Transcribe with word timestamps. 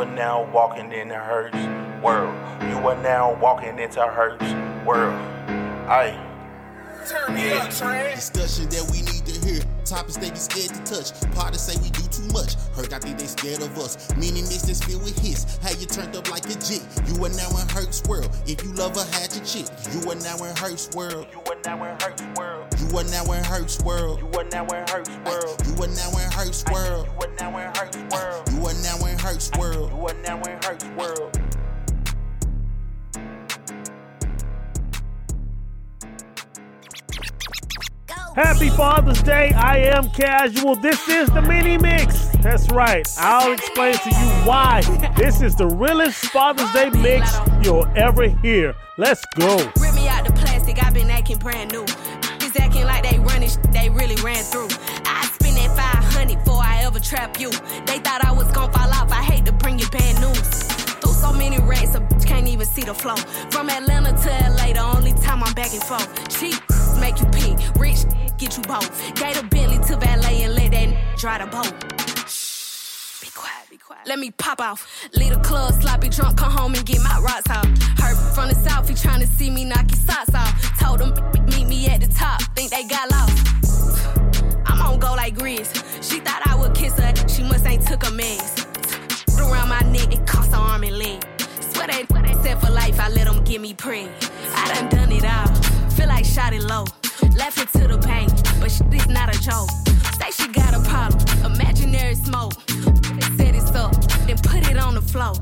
are 0.00 0.06
now 0.06 0.48
walking 0.52 0.92
in 0.92 1.08
the 1.08 1.14
Herc's 1.14 1.56
world. 2.02 2.34
You 2.62 2.76
are 2.86 3.02
now 3.02 3.36
walking 3.40 3.78
into 3.80 4.00
Herc's 4.00 4.86
world. 4.86 5.14
Aye. 5.88 6.24
Turn 7.08 7.34
me 7.34 7.50
up, 7.52 7.70
train. 7.70 8.14
Discussion 8.14 8.68
that 8.68 8.86
we 8.92 9.02
need 9.02 9.26
to 9.26 9.46
hear. 9.46 9.62
Topics 9.84 10.18
they 10.18 10.30
be 10.30 10.36
scared 10.36 10.68
to 10.74 10.82
touch. 10.84 11.18
Parties 11.34 11.62
say 11.62 11.80
we 11.82 11.90
do 11.90 12.02
too 12.12 12.28
much. 12.34 12.54
Hurt, 12.76 12.92
I 12.92 12.98
think 12.98 13.18
they 13.18 13.26
scared 13.26 13.62
of 13.62 13.76
us. 13.78 14.14
Meaning 14.14 14.44
this 14.44 14.68
is 14.68 14.82
filled 14.84 15.02
with 15.02 15.18
hits. 15.18 15.58
How 15.64 15.70
you 15.70 15.86
turned 15.86 16.14
up 16.14 16.30
like 16.30 16.44
a 16.44 16.54
jit. 16.60 16.84
You 17.08 17.24
are 17.24 17.32
now 17.32 17.48
in 17.56 17.66
Herc's 17.66 18.02
world. 18.06 18.28
If 18.46 18.62
you 18.62 18.72
love 18.74 18.94
her, 18.94 19.06
had 19.16 19.34
your 19.34 19.44
chick. 19.44 19.66
You 19.90 20.10
are 20.10 20.20
now 20.20 20.36
in 20.44 20.54
Herc's 20.54 20.94
world. 20.94 21.26
You 21.32 21.40
are 21.50 21.58
now 21.64 21.82
in 21.82 21.96
Herc's 21.98 22.22
world. 22.38 22.66
You 22.78 22.98
are 22.98 23.04
now 23.08 23.32
in 23.32 23.42
Herc's 23.42 23.82
world. 23.82 24.20
You 24.20 24.28
are 24.38 24.44
now 24.44 24.66
in 24.68 24.84
Herc's 24.86 25.16
world. 25.24 25.56
You 25.66 25.74
are 25.82 25.88
now 25.88 26.12
in 26.12 26.30
Herc's 26.30 26.64
world. 26.68 27.08
You 27.08 27.24
are 27.24 27.32
now 27.40 27.56
in 27.56 27.72
Herc's 27.72 27.96
world. 28.12 28.52
You 28.52 28.66
are 28.68 28.76
now 28.84 29.06
in 29.07 29.07
Herc's 29.28 29.50
world. 29.58 29.90
You 29.92 30.06
are 30.06 30.14
now 30.22 30.40
in 30.40 30.58
Herc's 30.62 30.86
world. 30.96 31.38
Happy 38.34 38.70
Father's 38.70 39.22
Day. 39.22 39.50
I 39.50 39.80
am 39.80 40.08
casual. 40.12 40.76
This 40.76 41.06
is 41.08 41.28
the 41.28 41.42
mini 41.42 41.76
mix. 41.76 42.28
That's 42.38 42.70
right. 42.70 43.06
I'll 43.18 43.52
explain 43.52 43.98
to 43.98 44.08
you 44.08 44.28
why 44.48 44.80
this 45.18 45.42
is 45.42 45.54
the 45.56 45.66
realest 45.66 46.24
Father's 46.26 46.72
Day 46.72 46.88
mix 46.88 47.36
you'll 47.62 47.86
ever 47.96 48.28
hear. 48.28 48.74
Let's 48.96 49.26
go. 49.34 49.56
Rip 49.78 49.94
me 49.94 50.08
out 50.08 50.26
the 50.26 50.32
plastic, 50.32 50.82
I've 50.82 50.94
been 50.94 51.10
acting 51.10 51.38
brand 51.38 51.72
new. 51.72 51.82
Is 51.82 52.56
acting 52.58 52.84
like 52.84 53.02
they 53.02 53.18
running 53.18 53.50
sh- 53.50 53.58
they 53.72 53.90
really 53.90 54.16
ran 54.22 54.42
through. 54.42 54.68
I 55.04 55.28
spend 55.34 55.58
that 55.58 55.76
500 55.76 56.38
before 56.38 56.62
I 56.62 56.67
ever 56.88 57.00
trap 57.00 57.38
you. 57.38 57.50
They 57.84 57.98
thought 57.98 58.24
I 58.24 58.32
was 58.32 58.50
gonna 58.52 58.72
fall 58.72 58.88
off, 58.88 59.12
I 59.12 59.22
hate 59.22 59.44
to 59.44 59.52
bring 59.52 59.78
you 59.78 59.86
bad 59.90 60.20
news. 60.22 60.48
Through 61.00 61.12
so 61.12 61.32
many 61.32 61.58
racks, 61.60 61.94
a 61.94 62.00
bitch 62.00 62.26
can't 62.26 62.48
even 62.48 62.66
see 62.66 62.82
the 62.82 62.94
flow. 62.94 63.16
From 63.50 63.68
Atlanta 63.68 64.12
to 64.24 64.30
LA, 64.56 64.72
the 64.72 64.84
only 64.96 65.12
time 65.24 65.42
I'm 65.44 65.52
back 65.52 65.72
and 65.72 65.82
forth. 65.82 66.08
Cheap 66.28 66.56
make 66.98 67.20
you 67.20 67.26
pee, 67.26 67.54
rich 67.78 68.00
get 68.38 68.56
you 68.56 68.62
both. 68.62 68.88
Gate 69.16 69.36
a 69.36 69.44
Bentley 69.44 69.78
to 69.86 69.96
valet 69.96 70.44
and 70.44 70.54
let 70.54 70.70
that 70.72 70.88
dry 71.18 71.36
the 71.38 71.46
boat. 71.46 71.74
Be 73.20 73.28
quiet, 73.34 73.64
be 73.70 73.76
quiet. 73.76 74.06
Let 74.06 74.18
me 74.18 74.30
pop 74.30 74.60
off. 74.60 74.80
Leave 75.14 75.34
the 75.34 75.40
club, 75.40 75.74
sloppy 75.82 76.08
drunk, 76.08 76.38
come 76.38 76.52
home 76.52 76.74
and 76.74 76.86
get 76.86 77.02
my 77.02 77.18
rocks 77.20 77.50
off. 77.50 77.68
Heard 78.00 78.16
from 78.34 78.48
the 78.48 78.58
south, 78.66 78.88
he 78.88 78.94
tryna 78.94 79.26
see 79.26 79.50
me 79.50 79.66
knock 79.66 79.90
his 79.90 80.02
socks 80.06 80.34
off. 80.34 80.52
Told 80.80 81.02
him 81.02 81.12
meet 81.50 81.68
me 81.68 81.86
at 81.88 82.00
the 82.00 82.08
top, 82.08 82.40
think 82.56 82.70
they 82.70 82.84
got 82.88 83.10
lost. 83.10 83.67
On 84.88 84.98
go 84.98 85.12
like 85.14 85.34
Grizz. 85.36 85.68
She 86.02 86.20
thought 86.20 86.42
I 86.46 86.56
would 86.56 86.74
kiss 86.74 86.94
her, 86.98 87.12
she 87.28 87.42
must 87.42 87.66
ain't 87.66 87.86
took 87.86 88.06
a 88.08 88.10
mess. 88.10 88.66
Around 89.38 89.68
my 89.68 89.80
neck, 89.92 90.12
it 90.12 90.26
cost 90.26 90.48
an 90.48 90.54
arm 90.54 90.82
and 90.82 90.96
leg. 90.98 91.22
Swear 91.60 91.86
they, 91.88 92.04
they 92.22 92.34
said 92.42 92.58
for 92.58 92.70
life, 92.70 92.98
I 92.98 93.08
let 93.10 93.26
them 93.26 93.44
get 93.44 93.60
me 93.60 93.74
preg. 93.74 94.08
I 94.54 94.74
done 94.74 94.88
done 94.88 95.12
it 95.12 95.24
all, 95.24 95.46
feel 95.90 96.08
like 96.08 96.24
shot 96.24 96.52
it 96.54 96.62
low. 96.62 96.84
It 97.56 97.68
to 97.72 97.88
the 97.88 97.98
pain, 97.98 98.28
but 98.60 98.70
shit 98.70 98.92
is 98.92 99.06
not 99.08 99.34
a 99.34 99.40
joke. 99.40 99.70
Say 100.20 100.30
she 100.30 100.48
got 100.52 100.74
a 100.74 100.80
problem, 100.88 101.52
imaginary 101.52 102.14
smoke. 102.14 102.54
They 102.66 103.36
set 103.36 103.54
it 103.54 103.74
up, 103.74 103.94
then 104.26 104.36
put 104.38 104.68
it 104.70 104.76
on 104.76 104.94
the 104.94 105.00
floor. 105.00 105.34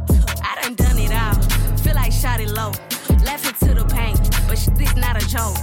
I 0.42 0.62
done 0.62 0.74
done 0.74 0.98
it 0.98 1.12
all, 1.12 1.34
feel 1.78 1.94
like 1.94 2.12
shot 2.12 2.40
it 2.40 2.50
low. 2.50 2.72
It 3.08 3.58
to 3.66 3.74
the 3.74 3.84
pain, 3.84 4.16
but 4.48 4.56
shit 4.56 4.80
is 4.80 4.96
not 4.96 5.20
a 5.20 5.26
joke. 5.28 5.56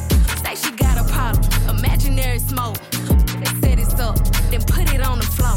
Say 0.43 0.55
she 0.55 0.75
got 0.75 0.97
a 0.99 1.05
problem, 1.11 1.77
imaginary 1.77 2.39
smoke. 2.39 2.77
Set 3.61 3.79
it 3.79 3.99
up, 3.99 4.17
then 4.49 4.61
put 4.63 4.93
it 4.93 5.05
on 5.05 5.19
the 5.19 5.25
floor. 5.25 5.55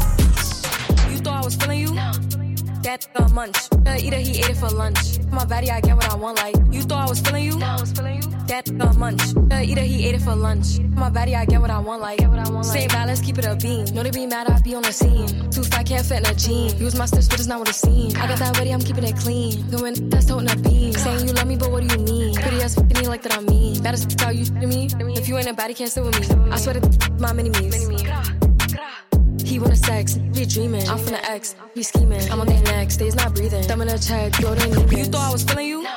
You 1.11 1.17
thought 1.19 1.41
I 1.41 1.45
was 1.45 1.55
feeling 1.55 1.79
you? 1.79 2.26
That 2.87 3.05
a 3.15 3.27
munch. 3.33 3.57
Uh, 3.85 3.97
either 3.99 4.15
he 4.15 4.39
ate 4.39 4.51
it 4.51 4.55
for 4.55 4.69
lunch. 4.69 5.19
My 5.29 5.43
body, 5.43 5.69
I 5.69 5.81
get 5.81 5.97
what 5.97 6.09
I 6.09 6.15
want. 6.15 6.37
Like 6.37 6.55
you 6.71 6.81
thought 6.83 7.05
I 7.05 7.09
was 7.09 7.19
feeling 7.19 7.43
you? 7.43 7.57
No, 7.59 7.65
I 7.65 7.81
was 7.81 7.91
feeling 7.91 8.21
you. 8.21 8.29
That 8.47 8.69
a 8.69 8.93
munch. 8.97 9.35
Uh, 9.51 9.55
either 9.55 9.81
he 9.81 10.07
ate 10.07 10.15
it 10.15 10.21
for 10.21 10.33
lunch. 10.33 10.79
My 10.95 11.09
body, 11.09 11.35
I 11.35 11.43
get 11.43 11.59
what 11.59 11.69
I 11.69 11.79
want. 11.79 12.01
Like 12.01 12.21
same 12.63 12.87
balance, 12.87 13.19
keep 13.19 13.39
it 13.39 13.45
a 13.45 13.57
beam. 13.57 13.93
Know 13.93 14.03
they 14.03 14.11
be 14.11 14.25
mad, 14.25 14.47
I 14.47 14.61
be 14.61 14.73
on 14.73 14.83
the 14.83 14.93
scene. 14.93 15.27
Too 15.51 15.63
fat, 15.63 15.85
can't 15.85 16.05
fit 16.05 16.19
in 16.19 16.27
a 16.27 16.33
jean. 16.33 16.77
Use 16.77 16.95
my 16.95 17.07
steps, 17.07 17.27
but 17.27 17.39
it's 17.39 17.47
not 17.49 17.59
what 17.59 17.67
it 17.67 17.75
seems. 17.75 18.15
I 18.15 18.25
got 18.25 18.39
that 18.39 18.57
ready, 18.57 18.71
I'm 18.71 18.79
keeping 18.79 19.03
it 19.03 19.17
clean. 19.17 19.69
Going 19.69 20.07
that's 20.09 20.27
toting 20.27 20.49
a 20.49 20.55
beam. 20.55 20.93
Saying 20.93 21.27
you 21.27 21.33
love 21.33 21.47
me, 21.47 21.57
but 21.57 21.69
what 21.69 21.85
do 21.85 21.93
you 21.93 22.01
mean? 22.05 22.35
Pretty 22.35 22.61
ass 22.61 22.75
fucking 22.75 23.01
me 23.01 23.07
like 23.09 23.21
that 23.23 23.33
I 23.33 23.41
mean. 23.41 23.83
Baddest 23.83 24.17
how 24.21 24.29
you 24.29 24.45
to 24.45 24.65
me. 24.65 24.87
If 25.17 25.27
you 25.27 25.37
ain't 25.37 25.49
a 25.49 25.53
body, 25.53 25.73
can't 25.73 25.91
sit 25.91 26.05
with 26.05 26.17
me. 26.17 26.51
I 26.53 26.55
swear 26.55 26.79
to 26.79 27.11
my 27.19 27.33
mini 27.33 27.49
me's. 27.49 28.46
He 29.47 29.59
wanna 29.59 29.77
sex, 29.77 30.15
be 30.17 30.45
dreaming. 30.45 30.85
I'm 30.89 30.97
from 30.97 31.13
the 31.13 31.31
X, 31.31 31.55
be 31.73 31.81
scheming. 31.81 32.21
I'm 32.29 32.41
on 32.41 32.47
their 32.47 32.61
next, 32.63 32.95
stays 32.95 33.15
not 33.15 33.33
breathing. 33.33 33.63
Thumb 33.63 33.81
in 33.81 33.87
a 33.87 33.97
check, 33.97 34.33
go 34.41 34.53
to 34.53 34.67
You 34.93 35.05
thought 35.05 35.29
I 35.29 35.31
was 35.31 35.43
feeling 35.43 35.67
you? 35.67 35.87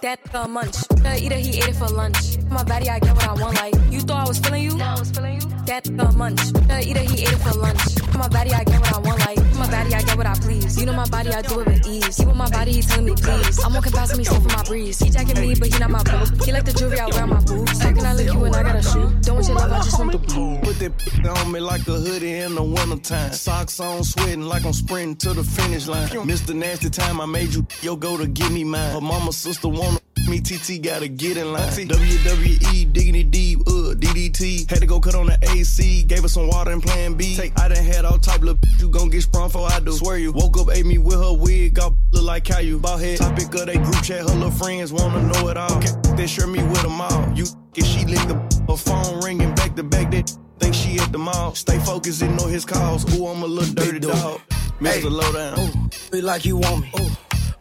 That 0.00 0.20
a 0.32 0.46
munch. 0.46 0.76
Uh, 1.04 1.16
either 1.18 1.34
he 1.34 1.58
ate 1.58 1.70
it 1.70 1.74
for 1.74 1.88
lunch. 1.88 2.38
My 2.48 2.62
body, 2.62 2.88
I 2.88 3.00
get 3.00 3.16
what 3.16 3.26
I 3.26 3.32
want. 3.32 3.56
Like 3.56 3.74
you 3.90 3.98
thought 3.98 4.24
I 4.24 4.28
was 4.28 4.38
feeling 4.38 4.62
you? 4.62 4.78
That 4.78 5.88
a 5.88 6.12
munch. 6.12 6.40
Uh, 6.70 6.80
either 6.80 7.00
he 7.00 7.22
ate 7.22 7.32
it 7.32 7.38
for 7.38 7.58
lunch. 7.58 7.82
My 8.14 8.28
body, 8.28 8.52
I 8.52 8.62
get 8.62 8.78
what 8.78 8.94
I 8.94 8.98
want. 9.00 9.18
Like 9.26 9.38
my 9.68 9.82
body, 9.82 9.94
I 9.94 10.02
get 10.02 10.16
what 10.16 10.26
I 10.26 10.34
please. 10.34 10.78
You 10.78 10.86
know 10.86 10.92
my 10.92 11.08
body, 11.08 11.30
I 11.30 11.42
do 11.42 11.60
it 11.60 11.66
with 11.66 11.86
ease. 11.86 12.16
He 12.16 12.24
want 12.24 12.38
my 12.38 12.50
body, 12.50 12.72
he 12.72 12.82
telling 12.82 13.06
me 13.06 13.14
please. 13.14 13.62
I'm 13.64 13.74
walking 13.74 13.92
past 13.92 14.12
him, 14.12 14.18
he 14.18 14.24
still 14.24 14.40
for 14.40 14.48
my 14.48 14.62
breeze. 14.64 14.98
He 14.98 15.10
jacking 15.10 15.40
me, 15.40 15.54
but 15.54 15.68
he 15.68 15.78
not 15.78 15.90
my 15.90 16.02
boo. 16.02 16.44
He 16.44 16.52
like 16.52 16.64
the 16.64 16.72
jewelry 16.72 16.98
I 16.98 17.06
wear 17.06 17.22
on 17.22 17.30
my 17.30 17.40
boobs. 17.40 17.78
How 17.80 17.92
can 17.92 18.06
I 18.06 18.14
lick 18.14 18.32
you 18.32 18.38
when 18.38 18.54
I 18.54 18.62
got 18.62 18.76
a 18.76 18.82
shoe? 18.82 19.10
Don't 19.22 19.36
want 19.36 19.48
your 19.48 19.56
love, 19.56 19.72
I 19.72 19.78
just 19.78 19.98
want 19.98 20.12
the 20.12 20.18
blue. 20.18 20.58
Put 20.60 20.78
that 20.78 21.38
on 21.38 21.52
me 21.52 21.60
like 21.60 21.86
a 21.88 21.92
hoodie 21.92 22.38
in 22.38 22.54
the 22.54 22.62
wintertime. 22.62 23.32
Socks 23.32 23.80
on, 23.80 24.04
sweating 24.04 24.42
like 24.42 24.64
I'm 24.64 24.72
sprinting 24.72 25.16
to 25.16 25.34
the 25.34 25.44
finish 25.44 25.86
line. 25.86 26.08
Mr. 26.08 26.54
Nasty 26.54 26.90
Time, 26.90 27.20
I 27.20 27.26
made 27.26 27.54
you 27.54 27.66
yo 27.82 27.96
go 27.96 28.16
to 28.16 28.26
give 28.26 28.52
me 28.52 28.64
mine. 28.64 28.92
Her 28.92 29.00
mama 29.00 29.32
sister 29.32 29.68
wanna 29.68 29.98
me, 30.28 30.40
TT 30.40 30.82
gotta 30.82 31.08
get 31.08 31.36
in 31.36 31.52
line. 31.52 31.68
WWE, 31.68 32.92
diggity 32.92 33.24
deep, 33.24 33.60
uh, 33.66 33.87
DDT. 33.94 34.68
Had 34.68 34.80
to 34.80 34.86
go 34.86 35.00
cut 35.00 35.14
on 35.14 35.26
the 35.26 35.38
AC, 35.50 36.04
gave 36.04 36.22
her 36.22 36.28
some 36.28 36.48
water 36.48 36.70
and 36.70 36.82
plan 36.82 37.14
B. 37.14 37.36
Take, 37.36 37.58
I 37.58 37.68
done 37.68 37.84
had 37.84 38.04
all 38.04 38.18
type 38.18 38.42
of 38.42 38.58
you 38.78 38.88
gon' 38.88 39.08
get 39.08 39.22
sprung 39.22 39.50
for 39.50 39.70
I 39.70 39.80
do. 39.80 39.92
Swear 39.92 40.18
you, 40.18 40.32
woke 40.32 40.58
up, 40.58 40.68
ate 40.72 40.86
me 40.86 40.98
with 40.98 41.20
her 41.20 41.32
wig, 41.32 41.74
got 41.74 41.92
look 42.12 42.24
like 42.24 42.46
how 42.46 42.60
you. 42.60 42.78
Ball 42.78 42.98
head, 42.98 43.18
topic 43.18 43.54
of 43.54 43.66
they 43.66 43.76
group 43.76 44.02
chat, 44.02 44.20
her 44.20 44.24
little 44.24 44.50
friends 44.50 44.92
wanna 44.92 45.22
know 45.22 45.48
it 45.48 45.56
all. 45.56 45.80
They 46.16 46.26
share 46.26 46.46
me 46.46 46.62
with 46.62 46.82
them 46.82 47.00
all. 47.00 47.32
You, 47.34 47.46
get 47.72 47.86
she 47.86 48.04
lick 48.04 48.26
the 48.28 48.36
her 48.68 48.76
phone 48.76 49.20
ringing 49.20 49.54
back 49.54 49.74
to 49.76 49.82
back, 49.82 50.10
that 50.10 50.30
think 50.58 50.74
she 50.74 50.98
at 50.98 51.12
the 51.12 51.18
mall. 51.18 51.54
Stay 51.54 51.78
focused, 51.78 52.22
ignore 52.22 52.48
his 52.48 52.64
calls. 52.64 53.04
Ooh, 53.14 53.26
I'm 53.26 53.42
a 53.42 53.46
little 53.46 53.74
dirty 53.74 54.00
dog. 54.00 54.40
Mr. 54.80 55.10
Lowdown. 55.10 55.90
Be 56.12 56.20
like 56.20 56.44
you 56.44 56.56
want 56.56 56.82
me. 56.82 56.92
Ooh. 57.00 57.10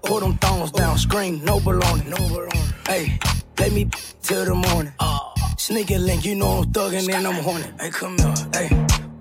Pull 0.04 0.20
them 0.20 0.38
thongs 0.38 0.72
down, 0.72 0.98
scream, 0.98 1.44
no 1.44 1.60
baloney. 1.60 2.08
No 2.08 2.18
baloney. 2.18 2.88
Hey, 2.88 3.20
let 3.60 3.72
me 3.74 3.90
till 4.22 4.46
the 4.46 4.56
morning. 4.56 4.94
Ah. 5.00 5.37
Sneaky 5.59 5.97
link, 5.97 6.23
you 6.23 6.35
know 6.35 6.59
I'm 6.59 6.66
thugging 6.66 7.12
and 7.12 7.28
I'm 7.28 7.44
horny. 7.44 7.66
Hey, 7.79 7.90
come 7.90 8.16
here. 8.19 8.34
Hey, 8.53 8.69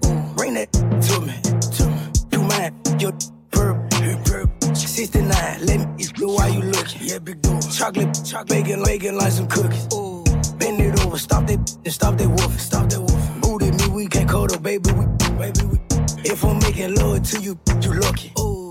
ooh, 0.04 0.34
bring 0.36 0.52
that 0.52 0.70
to 0.70 1.20
me. 1.22 1.32
To 1.76 1.86
me. 1.88 2.12
You 2.30 2.42
mad? 2.47 2.74
You 3.00 3.10
perp. 3.50 3.88
perp. 4.22 4.76
69, 4.76 5.32
let 5.64 5.97
me 5.97 6.04
do 6.14 6.28
why 6.28 6.48
you 6.48 6.60
looking. 6.60 7.00
Yeah, 7.08 7.20
big 7.20 7.41
door. 7.41 7.58
Chocolate, 7.62 8.14
chocolate, 8.22 8.48
bacon, 8.48 8.84
bacon 8.84 9.16
like 9.16 9.32
some 9.32 9.48
cookies. 9.48 9.88
Ooh, 9.94 10.22
bend 10.58 10.78
it 10.78 11.04
over, 11.06 11.16
stop 11.16 11.47
that 11.47 11.58
and 11.84 11.92
stop 11.92 12.19
that 12.19 12.28
wolf. 12.28 12.60
Stop 12.60 12.91
that 12.91 13.00
wolf. 13.00 13.41
Booty 13.41 13.70
me, 13.70 13.88
we 13.94 14.06
can't 14.06 14.28
cuddle, 14.28 14.60
baby. 14.60 14.92
We, 14.92 15.06
baby, 15.38 15.64
we. 15.64 15.78
If 16.22 16.44
I'm 16.44 16.58
making 16.58 16.97
love 16.97 17.22
to 17.30 17.41
you, 17.41 17.58
you 17.80 17.94
lucky. 17.94 18.32
Ooh, 18.38 18.70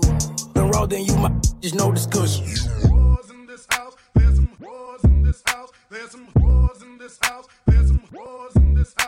been 0.54 0.70
raw, 0.70 0.86
then 0.86 1.04
you 1.04 1.16
my 1.16 1.30
just 1.60 1.74
no 1.74 1.90
discussion. 1.90 2.46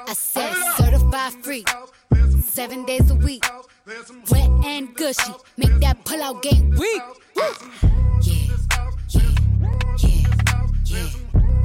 I 0.06 0.12
said 0.14 0.54
certified 0.76 1.32
free, 1.42 1.64
seven 2.44 2.84
days 2.84 3.10
a 3.10 3.16
week, 3.16 3.44
wet 4.30 4.50
and 4.64 4.94
gushy, 4.94 5.32
make 5.56 5.80
that 5.80 6.04
pull 6.04 6.22
out 6.22 6.40
game 6.40 6.70
weak. 6.78 7.02
Yeah, 7.34 7.52
yeah, 8.22 8.56
yeah, 9.08 9.30
yeah, 10.84 11.08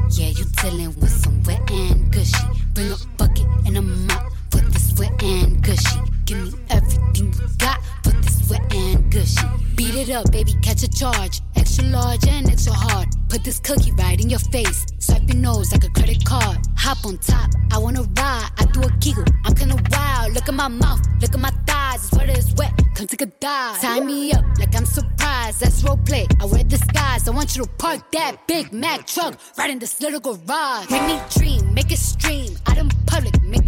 yeah. 0.10 0.30
You 0.30 0.46
dealing 0.64 1.00
with 1.00 1.12
some 1.12 1.44
wet 1.44 1.70
and 1.70 2.12
gushy. 2.12 2.48
Bring 2.74 2.92
a 2.92 2.98
bucket 3.16 3.46
and 3.68 3.78
a 3.78 3.82
mop 3.84 4.33
this 4.74 4.94
wet 4.98 5.24
and 5.24 5.62
gushy. 5.62 6.00
Give 6.26 6.38
me 6.42 6.60
everything 6.70 7.34
you 7.34 7.48
got 7.58 7.80
for 8.04 8.12
this 8.12 8.50
wet 8.50 8.74
and 8.74 9.12
gushy. 9.12 9.48
Beat 9.76 9.96
it 9.96 10.10
up, 10.10 10.32
baby, 10.32 10.54
catch 10.62 10.84
a 10.84 10.90
charge. 10.90 11.42
Extra 11.56 11.86
large 11.86 12.28
and 12.28 12.50
extra 12.50 12.74
hard. 12.74 13.08
Put 13.30 13.44
this 13.44 13.60
cookie 13.60 13.92
right 13.94 14.20
in 14.20 14.30
your 14.30 14.40
face. 14.40 14.86
Swipe 15.00 15.28
your 15.28 15.38
nose 15.38 15.72
like 15.72 15.84
a 15.84 15.90
credit 15.90 16.24
card. 16.26 16.58
Hop 16.78 17.06
on 17.06 17.18
top, 17.20 17.50
I 17.72 17.78
wanna 17.78 18.04
ride. 18.04 18.50
I 18.58 18.66
do 18.74 18.82
a 18.82 18.90
giggle, 19.00 19.26
I'm 19.46 19.56
kinda 19.56 19.78
wild. 19.92 20.34
Look 20.34 20.48
at 20.50 20.56
my 20.56 20.68
mouth, 20.68 21.02
look 21.22 21.34
at 21.34 21.40
my 21.40 21.52
thighs. 21.68 22.06
It's 22.06 22.14
wet, 22.14 22.30
it's 22.30 22.54
wet. 22.54 22.74
Come 22.96 23.08
take 23.08 23.22
a 23.22 23.26
dive. 23.26 23.82
Tie 23.82 24.00
me 24.02 24.32
up 24.34 24.46
like 24.60 24.76
I'm 24.76 24.86
surprised. 24.86 25.62
That's 25.62 25.84
role 25.84 25.98
play. 25.98 26.28
I 26.40 26.46
wear 26.46 26.64
disguise. 26.64 27.28
I 27.28 27.32
want 27.32 27.56
you 27.56 27.64
to 27.64 27.70
park 27.70 28.12
that 28.12 28.48
Big 28.48 28.72
Mac 28.72 29.08
truck 29.08 29.36
right 29.58 29.70
in 29.70 29.80
this 29.80 30.00
little 30.00 30.20
garage. 30.20 30.90
Make 30.92 31.06
me 31.08 31.20
dream, 31.36 31.74
make 31.74 31.92
it 31.92 31.98
stream. 31.98 32.56
Out 32.68 32.78
in 32.78 32.90
public, 33.08 33.42
make. 33.42 33.63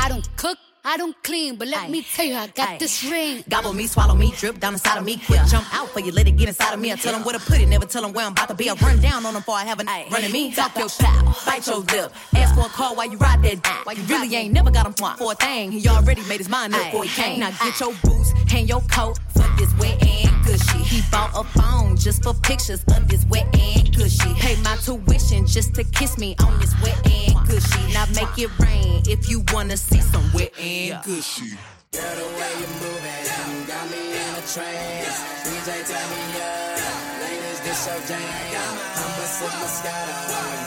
I 0.00 0.08
don't 0.08 0.36
cook. 0.36 0.56
I 0.82 0.96
don't 0.96 1.14
clean, 1.22 1.56
but 1.56 1.68
let 1.68 1.90
me 1.90 2.02
tell 2.02 2.24
you, 2.24 2.34
I 2.34 2.46
got 2.46 2.78
this 2.78 3.04
ring. 3.04 3.44
Gobble 3.50 3.74
me, 3.74 3.86
swallow 3.86 4.14
me, 4.14 4.32
drip 4.38 4.58
down 4.58 4.72
inside 4.72 4.96
of 4.96 5.04
me. 5.04 5.18
Quick 5.26 5.42
jump 5.46 5.66
out 5.74 5.90
for 5.90 6.00
you, 6.00 6.10
let 6.10 6.26
it 6.26 6.38
get 6.38 6.48
inside 6.48 6.72
of 6.72 6.80
me. 6.80 6.90
I 6.90 6.96
tell 6.96 7.12
them 7.12 7.22
where 7.22 7.38
to 7.38 7.44
put 7.44 7.60
it, 7.60 7.66
never 7.68 7.84
tell 7.84 8.00
them 8.00 8.14
where 8.14 8.24
I'm 8.24 8.32
about 8.32 8.48
to 8.48 8.54
be. 8.54 8.70
I 8.70 8.72
run 8.72 8.98
down 9.02 9.26
on 9.26 9.34
them 9.34 9.42
before 9.42 9.56
I 9.56 9.64
have 9.66 9.78
a 9.78 9.84
night. 9.84 10.10
Running 10.10 10.32
me, 10.32 10.52
talk 10.52 10.74
your 10.78 10.88
style, 10.88 11.36
bite 11.44 11.66
your 11.66 11.80
lip. 11.80 12.14
Ask 12.34 12.54
for 12.54 12.62
a 12.62 12.70
call 12.70 12.96
while 12.96 13.10
you 13.10 13.18
ride 13.18 13.42
that 13.42 13.62
dick. 13.62 13.86
Why 13.86 13.92
you 13.92 14.02
really 14.04 14.34
ain't 14.34 14.54
never 14.54 14.70
got 14.70 14.86
him 14.86 14.94
for 14.94 15.32
a 15.32 15.34
thing. 15.34 15.70
He 15.70 15.86
already 15.86 16.22
made 16.22 16.38
his 16.38 16.48
mind 16.48 16.74
up 16.74 16.82
before 16.86 17.04
he 17.04 17.10
came. 17.10 17.40
Now 17.40 17.50
get 17.50 17.78
your 17.78 17.92
boots, 18.02 18.32
hang 18.48 18.66
your 18.66 18.80
coat 18.90 19.18
for 19.34 19.44
this 19.58 19.70
wet 19.78 20.02
and 20.02 20.29
gushy. 20.50 20.78
He 20.82 21.02
bought 21.10 21.30
a 21.34 21.44
phone 21.58 21.96
just 21.96 22.22
for 22.22 22.34
pictures 22.34 22.82
of 22.94 23.08
this 23.08 23.24
wet 23.26 23.46
and 23.54 23.94
gushy. 23.96 24.34
Pay 24.34 24.56
my 24.62 24.76
tuition 24.76 25.46
just 25.46 25.74
to 25.76 25.84
kiss 25.84 26.18
me 26.18 26.34
on 26.40 26.58
this 26.60 26.74
wet 26.82 26.98
and 27.06 27.34
gushy. 27.46 27.92
Now 27.92 28.06
make 28.14 28.36
it 28.38 28.50
rain 28.58 29.02
if 29.06 29.28
you 29.28 29.44
wanna 29.52 29.76
see 29.76 30.00
some 30.00 30.26
wet 30.32 30.52
and 30.58 31.02
gushy. 31.04 31.56
Girl, 31.92 32.14
the 32.20 32.28
way 32.38 32.52
you 32.60 32.68
moving, 32.82 33.24
you 33.50 33.66
got 33.66 33.86
me 33.90 34.02
in 34.22 34.32
a 34.38 34.44
trance. 34.46 35.18
DJ, 35.46 35.68
tell 35.90 36.06
me 36.12 36.22
up, 36.38 37.22
ladies, 37.22 37.60
this 37.66 37.86
your 37.86 38.00
jam. 38.06 38.74
I'ma 39.02 39.26
sip 39.36 39.54
Moscato, 39.60 40.18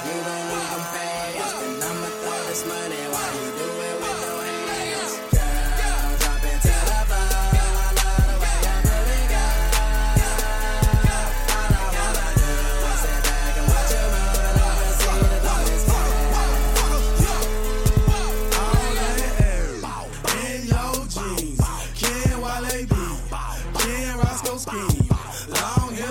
you 0.07 0.17
gon' 0.27 0.43
lose 0.51 0.69
them 0.71 0.83
fast. 0.93 1.55
And 1.63 1.83
I'ma 1.83 2.09
throw 2.21 2.41
this 2.49 2.63
money 2.67 3.03
while 3.13 3.33
you 3.39 3.42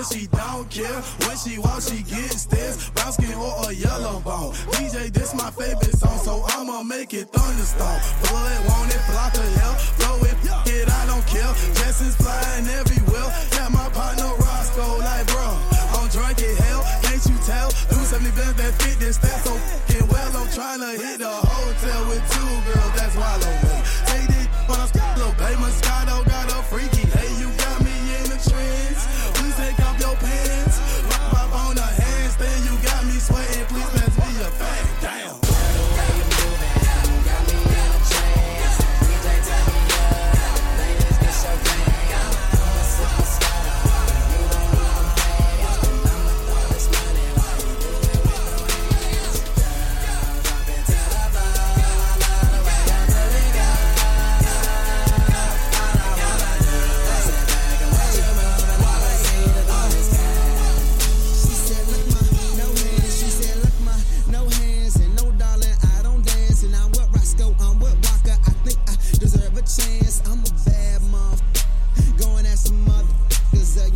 Long 0.03 0.19
she 0.19 0.27
don't 0.27 0.69
care. 0.69 1.01
When 1.23 1.37
she 1.37 1.57
walks, 1.59 1.89
she 1.89 2.03
gets 2.03 2.45
this. 2.45 2.89
Brown 2.89 3.13
skin 3.13 3.33
or 3.35 3.69
a 3.69 3.73
yellow 3.73 4.19
bone. 4.19 4.53
DJ, 4.75 5.11
this 5.13 5.33
my 5.33 5.49
favorite 5.51 5.95
song, 5.95 6.17
so 6.19 6.43
I'ma 6.47 6.83
make 6.83 7.13
it 7.13 7.29
thunderstorm. 7.29 7.99
Blood, 8.27 8.67
want 8.67 8.91
it, 8.91 8.99
flock 9.07 9.33
of 9.33 9.55
hell. 9.55 9.75
Blow 9.99 10.27
it, 10.27 10.35
it, 10.67 10.89
I 10.91 11.05
don't 11.05 11.25
care. 11.27 11.53
Jessens 11.79 12.15
flying 12.15 12.67
everywhere. 12.67 13.31
Yeah, 13.53 13.69
my 13.69 13.87
partner 13.89 14.27
Roscoe, 14.43 14.99
like, 14.99 15.27
bro, 15.27 15.55
I'm 15.95 16.09
drunk 16.09 16.41
as 16.41 16.57
hell. 16.57 16.83
Can't 17.03 17.23
you 17.23 17.37
tell? 17.47 17.69
Do 17.69 17.95
70 18.03 18.31
bands 18.35 18.55
that 18.59 18.73
fit 18.81 18.99
this 18.99 19.15
stat 19.15 19.39
so 19.45 19.55
fucking 19.55 20.07
well. 20.07 20.37
I'm 20.37 20.51
trying 20.51 20.79
to 20.79 20.99
hit 20.99 21.19
the 21.19 21.42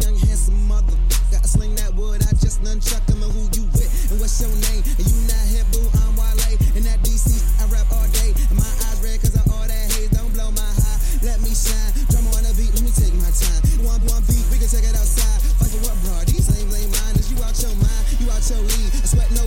young 0.01 0.17
handsome 0.17 0.59
mother. 0.67 0.93
Got 1.31 1.43
to 1.43 1.49
sling 1.49 1.75
that 1.75 1.93
wood. 1.95 2.21
I 2.23 2.31
just 2.37 2.63
nunchuck. 2.63 3.03
And 3.09 3.21
who 3.23 3.43
you 3.57 3.65
with? 3.73 3.89
And 4.11 4.19
what's 4.19 4.39
your 4.39 4.51
name? 4.69 4.83
And 4.85 5.05
you 5.05 5.19
not 5.27 5.45
hip, 5.49 5.67
boo. 5.73 5.83
I'm 6.05 6.15
Wale. 6.15 6.57
And 6.77 6.83
that 6.85 7.01
DC, 7.03 7.41
I 7.61 7.65
rap 7.73 7.87
all 7.91 8.07
day. 8.13 8.31
And 8.49 8.57
my 8.57 8.71
eyes 8.87 8.99
red 9.03 9.19
cause 9.21 9.35
of 9.35 9.45
all 9.51 9.65
that 9.65 9.85
haze. 9.97 10.09
Don't 10.13 10.31
blow 10.33 10.51
my 10.53 10.65
high. 10.65 10.99
Let 11.25 11.41
me 11.41 11.51
shine. 11.51 11.91
Drum 12.13 12.27
on 12.35 12.45
the 12.45 12.53
beat. 12.55 12.71
Let 12.77 12.83
me 12.85 12.93
take 12.93 13.15
my 13.17 13.31
time. 13.33 13.61
One, 13.83 14.01
one 14.07 14.23
beat. 14.29 14.45
We 14.53 14.61
can 14.61 14.69
take 14.69 14.85
it 14.85 14.95
outside. 14.95 15.41
Fucking 15.59 15.81
what, 15.83 15.97
bro? 16.05 16.15
These 16.29 16.47
lame, 16.53 16.69
lame 16.69 16.91
minders. 16.93 17.27
You 17.33 17.37
out 17.41 17.57
your 17.59 17.73
mind. 17.81 18.03
You 18.21 18.29
out 18.29 18.43
your 18.47 18.61
league. 18.61 18.93
I 18.93 19.05
sweat 19.09 19.29
no, 19.33 19.45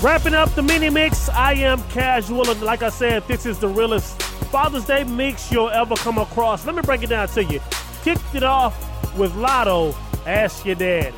Wrapping 0.00 0.34
up 0.34 0.54
the 0.54 0.62
mini 0.62 0.90
mix, 0.90 1.28
I 1.28 1.54
am 1.54 1.82
casual, 1.88 2.48
and 2.48 2.62
like 2.62 2.82
I 2.82 2.88
said, 2.88 3.26
this 3.26 3.46
is 3.46 3.58
the 3.58 3.66
realest 3.66 4.20
Father's 4.52 4.84
Day 4.84 5.02
mix 5.02 5.50
you'll 5.50 5.70
ever 5.70 5.96
come 5.96 6.18
across. 6.18 6.64
Let 6.64 6.76
me 6.76 6.82
break 6.82 7.02
it 7.02 7.08
down 7.08 7.26
to 7.28 7.42
you. 7.42 7.60
Kicked 8.04 8.34
it 8.34 8.44
off 8.44 8.76
with 9.16 9.32
Latto, 9.32 9.94
Ask 10.24 10.64
Your 10.64 10.76
Daddy. 10.76 11.16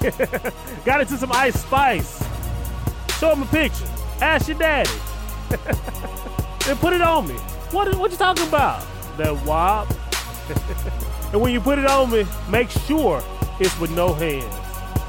Got 0.84 1.02
into 1.02 1.18
some 1.18 1.30
Ice 1.32 1.60
Spice. 1.60 2.24
Show 3.18 3.32
him 3.32 3.42
a 3.42 3.46
picture. 3.46 3.86
Ask 4.20 4.48
your 4.48 4.58
daddy. 4.58 4.90
then 5.48 6.76
put 6.78 6.92
it 6.92 7.00
on 7.00 7.26
me. 7.26 7.34
What, 7.70 7.94
what 7.96 8.10
you 8.10 8.16
talking 8.16 8.46
about? 8.48 8.84
That 9.18 9.34
wop. 9.44 9.88
and 11.32 11.40
when 11.40 11.52
you 11.52 11.60
put 11.60 11.78
it 11.78 11.86
on 11.86 12.10
me, 12.10 12.26
make 12.48 12.70
sure 12.70 13.22
it's 13.60 13.78
with 13.78 13.90
no 13.92 14.12
hands. 14.12 14.63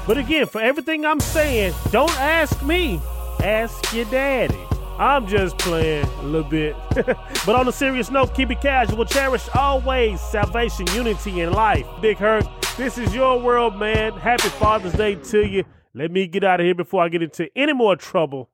But 0.06 0.18
again, 0.18 0.46
for 0.46 0.60
everything 0.60 1.04
I'm 1.04 1.20
saying, 1.20 1.74
don't 1.90 2.12
ask 2.20 2.62
me. 2.62 3.00
Ask 3.42 3.92
your 3.92 4.04
daddy. 4.06 4.58
I'm 4.98 5.26
just 5.26 5.58
playing 5.58 6.06
a 6.06 6.22
little 6.22 6.48
bit. 6.48 6.76
but 6.94 7.48
on 7.50 7.68
a 7.68 7.72
serious 7.72 8.10
note, 8.10 8.34
keep 8.34 8.50
it 8.50 8.60
casual. 8.60 9.04
Cherish 9.04 9.48
always 9.54 10.20
salvation, 10.20 10.86
unity, 10.94 11.40
and 11.40 11.52
life. 11.54 11.86
Big 12.00 12.16
Herc, 12.18 12.44
this 12.76 12.96
is 12.98 13.14
your 13.14 13.38
world, 13.40 13.76
man. 13.76 14.12
Happy 14.12 14.48
Father's 14.48 14.92
Day 14.94 15.16
to 15.16 15.44
you. 15.46 15.64
Let 15.92 16.10
me 16.12 16.26
get 16.26 16.44
out 16.44 16.60
of 16.60 16.64
here 16.66 16.74
before 16.74 17.02
I 17.02 17.08
get 17.08 17.22
into 17.22 17.48
any 17.56 17.72
more 17.72 17.96
trouble. 17.96 18.48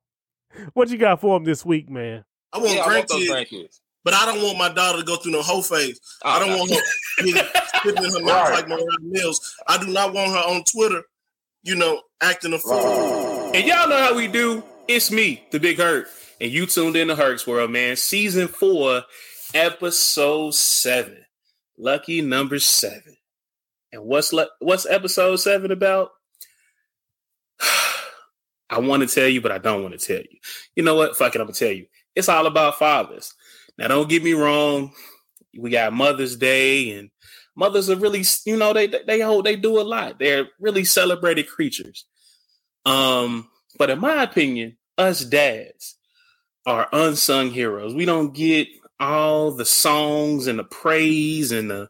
What 0.73 0.89
you 0.89 0.97
got 0.97 1.21
for 1.21 1.37
him 1.37 1.43
this 1.45 1.65
week, 1.65 1.89
man? 1.89 2.25
I 2.51 2.57
want 2.57 2.71
Yeah, 2.71 2.81
I 2.81 2.95
want 2.97 3.07
those 3.07 3.29
grandkids, 3.29 3.49
grandkids. 3.51 3.79
but 4.03 4.13
I 4.13 4.25
don't 4.25 4.41
want 4.43 4.57
my 4.57 4.69
daughter 4.69 4.99
to 4.99 5.03
go 5.05 5.15
through 5.15 5.31
no 5.33 5.41
whole 5.41 5.61
phase. 5.63 5.99
I 6.25 6.37
oh, 6.37 6.39
don't 6.41 6.49
no. 6.49 6.57
want 6.57 6.71
her 6.71 7.23
getting- 7.25 8.03
in 8.05 8.11
her 8.13 8.21
mouth 8.21 8.51
like 8.51 8.67
Mariah 8.67 8.83
Mills. 9.01 9.55
I 9.67 9.77
do 9.77 9.87
not 9.91 10.13
want 10.13 10.31
her 10.31 10.37
on 10.37 10.63
Twitter, 10.63 11.03
you 11.63 11.75
know, 11.75 12.01
acting 12.21 12.53
a 12.53 12.59
fool. 12.59 13.51
And 13.53 13.65
y'all 13.65 13.87
know 13.87 13.97
how 13.97 14.15
we 14.15 14.27
do. 14.27 14.63
It's 14.87 15.09
me, 15.11 15.43
the 15.51 15.59
Big 15.59 15.77
Herc, 15.77 16.07
and 16.41 16.51
you 16.51 16.65
tuned 16.65 16.97
in 16.97 17.07
to 17.07 17.15
Herc's 17.15 17.47
World, 17.47 17.71
man. 17.71 17.95
Season 17.95 18.49
four, 18.49 19.03
episode 19.53 20.53
seven. 20.53 21.23
Lucky 21.77 22.21
number 22.21 22.59
seven. 22.59 23.15
And 23.93 24.03
what's 24.03 24.33
le- 24.33 24.49
what's 24.59 24.85
episode 24.85 25.37
seven 25.37 25.71
about? 25.71 26.11
I 28.69 28.79
want 28.79 29.07
to 29.07 29.13
tell 29.13 29.27
you, 29.27 29.39
but 29.39 29.51
I 29.51 29.57
don't 29.57 29.83
want 29.83 29.97
to 29.97 30.05
tell 30.05 30.19
you. 30.19 30.39
You 30.75 30.83
know 30.83 30.95
what? 30.95 31.15
Fuck 31.15 31.35
it, 31.35 31.39
I'm 31.39 31.47
gonna 31.47 31.53
tell 31.53 31.71
you. 31.71 31.85
It's 32.15 32.29
all 32.29 32.45
about 32.45 32.77
fathers. 32.77 33.33
Now, 33.77 33.87
don't 33.87 34.09
get 34.09 34.23
me 34.23 34.33
wrong. 34.33 34.91
We 35.57 35.69
got 35.69 35.93
Mother's 35.93 36.35
Day, 36.35 36.91
and 36.91 37.09
mothers 37.55 37.89
are 37.89 37.95
really, 37.95 38.23
you 38.45 38.57
know, 38.57 38.73
they 38.73 38.87
they 38.87 39.19
hold 39.19 39.45
they 39.45 39.55
do 39.55 39.79
a 39.79 39.83
lot. 39.83 40.19
They're 40.19 40.47
really 40.59 40.85
celebrated 40.85 41.47
creatures. 41.47 42.05
Um, 42.85 43.49
but 43.77 43.89
in 43.89 43.99
my 43.99 44.23
opinion, 44.23 44.77
us 44.97 45.23
dads 45.23 45.95
are 46.65 46.87
unsung 46.91 47.51
heroes. 47.51 47.93
We 47.93 48.05
don't 48.05 48.33
get 48.33 48.67
all 48.99 49.51
the 49.51 49.65
songs 49.65 50.47
and 50.47 50.59
the 50.59 50.63
praise 50.63 51.51
and 51.51 51.69
the, 51.69 51.89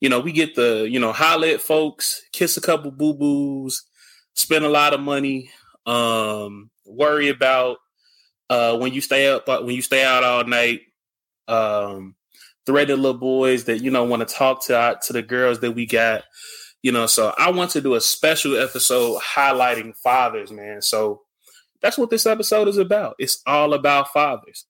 you 0.00 0.08
know, 0.08 0.20
we 0.20 0.32
get 0.32 0.54
the, 0.54 0.86
you 0.90 1.00
know, 1.00 1.12
holla 1.12 1.58
folks, 1.58 2.22
kiss 2.32 2.56
a 2.56 2.60
couple 2.60 2.90
boo 2.90 3.14
boos, 3.14 3.82
spend 4.34 4.64
a 4.64 4.68
lot 4.68 4.94
of 4.94 5.00
money, 5.00 5.50
um, 5.86 6.70
worry 6.84 7.28
about 7.28 7.78
uh 8.50 8.76
when 8.76 8.92
you 8.92 9.00
stay 9.00 9.28
up 9.28 9.46
when 9.46 9.74
you 9.74 9.82
stay 9.82 10.04
out 10.04 10.24
all 10.24 10.44
night, 10.44 10.80
um, 11.48 12.14
threaten 12.66 13.02
little 13.02 13.18
boys 13.18 13.64
that 13.64 13.82
you 13.82 13.90
know 13.90 14.04
want 14.04 14.26
to 14.26 14.34
talk 14.34 14.64
to 14.66 14.98
to 15.02 15.12
the 15.12 15.22
girls 15.22 15.60
that 15.60 15.72
we 15.72 15.86
got 15.86 16.22
you 16.82 16.92
know 16.92 17.06
so 17.06 17.34
i 17.38 17.50
want 17.50 17.70
to 17.70 17.80
do 17.80 17.94
a 17.94 18.00
special 18.00 18.56
episode 18.56 19.20
highlighting 19.20 19.96
fathers 19.96 20.52
man. 20.52 20.82
So 20.82 21.22
that's 21.82 21.98
what 21.98 22.10
this 22.10 22.26
episode 22.26 22.68
is 22.68 22.78
about. 22.78 23.16
It's 23.18 23.42
all 23.46 23.74
about 23.74 24.12
fathers. 24.12 24.64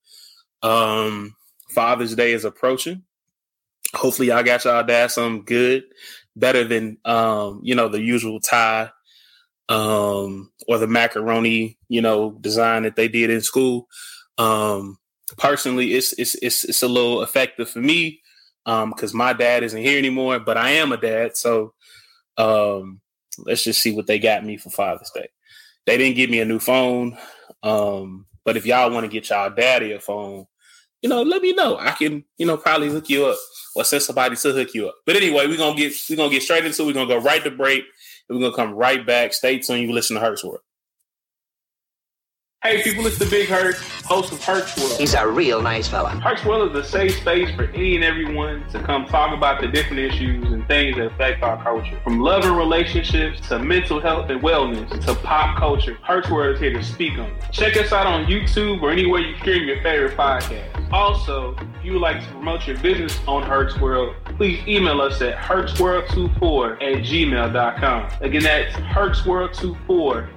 Um 0.63 1.37
father's 1.71 2.15
day 2.15 2.33
is 2.33 2.45
approaching. 2.45 3.03
Hopefully 3.95 4.29
y'all 4.29 4.43
got 4.43 4.65
y'all 4.65 4.83
dad 4.83 5.11
some 5.11 5.43
good, 5.43 5.85
better 6.35 6.65
than 6.65 6.97
um, 7.05 7.61
you 7.63 7.75
know, 7.75 7.89
the 7.89 8.01
usual 8.01 8.41
tie 8.41 8.91
um 9.69 10.51
or 10.67 10.79
the 10.79 10.87
macaroni, 10.87 11.79
you 11.89 12.01
know, 12.01 12.33
design 12.41 12.83
that 12.83 12.97
they 12.97 13.09
did 13.09 13.31
in 13.31 13.43
school. 13.43 13.89
Um 14.39 14.99
personally 15.37 15.95
it's 15.95 16.13
it's 16.15 16.35
it's 16.37 16.65
it's 16.65 16.83
a 16.83 16.89
little 16.89 17.23
effective 17.23 17.69
for 17.69 17.81
me 17.81 18.21
um 18.67 18.91
because 18.91 19.15
my 19.15 19.33
dad 19.33 19.63
isn't 19.63 19.83
here 19.83 19.99
anymore, 19.99 20.39
but 20.39 20.57
I 20.57 20.71
am 20.71 20.93
a 20.93 20.97
dad, 20.97 21.37
so 21.37 21.75
um 22.37 23.01
let's 23.39 23.65
just 23.65 23.81
see 23.81 23.93
what 23.93 24.07
they 24.07 24.19
got 24.19 24.45
me 24.45 24.57
for 24.57 24.71
Father's 24.71 25.11
Day. 25.15 25.29
They 25.87 25.97
didn't 25.97 26.17
give 26.17 26.31
me 26.31 26.41
a 26.41 26.45
new 26.45 26.59
phone. 26.59 27.17
Um, 27.63 28.27
but 28.45 28.57
if 28.57 28.67
y'all 28.67 28.91
want 28.91 29.05
to 29.05 29.11
get 29.11 29.31
y'all 29.31 29.51
daddy 29.51 29.93
a 29.93 30.01
phone, 30.01 30.47
you 31.01 31.09
know, 31.09 31.23
let 31.23 31.43
me 31.43 31.53
know. 31.53 31.77
I 31.79 31.93
can, 31.93 32.25
you 32.39 32.47
know, 32.47 32.57
probably 32.57 32.89
hook 32.89 33.09
you 33.09 33.27
up 33.27 33.39
or 33.75 33.85
send 33.85 34.03
somebody 34.03 34.37
to 34.37 34.53
hook 34.53 34.75
you 34.75 34.89
up. 34.89 34.95
But 35.05 35.17
anyway, 35.17 35.47
we're 35.47 35.57
gonna 35.57 35.77
get 35.77 35.93
we're 36.09 36.17
gonna 36.17 36.31
get 36.31 36.43
straight 36.43 36.65
into 36.65 36.83
it. 36.83 36.87
We're 36.87 36.93
gonna 36.93 37.09
go 37.09 37.21
right 37.21 37.43
to 37.43 37.51
break 37.51 37.85
and 38.29 38.39
we're 38.39 38.45
gonna 38.51 38.57
come 38.57 38.75
right 38.75 39.05
back. 39.05 39.33
Stay 39.33 39.59
tuned, 39.59 39.83
you 39.83 39.93
listen 39.93 40.15
to 40.15 40.21
Herc's 40.21 40.45
World. 40.45 40.61
Hey 42.65 42.81
people, 42.81 43.05
it's 43.09 43.19
the 43.19 43.27
Big 43.27 43.49
Herc, 43.49 43.75
host 44.05 44.33
of 44.33 44.41
Herc's 44.41 44.77
World. 44.77 44.97
He's 44.97 45.15
a 45.15 45.27
real 45.27 45.61
nice 45.61 45.89
fella. 45.89 46.11
Herc's 46.11 46.45
World 46.45 46.71
is 46.71 46.87
a 46.87 46.89
safe 46.89 47.17
space 47.17 47.53
for 47.57 47.65
any 47.65 47.97
and 47.97 48.05
everyone 48.05 48.65
to 48.69 48.81
come 48.81 49.05
talk 49.05 49.37
about 49.37 49.61
the 49.61 49.67
different 49.67 49.99
issues 49.99 50.45
and 50.53 50.65
things 50.69 50.97
that 50.97 51.07
affect 51.07 51.43
our 51.43 51.61
culture. 51.61 51.99
From 52.05 52.21
love 52.21 52.45
and 52.45 52.57
relationships 52.57 53.41
to 53.49 53.59
mental 53.59 53.99
health 53.99 54.31
and 54.31 54.41
wellness 54.43 54.89
to 55.07 55.15
pop 55.17 55.59
culture, 55.59 55.99
Herc's 56.05 56.31
World 56.31 56.55
is 56.55 56.61
here 56.61 56.73
to 56.73 56.85
speak 56.85 57.15
on 57.15 57.31
it. 57.31 57.45
Check 57.51 57.77
us 57.77 57.91
out 57.91 58.07
on 58.07 58.27
YouTube 58.27 58.81
or 58.81 58.93
anywhere 58.93 59.23
you 59.23 59.37
stream 59.39 59.67
your 59.67 59.83
favorite 59.83 60.17
podcast. 60.17 60.93
Also, 60.93 61.57
if 61.57 61.85
you 61.85 61.95
would 61.95 62.03
like 62.03 62.23
to 62.23 62.29
promote 62.29 62.65
your 62.65 62.79
business 62.79 63.19
on 63.27 63.43
Herc's 63.43 63.77
World, 63.81 64.15
please 64.37 64.61
email 64.69 65.01
us 65.01 65.21
at 65.21 65.35
hercsworld24 65.37 66.75
at 66.75 67.03
gmail.com. 67.03 68.11
Again, 68.21 68.43
that's 68.45 68.73
hercsworld24 68.77 70.29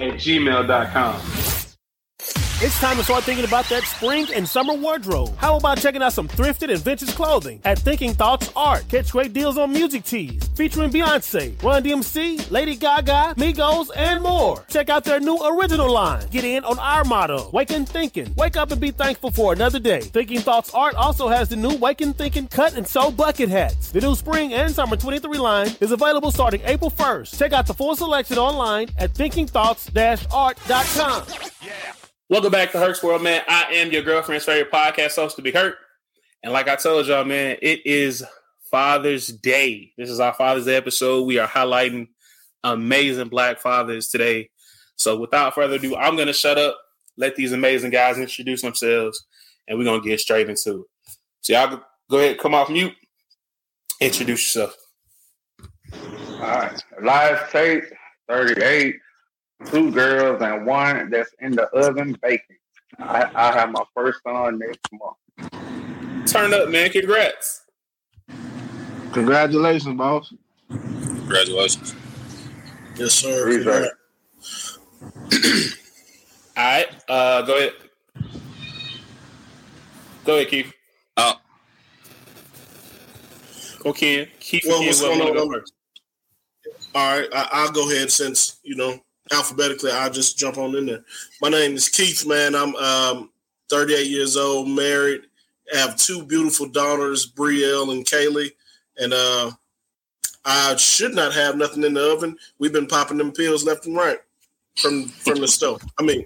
at 0.00 0.14
gmail.com. 0.14 1.67
It's 2.60 2.80
time 2.80 2.96
to 2.96 3.04
start 3.04 3.22
thinking 3.22 3.44
about 3.44 3.68
that 3.68 3.84
spring 3.84 4.26
and 4.34 4.48
summer 4.48 4.74
wardrobe. 4.74 5.32
How 5.36 5.58
about 5.58 5.78
checking 5.78 6.02
out 6.02 6.12
some 6.12 6.26
thrifted 6.26 6.72
and 6.72 6.82
vintage 6.82 7.14
clothing 7.14 7.60
at 7.64 7.78
Thinking 7.78 8.14
Thoughts 8.14 8.50
Art? 8.56 8.84
Catch 8.88 9.12
great 9.12 9.32
deals 9.32 9.56
on 9.56 9.72
music 9.72 10.02
tees 10.02 10.42
featuring 10.56 10.90
Beyonce, 10.90 11.62
Run 11.62 11.84
DMC, 11.84 12.50
Lady 12.50 12.74
Gaga, 12.74 13.34
Migos, 13.36 13.90
and 13.94 14.24
more. 14.24 14.64
Check 14.68 14.90
out 14.90 15.04
their 15.04 15.20
new 15.20 15.36
original 15.36 15.88
line. 15.88 16.26
Get 16.32 16.42
in 16.42 16.64
on 16.64 16.80
our 16.80 17.04
motto, 17.04 17.48
Waken 17.52 17.86
Thinking. 17.86 18.34
Wake 18.36 18.56
up 18.56 18.72
and 18.72 18.80
be 18.80 18.90
thankful 18.90 19.30
for 19.30 19.52
another 19.52 19.78
day. 19.78 20.00
Thinking 20.00 20.40
Thoughts 20.40 20.74
Art 20.74 20.96
also 20.96 21.28
has 21.28 21.48
the 21.48 21.54
new 21.54 21.76
Waken 21.76 22.12
Thinking 22.12 22.48
cut 22.48 22.76
and 22.76 22.88
sew 22.88 23.12
bucket 23.12 23.50
hats. 23.50 23.92
The 23.92 24.00
new 24.00 24.16
spring 24.16 24.52
and 24.52 24.74
summer 24.74 24.96
23 24.96 25.38
line 25.38 25.68
is 25.80 25.92
available 25.92 26.32
starting 26.32 26.62
April 26.64 26.90
1st. 26.90 27.38
Check 27.38 27.52
out 27.52 27.68
the 27.68 27.74
full 27.74 27.94
selection 27.94 28.36
online 28.36 28.88
at 28.98 29.14
thinkingthoughts-art.com. 29.14 31.22
Welcome 32.30 32.52
back 32.52 32.72
to 32.72 32.78
Herc's 32.78 33.02
World, 33.02 33.22
man. 33.22 33.40
I 33.48 33.72
am 33.72 33.90
your 33.90 34.02
girlfriend's 34.02 34.44
favorite 34.44 34.70
podcast 34.70 35.16
host 35.16 35.36
to 35.36 35.42
be 35.42 35.50
hurt. 35.50 35.76
And 36.42 36.52
like 36.52 36.68
I 36.68 36.76
told 36.76 37.06
y'all, 37.06 37.24
man, 37.24 37.56
it 37.62 37.86
is 37.86 38.22
Father's 38.70 39.28
Day. 39.28 39.92
This 39.96 40.10
is 40.10 40.20
our 40.20 40.34
Father's 40.34 40.66
Day 40.66 40.76
episode. 40.76 41.22
We 41.22 41.38
are 41.38 41.48
highlighting 41.48 42.08
amazing 42.62 43.28
black 43.28 43.60
fathers 43.60 44.08
today. 44.08 44.50
So 44.96 45.18
without 45.18 45.54
further 45.54 45.76
ado, 45.76 45.96
I'm 45.96 46.18
gonna 46.18 46.34
shut 46.34 46.58
up, 46.58 46.76
let 47.16 47.34
these 47.34 47.52
amazing 47.52 47.92
guys 47.92 48.18
introduce 48.18 48.60
themselves, 48.60 49.24
and 49.66 49.78
we're 49.78 49.86
gonna 49.86 50.02
get 50.02 50.20
straight 50.20 50.50
into 50.50 50.82
it. 50.82 51.14
So 51.40 51.54
y'all 51.54 51.80
go 52.10 52.18
ahead, 52.18 52.38
come 52.38 52.54
off 52.54 52.68
mute, 52.68 52.92
introduce 54.02 54.54
yourself. 54.54 54.76
All 55.94 56.40
right. 56.40 56.84
Live 57.02 57.50
tape, 57.50 57.84
38, 58.28 58.96
two 59.66 59.90
girls 59.90 60.40
and 60.42 60.66
one 60.66 61.10
that's 61.10 61.34
in 61.40 61.52
the 61.52 61.64
oven 61.68 62.16
baking. 62.22 62.56
I, 62.98 63.30
I 63.34 63.52
have 63.52 63.70
my 63.70 63.84
first 63.94 64.20
son 64.22 64.58
next 64.58 64.80
month. 64.92 66.30
Turn 66.30 66.52
up, 66.54 66.68
man. 66.68 66.90
Congrats. 66.90 67.62
Congratulations, 69.12 69.96
boss. 69.96 70.32
Congratulations. 70.68 71.94
Yes, 72.96 73.12
sir. 73.12 73.42
Appreciate 73.42 73.90
All 76.56 76.64
right, 76.64 76.86
uh, 77.08 77.42
go 77.42 77.56
ahead. 77.56 77.72
Go 80.24 80.34
ahead, 80.34 80.48
Keith. 80.48 80.72
Go 83.78 83.92
Ken. 83.92 84.26
Keith 84.40 84.64
Well, 84.66 84.78
and 84.78 84.86
what's 84.86 85.00
going 85.00 85.20
on? 85.20 85.64
All 86.94 87.18
right, 87.18 87.28
I, 87.32 87.48
I'll 87.52 87.72
go 87.72 87.90
ahead 87.90 88.10
since 88.10 88.58
you 88.62 88.76
know 88.76 88.98
alphabetically. 89.32 89.90
I'll 89.90 90.10
just 90.10 90.38
jump 90.38 90.58
on 90.58 90.74
in 90.76 90.86
there. 90.86 91.04
My 91.40 91.48
name 91.48 91.74
is 91.74 91.88
Keith. 91.88 92.26
Man, 92.26 92.54
I'm 92.54 92.74
um, 92.76 93.30
38 93.70 94.06
years 94.06 94.36
old, 94.36 94.68
married. 94.68 95.22
I 95.72 95.78
have 95.78 95.96
two 95.96 96.24
beautiful 96.24 96.66
daughters, 96.66 97.30
Brielle 97.30 97.92
and 97.92 98.04
Kaylee, 98.04 98.52
and 98.96 99.12
uh, 99.12 99.50
I 100.44 100.76
should 100.76 101.14
not 101.14 101.34
have 101.34 101.56
nothing 101.56 101.84
in 101.84 101.94
the 101.94 102.12
oven. 102.12 102.38
We've 102.58 102.72
been 102.72 102.86
popping 102.86 103.18
them 103.18 103.32
pills 103.32 103.64
left 103.64 103.86
and 103.86 103.96
right 103.96 104.18
from 104.76 105.08
from 105.08 105.40
the 105.40 105.48
stove. 105.48 105.82
I 105.98 106.02
mean, 106.02 106.24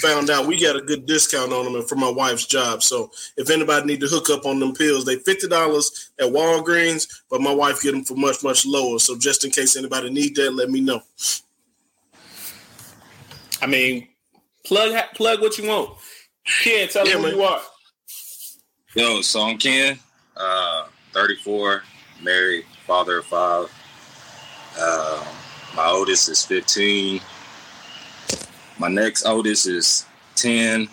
found 0.00 0.30
out 0.30 0.46
we 0.46 0.60
got 0.60 0.76
a 0.76 0.82
good 0.82 1.06
discount 1.06 1.52
on 1.52 1.72
them 1.72 1.82
for 1.84 1.96
my 1.96 2.10
wife's 2.10 2.46
job. 2.46 2.82
So 2.82 3.10
if 3.36 3.50
anybody 3.50 3.86
need 3.86 4.00
to 4.00 4.08
hook 4.08 4.30
up 4.30 4.46
on 4.46 4.58
them 4.58 4.74
pills, 4.74 5.04
they 5.04 5.16
fifty 5.16 5.48
dollars 5.48 6.10
at 6.18 6.26
Walgreens, 6.26 7.22
but 7.30 7.40
my 7.40 7.54
wife 7.54 7.82
get 7.82 7.92
them 7.92 8.04
for 8.04 8.16
much 8.16 8.42
much 8.42 8.66
lower. 8.66 8.98
So 8.98 9.16
just 9.16 9.44
in 9.44 9.50
case 9.50 9.76
anybody 9.76 10.10
need 10.10 10.34
that, 10.36 10.54
let 10.54 10.70
me 10.70 10.80
know. 10.80 11.02
I 13.60 13.66
mean, 13.66 14.08
plug 14.64 14.94
plug 15.14 15.40
what 15.40 15.58
you 15.58 15.68
want. 15.68 15.98
Ken, 16.62 16.88
tell 16.88 17.04
them 17.04 17.20
who 17.20 17.28
you 17.28 17.42
are. 17.42 17.60
Yo, 18.94 19.20
so 19.20 19.42
I'm 19.42 19.58
Ken, 19.58 19.98
uh, 20.36 20.86
34, 21.12 21.82
married, 22.22 22.64
father 22.86 23.18
of 23.18 23.26
five. 23.26 23.72
Uh, 24.78 25.24
my 25.74 25.86
oldest 25.88 26.28
is 26.28 26.42
15. 26.44 27.20
My 28.78 28.88
next 28.88 29.26
oldest 29.26 29.66
is 29.66 30.06
10. 30.36 30.88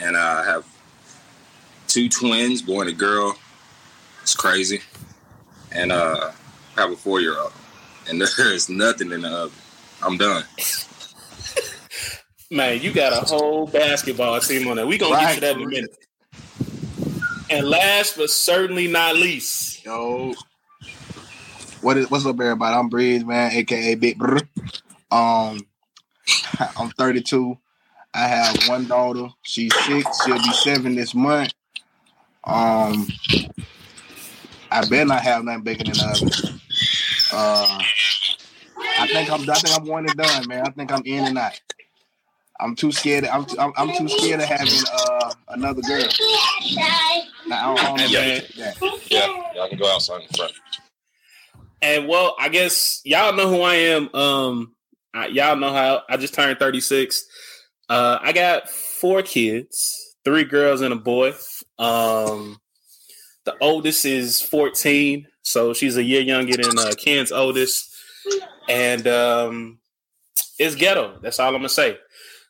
And 0.00 0.16
I 0.16 0.44
have 0.44 0.64
two 1.86 2.08
twins, 2.08 2.62
boy 2.62 2.82
and 2.82 2.90
a 2.90 2.92
girl. 2.92 3.36
It's 4.22 4.34
crazy. 4.34 4.80
And 5.70 5.92
uh, 5.92 6.32
I 6.76 6.80
have 6.80 6.90
a 6.90 6.96
four 6.96 7.20
year 7.20 7.38
old. 7.38 7.52
And 8.08 8.20
there 8.36 8.52
is 8.52 8.68
nothing 8.68 9.12
in 9.12 9.22
the 9.22 9.28
oven. 9.28 9.58
I'm 10.02 10.16
done. 10.16 10.44
Man, 12.52 12.82
you 12.82 12.92
got 12.92 13.14
a 13.14 13.24
whole 13.24 13.66
basketball 13.66 14.38
team 14.40 14.68
on 14.68 14.76
there. 14.76 14.86
We 14.86 14.98
gonna 14.98 15.18
get 15.18 15.36
to 15.36 15.40
that 15.40 15.56
in 15.56 15.62
a 15.62 15.66
minute. 15.66 15.96
And 17.48 17.66
last 17.66 18.18
but 18.18 18.28
certainly 18.28 18.88
not 18.88 19.16
least, 19.16 19.82
Yo. 19.86 20.34
What 21.80 21.96
is 21.96 22.10
what's 22.10 22.26
up, 22.26 22.38
everybody? 22.38 22.76
I'm 22.76 22.90
Breeze, 22.90 23.24
man, 23.24 23.52
aka 23.52 23.94
Big 23.94 24.18
Brr. 24.18 24.36
Um, 25.10 25.66
I'm 26.76 26.90
32. 26.90 27.56
I 28.12 28.26
have 28.26 28.68
one 28.68 28.86
daughter. 28.86 29.28
She's 29.40 29.74
six. 29.86 30.22
She'll 30.22 30.36
be 30.36 30.52
seven 30.52 30.94
this 30.94 31.14
month. 31.14 31.54
Um, 32.44 33.08
I 34.70 34.84
better 34.90 35.06
not 35.06 35.22
have 35.22 35.42
nothing 35.42 35.62
bigger 35.62 35.84
than 35.84 35.94
the. 35.94 36.60
Uh, 37.32 37.78
I 38.98 39.06
think 39.06 39.30
I'm. 39.30 39.48
I 39.48 39.54
think 39.54 39.74
I'm 39.74 39.86
one 39.86 40.04
and 40.04 40.18
done, 40.18 40.48
man. 40.48 40.66
I 40.66 40.70
think 40.70 40.92
I'm 40.92 41.02
in 41.06 41.24
and 41.24 41.38
out. 41.38 41.58
I'm 42.62 42.74
too 42.76 42.92
scared. 42.92 43.24
I'm. 43.26 43.46
I'm, 43.58 43.72
I'm 43.76 43.92
too 43.96 44.08
scared 44.08 44.40
of 44.40 44.46
having 44.46 44.68
uh, 44.92 45.32
another 45.48 45.82
girl. 45.82 46.06
Now, 47.48 47.74
I 47.74 47.74
don't, 47.76 47.78
I 47.78 47.84
don't 47.88 47.96
know 47.96 48.06
Hey, 48.20 48.40
that. 48.56 49.00
Yeah, 49.10 49.26
y'all 49.54 49.68
can 49.68 49.78
go 49.78 49.92
outside 49.92 50.22
in 50.22 50.28
front. 50.28 50.52
and 51.82 52.08
well, 52.08 52.36
I 52.38 52.48
guess 52.48 53.00
y'all 53.04 53.32
know 53.34 53.48
who 53.48 53.62
I 53.62 53.74
am. 53.74 54.14
Um, 54.14 54.74
I, 55.14 55.26
y'all 55.26 55.56
know 55.56 55.72
how 55.72 56.02
I 56.08 56.16
just 56.16 56.34
turned 56.34 56.58
36. 56.58 57.24
Uh, 57.88 58.18
I 58.22 58.32
got 58.32 58.70
four 58.70 59.22
kids, 59.22 60.16
three 60.24 60.44
girls 60.44 60.80
and 60.80 60.92
a 60.92 60.96
boy. 60.96 61.34
Um, 61.78 62.58
the 63.44 63.56
oldest 63.60 64.04
is 64.06 64.40
14, 64.40 65.26
so 65.42 65.74
she's 65.74 65.96
a 65.96 66.02
year 66.02 66.22
younger 66.22 66.56
than 66.56 66.78
uh, 66.78 66.92
Ken's 66.96 67.32
oldest, 67.32 67.92
and 68.68 69.06
um, 69.08 69.78
it's 70.58 70.76
ghetto. 70.76 71.18
That's 71.20 71.40
all 71.40 71.48
I'm 71.48 71.54
gonna 71.54 71.68
say. 71.68 71.98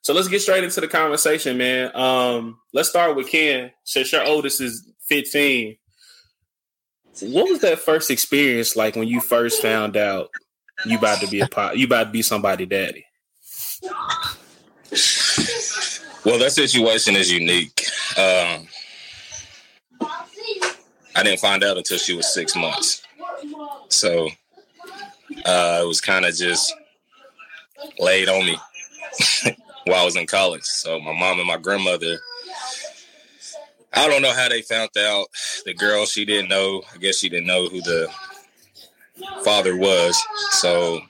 So 0.02 0.12
let's 0.12 0.26
get 0.26 0.42
straight 0.42 0.64
into 0.64 0.80
the 0.80 0.88
conversation, 0.88 1.56
man. 1.56 1.94
Um, 1.94 2.59
let's 2.73 2.88
start 2.88 3.14
with 3.14 3.28
Ken. 3.28 3.71
Since 3.85 4.11
your 4.11 4.25
oldest 4.25 4.61
is 4.61 4.90
15, 5.09 5.76
what 7.21 7.49
was 7.49 7.61
that 7.61 7.78
first 7.78 8.11
experience 8.11 8.75
like 8.75 8.97
when 8.97 9.06
you 9.06 9.21
first 9.21 9.62
found 9.62 9.97
out 9.97 10.30
you 10.85 10.99
about 10.99 11.21
to 11.21 11.28
be 11.28 11.40
a 11.40 11.47
pop, 11.47 11.76
you 11.76 11.87
about 11.87 12.04
to 12.04 12.11
be 12.11 12.23
somebody 12.23 12.66
daddy? 12.66 13.06
Well, 16.25 16.38
that 16.38 16.52
situation 16.52 17.14
is 17.14 17.30
unique. 17.30 17.85
Um, 18.18 18.66
I 21.14 21.23
didn't 21.23 21.40
find 21.40 21.62
out 21.62 21.76
until 21.76 21.99
she 21.99 22.16
was 22.16 22.35
six 22.35 22.56
months. 22.56 23.02
So 23.88 24.28
uh, 25.44 25.80
it 25.82 25.87
was 25.87 26.00
kind 26.00 26.25
of 26.25 26.35
just 26.35 26.75
laid 28.00 28.28
on 28.28 28.47
me 28.47 28.56
while 29.84 30.00
I 30.00 30.04
was 30.04 30.16
in 30.16 30.26
college. 30.26 30.64
So 30.64 31.00
my 31.00 31.12
mom 31.12 31.38
and 31.38 31.46
my 31.46 31.56
grandmother, 31.56 32.18
I 33.92 34.08
don't 34.08 34.22
know 34.22 34.32
how 34.32 34.48
they 34.48 34.62
found 34.62 34.90
out. 34.98 35.26
The 35.64 35.74
girl, 35.74 36.06
she 36.06 36.24
didn't 36.24 36.48
know. 36.48 36.82
I 36.94 36.98
guess 36.98 37.18
she 37.18 37.28
didn't 37.28 37.46
know 37.46 37.68
who 37.68 37.80
the 37.82 38.10
father 39.44 39.76
was. 39.76 40.20
So 40.50 41.00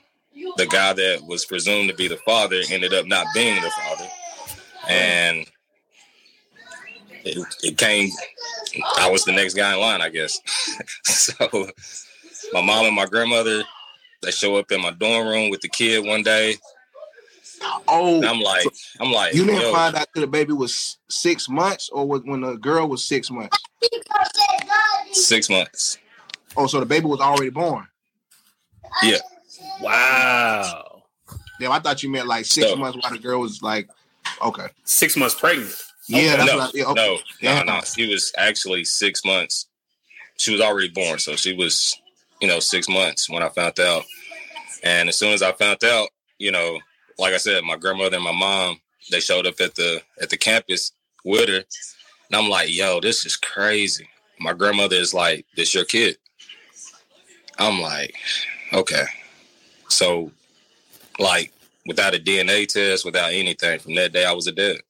the 0.57 0.65
guy 0.67 0.93
that 0.93 1.23
was 1.25 1.45
presumed 1.45 1.89
to 1.89 1.95
be 1.95 2.07
the 2.07 2.17
father 2.17 2.61
ended 2.69 2.93
up 2.93 3.05
not 3.05 3.27
being 3.33 3.61
the 3.61 3.69
father. 3.69 4.07
And 4.89 5.45
it, 7.25 7.55
it 7.63 7.77
came, 7.77 8.09
I 8.97 9.09
was 9.09 9.23
the 9.23 9.31
next 9.31 9.53
guy 9.53 9.73
in 9.73 9.79
line, 9.79 10.01
I 10.01 10.09
guess. 10.09 10.39
so 11.03 11.69
my 12.51 12.61
mom 12.61 12.85
and 12.85 12.95
my 12.95 13.05
grandmother, 13.05 13.63
they 14.21 14.31
show 14.31 14.55
up 14.57 14.71
in 14.71 14.81
my 14.81 14.91
dorm 14.91 15.27
room 15.27 15.49
with 15.49 15.61
the 15.61 15.69
kid 15.69 16.05
one 16.05 16.23
day. 16.23 16.55
Oh, 17.87 18.15
And 18.17 18.25
I'm 18.25 18.39
like, 18.41 18.65
I'm 18.99 19.11
like, 19.11 19.33
you 19.33 19.45
didn't 19.45 19.61
yo, 19.61 19.71
find 19.71 19.95
out 19.95 20.07
till 20.13 20.21
the 20.21 20.27
baby 20.27 20.53
was 20.53 20.97
six 21.09 21.47
months, 21.49 21.89
or 21.89 22.05
was 22.07 22.21
when 22.23 22.41
the 22.41 22.55
girl 22.55 22.87
was 22.87 23.05
six 23.07 23.29
months? 23.31 23.57
six 25.11 25.49
months. 25.49 25.97
Oh, 26.57 26.67
so 26.67 26.79
the 26.79 26.85
baby 26.85 27.05
was 27.05 27.19
already 27.19 27.49
born. 27.49 27.87
Yeah. 29.01 29.17
Wow. 29.81 31.03
Damn, 31.59 31.71
I 31.71 31.79
thought 31.79 32.03
you 32.03 32.09
meant 32.09 32.27
like 32.27 32.45
six 32.45 32.67
So- 32.69 32.75
months 32.75 32.97
while 33.01 33.11
the 33.11 33.19
girl 33.19 33.39
was 33.39 33.61
like, 33.61 33.89
okay, 34.43 34.67
Six 34.83 35.15
months 35.17 35.35
pregnant. 35.35 35.73
Yeah, 36.07 36.35
that's 36.35 36.51
no, 36.51 36.57
what 36.57 36.67
I- 36.75 36.77
yeah, 36.77 36.85
okay. 36.85 37.21
no, 37.43 37.63
no, 37.63 37.63
no. 37.75 37.81
She 37.81 38.07
was 38.09 38.31
actually 38.37 38.83
six 38.85 39.23
months. 39.23 39.67
She 40.37 40.51
was 40.51 40.61
already 40.61 40.89
born, 40.89 41.19
so 41.19 41.35
she 41.35 41.53
was, 41.55 41.95
you 42.41 42.47
know, 42.47 42.59
six 42.59 42.89
months 42.89 43.29
when 43.29 43.41
I 43.43 43.49
found 43.49 43.79
out. 43.79 44.03
And 44.83 45.07
as 45.07 45.15
soon 45.17 45.31
as 45.31 45.41
I 45.41 45.53
found 45.53 45.83
out, 45.85 46.09
you 46.39 46.51
know, 46.51 46.79
like 47.23 47.33
I 47.33 47.37
said, 47.37 47.63
my 47.63 47.77
grandmother 47.77 48.17
and 48.17 48.25
my 48.25 48.33
mom, 48.33 48.81
they 49.09 49.21
showed 49.21 49.47
up 49.47 49.55
at 49.61 49.75
the 49.75 50.01
at 50.21 50.29
the 50.29 50.35
campus 50.35 50.91
with 51.23 51.47
her, 51.47 51.55
and 51.55 52.35
I'm 52.35 52.49
like, 52.49 52.75
yo, 52.75 52.99
this 52.99 53.25
is 53.25 53.37
crazy. 53.37 54.09
My 54.41 54.51
grandmother 54.51 54.97
is 54.97 55.13
like, 55.13 55.45
this 55.55 55.73
your 55.73 55.85
kid. 55.85 56.17
I'm 57.57 57.79
like, 57.79 58.13
okay. 58.73 59.05
So, 59.87 60.31
like, 61.17 61.53
without 61.85 62.13
a 62.13 62.19
DNA 62.19 62.67
test, 62.67 63.05
without 63.05 63.31
anything, 63.31 63.79
from 63.79 63.95
that 63.95 64.11
day 64.11 64.25
I 64.25 64.33
was 64.33 64.47
a 64.47 64.51
dad. 64.51 64.81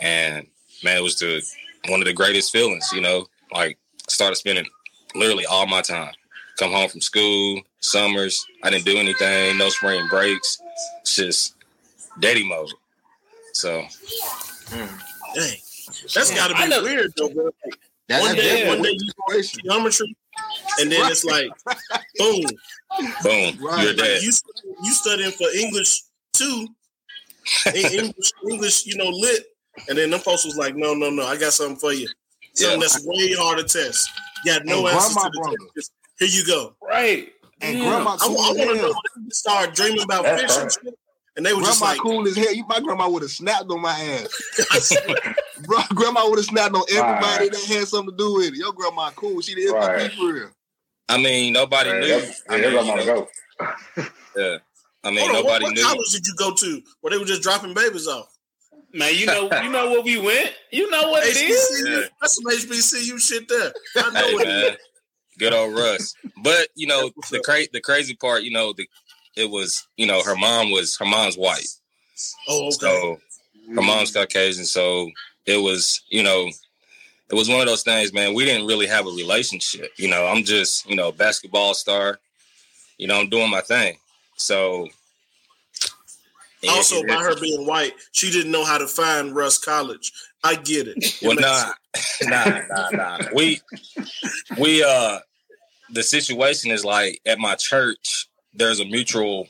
And 0.00 0.46
man, 0.82 0.96
it 0.96 1.02
was 1.02 1.18
the 1.18 1.42
one 1.88 2.00
of 2.00 2.06
the 2.06 2.14
greatest 2.14 2.50
feelings, 2.50 2.90
you 2.94 3.02
know. 3.02 3.26
Like 3.52 3.76
started 4.08 4.36
spending 4.36 4.66
literally 5.14 5.44
all 5.44 5.66
my 5.66 5.82
time. 5.82 6.14
Come 6.58 6.72
home 6.72 6.88
from 6.88 7.00
school, 7.00 7.60
summers, 7.80 8.44
I 8.62 8.70
didn't 8.70 8.84
do 8.84 8.96
anything, 8.98 9.56
no 9.58 9.68
spring 9.70 10.06
breaks. 10.08 10.58
It's 11.00 11.16
just 11.16 11.54
daddy 12.20 12.46
mode. 12.46 12.70
So 13.54 13.82
hmm. 14.68 14.86
Dang. 15.34 15.56
That's 16.14 16.34
got 16.34 16.48
to 16.48 16.54
be 16.54 16.68
know- 16.68 16.82
weird 16.82 17.12
though, 17.16 17.28
bro. 17.30 17.44
Like, 17.44 17.78
That- 18.08 18.20
one 18.20 18.34
day, 18.36 18.68
one 18.68 18.82
day 18.82 18.90
you 18.92 19.10
go 19.28 19.40
to 19.40 19.42
geometry, 19.62 20.16
and 20.80 20.92
then 20.92 21.10
it's 21.10 21.24
like, 21.24 21.50
boom, 22.18 22.42
boom, 23.22 23.64
Right. 23.64 23.84
you're 23.84 23.94
dead. 23.94 24.22
You 24.22 24.32
you 24.82 24.92
studying 24.92 25.30
for 25.32 25.48
English 25.56 26.02
too, 26.34 26.66
English, 27.74 28.30
English, 28.50 28.86
you 28.86 28.96
know, 28.96 29.08
lit, 29.08 29.44
and 29.88 29.96
then 29.98 30.10
them 30.10 30.20
folks 30.20 30.44
was 30.44 30.56
like, 30.56 30.76
no, 30.76 30.94
no, 30.94 31.10
no, 31.10 31.26
I 31.26 31.36
got 31.36 31.52
something 31.52 31.76
for 31.76 31.92
you. 31.92 32.08
Something 32.54 32.80
Yeah. 32.80 32.86
that's 32.86 33.04
way 33.06 33.32
harder 33.34 33.62
to 33.62 33.68
test. 33.84 34.08
You 34.44 34.52
got 34.52 34.64
no 34.66 34.86
And 34.86 34.96
answers 34.96 35.14
to 35.14 35.30
the 35.32 35.40
brother. 35.40 35.56
test. 35.74 35.92
Just, 36.26 36.34
Here 36.34 36.42
you 36.42 36.46
go. 36.46 36.74
Right. 36.82 37.32
And 37.60 37.78
Yeah. 37.78 37.84
grandma 37.90 38.16
I, 38.20 38.26
I 38.26 38.28
want 38.28 38.58
to 38.58 38.64
know 38.74 38.94
when 39.14 39.30
start 39.30 39.74
dreaming 39.74 40.02
about 40.02 40.24
That's 40.24 40.42
fish 40.42 40.50
and 40.56 40.62
right. 40.64 40.72
shit, 40.84 40.98
and 41.36 41.46
they 41.46 41.52
were 41.52 41.58
grandma 41.60 41.70
just 41.70 41.80
like, 41.82 41.98
cool 42.00 42.26
as 42.26 42.36
hell. 42.36 42.52
You, 42.52 42.66
my 42.66 42.80
grandma 42.80 43.08
would 43.08 43.22
have 43.22 43.30
snapped 43.30 43.70
on 43.70 43.80
my 43.80 43.92
ass. 43.92 44.96
Bro, 45.66 45.78
grandma 45.94 46.28
would 46.28 46.38
have 46.38 46.46
snapped 46.46 46.74
on 46.74 46.82
everybody 46.90 47.44
Right. 47.48 47.52
that 47.52 47.64
had 47.64 47.88
something 47.88 48.10
to 48.10 48.16
do 48.16 48.34
with 48.34 48.46
it. 48.48 48.54
Your 48.54 48.72
grandma 48.72 49.10
cool. 49.10 49.40
She 49.40 49.54
the 49.54 49.72
MVP 49.72 49.72
Right. 49.74 50.12
for 50.12 50.32
real. 50.32 50.50
I 51.08 51.18
mean, 51.18 51.52
nobody 51.52 51.90
Man, 51.90 52.00
knew. 52.00 52.08
that's- 52.08 52.42
I 52.48 52.56
yeah, 52.56 52.62
mean, 52.62 52.74
that's 52.74 52.86
you 52.86 52.96
my 52.96 53.04
know, 53.04 53.28
yeah. 54.36 54.56
I 55.04 55.10
mean, 55.10 55.18
Hold 55.20 55.30
on, 55.30 55.34
what, 55.36 55.42
nobody 55.44 55.64
what 55.64 55.74
knew. 55.74 55.82
college 55.82 56.10
did 56.12 56.26
you 56.26 56.34
go 56.38 56.54
to 56.54 56.80
where 57.00 57.10
they 57.10 57.18
were 57.18 57.24
just 57.24 57.42
dropping 57.42 57.74
babies 57.74 58.06
off? 58.06 58.28
Man, 58.94 59.14
you 59.14 59.26
know, 59.26 59.50
you 59.62 59.70
know 59.70 59.90
where 59.90 60.02
we 60.02 60.18
went. 60.20 60.52
You 60.70 60.88
know 60.90 61.10
what 61.10 61.24
it 61.26 61.36
is. 61.36 61.82
HBCU? 61.82 62.08
That's 62.20 62.34
some 62.34 62.44
HBCU 62.44 63.18
shit 63.20 63.48
there. 63.48 63.72
I 63.96 64.10
know 64.10 64.20
Hey, 64.26 64.34
what 64.34 64.42
it 64.42 64.48
man. 64.48 64.64
is. 64.72 64.76
Good 65.42 65.54
old 65.54 65.74
Rust. 65.74 66.16
But 66.42 66.68
you 66.76 66.86
know, 66.86 67.10
the 67.30 67.40
cra- 67.40 67.70
the 67.72 67.80
crazy 67.80 68.14
part, 68.14 68.44
you 68.44 68.52
know, 68.52 68.72
the 68.72 68.88
it 69.36 69.50
was, 69.50 69.88
you 69.96 70.06
know, 70.06 70.22
her 70.22 70.36
mom 70.36 70.70
was 70.70 70.96
her 70.98 71.04
mom's 71.04 71.36
white. 71.36 71.66
Oh, 72.48 72.66
okay. 72.66 72.76
So 72.78 73.18
her 73.74 73.82
mom's 73.82 74.12
Caucasian. 74.12 74.64
So 74.64 75.10
it 75.46 75.56
was, 75.56 76.02
you 76.10 76.22
know, 76.22 76.48
it 77.28 77.34
was 77.34 77.48
one 77.48 77.60
of 77.60 77.66
those 77.66 77.82
things, 77.82 78.12
man. 78.12 78.34
We 78.34 78.44
didn't 78.44 78.68
really 78.68 78.86
have 78.86 79.06
a 79.06 79.10
relationship. 79.10 79.90
You 79.96 80.08
know, 80.08 80.26
I'm 80.26 80.44
just, 80.44 80.88
you 80.88 80.94
know, 80.94 81.10
basketball 81.10 81.74
star. 81.74 82.20
You 82.98 83.08
know, 83.08 83.18
I'm 83.18 83.28
doing 83.28 83.50
my 83.50 83.62
thing. 83.62 83.96
So 84.36 84.88
Also, 86.68 87.04
by 87.04 87.14
her 87.14 87.34
being 87.40 87.66
white, 87.66 87.94
she 88.12 88.30
didn't 88.30 88.52
know 88.52 88.64
how 88.64 88.78
to 88.78 88.86
find 88.86 89.34
Rust 89.34 89.64
College. 89.64 90.12
I 90.44 90.54
get 90.54 90.86
it. 90.86 90.98
It 91.02 91.18
Well, 91.20 91.36
nah, 91.36 91.72
nah, 92.22 92.60
nah, 92.70 92.90
nah. 92.90 93.18
We, 93.34 93.60
we, 94.56 94.84
uh, 94.84 95.18
the 95.92 96.02
situation 96.02 96.70
is 96.70 96.84
like 96.84 97.20
at 97.26 97.38
my 97.38 97.54
church. 97.54 98.28
There's 98.54 98.80
a 98.80 98.84
mutual. 98.84 99.48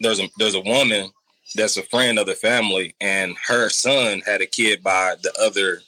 There's 0.00 0.20
a 0.20 0.28
there's 0.38 0.54
a 0.54 0.60
woman 0.60 1.10
that's 1.54 1.76
a 1.76 1.82
friend 1.82 2.18
of 2.18 2.26
the 2.26 2.34
family, 2.34 2.94
and 3.00 3.36
her 3.48 3.68
son 3.68 4.20
had 4.20 4.40
a 4.40 4.46
kid 4.46 4.82
by 4.82 5.16
the 5.22 5.32
other, 5.40 5.80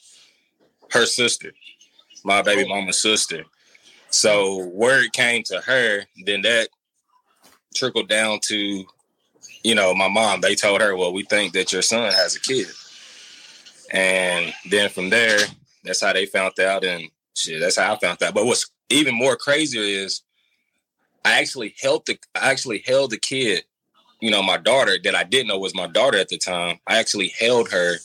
her 0.90 1.06
sister, 1.06 1.52
my 2.24 2.42
baby 2.42 2.64
oh. 2.64 2.68
mama's 2.68 3.00
sister. 3.00 3.44
So 4.10 4.66
word 4.66 5.12
came 5.12 5.42
to 5.44 5.60
her, 5.60 6.04
then 6.26 6.42
that 6.42 6.68
trickled 7.74 8.08
down 8.08 8.40
to, 8.42 8.84
you 9.64 9.74
know, 9.74 9.94
my 9.94 10.08
mom. 10.08 10.40
They 10.40 10.54
told 10.54 10.80
her, 10.80 10.96
"Well, 10.96 11.12
we 11.12 11.24
think 11.24 11.52
that 11.54 11.72
your 11.72 11.82
son 11.82 12.12
has 12.12 12.36
a 12.36 12.40
kid." 12.40 12.68
And 13.90 14.52
then 14.70 14.88
from 14.88 15.10
there, 15.10 15.38
that's 15.84 16.00
how 16.00 16.12
they 16.12 16.26
found 16.26 16.58
out, 16.60 16.84
and 16.84 17.10
shit, 17.34 17.60
that's 17.60 17.76
how 17.76 17.94
I 17.94 17.98
found 17.98 18.22
out. 18.22 18.34
But 18.34 18.46
what's 18.46 18.70
even 18.92 19.14
more 19.14 19.36
crazier 19.36 19.82
is, 19.82 20.22
I 21.24 21.40
actually 21.40 21.74
held 21.80 22.06
the, 22.06 22.18
I 22.34 22.50
actually 22.50 22.82
held 22.86 23.10
the 23.10 23.18
kid, 23.18 23.64
you 24.20 24.30
know, 24.30 24.42
my 24.42 24.56
daughter 24.56 24.98
that 25.02 25.14
I 25.14 25.24
didn't 25.24 25.48
know 25.48 25.58
was 25.58 25.74
my 25.74 25.88
daughter 25.88 26.18
at 26.18 26.28
the 26.28 26.38
time. 26.38 26.78
I 26.86 26.98
actually 26.98 27.32
held 27.38 27.70
her 27.70 27.96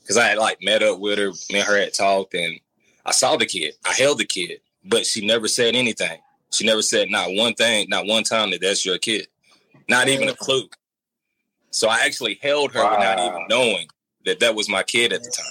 because 0.00 0.16
I 0.16 0.28
had 0.28 0.38
like 0.38 0.58
met 0.62 0.82
up 0.82 0.98
with 1.00 1.18
her, 1.18 1.28
me 1.50 1.58
and 1.58 1.64
her 1.64 1.78
had 1.78 1.92
talked, 1.92 2.34
and 2.34 2.58
I 3.04 3.12
saw 3.12 3.36
the 3.36 3.46
kid. 3.46 3.74
I 3.84 3.92
held 3.92 4.18
the 4.18 4.24
kid, 4.24 4.60
but 4.84 5.04
she 5.04 5.26
never 5.26 5.48
said 5.48 5.74
anything. 5.74 6.18
She 6.50 6.64
never 6.64 6.82
said 6.82 7.10
not 7.10 7.28
one 7.32 7.54
thing, 7.54 7.88
not 7.90 8.06
one 8.06 8.22
time 8.22 8.50
that 8.52 8.60
that's 8.62 8.86
your 8.86 8.98
kid, 8.98 9.28
not 9.88 10.08
even 10.08 10.28
a 10.28 10.34
clue. 10.34 10.68
So 11.70 11.88
I 11.88 12.00
actually 12.06 12.38
held 12.40 12.72
her 12.72 12.90
without 12.90 13.18
even 13.20 13.46
knowing 13.48 13.88
that 14.24 14.40
that 14.40 14.54
was 14.54 14.68
my 14.68 14.82
kid 14.82 15.12
at 15.12 15.22
the 15.22 15.30
time. 15.30 15.46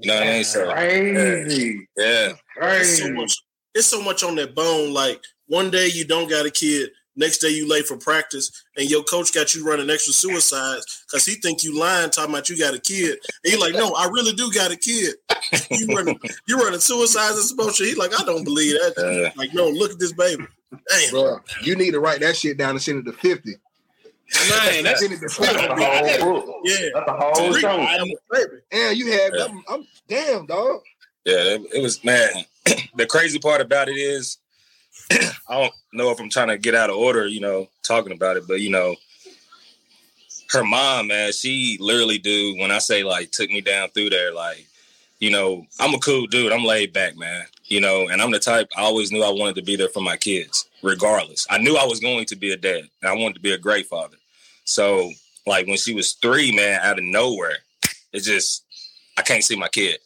You 0.00 0.08
know 0.08 0.14
what 0.14 0.22
I 0.22 0.26
mean? 0.26 0.44
So 0.44 0.72
Crazy. 0.72 1.88
yeah, 1.96 2.32
It's 2.58 2.98
so 2.98 3.10
much. 3.12 3.36
It's 3.74 3.86
so 3.86 4.02
much 4.02 4.22
on 4.22 4.34
that 4.36 4.54
bone. 4.54 4.92
Like 4.92 5.22
one 5.46 5.70
day 5.70 5.88
you 5.88 6.04
don't 6.04 6.28
got 6.28 6.46
a 6.46 6.50
kid, 6.50 6.90
next 7.16 7.38
day 7.38 7.50
you 7.50 7.68
late 7.68 7.86
for 7.86 7.96
practice, 7.96 8.64
and 8.76 8.90
your 8.90 9.02
coach 9.04 9.32
got 9.32 9.54
you 9.54 9.64
running 9.66 9.90
extra 9.90 10.12
suicides 10.12 11.04
because 11.06 11.24
he 11.24 11.34
think 11.34 11.62
you 11.62 11.78
lying, 11.78 12.10
talking 12.10 12.34
about 12.34 12.48
you 12.48 12.58
got 12.58 12.74
a 12.74 12.80
kid. 12.80 13.18
And 13.44 13.52
you 13.52 13.60
like, 13.60 13.74
no, 13.74 13.92
I 13.94 14.06
really 14.06 14.32
do 14.32 14.50
got 14.52 14.72
a 14.72 14.76
kid. 14.76 15.14
you 15.70 15.94
running, 15.94 16.18
you 16.46 16.58
running 16.58 16.80
suicides 16.80 17.36
and 17.36 17.44
some 17.44 17.56
bullshit. 17.56 17.88
He 17.88 17.94
like, 17.94 18.18
I 18.18 18.24
don't 18.24 18.44
believe 18.44 18.74
that. 18.74 19.32
like, 19.36 19.54
no, 19.54 19.68
look 19.68 19.92
at 19.92 19.98
this 19.98 20.12
baby. 20.12 20.44
Damn, 20.88 21.10
bro, 21.10 21.40
you 21.62 21.74
need 21.76 21.92
to 21.92 22.00
write 22.00 22.20
that 22.20 22.36
shit 22.36 22.56
down 22.56 22.70
and 22.70 22.82
send 22.82 23.06
it 23.06 23.10
to 23.10 23.16
fifty. 23.16 23.56
Man, 24.48 24.84
that's, 24.84 25.00
send 25.00 25.12
it 25.12 25.20
that's 25.20 25.36
50. 25.36 25.56
a 25.56 26.18
whole 26.20 26.40
book. 26.42 26.56
Yeah, 26.62 26.76
That's 26.94 27.08
a 27.08 27.12
whole 27.12 27.32
Tariq, 27.34 27.60
show. 27.60 27.68
I 27.68 27.94
am 27.94 28.06
a 28.06 28.34
baby. 28.34 28.62
Yeah, 28.72 28.90
you 28.90 29.10
have. 29.10 29.32
Yeah. 29.34 29.44
I'm, 29.46 29.64
I'm 29.68 29.86
damn 30.06 30.46
dog. 30.46 30.82
Yeah, 31.24 31.34
it, 31.34 31.62
it 31.74 31.82
was 31.82 32.04
man. 32.04 32.28
the 32.94 33.06
crazy 33.06 33.38
part 33.38 33.60
about 33.60 33.88
it 33.88 33.96
is, 33.96 34.38
I 35.10 35.32
don't 35.48 35.72
know 35.92 36.10
if 36.10 36.20
I'm 36.20 36.30
trying 36.30 36.48
to 36.48 36.58
get 36.58 36.74
out 36.74 36.90
of 36.90 36.96
order, 36.96 37.26
you 37.26 37.40
know, 37.40 37.68
talking 37.82 38.12
about 38.12 38.36
it, 38.36 38.46
but 38.46 38.60
you 38.60 38.70
know, 38.70 38.96
her 40.52 40.64
mom, 40.64 41.08
man, 41.08 41.32
she 41.32 41.76
literally 41.80 42.18
do 42.18 42.56
when 42.58 42.70
I 42.70 42.78
say 42.78 43.02
like 43.02 43.30
took 43.30 43.50
me 43.50 43.60
down 43.60 43.88
through 43.90 44.10
there, 44.10 44.32
like, 44.32 44.66
you 45.18 45.30
know, 45.30 45.66
I'm 45.78 45.94
a 45.94 45.98
cool 45.98 46.26
dude. 46.26 46.52
I'm 46.52 46.64
laid 46.64 46.92
back, 46.92 47.16
man. 47.16 47.44
You 47.64 47.80
know, 47.80 48.08
and 48.08 48.20
I'm 48.20 48.30
the 48.30 48.38
type 48.38 48.68
I 48.76 48.82
always 48.82 49.12
knew 49.12 49.22
I 49.22 49.30
wanted 49.30 49.54
to 49.56 49.62
be 49.62 49.76
there 49.76 49.88
for 49.88 50.00
my 50.00 50.16
kids, 50.16 50.68
regardless. 50.82 51.46
I 51.48 51.58
knew 51.58 51.76
I 51.76 51.84
was 51.84 52.00
going 52.00 52.24
to 52.26 52.36
be 52.36 52.52
a 52.52 52.56
dad. 52.56 52.88
And 53.02 53.10
I 53.10 53.12
wanted 53.12 53.34
to 53.34 53.40
be 53.40 53.52
a 53.52 53.58
great 53.58 53.86
father. 53.86 54.16
So, 54.64 55.12
like 55.46 55.66
when 55.66 55.76
she 55.76 55.94
was 55.94 56.12
three, 56.12 56.54
man, 56.54 56.80
out 56.82 56.98
of 56.98 57.04
nowhere, 57.04 57.58
it 58.12 58.20
just 58.20 58.64
I 59.16 59.22
can't 59.22 59.44
see 59.44 59.56
my 59.56 59.68
kid. 59.68 59.98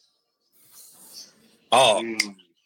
Oh, 1.71 2.17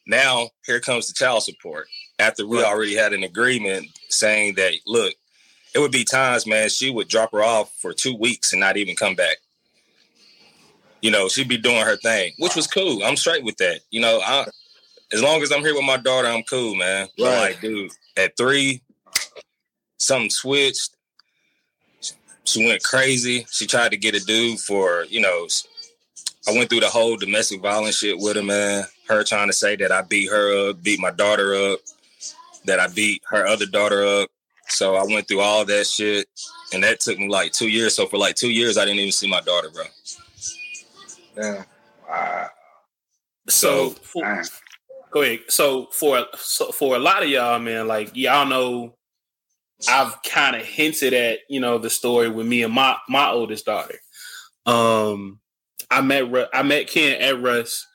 Now 0.09 0.49
here 0.65 0.79
comes 0.79 1.07
the 1.07 1.13
child 1.13 1.43
support. 1.43 1.87
After 2.17 2.45
we 2.45 2.63
already 2.63 2.95
had 2.95 3.13
an 3.13 3.23
agreement 3.23 3.85
saying 4.09 4.55
that, 4.55 4.73
look, 4.87 5.13
it 5.75 5.79
would 5.79 5.91
be 5.91 6.03
times, 6.03 6.47
man, 6.47 6.69
she 6.69 6.89
would 6.89 7.07
drop 7.07 7.31
her 7.31 7.43
off 7.43 7.71
for 7.79 7.93
two 7.93 8.15
weeks 8.15 8.51
and 8.51 8.59
not 8.59 8.75
even 8.75 8.95
come 8.95 9.13
back. 9.13 9.37
You 11.03 11.11
know, 11.11 11.29
she'd 11.29 11.47
be 11.47 11.59
doing 11.59 11.85
her 11.85 11.95
thing, 11.95 12.33
which 12.39 12.55
was 12.55 12.65
cool. 12.65 13.03
I'm 13.03 13.15
straight 13.15 13.43
with 13.43 13.57
that. 13.57 13.81
You 13.91 14.01
know, 14.01 14.19
I 14.25 14.47
as 15.13 15.21
long 15.21 15.43
as 15.43 15.51
I'm 15.51 15.61
here 15.61 15.75
with 15.75 15.85
my 15.85 15.97
daughter, 15.97 16.27
I'm 16.27 16.43
cool, 16.43 16.73
man. 16.73 17.07
Right. 17.19 17.39
like, 17.39 17.61
dude, 17.61 17.91
at 18.17 18.35
three, 18.35 18.81
something 19.97 20.31
switched. 20.31 20.89
She 22.45 22.65
went 22.65 22.83
crazy. 22.83 23.45
She 23.51 23.67
tried 23.67 23.91
to 23.91 23.97
get 23.97 24.15
a 24.15 24.19
dude 24.19 24.59
for, 24.59 25.05
you 25.07 25.21
know, 25.21 25.47
I 26.47 26.53
went 26.53 26.71
through 26.71 26.79
the 26.79 26.89
whole 26.89 27.15
domestic 27.15 27.61
violence 27.61 27.97
shit 27.97 28.17
with 28.17 28.37
her, 28.37 28.43
man. 28.43 28.85
Her 29.09 29.23
trying 29.23 29.47
to 29.47 29.53
say 29.53 29.75
that 29.77 29.91
I 29.91 30.03
beat 30.03 30.29
her 30.29 30.69
up, 30.69 30.83
beat 30.83 30.99
my 30.99 31.11
daughter 31.11 31.55
up, 31.55 31.79
that 32.65 32.79
I 32.79 32.87
beat 32.87 33.21
her 33.29 33.45
other 33.45 33.65
daughter 33.65 34.05
up. 34.05 34.29
So 34.67 34.95
I 34.95 35.03
went 35.03 35.27
through 35.27 35.41
all 35.41 35.65
that 35.65 35.87
shit, 35.87 36.27
and 36.73 36.83
that 36.83 36.99
took 36.99 37.17
me 37.17 37.27
like 37.27 37.51
two 37.51 37.69
years. 37.69 37.95
So 37.95 38.05
for 38.05 38.17
like 38.17 38.35
two 38.35 38.51
years, 38.51 38.77
I 38.77 38.85
didn't 38.85 38.99
even 38.99 39.11
see 39.11 39.27
my 39.27 39.41
daughter, 39.41 39.69
bro. 39.71 39.83
Yeah. 41.35 41.63
Wow. 42.07 42.49
So, 43.47 43.89
for, 43.89 44.43
go 45.11 45.21
ahead. 45.23 45.39
So 45.47 45.87
for 45.91 46.25
so 46.37 46.71
for 46.71 46.95
a 46.95 46.99
lot 46.99 47.23
of 47.23 47.29
y'all, 47.29 47.59
man, 47.59 47.87
like 47.87 48.15
y'all 48.15 48.45
know, 48.45 48.93
I've 49.87 50.21
kind 50.23 50.55
of 50.55 50.63
hinted 50.63 51.13
at 51.13 51.39
you 51.49 51.59
know 51.59 51.77
the 51.77 51.89
story 51.89 52.29
with 52.29 52.45
me 52.45 52.63
and 52.63 52.73
my 52.73 52.95
my 53.07 53.29
oldest 53.29 53.65
daughter. 53.65 53.95
Um, 54.65 55.39
I 55.89 56.01
met 56.01 56.49
I 56.53 56.63
met 56.63 56.87
Ken 56.87 57.19
at 57.21 57.41
Rust, 57.41 57.87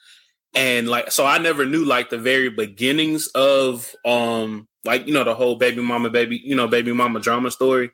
and 0.55 0.89
like 0.89 1.11
so 1.11 1.27
I 1.27 1.39
never 1.39 1.67
knew 1.67 1.85
like 1.85 2.11
the 2.11 2.19
very 2.19 2.49
beginnings 2.49 3.27
of 3.29 3.95
um 4.05 4.69
like 4.85 5.07
you 5.07 5.15
know 5.15 5.25
the 5.25 5.35
whole 5.35 5.57
baby 5.57 5.83
mama 5.83 6.11
baby 6.11 6.41
you 6.43 6.55
know 6.55 6.69
baby 6.69 6.93
mama 6.93 7.21
drama 7.21 7.51
story. 7.51 7.91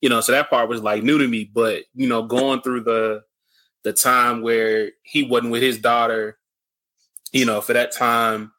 You 0.00 0.08
know, 0.08 0.22
so 0.22 0.32
that 0.32 0.48
part 0.48 0.70
was 0.70 0.82
like 0.82 1.02
new 1.02 1.18
to 1.18 1.28
me, 1.28 1.44
but 1.52 1.84
you 1.94 2.08
know, 2.08 2.22
going 2.22 2.62
through 2.62 2.84
the 2.84 3.22
the 3.84 3.92
time 3.92 4.42
where 4.42 4.92
he 5.02 5.24
wasn't 5.24 5.52
with 5.52 5.62
his 5.62 5.78
daughter, 5.78 6.38
you 7.32 7.44
know, 7.44 7.60
for 7.60 7.74
that 7.74 7.92
time, 7.92 8.52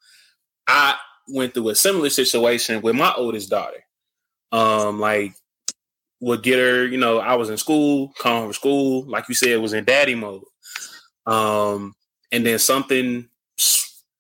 I 0.68 0.96
went 1.28 1.54
through 1.54 1.70
a 1.70 1.76
similar 1.76 2.10
situation 2.10 2.82
with 2.82 2.96
my 2.96 3.14
oldest 3.16 3.50
daughter. 3.50 3.84
Um, 4.52 5.00
like 5.00 5.34
would 6.20 6.44
get 6.44 6.60
her, 6.60 6.86
you 6.86 6.98
know, 6.98 7.18
I 7.20 7.36
was 7.36 7.50
in 7.50 7.58
school, 7.58 8.14
come 8.20 8.44
from 8.44 8.54
school, 8.54 9.04
like 9.08 9.28
you 9.28 9.36
said, 9.36 9.60
was 9.60 9.74
in 9.74 9.86
daddy 9.86 10.14
mode. 10.14 10.44
Um, 11.26 11.96
and 12.32 12.46
then 12.46 12.60
something 12.60 13.28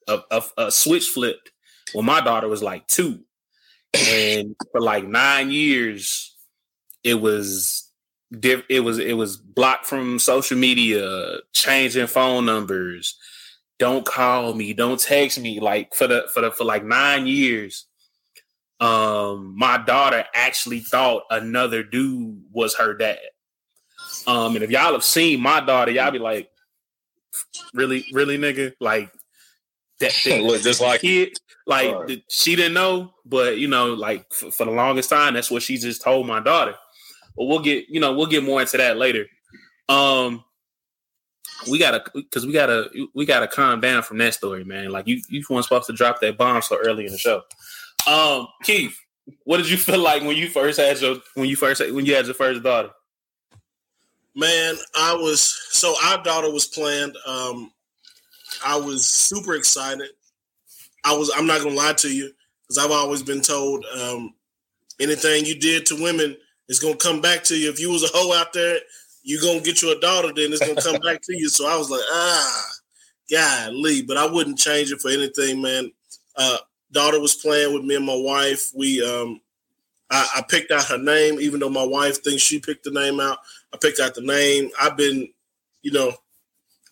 a, 0.07 0.19
a, 0.31 0.43
a 0.57 0.71
switch 0.71 1.09
flipped 1.09 1.51
when 1.93 2.05
my 2.05 2.21
daughter 2.21 2.47
was 2.47 2.63
like 2.63 2.87
two. 2.87 3.19
And 3.93 4.55
for 4.71 4.81
like 4.81 5.05
nine 5.05 5.51
years, 5.51 6.35
it 7.03 7.15
was 7.15 7.91
diff- 8.31 8.65
it 8.69 8.79
was 8.81 8.99
it 8.99 9.17
was 9.17 9.37
blocked 9.37 9.85
from 9.85 10.17
social 10.19 10.57
media, 10.57 11.37
changing 11.53 12.07
phone 12.07 12.45
numbers, 12.45 13.17
don't 13.81 14.05
call 14.05 14.53
me, 14.53 14.73
don't 14.73 14.99
text 14.99 15.39
me. 15.39 15.59
Like 15.59 15.95
for 15.95 16.05
the 16.05 16.27
for 16.31 16.41
the 16.41 16.51
for 16.51 16.63
like 16.63 16.85
nine 16.85 17.25
years, 17.25 17.87
um, 18.79 19.55
my 19.57 19.77
daughter 19.79 20.23
actually 20.35 20.81
thought 20.81 21.23
another 21.31 21.81
dude 21.81 22.43
was 22.51 22.75
her 22.75 22.93
dad. 22.93 23.17
Um, 24.27 24.55
and 24.55 24.63
if 24.63 24.69
y'all 24.69 24.93
have 24.93 25.03
seen 25.03 25.41
my 25.41 25.61
daughter, 25.61 25.91
y'all 25.91 26.11
be 26.11 26.19
like, 26.19 26.49
really, 27.73 28.05
really, 28.13 28.37
nigga, 28.37 28.73
like 28.79 29.11
that, 30.01 30.13
that 30.25 30.41
Look 30.43 30.61
just 30.61 30.81
like 30.81 31.01
kid, 31.01 31.37
like 31.65 32.07
th- 32.07 32.23
she 32.29 32.55
didn't 32.55 32.73
know, 32.73 33.13
but 33.25 33.57
you 33.57 33.67
know, 33.67 33.93
like 33.93 34.25
f- 34.31 34.53
for 34.53 34.65
the 34.65 34.71
longest 34.71 35.09
time, 35.09 35.33
that's 35.33 35.49
what 35.49 35.63
she 35.63 35.77
just 35.77 36.01
told 36.01 36.27
my 36.27 36.39
daughter. 36.39 36.75
But 37.37 37.45
we'll 37.45 37.59
get, 37.59 37.87
you 37.89 37.99
know, 37.99 38.13
we'll 38.13 38.27
get 38.27 38.43
more 38.43 38.61
into 38.61 38.77
that 38.77 38.97
later. 38.97 39.25
Um, 39.87 40.43
we 41.69 41.79
gotta, 41.79 42.03
because 42.13 42.45
we 42.45 42.53
gotta, 42.53 42.89
we 43.13 43.25
gotta 43.25 43.47
calm 43.47 43.79
down 43.79 44.03
from 44.03 44.17
that 44.17 44.33
story, 44.33 44.63
man. 44.63 44.89
Like 44.89 45.07
you, 45.07 45.21
you 45.29 45.43
weren't 45.49 45.63
supposed 45.63 45.87
to 45.87 45.93
drop 45.93 46.19
that 46.21 46.37
bomb 46.37 46.61
so 46.61 46.77
early 46.77 47.05
in 47.05 47.11
the 47.11 47.17
show. 47.17 47.43
Um, 48.07 48.47
Keith, 48.63 48.97
what 49.43 49.57
did 49.57 49.69
you 49.69 49.77
feel 49.77 49.99
like 50.03 50.23
when 50.23 50.35
you 50.35 50.49
first 50.49 50.79
had 50.79 50.99
your, 50.99 51.17
when 51.35 51.47
you 51.47 51.55
first, 51.55 51.81
when 51.93 52.05
you 52.05 52.15
had 52.15 52.25
your 52.25 52.35
first 52.35 52.63
daughter? 52.63 52.89
Man, 54.35 54.75
I 54.95 55.13
was 55.13 55.41
so 55.71 55.93
our 56.05 56.23
daughter 56.23 56.49
was 56.51 56.65
planned. 56.65 57.17
Um, 57.25 57.71
I 58.65 58.77
was 58.77 59.05
super 59.05 59.55
excited. 59.55 60.09
I 61.03 61.15
was. 61.15 61.31
I'm 61.35 61.47
not 61.47 61.61
gonna 61.61 61.75
lie 61.75 61.93
to 61.93 62.13
you 62.13 62.31
because 62.67 62.77
I've 62.77 62.91
always 62.91 63.23
been 63.23 63.41
told 63.41 63.85
um, 63.99 64.33
anything 64.99 65.45
you 65.45 65.59
did 65.59 65.85
to 65.87 66.01
women 66.01 66.37
is 66.69 66.79
gonna 66.79 66.95
come 66.95 67.21
back 67.21 67.43
to 67.45 67.55
you. 67.55 67.69
If 67.69 67.79
you 67.79 67.91
was 67.91 68.03
a 68.03 68.07
hoe 68.13 68.33
out 68.33 68.53
there, 68.53 68.79
you 69.23 69.41
gonna 69.41 69.61
get 69.61 69.81
you 69.81 69.95
a 69.95 69.99
daughter, 69.99 70.31
then 70.35 70.53
it's 70.53 70.65
gonna 70.65 70.81
come 70.81 71.01
back 71.01 71.21
to 71.23 71.37
you. 71.37 71.49
So 71.49 71.67
I 71.67 71.77
was 71.77 71.89
like, 71.89 72.01
ah, 72.11 72.71
golly, 73.31 74.03
but 74.03 74.17
I 74.17 74.25
wouldn't 74.25 74.59
change 74.59 74.91
it 74.91 75.01
for 75.01 75.09
anything, 75.09 75.61
man. 75.61 75.91
Uh, 76.35 76.57
daughter 76.91 77.19
was 77.19 77.35
playing 77.35 77.73
with 77.73 77.83
me 77.83 77.95
and 77.95 78.05
my 78.05 78.15
wife. 78.15 78.71
We 78.75 79.03
um, 79.03 79.41
I, 80.11 80.27
I 80.37 80.41
picked 80.47 80.71
out 80.71 80.85
her 80.85 80.97
name, 80.97 81.39
even 81.39 81.59
though 81.59 81.69
my 81.69 81.83
wife 81.83 82.23
thinks 82.23 82.43
she 82.43 82.59
picked 82.59 82.83
the 82.83 82.91
name 82.91 83.19
out. 83.19 83.39
I 83.73 83.77
picked 83.77 83.99
out 83.99 84.13
the 84.13 84.21
name. 84.21 84.69
I've 84.79 84.97
been, 84.97 85.29
you 85.81 85.91
know, 85.91 86.13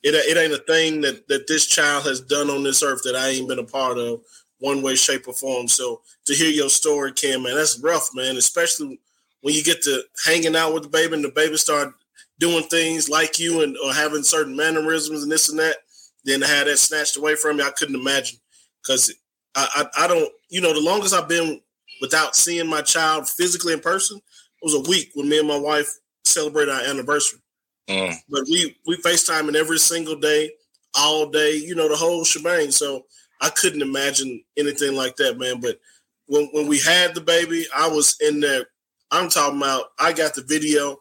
it, 0.04 0.16
it 0.16 0.38
ain't 0.38 0.54
a 0.54 0.64
thing 0.64 1.02
that 1.02 1.28
that 1.28 1.48
this 1.48 1.66
child 1.66 2.06
has 2.06 2.22
done 2.22 2.50
on 2.50 2.64
this 2.64 2.84
earth 2.84 3.02
that 3.04 3.16
I 3.16 3.30
ain't 3.30 3.48
been 3.48 3.60
a 3.60 3.64
part 3.64 3.98
of, 3.98 4.22
one 4.60 4.82
way, 4.82 4.96
shape, 4.96 5.28
or 5.28 5.34
form. 5.34 5.68
So 5.68 6.02
to 6.26 6.34
hear 6.34 6.50
your 6.50 6.70
story, 6.70 7.12
Kim, 7.14 7.44
man, 7.44 7.56
that's 7.56 7.80
rough, 7.80 8.10
man. 8.14 8.38
Especially 8.38 9.00
when 9.42 9.54
you 9.54 9.64
get 9.64 9.82
to 9.84 10.04
hanging 10.26 10.56
out 10.56 10.74
with 10.74 10.84
the 10.84 10.90
baby 10.90 11.16
and 11.16 11.24
the 11.24 11.30
baby 11.30 11.58
start 11.58 11.94
doing 12.40 12.64
things 12.66 13.10
like 13.10 13.40
you 13.40 13.64
and 13.64 13.78
or 13.84 13.94
having 13.94 14.24
certain 14.24 14.56
mannerisms 14.56 15.24
and 15.24 15.32
this 15.32 15.50
and 15.50 15.60
that. 15.60 15.78
Then 16.26 16.42
to 16.42 16.48
have 16.48 16.68
that 16.68 16.78
snatched 16.78 17.18
away 17.18 17.36
from 17.36 17.58
me, 17.58 17.64
I 17.64 17.72
couldn't 17.72 17.96
imagine 17.96 18.40
because 18.82 19.14
I, 19.56 19.68
I 19.98 20.06
I 20.06 20.08
don't, 20.08 20.32
you 20.50 20.62
know, 20.62 20.74
the 20.74 20.82
longest 20.82 21.14
I've 21.14 21.30
been 21.30 21.62
without 22.02 22.36
seeing 22.36 22.68
my 22.68 22.82
child 22.82 23.28
physically 23.28 23.74
in 23.74 23.80
person 23.80 24.22
was 24.62 24.74
a 24.74 24.90
week 24.90 25.12
when 25.14 25.30
me 25.30 25.40
and 25.40 25.48
my 25.48 25.58
wife 25.58 26.00
celebrated 26.26 26.74
our 26.74 26.82
anniversary. 26.82 27.40
Mm. 27.90 28.14
But 28.30 28.44
we 28.50 28.78
we 28.86 28.98
Facetime 28.98 29.42
FaceTiming 29.42 29.56
every 29.56 29.80
single 29.80 30.16
day, 30.16 30.52
all 30.96 31.30
day, 31.30 31.56
you 31.56 31.76
know, 31.76 31.90
the 31.90 31.96
whole 31.96 32.24
shebang. 32.24 32.72
So 32.72 33.06
I 33.42 33.50
couldn't 33.50 33.82
imagine 33.82 34.44
anything 34.58 34.96
like 34.96 35.16
that, 35.16 35.40
man. 35.40 35.60
But 35.60 35.80
when 36.28 36.48
when 36.54 36.68
we 36.68 36.80
had 36.80 37.16
the 37.16 37.22
baby, 37.22 37.66
I 37.76 37.88
was 37.88 38.16
in 38.22 38.40
there. 38.40 38.68
I'm 39.12 39.30
talking 39.30 39.58
about 39.58 39.86
I 39.98 40.14
got 40.14 40.36
the 40.36 40.44
video, 40.44 40.98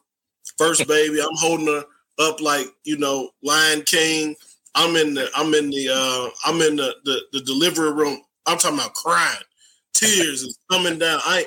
first 0.57 0.89
baby. 0.89 1.21
I'm 1.21 1.29
holding 1.35 1.67
her 1.67 1.85
up 2.19 2.41
like, 2.41 2.67
you 2.85 2.97
know, 2.97 3.31
Lion 3.43 3.83
King. 3.83 4.35
I'm 4.75 4.97
in 4.97 5.15
the 5.15 5.29
I'm 5.35 5.53
in 5.55 5.71
the 5.71 5.89
uh 5.91 6.31
I'm 6.45 6.61
in 6.63 6.77
the 6.77 6.95
the, 7.05 7.21
the 7.33 7.41
delivery 7.43 7.93
room. 7.93 8.21
I'm 8.47 8.57
talking 8.59 8.79
about 8.79 8.95
crying. 8.95 9.43
Tears 9.93 10.43
is 10.43 10.59
coming 10.71 10.99
down. 10.99 11.21
I 11.25 11.47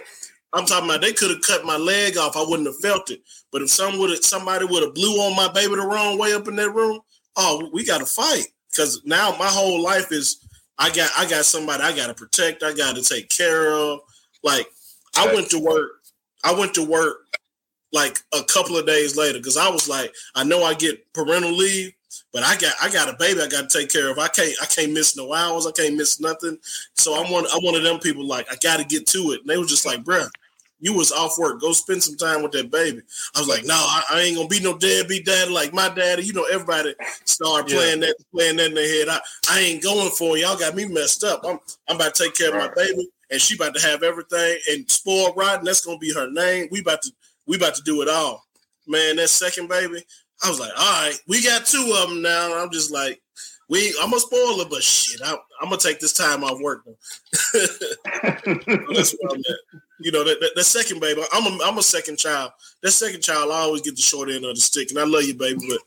I'm 0.53 0.65
talking 0.65 0.89
about 0.89 1.01
they 1.01 1.13
could 1.13 1.31
have 1.31 1.41
cut 1.41 1.65
my 1.65 1.77
leg 1.77 2.17
off. 2.17 2.35
I 2.35 2.43
wouldn't 2.47 2.67
have 2.67 2.79
felt 2.79 3.09
it. 3.09 3.21
But 3.51 3.61
if 3.61 3.69
some 3.69 3.99
would 3.99 4.23
somebody 4.23 4.65
would 4.65 4.83
have 4.83 4.93
blew 4.93 5.19
on 5.21 5.35
my 5.35 5.51
baby 5.51 5.75
the 5.75 5.81
wrong 5.81 6.17
way 6.17 6.33
up 6.33 6.47
in 6.47 6.55
that 6.55 6.71
room, 6.71 6.99
oh, 7.35 7.69
we 7.73 7.85
got 7.85 7.99
to 7.99 8.05
fight. 8.05 8.47
Because 8.71 9.01
now 9.05 9.35
my 9.37 9.47
whole 9.47 9.81
life 9.81 10.11
is 10.11 10.47
I 10.77 10.89
got 10.89 11.11
I 11.17 11.29
got 11.29 11.45
somebody 11.45 11.83
I 11.83 11.95
got 11.95 12.07
to 12.07 12.13
protect. 12.13 12.63
I 12.63 12.73
got 12.73 12.95
to 12.95 13.03
take 13.03 13.29
care 13.29 13.71
of. 13.71 13.99
Like 14.43 14.67
I 15.15 15.33
went 15.33 15.49
to 15.51 15.59
work. 15.59 15.91
I 16.43 16.53
went 16.53 16.73
to 16.75 16.85
work 16.85 17.17
like 17.93 18.19
a 18.33 18.43
couple 18.43 18.77
of 18.77 18.85
days 18.85 19.17
later 19.17 19.37
because 19.37 19.57
I 19.57 19.69
was 19.69 19.89
like, 19.89 20.13
I 20.33 20.43
know 20.43 20.63
I 20.63 20.73
get 20.73 21.13
parental 21.13 21.51
leave, 21.51 21.93
but 22.33 22.43
I 22.43 22.55
got 22.55 22.73
I 22.81 22.89
got 22.89 23.13
a 23.13 23.17
baby 23.17 23.41
I 23.41 23.47
got 23.47 23.69
to 23.69 23.79
take 23.79 23.91
care 23.91 24.09
of. 24.09 24.17
I 24.17 24.29
can't 24.29 24.55
I 24.61 24.65
can't 24.65 24.93
miss 24.93 25.17
no 25.17 25.33
hours. 25.33 25.67
I 25.67 25.71
can't 25.71 25.95
miss 25.95 26.19
nothing. 26.19 26.57
So 26.95 27.13
I'm 27.13 27.31
one 27.31 27.45
I'm 27.53 27.63
one 27.63 27.75
of 27.75 27.83
them 27.83 27.99
people 27.99 28.25
like 28.25 28.51
I 28.51 28.55
got 28.55 28.77
to 28.77 28.85
get 28.85 29.07
to 29.07 29.31
it. 29.31 29.41
And 29.41 29.49
they 29.49 29.57
was 29.57 29.69
just 29.69 29.85
like, 29.85 30.03
bruh, 30.03 30.29
you 30.81 30.93
was 30.93 31.11
off 31.11 31.37
work. 31.37 31.61
Go 31.61 31.71
spend 31.71 32.03
some 32.03 32.17
time 32.17 32.43
with 32.43 32.51
that 32.53 32.71
baby. 32.71 33.01
I 33.35 33.39
was 33.39 33.47
like, 33.47 33.63
no, 33.63 33.75
I, 33.75 34.03
I 34.11 34.19
ain't 34.21 34.35
gonna 34.35 34.47
be 34.49 34.59
no 34.59 34.77
deadbeat 34.77 35.25
daddy 35.25 35.51
like 35.51 35.73
my 35.73 35.87
daddy. 35.89 36.23
You 36.23 36.33
know, 36.33 36.45
everybody 36.51 36.93
started 37.25 37.71
Yeah. 37.71 37.77
playing 37.77 37.99
that 38.01 38.15
playing 38.33 38.57
that 38.57 38.67
in 38.67 38.73
their 38.73 38.87
head. 39.05 39.07
I, 39.09 39.19
I 39.49 39.59
ain't 39.59 39.83
going 39.83 40.09
for 40.11 40.35
it. 40.35 40.41
Y'all 40.41 40.57
got 40.57 40.75
me 40.75 40.85
messed 40.85 41.23
up. 41.23 41.41
I'm 41.45 41.59
I'm 41.87 41.95
about 41.95 42.15
to 42.15 42.23
take 42.23 42.35
care 42.35 42.49
of 42.49 42.55
my 42.55 42.73
baby, 42.75 43.07
and 43.29 43.39
she 43.39 43.55
about 43.55 43.75
to 43.75 43.81
have 43.87 44.03
everything 44.03 44.57
and 44.71 44.89
spoiled 44.89 45.37
rotten. 45.37 45.63
That's 45.65 45.85
gonna 45.85 45.97
be 45.99 46.13
her 46.13 46.29
name. 46.31 46.67
We 46.71 46.81
about 46.81 47.01
to 47.03 47.11
we 47.45 47.57
about 47.57 47.75
to 47.75 47.83
do 47.83 48.01
it 48.01 48.09
all. 48.09 48.43
Man, 48.87 49.17
that 49.17 49.29
second 49.29 49.69
baby, 49.69 50.03
I 50.43 50.49
was 50.49 50.59
like, 50.59 50.71
all 50.75 51.03
right, 51.03 51.15
we 51.27 51.43
got 51.43 51.65
two 51.65 51.95
of 51.97 52.09
them 52.09 52.21
now. 52.23 52.59
I'm 52.61 52.71
just 52.71 52.91
like, 52.91 53.21
we 53.71 53.95
I'm 54.01 54.13
a 54.13 54.19
spoiler, 54.19 54.65
but 54.69 54.83
shit, 54.83 55.21
I, 55.23 55.31
I'm 55.61 55.69
gonna 55.69 55.77
take 55.77 56.01
this 56.01 56.11
time 56.11 56.43
off 56.43 56.59
work. 56.59 56.83
That's 57.53 58.45
where 58.45 59.31
I'm 59.31 59.39
at. 59.39 59.79
You 60.01 60.11
know, 60.11 60.25
that, 60.25 60.41
that, 60.41 60.51
that 60.55 60.63
second 60.65 60.99
baby, 60.99 61.23
I'm 61.31 61.45
a, 61.45 61.63
I'm 61.63 61.77
a 61.77 61.83
second 61.83 62.17
child. 62.17 62.51
That 62.83 62.91
second 62.91 63.21
child, 63.21 63.49
I 63.49 63.59
always 63.59 63.81
get 63.81 63.95
the 63.95 64.01
short 64.01 64.29
end 64.29 64.43
of 64.43 64.55
the 64.55 64.61
stick, 64.61 64.89
and 64.89 64.99
I 64.99 65.05
love 65.05 65.23
you, 65.23 65.35
baby, 65.35 65.59
but 65.69 65.79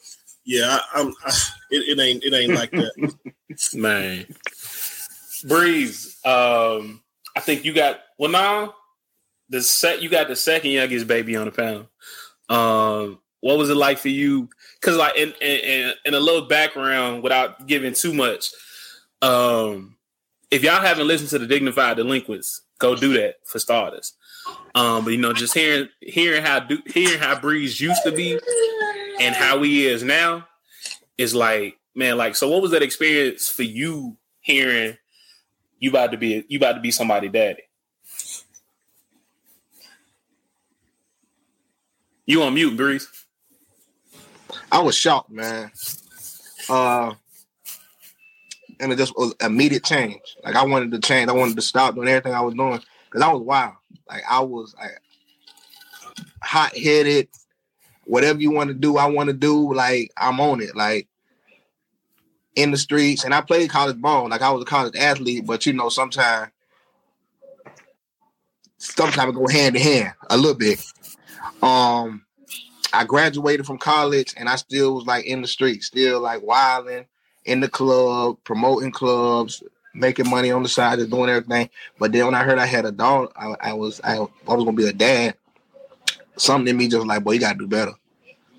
yeah, 0.47 0.79
I, 0.95 1.01
I'm 1.01 1.15
I, 1.25 1.31
it, 1.71 1.99
it 1.99 2.03
ain't 2.03 2.25
it 2.25 2.33
ain't 2.33 2.55
like 2.55 2.71
that. 2.71 3.15
Man. 3.75 4.27
Breeze, 5.47 6.19
um, 6.25 7.03
I 7.37 7.41
think 7.41 7.67
you 7.67 7.75
got 7.75 8.01
well 8.19 8.31
now 8.31 8.75
the 9.51 9.61
set 9.61 10.01
you 10.01 10.09
got 10.09 10.29
the 10.29 10.37
second 10.37 10.71
youngest 10.71 11.07
baby 11.07 11.37
on 11.37 11.45
the 11.45 11.53
panel. 11.53 11.91
Um, 12.49 13.19
what 13.45 13.59
was 13.59 13.69
it 13.69 13.77
like 13.77 13.99
for 13.99 14.09
you? 14.09 14.49
Because 14.81 14.97
like 14.97 15.17
in, 15.17 15.35
in 15.43 15.93
in 16.07 16.15
a 16.15 16.19
little 16.19 16.49
background, 16.49 17.23
without 17.23 17.67
giving 17.67 17.93
too 17.93 18.15
much, 18.15 18.49
um, 19.21 19.97
if 20.51 20.63
y'all 20.65 20.81
haven't 20.81 21.07
listened 21.07 21.29
to 21.29 21.39
the 21.39 21.47
Dignified 21.47 21.99
Delinquents, 21.99 22.63
go 22.79 22.97
do 22.97 23.13
that 23.13 23.35
for 23.45 23.59
starters. 23.59 24.15
Um, 24.75 25.05
but 25.05 25.11
you 25.11 25.19
know, 25.19 25.35
just 25.35 25.53
hearing 25.53 25.91
hearing 26.01 26.43
how 26.43 26.61
do, 26.61 26.79
hearing 26.87 27.19
how 27.19 27.39
Breeze 27.39 27.79
used 27.79 28.03
to 28.05 28.13
be 28.13 28.41
and 29.21 29.35
how 29.35 29.63
he 29.63 29.87
is 29.89 30.03
now 30.03 30.49
is 31.19 31.35
like, 31.35 31.77
man, 31.95 32.17
like 32.17 32.37
so. 32.37 32.49
What 32.49 32.63
was 32.63 32.71
that 32.71 32.83
experience 32.83 33.51
for 33.51 33.63
you 33.63 34.17
hearing 34.41 34.97
you 35.81 35.91
about 35.91 36.13
to 36.13 36.17
be 36.17 36.47
you 36.49 36.57
about 36.57 36.77
to 36.77 36.81
be 36.81 36.91
somebody 36.91 37.29
daddy? 37.29 37.65
You 42.25 42.43
on 42.43 42.55
mute, 42.55 42.75
Breeze? 42.75 43.24
I 44.75 44.81
was 44.81 44.97
shocked, 44.97 45.31
man. 45.31 45.71
Uh, 46.69 47.15
and 48.81 48.91
it 48.91 48.97
just 48.97 49.17
was 49.17 49.33
immediate 49.41 49.85
change. 49.85 50.37
Like 50.43 50.57
I 50.57 50.65
wanted 50.65 50.91
to 50.91 50.99
change. 50.99 51.31
I 51.31 51.33
wanted 51.33 51.55
to 51.55 51.63
stop 51.63 51.95
doing 51.95 52.09
everything 52.09 52.35
I 52.35 52.41
was 52.41 52.55
doing 52.55 52.81
because 53.05 53.23
I 53.23 53.33
was 53.33 53.41
wild. 53.43 53.75
Like 54.11 54.25
I 54.29 54.41
was 54.41 54.75
like 54.77 55.01
hot 56.43 56.77
headed. 56.77 57.29
Whatever 58.03 58.41
you 58.41 58.51
want 58.51 58.67
to 58.67 58.75
do, 58.75 58.97
I 58.97 59.07
want 59.07 59.29
to 59.29 59.33
do. 59.33 59.73
Like 59.73 60.11
I'm 60.17 60.41
on 60.41 60.61
it. 60.61 60.75
Like 60.75 61.07
in 62.57 62.73
the 62.73 62.77
streets, 62.77 63.23
and 63.23 63.33
I 63.33 63.43
played 63.43 63.71
college 63.71 64.01
ball. 64.01 64.29
Like 64.29 64.43
I 64.43 64.51
was 64.51 64.63
a 64.63 64.67
college 64.67 64.97
athlete, 64.97 65.47
but 65.47 65.67
you 65.67 65.73
know, 65.73 65.89
sometimes 65.89 66.51
sometimes 68.79 69.31
it 69.31 69.37
go 69.37 69.47
hand 69.47 69.77
in 69.77 69.83
hand 69.83 70.15
a 70.31 70.37
little 70.37 70.59
bit. 70.59 70.85
Um, 71.63 72.25
I 72.95 73.05
graduated 73.05 73.67
from 73.67 73.79
college, 73.79 74.35
and 74.37 74.49
I 74.49 74.57
still 74.57 74.95
was 74.95 75.07
like 75.07 75.25
in 75.27 75.43
the 75.43 75.49
streets, 75.49 75.87
still 75.87 76.21
like 76.21 76.43
wilding 76.43 77.07
in 77.45 77.61
the 77.61 77.69
club, 77.69 78.39
promoting 78.45 78.93
clubs, 78.93 79.63
making 79.95 80.29
money 80.29 80.51
on 80.51 80.63
the 80.63 80.69
side, 80.69 80.99
just 80.99 81.11
doing 81.11 81.31
everything. 81.31 81.71
But 81.99 82.13
then 82.13 82.27
when 82.27 82.35
I 82.35 82.45
heard 82.45 82.59
I 82.59 82.67
had 82.67 82.85
a 82.85 82.93
dog, 82.93 83.33
I, 83.37 83.55
I 83.61 83.73
was 83.73 84.01
I, 84.03 84.17
I 84.17 84.55
was 84.55 84.65
gonna 84.65 84.73
be 84.73 84.89
a 84.89 84.93
dad. 84.93 85.35
Something 86.37 86.69
in 86.69 86.77
me 86.77 86.89
just 86.89 87.07
like, 87.07 87.23
boy, 87.23 87.33
you 87.33 87.41
gotta 87.41 87.59
do 87.59 87.67
better. 87.67 87.93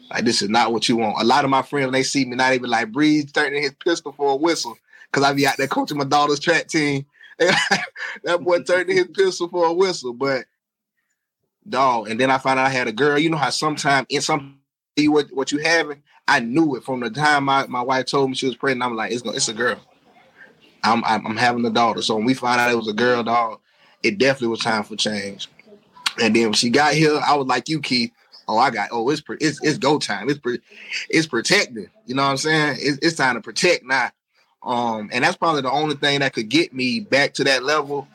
Like 0.10 0.26
this 0.26 0.41
is 0.41 0.50
not 0.50 0.71
what 0.71 0.88
you 0.88 0.98
want. 0.98 1.21
A 1.21 1.26
lot 1.26 1.43
of 1.43 1.50
my 1.50 1.62
friends, 1.62 1.91
they 1.91 2.04
see 2.04 2.26
me, 2.26 2.36
not 2.36 2.54
even 2.54 2.69
like 2.69 2.91
breathe, 2.91 3.32
turning 3.34 3.63
his 3.63 3.74
pistol 3.74 4.12
for 4.12 4.32
a 4.32 4.36
whistle, 4.36 4.78
because 5.12 5.24
I 5.24 5.34
be 5.34 5.48
out 5.48 5.58
there 5.58 5.67
coaching 5.67 5.98
my 5.98 6.04
daughter's 6.04 6.39
track 6.39 6.67
team. 6.67 7.06
that 7.38 8.39
boy 8.41 8.62
turned 8.62 8.89
his 8.89 9.08
pistol 9.08 9.50
for 9.50 9.65
a 9.65 9.74
whistle, 9.74 10.13
but 10.13 10.45
dog. 11.67 12.10
And 12.10 12.19
then 12.19 12.32
I 12.32 12.38
found 12.38 12.60
out 12.60 12.67
I 12.67 12.69
had 12.69 12.88
a 12.88 12.91
girl. 12.91 13.17
You 13.17 13.30
know 13.30 13.38
how 13.38 13.49
sometimes 13.49 14.08
in 14.10 14.21
some 14.21 14.60
what 14.97 15.28
what 15.32 15.51
you 15.51 15.60
having, 15.60 16.01
I 16.28 16.39
knew 16.39 16.75
it 16.75 16.84
from 16.84 17.01
the 17.01 17.10
time 17.10 17.45
my, 17.45 17.67
my 17.67 17.82
wife 17.82 18.06
told 18.06 18.30
me 18.30 18.36
she 18.36 18.45
was 18.45 18.56
pregnant. 18.56 18.89
I'm 18.89 18.95
like, 18.95 19.12
it's 19.12 19.23
it's 19.25 19.49
a 19.49 19.54
girl. 19.54 19.80
I'm, 20.84 21.04
I'm 21.04 21.25
I'm 21.25 21.38
having 21.38 21.65
a 21.65 21.69
daughter. 21.69 22.01
So 22.01 22.15
when 22.15 22.25
we 22.25 22.34
found 22.34 22.62
out 22.62 22.71
it 22.71 22.78
was 22.78 22.88
a 22.88 22.93
girl, 22.93 23.23
dog, 23.23 23.60
it 24.04 24.17
definitely 24.17 24.49
was 24.49 24.60
time 24.60 24.84
for 24.84 24.95
change. 24.95 25.49
And 26.21 26.36
then 26.36 26.43
when 26.43 26.54
she 26.54 26.69
got 26.69 26.93
here, 26.93 27.19
I 27.25 27.36
was 27.36 27.47
like 27.47 27.67
you, 27.67 27.82
Keith. 27.82 28.12
Oh, 28.47 28.58
I 28.58 28.69
got. 28.69 28.89
Oh, 28.91 29.10
it's 29.10 29.21
pre- 29.21 29.38
it's 29.41 29.62
it's 29.63 29.78
go 29.78 29.97
time. 29.97 30.30
It's 30.30 30.39
pre, 30.39 30.60
it's 31.10 31.28
protecting. 31.28 31.89
You 32.06 32.15
know 32.15 32.23
what 32.23 32.30
I'm 32.30 32.38
saying? 32.38 32.78
It's, 32.80 32.99
it's 33.01 33.15
time 33.15 33.36
to 33.36 33.41
protect 33.41 33.84
now. 33.84 34.12
Um, 34.63 35.10
and 35.12 35.23
that's 35.23 35.38
probably 35.38 35.62
the 35.62 35.71
only 35.71 35.95
thing 35.95 36.19
that 36.19 36.34
could 36.34 36.49
get 36.49 36.73
me 36.73 36.99
back 36.99 37.34
to 37.36 37.43
that 37.43 37.63
level 37.63 38.08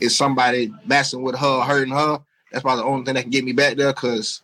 is 0.00 0.16
somebody 0.16 0.72
messing 0.84 1.22
with 1.22 1.36
her, 1.36 1.60
hurting 1.62 1.94
her. 1.94 2.20
That's 2.54 2.62
probably 2.62 2.84
the 2.84 2.88
only 2.88 3.04
thing 3.04 3.14
that 3.14 3.22
can 3.22 3.32
get 3.32 3.44
me 3.44 3.50
back 3.50 3.76
there. 3.76 3.92
Cause, 3.92 4.40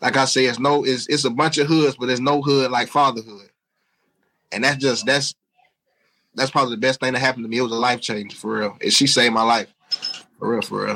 like 0.00 0.16
I 0.16 0.26
say, 0.26 0.44
it's 0.44 0.60
no, 0.60 0.84
it's 0.84 1.08
it's 1.08 1.24
a 1.24 1.30
bunch 1.30 1.58
of 1.58 1.66
hoods, 1.66 1.96
but 1.96 2.06
there's 2.06 2.20
no 2.20 2.40
hood 2.40 2.70
like 2.70 2.86
fatherhood. 2.86 3.50
And 4.52 4.62
that's 4.62 4.76
just 4.76 5.04
that's 5.04 5.34
that's 6.36 6.52
probably 6.52 6.76
the 6.76 6.80
best 6.80 7.00
thing 7.00 7.14
that 7.14 7.18
happened 7.18 7.44
to 7.44 7.48
me. 7.48 7.58
It 7.58 7.62
was 7.62 7.72
a 7.72 7.74
life 7.74 8.00
change 8.00 8.36
for 8.36 8.58
real. 8.58 8.78
And 8.80 8.92
she 8.92 9.08
saved 9.08 9.34
my 9.34 9.42
life. 9.42 9.66
For 10.38 10.52
real, 10.52 10.62
for 10.62 10.84
real. 10.84 10.94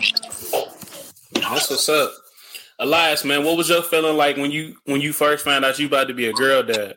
That's 1.33 1.69
what's 1.69 1.89
up. 1.89 2.13
Elias, 2.79 3.25
man, 3.25 3.45
what 3.45 3.57
was 3.57 3.69
your 3.69 3.83
feeling 3.83 4.17
like 4.17 4.37
when 4.37 4.53
you 4.53 4.77
when 4.85 5.01
you 5.01 5.13
first 5.13 5.45
found 5.45 5.65
out 5.65 5.81
you 5.81 5.89
about 5.89 6.07
to 6.07 6.15
be 6.15 6.29
a 6.29 6.33
girl 6.33 6.63
dad? 6.63 6.97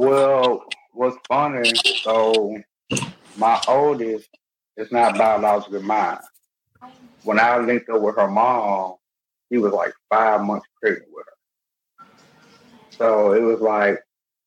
Well, 0.00 0.64
what's 0.94 1.16
funny, 1.28 1.74
so 2.02 2.60
my 3.36 3.62
oldest 3.68 4.28
is 4.76 4.90
not 4.90 5.16
biologically 5.16 5.82
mine. 5.82 6.18
When 7.24 7.38
I 7.38 7.58
linked 7.58 7.88
up 7.88 8.00
with 8.00 8.16
her 8.16 8.28
mom, 8.28 8.96
he 9.50 9.58
was 9.58 9.72
like 9.72 9.92
five 10.10 10.40
months 10.42 10.66
pregnant 10.80 11.08
with 11.12 11.26
her. 11.26 11.32
So 12.98 13.32
it 13.32 13.42
was 13.42 13.60
like 13.60 14.00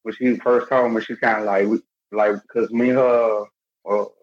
when 0.03 0.13
she 0.15 0.35
first 0.37 0.69
told 0.69 0.91
me, 0.93 1.01
she 1.01 1.15
kind 1.15 1.39
of 1.39 1.45
like 1.45 1.81
like 2.11 2.41
because 2.41 2.69
me 2.71 2.89
and 2.89 2.97
her, 2.97 3.43
well, 3.83 4.13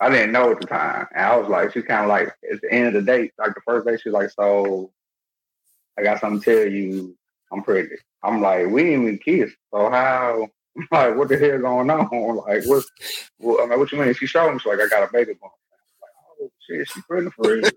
I 0.00 0.10
didn't 0.10 0.32
know 0.32 0.50
at 0.50 0.60
the 0.60 0.66
time, 0.66 1.06
and 1.14 1.24
I 1.24 1.36
was 1.36 1.48
like, 1.48 1.72
she's 1.72 1.84
kind 1.84 2.02
of 2.02 2.08
like 2.08 2.28
at 2.50 2.60
the 2.60 2.72
end 2.72 2.88
of 2.88 2.94
the 2.94 3.02
date, 3.02 3.32
like 3.38 3.54
the 3.54 3.60
first 3.66 3.86
day, 3.86 3.96
she's 3.96 4.12
like, 4.12 4.30
so 4.30 4.90
I 5.98 6.02
got 6.02 6.20
something 6.20 6.40
to 6.40 6.44
tell 6.44 6.72
you, 6.72 7.16
I'm 7.52 7.62
pregnant. 7.62 8.00
I'm 8.22 8.40
like, 8.40 8.66
we 8.66 8.82
didn't 8.82 9.02
even 9.02 9.18
kiss, 9.18 9.52
so 9.72 9.90
how? 9.90 10.48
Like, 10.90 11.14
what 11.14 11.28
the 11.28 11.38
hell 11.38 11.60
going 11.60 11.88
on? 11.88 12.36
Like, 12.48 12.64
what? 12.66 12.84
Well, 13.38 13.60
I 13.62 13.66
mean, 13.66 13.78
what 13.78 13.92
you 13.92 13.98
mean? 13.98 14.12
She 14.14 14.26
showed 14.26 14.52
me, 14.52 14.58
she's 14.58 14.66
like, 14.66 14.80
I 14.80 14.88
got 14.88 15.08
a 15.08 15.12
baby 15.12 15.34
bump. 15.40 15.52
Oh 16.44 16.50
shit, 16.68 16.88
she 16.88 17.00
pregnant 17.02 17.34
for 17.34 17.52
real. 17.54 17.70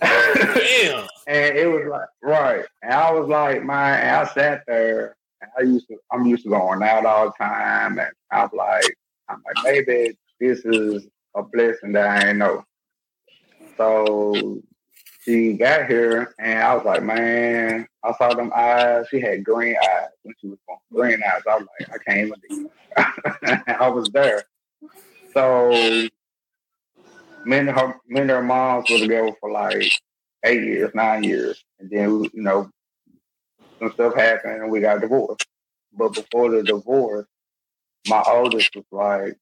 Damn. 0.00 1.06
And 1.26 1.56
it 1.56 1.66
was 1.66 1.86
like 1.90 2.08
right, 2.22 2.66
and 2.82 2.92
I 2.92 3.10
was 3.10 3.30
like, 3.30 3.64
man, 3.64 3.98
and 4.00 4.16
I 4.16 4.24
sat 4.34 4.62
there, 4.66 5.16
and 5.40 5.50
I 5.58 5.62
used 5.62 5.88
to, 5.88 5.96
I'm 6.12 6.26
used 6.26 6.42
to 6.42 6.50
going 6.50 6.82
out 6.82 7.06
all 7.06 7.26
the 7.26 7.32
time, 7.42 7.98
and 7.98 8.10
I'm 8.30 8.50
like, 8.52 8.94
I'm 9.30 9.42
like, 9.46 9.64
maybe 9.64 10.18
this 10.38 10.66
is 10.66 11.06
a 11.34 11.42
blessing 11.42 11.92
that 11.92 12.06
I 12.06 12.28
ain't 12.28 12.36
know. 12.36 12.62
So 13.78 14.60
she 15.22 15.54
got 15.54 15.86
here, 15.86 16.34
and 16.38 16.58
I 16.62 16.74
was 16.74 16.84
like, 16.84 17.02
man, 17.02 17.86
I 18.04 18.12
saw 18.18 18.34
them 18.34 18.52
eyes. 18.54 19.06
She 19.10 19.18
had 19.18 19.42
green 19.42 19.76
eyes 19.76 20.08
when 20.24 20.34
she 20.42 20.48
was 20.48 20.58
born. 20.66 20.78
Green 20.92 21.22
eyes. 21.22 21.40
I 21.48 21.56
was 21.56 21.66
like, 21.80 21.88
I 21.90 22.04
can't 22.04 22.28
even. 22.28 22.70
I 23.78 23.88
was 23.88 24.10
there. 24.12 24.44
So 25.32 26.08
me 27.44 27.58
and 27.58 27.70
her, 27.70 27.94
me 28.06 28.20
and 28.20 28.30
her 28.30 28.42
moms 28.42 28.90
were 28.90 28.98
together 28.98 29.32
for 29.40 29.50
like 29.50 29.92
eight 30.44 30.62
years, 30.62 30.90
nine 30.94 31.24
years, 31.24 31.62
and 31.78 31.90
then 31.90 32.24
you 32.24 32.42
know 32.42 32.70
some 33.78 33.92
stuff 33.92 34.14
happened, 34.14 34.62
and 34.62 34.70
we 34.70 34.80
got 34.80 35.00
divorced. 35.00 35.46
But 35.92 36.14
before 36.14 36.50
the 36.50 36.62
divorce, 36.62 37.26
my 38.08 38.22
oldest 38.26 38.74
was 38.74 38.84
like, 38.90 39.36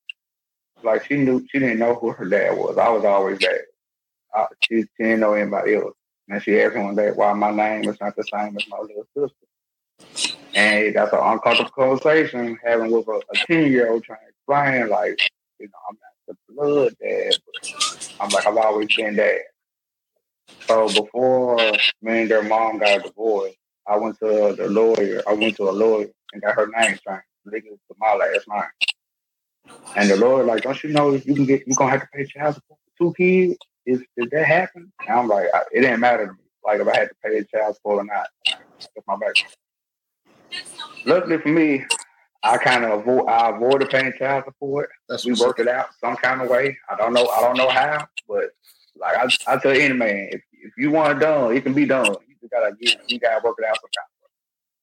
like 0.83 1.05
she 1.07 1.17
knew 1.17 1.47
she 1.51 1.59
didn't 1.59 1.79
know 1.79 1.95
who 1.95 2.13
her 2.13 2.29
dad 2.29 2.57
was. 2.57 2.79
I 2.79 2.89
was 2.91 3.05
always 3.05 3.39
there. 3.39 3.65
Uh, 4.37 4.47
she, 4.63 4.83
she 4.83 4.89
didn't 4.99 5.21
know 5.21 5.35
anybody 5.35 5.75
else. 5.75 5.95
And 6.29 6.43
she 6.43 6.61
asked 6.61 6.77
me 6.77 6.83
one 6.83 6.97
day 6.97 7.11
why 7.11 7.33
my 7.33 7.51
name 7.51 7.89
is 7.89 8.01
not 8.01 8.17
the 8.17 8.25
same 8.25 8.57
as 8.57 8.67
my 8.69 8.79
little 8.79 9.07
sister. 9.17 10.37
And 10.55 10.95
that's 10.95 11.13
an 11.13 11.19
uncomfortable 11.23 11.71
conversation 11.71 12.59
having 12.65 12.91
with 12.91 13.09
a, 13.09 13.21
10 13.47 13.71
year 13.71 13.91
old 13.91 14.05
trying 14.05 14.21
to 14.21 14.29
explain, 14.29 14.89
like, 14.89 15.19
you 15.59 15.67
know, 15.67 15.79
I'm 15.89 15.97
not 15.97 16.12
the 16.49 16.55
blood 16.55 16.95
dad, 17.01 17.35
I'm 18.21 18.31
like, 18.31 18.47
I've 18.47 18.57
always 18.57 18.95
been 18.95 19.17
dad. 19.17 19.41
So 20.67 20.89
before 20.89 21.57
me 22.03 22.23
and 22.23 22.31
their 22.31 22.43
mom 22.43 22.79
got 22.79 23.03
divorced, 23.03 23.57
I 23.87 23.97
went 23.97 24.19
to 24.21 24.55
the 24.57 24.69
lawyer. 24.69 25.23
I 25.29 25.35
went 25.35 25.57
to 25.57 25.69
a 25.69 25.73
lawyer 25.73 26.09
and 26.33 26.43
got 26.43 26.55
her 26.55 26.67
name 26.67 26.99
changed, 27.07 27.25
legal 27.45 27.79
my 27.99 28.15
last 28.15 28.47
name. 28.49 29.77
And 29.97 30.11
the 30.11 30.17
lawyer 30.17 30.45
like, 30.45 30.63
don't 30.63 30.83
you 30.83 30.91
know 30.91 31.13
you 31.13 31.35
can 31.35 31.47
get 31.47 31.67
you 31.67 31.75
gonna 31.75 31.91
have 31.91 32.03
to 32.03 32.09
pay 32.13 32.25
child 32.27 32.55
support 32.55 32.79
for 32.85 33.05
two 33.05 33.15
kids? 33.15 33.59
Is 33.87 34.03
did 34.17 34.31
that 34.31 34.47
happen? 34.47 34.93
And 35.07 35.19
I'm 35.19 35.29
like, 35.29 35.49
it 35.73 35.81
didn't 35.81 36.01
matter 36.01 36.27
to 36.27 36.33
me. 36.33 36.39
Like 36.65 36.81
if 36.81 36.89
I 36.89 36.97
had 36.97 37.09
to 37.09 37.15
pay 37.25 37.45
child 37.45 37.75
support 37.77 37.99
or 37.99 38.05
not, 38.05 38.27
that's 38.47 39.07
my 39.07 39.17
back. 39.17 39.35
Luckily 41.05 41.39
for 41.39 41.49
me, 41.49 41.85
I 42.43 42.59
kind 42.59 42.85
of 42.85 43.01
avoid 43.01 43.29
I 43.29 43.51
avoided 43.51 43.91
paying 43.91 44.13
child 44.19 44.45
support. 44.45 44.91
That's 45.09 45.25
we 45.25 45.35
work 45.35 45.61
it 45.61 45.69
out 45.69 45.89
some 46.01 46.17
kind 46.17 46.41
of 46.41 46.49
way. 46.49 46.77
I 46.89 46.97
don't 46.97 47.13
know. 47.13 47.29
I 47.29 47.41
don't 47.41 47.57
know 47.57 47.69
how, 47.69 48.07
but 48.29 48.51
like 48.97 49.17
I, 49.17 49.53
I 49.53 49.59
tell 49.59 49.73
any 49.73 49.95
man, 49.95 50.29
if, 50.33 50.43
if 50.53 50.73
you 50.77 50.91
want 50.91 51.17
it 51.17 51.21
done, 51.21 51.55
it 51.55 51.63
can 51.63 51.73
be 51.73 51.87
done. 51.87 52.07
You 52.07 52.37
just 52.41 52.51
gotta 52.51 52.75
get, 52.81 52.99
you 53.09 53.19
gotta 53.19 53.41
work 53.45 53.57
it 53.59 53.65
out 53.65 53.79
some 53.81 53.91
kind 53.97 54.09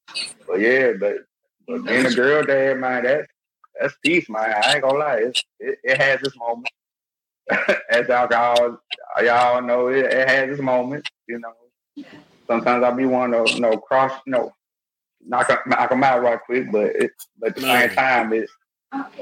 of 0.08 0.48
way. 0.48 0.48
But 0.48 0.60
yeah, 0.60 0.92
but 0.98 1.16
but 1.66 1.84
being 1.86 2.06
a 2.06 2.14
girl 2.14 2.44
dad, 2.44 2.78
man, 2.78 3.04
that 3.04 3.26
that's 3.78 3.94
peace, 4.04 4.28
man. 4.28 4.54
I 4.62 4.74
ain't 4.74 4.82
gonna 4.82 4.98
lie, 4.98 5.16
it's, 5.16 5.42
it, 5.58 5.78
it 5.84 6.00
has 6.00 6.20
its 6.22 6.36
moment. 6.36 6.70
As 7.90 8.06
y'all, 8.08 8.78
y'all 9.22 9.62
know, 9.62 9.88
it, 9.88 10.04
it 10.06 10.28
has 10.28 10.50
its 10.50 10.62
moment. 10.62 11.08
You 11.26 11.40
know, 11.40 12.04
sometimes 12.46 12.84
I 12.84 12.90
be 12.92 13.06
wanting 13.06 13.44
to, 13.44 13.54
you 13.54 13.60
know, 13.60 13.76
cross, 13.76 14.12
you 14.26 14.32
know, 14.32 14.52
knock 15.26 15.48
knock 15.66 15.90
them 15.90 16.04
out 16.04 16.22
right 16.22 16.40
quick, 16.44 16.70
but 16.72 16.96
it, 16.96 17.12
but 17.38 17.50
at 17.50 17.56
the 17.56 17.62
same 17.62 17.90
time, 17.90 18.32
it's 18.32 18.52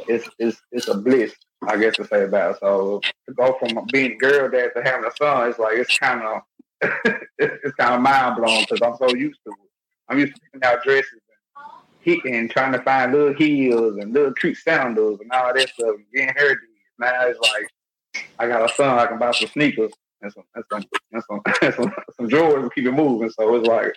it's 0.08 0.28
it's 0.38 0.60
it's 0.72 0.88
a 0.88 0.94
bliss, 0.94 1.34
I 1.66 1.76
guess 1.76 1.96
to 1.96 2.06
say 2.06 2.24
about 2.24 2.52
it. 2.52 2.60
So 2.60 3.00
to 3.28 3.34
go 3.34 3.56
from 3.58 3.86
being 3.92 4.18
girl 4.18 4.50
dad 4.50 4.70
to 4.76 4.82
having 4.82 5.06
a 5.06 5.14
son, 5.16 5.50
it's 5.50 5.58
like 5.58 5.76
it's 5.76 5.96
kind 5.98 6.22
of 6.22 6.42
it's, 7.38 7.74
kind 7.74 7.94
of 7.94 8.00
mind 8.00 8.36
blowing 8.36 8.64
because 8.68 8.80
I'm 8.82 8.96
so 8.96 9.14
used 9.14 9.40
to 9.44 9.50
it. 9.50 9.70
I'm 10.08 10.18
used 10.18 10.34
to 10.34 10.40
picking 10.40 10.64
out 10.64 10.82
dresses 10.82 11.12
and 11.12 11.70
hitting, 12.00 12.48
trying 12.48 12.72
to 12.72 12.82
find 12.82 13.12
little 13.12 13.34
heels 13.34 13.96
and 13.98 14.14
little 14.14 14.32
cute 14.32 14.56
sandals 14.56 15.20
and 15.20 15.30
all 15.32 15.52
that 15.52 15.68
stuff, 15.68 15.96
and 15.96 16.04
getting 16.14 16.34
hairdos. 16.34 16.56
Now 16.98 17.26
it's 17.26 17.40
like 17.40 18.24
I 18.38 18.48
got 18.48 18.70
a 18.70 18.74
son, 18.74 18.98
I 18.98 19.06
can 19.06 19.18
buy 19.18 19.32
some 19.32 19.48
sneakers 19.48 19.92
and 20.22 20.32
some 20.32 20.44
and 20.54 20.64
some 20.70 20.84
and 21.12 21.22
some, 21.28 21.40
and 21.62 21.74
some, 21.74 21.92
some 22.16 22.28
drawers 22.28 22.64
to 22.64 22.70
keep 22.70 22.86
it 22.86 22.92
moving. 22.92 23.30
So 23.30 23.54
it's 23.56 23.66
like 23.66 23.94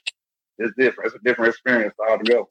it's 0.62 0.76
different. 0.78 1.08
It's 1.08 1.16
a 1.16 1.24
different 1.24 1.50
experience 1.50 1.96
altogether. 2.10 2.46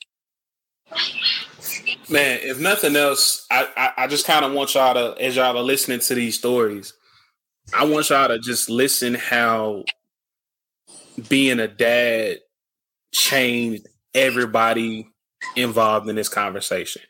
Man, 2.08 2.40
if 2.42 2.58
nothing 2.58 2.96
else, 2.96 3.46
I, 3.50 3.68
I, 3.76 4.04
I 4.04 4.06
just 4.06 4.26
kind 4.26 4.44
of 4.44 4.52
want 4.52 4.74
y'all 4.74 4.94
to, 4.94 5.22
as 5.22 5.36
y'all 5.36 5.56
are 5.56 5.62
listening 5.62 6.00
to 6.00 6.14
these 6.14 6.36
stories, 6.36 6.92
I 7.72 7.84
want 7.84 8.10
y'all 8.10 8.28
to 8.28 8.38
just 8.38 8.68
listen 8.68 9.14
how 9.14 9.84
being 11.28 11.60
a 11.60 11.68
dad 11.68 12.38
changed 13.12 13.86
everybody 14.14 15.08
involved 15.56 16.08
in 16.08 16.16
this 16.16 16.28
conversation. 16.28 17.02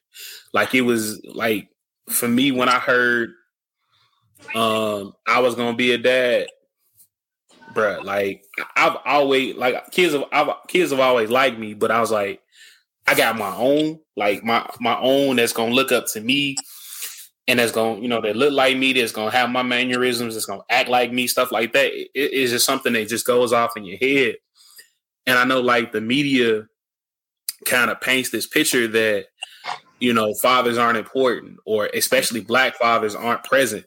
Like 0.52 0.74
it 0.74 0.82
was 0.82 1.24
like 1.24 1.68
for 2.08 2.28
me 2.28 2.52
when 2.52 2.68
I 2.68 2.78
heard 2.78 3.30
um 4.54 5.12
I 5.26 5.40
was 5.40 5.54
gonna 5.54 5.76
be 5.76 5.92
a 5.92 5.98
dad, 5.98 6.48
bruh, 7.74 8.04
like 8.04 8.44
I've 8.76 8.96
always 9.04 9.56
like 9.56 9.90
kids 9.90 10.14
have 10.14 10.24
I've, 10.32 10.48
kids 10.68 10.90
have 10.90 11.00
always 11.00 11.30
liked 11.30 11.58
me, 11.58 11.74
but 11.74 11.90
I 11.90 12.00
was 12.00 12.10
like, 12.10 12.40
I 13.06 13.14
got 13.14 13.38
my 13.38 13.54
own, 13.56 13.98
like 14.16 14.44
my 14.44 14.68
my 14.80 14.98
own 14.98 15.36
that's 15.36 15.52
gonna 15.52 15.74
look 15.74 15.92
up 15.92 16.06
to 16.12 16.20
me 16.20 16.56
and 17.48 17.58
that's 17.58 17.72
gonna, 17.72 18.00
you 18.00 18.08
know, 18.08 18.20
that 18.20 18.36
look 18.36 18.52
like 18.52 18.76
me, 18.76 18.92
that's 18.92 19.12
gonna 19.12 19.30
have 19.30 19.50
my 19.50 19.62
mannerisms, 19.62 20.34
that's 20.34 20.46
gonna 20.46 20.62
act 20.70 20.88
like 20.88 21.12
me, 21.12 21.26
stuff 21.26 21.50
like 21.50 21.72
that. 21.72 21.86
It, 21.92 22.08
it's 22.14 22.52
just 22.52 22.66
something 22.66 22.92
that 22.92 23.08
just 23.08 23.26
goes 23.26 23.52
off 23.52 23.76
in 23.76 23.84
your 23.84 23.98
head. 23.98 24.36
And 25.26 25.38
I 25.38 25.44
know 25.44 25.60
like 25.60 25.92
the 25.92 26.00
media 26.00 26.66
kind 27.64 27.90
of 27.90 28.00
paints 28.00 28.30
this 28.30 28.46
picture 28.46 28.86
that, 28.88 29.26
you 29.98 30.12
know, 30.14 30.32
fathers 30.34 30.78
aren't 30.78 30.98
important, 30.98 31.58
or 31.64 31.90
especially 31.92 32.40
black 32.40 32.76
fathers 32.76 33.14
aren't 33.14 33.44
present. 33.44 33.84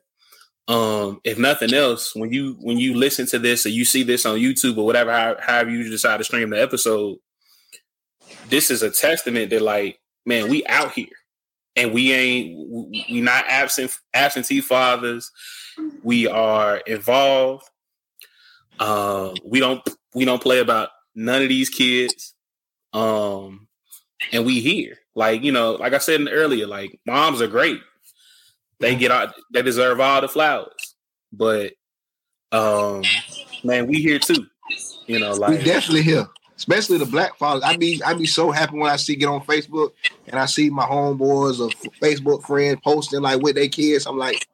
Um, 0.67 1.19
if 1.23 1.37
nothing 1.37 1.73
else, 1.73 2.15
when 2.15 2.31
you 2.31 2.55
when 2.61 2.77
you 2.77 2.95
listen 2.95 3.25
to 3.27 3.39
this 3.39 3.65
or 3.65 3.69
you 3.69 3.83
see 3.83 4.03
this 4.03 4.25
on 4.25 4.39
YouTube 4.39 4.77
or 4.77 4.85
whatever, 4.85 5.11
how, 5.11 5.35
however 5.39 5.69
you 5.69 5.89
decide 5.89 6.17
to 6.17 6.23
stream 6.23 6.49
the 6.51 6.61
episode, 6.61 7.17
this 8.49 8.71
is 8.71 8.81
a 8.81 8.89
testament 8.89 9.49
that 9.49 9.61
like, 9.61 9.99
man, 10.25 10.49
we 10.49 10.65
out 10.67 10.93
here 10.93 11.07
and 11.75 11.93
we 11.93 12.13
ain't 12.13 12.69
we 13.09 13.21
not 13.21 13.45
absent 13.47 13.91
absentee 14.13 14.61
fathers. 14.61 15.31
We 16.01 16.27
are 16.27 16.77
involved. 16.77 17.69
Um, 18.79 19.35
we 19.43 19.59
don't 19.59 19.81
we 20.13 20.25
don't 20.25 20.41
play 20.41 20.59
about 20.59 20.89
none 21.15 21.41
of 21.41 21.49
these 21.49 21.69
kids. 21.69 22.33
Um, 22.93 23.67
and 24.31 24.45
we 24.45 24.61
here. 24.61 24.97
Like, 25.15 25.43
you 25.43 25.51
know, 25.51 25.73
like 25.73 25.93
I 25.93 25.99
said 25.99 26.21
earlier, 26.29 26.67
like 26.67 26.99
moms 27.05 27.41
are 27.41 27.47
great. 27.47 27.81
They 28.83 28.95
get 28.95 29.11
out 29.11 29.33
they 29.51 29.61
deserve 29.61 29.99
all 29.99 30.21
the 30.21 30.27
flowers. 30.27 30.95
But 31.31 31.73
um 32.51 33.03
man, 33.63 33.87
we 33.87 34.01
here 34.01 34.19
too. 34.19 34.45
You 35.07 35.19
know, 35.19 35.31
like 35.33 35.51
we 35.51 35.63
definitely 35.63 36.03
here. 36.03 36.27
Especially 36.55 36.97
the 36.97 37.05
black 37.05 37.37
fathers. 37.37 37.63
I 37.63 37.77
be 37.77 38.01
I 38.03 38.13
be 38.13 38.25
so 38.25 38.51
happy 38.51 38.77
when 38.77 38.91
I 38.91 38.97
see 38.97 39.15
get 39.15 39.27
on 39.27 39.41
Facebook 39.41 39.91
and 40.27 40.39
I 40.39 40.45
see 40.45 40.69
my 40.69 40.85
homeboys 40.85 41.59
or 41.59 41.69
Facebook 41.99 42.43
friends 42.43 42.79
posting 42.83 43.21
like 43.21 43.41
with 43.41 43.55
their 43.55 43.69
kids. 43.69 44.05
I'm 44.05 44.17
like, 44.17 44.47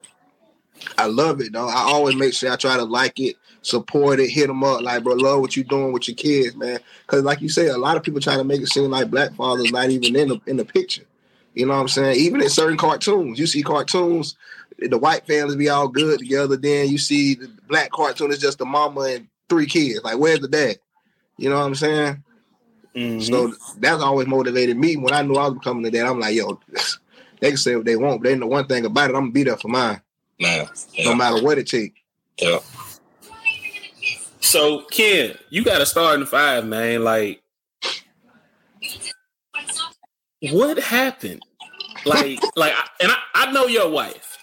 I 0.97 1.07
love 1.07 1.41
it 1.41 1.53
though. 1.53 1.67
I 1.67 1.81
always 1.81 2.15
make 2.15 2.33
sure 2.33 2.51
I 2.51 2.55
try 2.55 2.77
to 2.77 2.83
like 2.83 3.19
it, 3.19 3.35
support 3.63 4.19
it, 4.19 4.29
hit 4.29 4.47
them 4.47 4.63
up. 4.63 4.81
Like, 4.81 5.03
bro, 5.03 5.15
love 5.15 5.41
what 5.41 5.57
you 5.57 5.63
doing 5.63 5.91
with 5.91 6.07
your 6.07 6.15
kids, 6.15 6.55
man. 6.55 6.79
Because 7.01 7.23
like 7.23 7.41
you 7.41 7.49
say, 7.49 7.67
a 7.67 7.77
lot 7.77 7.97
of 7.97 8.03
people 8.03 8.21
trying 8.21 8.37
to 8.37 8.43
make 8.43 8.61
it 8.61 8.69
seem 8.69 8.89
like 8.91 9.09
black 9.09 9.33
fathers 9.33 9.71
not 9.71 9.89
even 9.89 10.15
in 10.15 10.29
the 10.29 10.41
in 10.45 10.57
the 10.57 10.65
picture. 10.65 11.05
You 11.59 11.65
know 11.65 11.73
what 11.73 11.81
I'm 11.81 11.87
saying? 11.89 12.15
Even 12.15 12.41
in 12.41 12.47
certain 12.47 12.77
cartoons, 12.77 13.37
you 13.37 13.45
see 13.45 13.63
cartoons, 13.63 14.37
the 14.77 14.97
white 14.97 15.27
families 15.27 15.57
be 15.57 15.67
all 15.67 15.89
good 15.89 16.19
together. 16.19 16.55
Then 16.55 16.87
you 16.87 16.97
see 16.97 17.33
the 17.33 17.49
black 17.67 17.91
cartoon 17.91 18.31
is 18.31 18.39
just 18.39 18.59
the 18.59 18.65
mama 18.65 19.01
and 19.01 19.27
three 19.49 19.65
kids. 19.65 19.99
Like, 20.01 20.17
where's 20.17 20.39
the 20.39 20.47
dad? 20.47 20.77
You 21.35 21.49
know 21.49 21.57
what 21.57 21.65
I'm 21.65 21.75
saying? 21.75 22.23
Mm-hmm. 22.95 23.19
So 23.19 23.53
that's 23.77 24.01
always 24.01 24.27
motivated 24.27 24.77
me. 24.77 24.95
When 24.95 25.13
I 25.13 25.21
knew 25.21 25.35
I 25.35 25.49
was 25.49 25.55
becoming 25.55 25.85
a 25.85 25.91
dad, 25.91 26.05
I'm 26.05 26.21
like, 26.21 26.33
yo, 26.33 26.61
they 27.41 27.49
can 27.49 27.57
say 27.57 27.75
what 27.75 27.83
they 27.83 27.97
want, 27.97 28.21
but 28.21 28.29
they 28.29 28.35
know 28.37 28.47
one 28.47 28.65
thing 28.67 28.85
about 28.85 29.09
it, 29.09 29.15
I'm 29.15 29.23
gonna 29.23 29.31
be 29.33 29.43
there 29.43 29.57
for 29.57 29.67
mine. 29.67 30.01
Man, 30.39 30.65
yeah. 30.93 31.09
no 31.09 31.15
matter 31.15 31.43
what 31.43 31.57
it 31.57 31.67
takes. 31.67 31.99
Yeah. 32.41 32.59
So 34.39 34.83
Ken, 34.91 35.37
you 35.49 35.65
got 35.65 35.79
to 35.79 35.85
start 35.85 36.21
in 36.21 36.25
five, 36.25 36.65
man. 36.65 37.03
Like, 37.03 37.43
what 40.39 40.79
happened? 40.79 41.43
Like, 42.05 42.39
like, 42.55 42.73
and 43.01 43.11
I, 43.11 43.17
I 43.33 43.51
know 43.51 43.67
your 43.67 43.89
wife, 43.89 44.37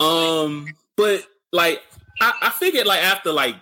um, 0.00 0.66
but 0.96 1.26
like, 1.52 1.82
I, 2.20 2.32
I 2.42 2.50
figured 2.50 2.86
like 2.86 3.02
after 3.02 3.32
like, 3.32 3.56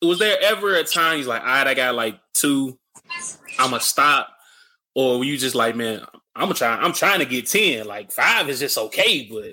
was 0.00 0.18
there 0.18 0.38
ever 0.42 0.74
a 0.74 0.84
time 0.84 1.16
he's 1.16 1.26
like, 1.26 1.42
all 1.42 1.48
right, 1.48 1.66
I 1.66 1.74
got 1.74 1.94
like 1.94 2.18
two, 2.34 2.78
I'm 3.58 3.70
gonna 3.70 3.80
stop, 3.80 4.28
or 4.94 5.18
were 5.18 5.24
you 5.24 5.36
just 5.36 5.54
like, 5.54 5.76
man, 5.76 6.04
I'm 6.34 6.44
gonna 6.44 6.54
try, 6.54 6.76
I'm 6.76 6.92
trying 6.92 7.20
to 7.20 7.26
get 7.26 7.48
ten, 7.48 7.86
like 7.86 8.12
five 8.12 8.48
is 8.48 8.60
just 8.60 8.78
okay, 8.78 9.28
but 9.30 9.50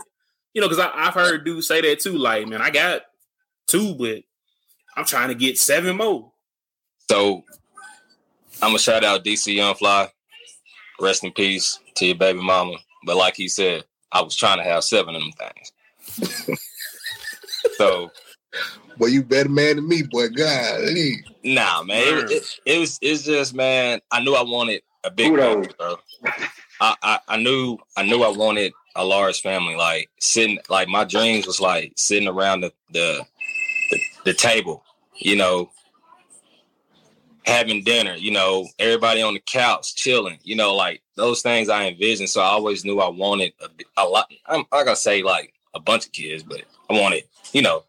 you 0.54 0.62
know, 0.62 0.70
because 0.70 0.84
I've 0.94 1.14
heard 1.14 1.46
dudes 1.46 1.68
say 1.68 1.82
that 1.82 2.00
too, 2.00 2.18
like, 2.18 2.48
man, 2.48 2.62
I 2.62 2.70
got 2.70 3.02
two, 3.68 3.96
but 3.96 4.24
I'm 4.96 5.06
trying 5.06 5.30
to 5.30 5.36
get 5.36 5.58
seven 5.58 5.98
more. 5.98 6.32
So 7.10 7.44
I'm 8.62 8.70
gonna 8.70 8.80
shout 8.80 9.04
out 9.04 9.24
DC 9.24 9.54
Young 9.54 9.76
Fly. 9.76 10.10
Rest 11.00 11.24
in 11.24 11.32
peace 11.32 11.80
to 12.00 12.06
your 12.06 12.16
baby 12.16 12.42
mama. 12.42 12.76
But 13.06 13.18
like 13.18 13.36
he 13.36 13.48
said, 13.48 13.86
I 14.12 14.22
was 14.22 14.36
trying 14.36 14.58
to 14.58 14.64
have 14.64 14.84
seven 14.84 15.16
of 15.16 15.22
them 15.22 15.32
things. 15.32 16.52
so 17.78 18.12
well, 18.98 19.10
you 19.10 19.24
better 19.24 19.50
man 19.50 19.78
than 19.78 19.88
me, 19.88 20.04
boy. 20.04 20.30
God, 20.30 20.82
nah, 21.44 21.84
man. 21.84 22.26
It, 22.26 22.32
it, 22.32 22.60
it, 22.66 22.80
was 22.80 23.00
it's 23.02 23.24
just 23.24 23.54
man. 23.54 24.02
I 24.12 24.22
knew 24.22 24.34
I 24.34 24.44
wanted 24.44 24.82
a 25.04 25.12
big 25.12 25.36
family, 25.36 25.70
bro. 25.78 25.96
I, 26.82 26.96
I, 27.02 27.20
I 27.28 27.38
knew 27.38 27.78
I 27.96 28.04
knew 28.04 28.24
I 28.24 28.36
wanted 28.36 28.74
a 28.96 29.06
large 29.06 29.42
family. 29.42 29.76
Like 29.76 30.10
sitting, 30.20 30.60
like 30.70 30.88
my 30.88 31.06
dreams 31.06 31.48
was 31.48 31.62
like 31.62 31.94
sitting 31.96 32.28
around 32.28 32.62
the 32.62 32.74
the, 32.92 33.26
the, 33.92 34.00
the 34.26 34.34
table, 34.34 34.84
you 35.16 35.36
know, 35.36 35.70
having 37.46 37.84
dinner, 37.84 38.16
you 38.16 38.32
know, 38.32 38.68
everybody 38.78 39.22
on 39.22 39.34
the 39.34 39.40
couch 39.40 39.96
chilling, 39.96 40.40
you 40.44 40.56
know, 40.56 40.76
like 40.76 41.02
those 41.16 41.42
things 41.42 41.70
I 41.70 41.86
envisioned. 41.86 42.30
So 42.30 42.42
I 42.42 42.46
always 42.46 42.86
knew 42.86 43.00
I 43.00 43.10
wanted 43.10 43.54
a, 43.62 44.04
a 44.04 44.06
lot. 44.06 44.32
I'm 44.46 44.66
not 44.72 44.86
gonna 44.86 44.96
say 44.96 45.24
like 45.24 45.54
a 45.74 45.80
bunch 45.80 46.06
of 46.06 46.12
kids, 46.12 46.44
but 46.44 46.64
I 46.90 46.94
wanted, 46.94 47.24
you 47.54 47.62
know, 47.62 47.84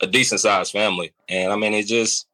a 0.00 0.06
decent 0.06 0.40
sized 0.40 0.72
family. 0.72 1.12
And 1.28 1.52
I 1.52 1.56
mean, 1.56 1.74
it 1.74 1.86
just 1.86 2.26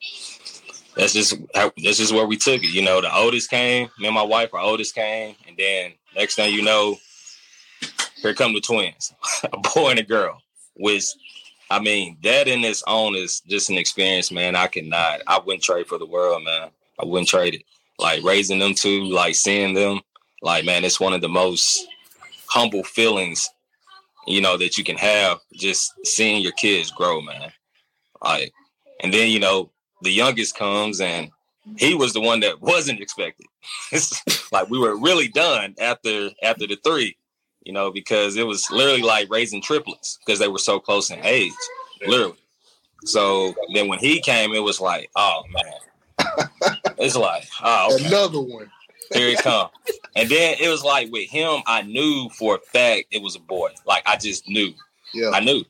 that's 0.96 1.12
just 1.12 1.34
how, 1.54 1.72
that's 1.82 1.98
just 1.98 2.14
where 2.14 2.26
we 2.26 2.36
took 2.36 2.62
it. 2.62 2.72
You 2.72 2.82
know, 2.82 3.00
the 3.00 3.14
oldest 3.14 3.50
came, 3.50 3.88
me 3.98 4.06
and 4.06 4.14
my 4.14 4.22
wife, 4.22 4.54
our 4.54 4.60
oldest 4.60 4.94
came, 4.94 5.34
and 5.46 5.56
then 5.56 5.92
next 6.14 6.36
thing 6.36 6.54
you 6.54 6.62
know, 6.62 6.96
here 8.22 8.34
come 8.34 8.54
the 8.54 8.60
twins, 8.60 9.12
a 9.44 9.56
boy 9.74 9.90
and 9.90 9.98
a 9.98 10.04
girl. 10.04 10.40
Which, 10.76 11.04
I 11.70 11.80
mean, 11.80 12.18
that 12.22 12.48
in 12.48 12.62
its 12.64 12.82
own 12.86 13.14
is 13.14 13.40
just 13.40 13.70
an 13.70 13.78
experience, 13.78 14.30
man. 14.30 14.54
I 14.54 14.66
cannot, 14.66 15.20
I 15.26 15.38
wouldn't 15.38 15.62
trade 15.62 15.86
for 15.86 15.98
the 15.98 16.06
world, 16.06 16.44
man. 16.44 16.70
I 17.00 17.04
wouldn't 17.04 17.28
trade 17.28 17.54
it. 17.54 17.62
Like 17.98 18.22
raising 18.22 18.58
them 18.58 18.74
two, 18.74 19.04
like 19.04 19.34
seeing 19.34 19.74
them, 19.74 20.00
like 20.42 20.64
man, 20.64 20.84
it's 20.84 21.00
one 21.00 21.12
of 21.12 21.20
the 21.20 21.28
most 21.28 21.86
humble 22.46 22.84
feelings, 22.84 23.48
you 24.26 24.40
know, 24.40 24.56
that 24.56 24.76
you 24.76 24.84
can 24.84 24.96
have. 24.96 25.38
Just 25.54 25.94
seeing 26.04 26.42
your 26.42 26.52
kids 26.52 26.90
grow, 26.90 27.20
man. 27.20 27.50
Like, 28.22 28.52
and 29.00 29.12
then 29.12 29.30
you 29.30 29.40
know, 29.40 29.70
the 30.02 30.12
youngest 30.12 30.56
comes 30.56 31.00
and 31.00 31.30
he 31.78 31.94
was 31.94 32.12
the 32.12 32.20
one 32.20 32.40
that 32.40 32.60
wasn't 32.60 33.00
expected. 33.00 33.46
like 34.52 34.68
we 34.68 34.78
were 34.78 34.96
really 34.98 35.28
done 35.28 35.74
after 35.80 36.30
after 36.42 36.66
the 36.66 36.76
three 36.84 37.16
you 37.64 37.72
know, 37.72 37.90
because 37.90 38.36
it 38.36 38.46
was 38.46 38.70
literally 38.70 39.02
like 39.02 39.30
raising 39.30 39.62
triplets 39.62 40.18
because 40.24 40.38
they 40.38 40.48
were 40.48 40.58
so 40.58 40.78
close 40.78 41.10
in 41.10 41.18
age, 41.24 41.52
literally. 42.06 42.38
So 43.04 43.54
then 43.74 43.88
when 43.88 43.98
he 43.98 44.20
came, 44.20 44.54
it 44.54 44.62
was 44.62 44.80
like, 44.80 45.10
oh 45.16 45.42
man, 45.50 46.48
it's 46.98 47.16
like, 47.16 47.46
oh, 47.62 47.94
okay. 47.94 48.06
another 48.06 48.40
one. 48.40 48.70
Here 49.12 49.28
he 49.28 49.36
come. 49.36 49.68
And 50.16 50.28
then 50.28 50.56
it 50.60 50.68
was 50.68 50.82
like 50.82 51.10
with 51.12 51.28
him, 51.28 51.60
I 51.66 51.82
knew 51.82 52.28
for 52.30 52.56
a 52.56 52.58
fact 52.58 53.06
it 53.10 53.22
was 53.22 53.36
a 53.36 53.40
boy. 53.40 53.70
Like 53.86 54.02
I 54.06 54.16
just 54.16 54.48
knew. 54.48 54.72
Yeah. 55.12 55.30
I 55.30 55.40
knew. 55.40 55.64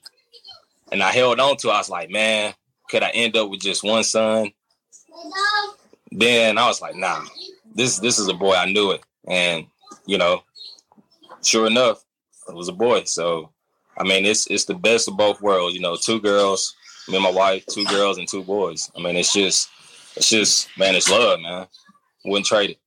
And 0.93 1.03
I 1.03 1.11
held 1.11 1.41
on 1.41 1.57
to 1.59 1.69
it. 1.69 1.73
I 1.73 1.79
was 1.79 1.91
like, 1.91 2.11
man, 2.11 2.55
could 2.89 3.03
I 3.03 3.11
end 3.11 3.37
up 3.37 3.51
with 3.51 3.61
just 3.61 3.83
one 3.83 4.05
son? 4.05 4.53
Then 6.13 6.59
I 6.59 6.67
was 6.67 6.81
like, 6.81 6.95
nah, 6.95 7.25
this 7.75 7.99
this 7.99 8.19
is 8.19 8.29
a 8.29 8.35
boy. 8.35 8.55
I 8.55 8.71
knew 8.71 8.93
it. 8.93 9.03
And 9.27 9.67
you 10.07 10.19
know, 10.19 10.45
sure 11.45 11.67
enough, 11.67 12.03
it 12.49 12.55
was 12.55 12.69
a 12.69 12.73
boy. 12.73 13.05
So, 13.05 13.51
I 13.99 14.05
mean, 14.05 14.25
it's 14.25 14.47
it's 14.49 14.65
the 14.65 14.75
best 14.75 15.09
of 15.09 15.17
both 15.17 15.41
worlds. 15.41 15.75
You 15.75 15.81
know, 15.81 15.97
two 15.97 16.21
girls, 16.21 16.75
me 17.09 17.15
and 17.17 17.25
my 17.25 17.31
wife, 17.31 17.65
two 17.67 17.85
girls 17.87 18.19
and 18.19 18.29
two 18.29 18.43
boys. 18.43 18.91
I 18.97 19.01
mean, 19.01 19.17
it's 19.17 19.33
just, 19.33 19.69
it's 20.17 20.31
just, 20.31 20.69
man, 20.79 20.95
it's 20.95 21.11
love, 21.11 21.41
man. 21.41 21.67
Wouldn't 22.25 22.47
trade 22.47 22.71
it. 22.71 22.79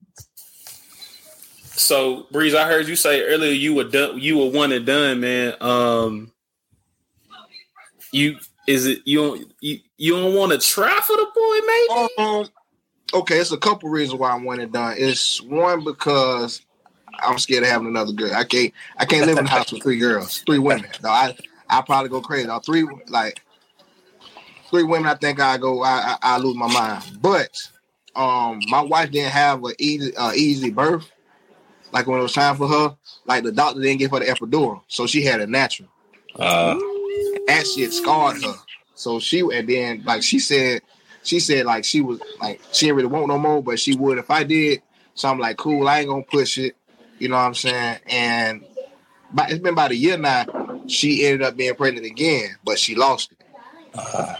So, 1.63 2.25
Breeze, 2.31 2.55
I 2.55 2.67
heard 2.67 2.87
you 2.87 2.95
say 2.95 3.21
earlier 3.21 3.51
you 3.51 3.75
were 3.75 3.83
done. 3.83 4.19
You 4.19 4.39
were 4.39 4.49
one 4.49 4.71
and 4.71 4.85
done, 4.85 5.19
man. 5.19 5.53
Um, 5.61 6.31
you 8.11 8.37
is 8.67 8.85
it 8.85 9.01
you 9.05 9.19
don't 9.19 9.53
you, 9.61 9.79
you 9.97 10.13
don't 10.13 10.35
want 10.35 10.51
to 10.51 10.57
try 10.57 10.99
for 11.01 11.15
the 11.15 11.27
boy, 11.35 11.59
maybe? 11.67 12.09
Um, 12.17 12.49
okay, 13.21 13.37
it's 13.37 13.51
a 13.51 13.57
couple 13.57 13.89
reasons 13.89 14.19
why 14.19 14.31
I 14.31 14.41
want 14.41 14.61
it 14.61 14.71
done. 14.71 14.95
It's 14.97 15.41
one 15.41 15.83
because 15.83 16.61
I'm 17.19 17.37
scared 17.39 17.63
of 17.63 17.69
having 17.69 17.87
another 17.87 18.13
girl. 18.13 18.33
I 18.33 18.43
can't 18.43 18.73
I 18.97 19.05
can't 19.05 19.25
live 19.25 19.37
in 19.37 19.45
a 19.45 19.49
house 19.49 19.71
with 19.71 19.83
three 19.83 19.97
girls, 19.97 20.39
three 20.39 20.59
women. 20.59 20.89
No, 21.03 21.09
I 21.09 21.35
I 21.69 21.81
probably 21.81 22.09
go 22.09 22.21
crazy. 22.21 22.47
Now 22.47 22.59
three 22.59 22.87
like 23.07 23.41
three 24.69 24.83
women, 24.83 25.07
I 25.07 25.15
think 25.15 25.39
I 25.39 25.57
go 25.57 25.81
I 25.81 26.17
I, 26.21 26.35
I 26.35 26.37
lose 26.37 26.55
my 26.55 26.71
mind. 26.71 27.03
But 27.21 27.49
um, 28.15 28.59
my 28.67 28.81
wife 28.81 29.11
didn't 29.11 29.31
have 29.31 29.63
an 29.63 29.73
easy 29.79 30.15
uh, 30.15 30.33
easy 30.33 30.69
birth. 30.69 31.09
Like 31.91 32.07
when 32.07 32.19
it 32.19 32.23
was 32.23 32.33
time 32.33 32.57
for 32.57 32.67
her, 32.67 32.97
like 33.25 33.43
the 33.43 33.51
doctor 33.51 33.81
didn't 33.81 33.99
give 33.99 34.11
her 34.11 34.19
the 34.19 34.25
epidural, 34.25 34.81
so 34.87 35.07
she 35.07 35.23
had 35.23 35.39
a 35.39 35.47
natural. 35.47 35.89
Uh, 36.35 36.77
that 37.47 37.65
shit 37.65 37.93
scarred 37.93 38.41
her. 38.43 38.55
So 38.93 39.19
she 39.19 39.39
and 39.39 39.67
then 39.69 40.03
like 40.05 40.23
she 40.23 40.39
said, 40.39 40.81
she 41.23 41.39
said 41.39 41.65
like 41.65 41.85
she 41.85 42.01
was 42.01 42.19
like 42.41 42.61
she 42.71 42.87
didn't 42.87 42.97
really 42.97 43.09
want 43.09 43.27
no 43.27 43.37
more, 43.37 43.63
but 43.63 43.79
she 43.79 43.95
would 43.95 44.17
if 44.17 44.29
I 44.29 44.43
did. 44.43 44.81
So 45.13 45.29
I'm 45.29 45.39
like, 45.39 45.57
cool, 45.57 45.87
I 45.87 45.99
ain't 45.99 46.09
gonna 46.09 46.23
push 46.23 46.57
it. 46.57 46.75
You 47.19 47.29
know 47.29 47.35
what 47.35 47.41
I'm 47.41 47.53
saying? 47.53 47.99
And 48.07 48.65
but 49.33 49.49
it's 49.49 49.59
been 49.59 49.73
about 49.73 49.91
a 49.91 49.95
year 49.95 50.17
now. 50.17 50.45
She 50.87 51.25
ended 51.25 51.41
up 51.41 51.57
being 51.57 51.75
pregnant 51.75 52.05
again, 52.05 52.55
but 52.63 52.79
she 52.79 52.95
lost 52.95 53.31
it. 53.31 53.37
uh, 53.93 54.35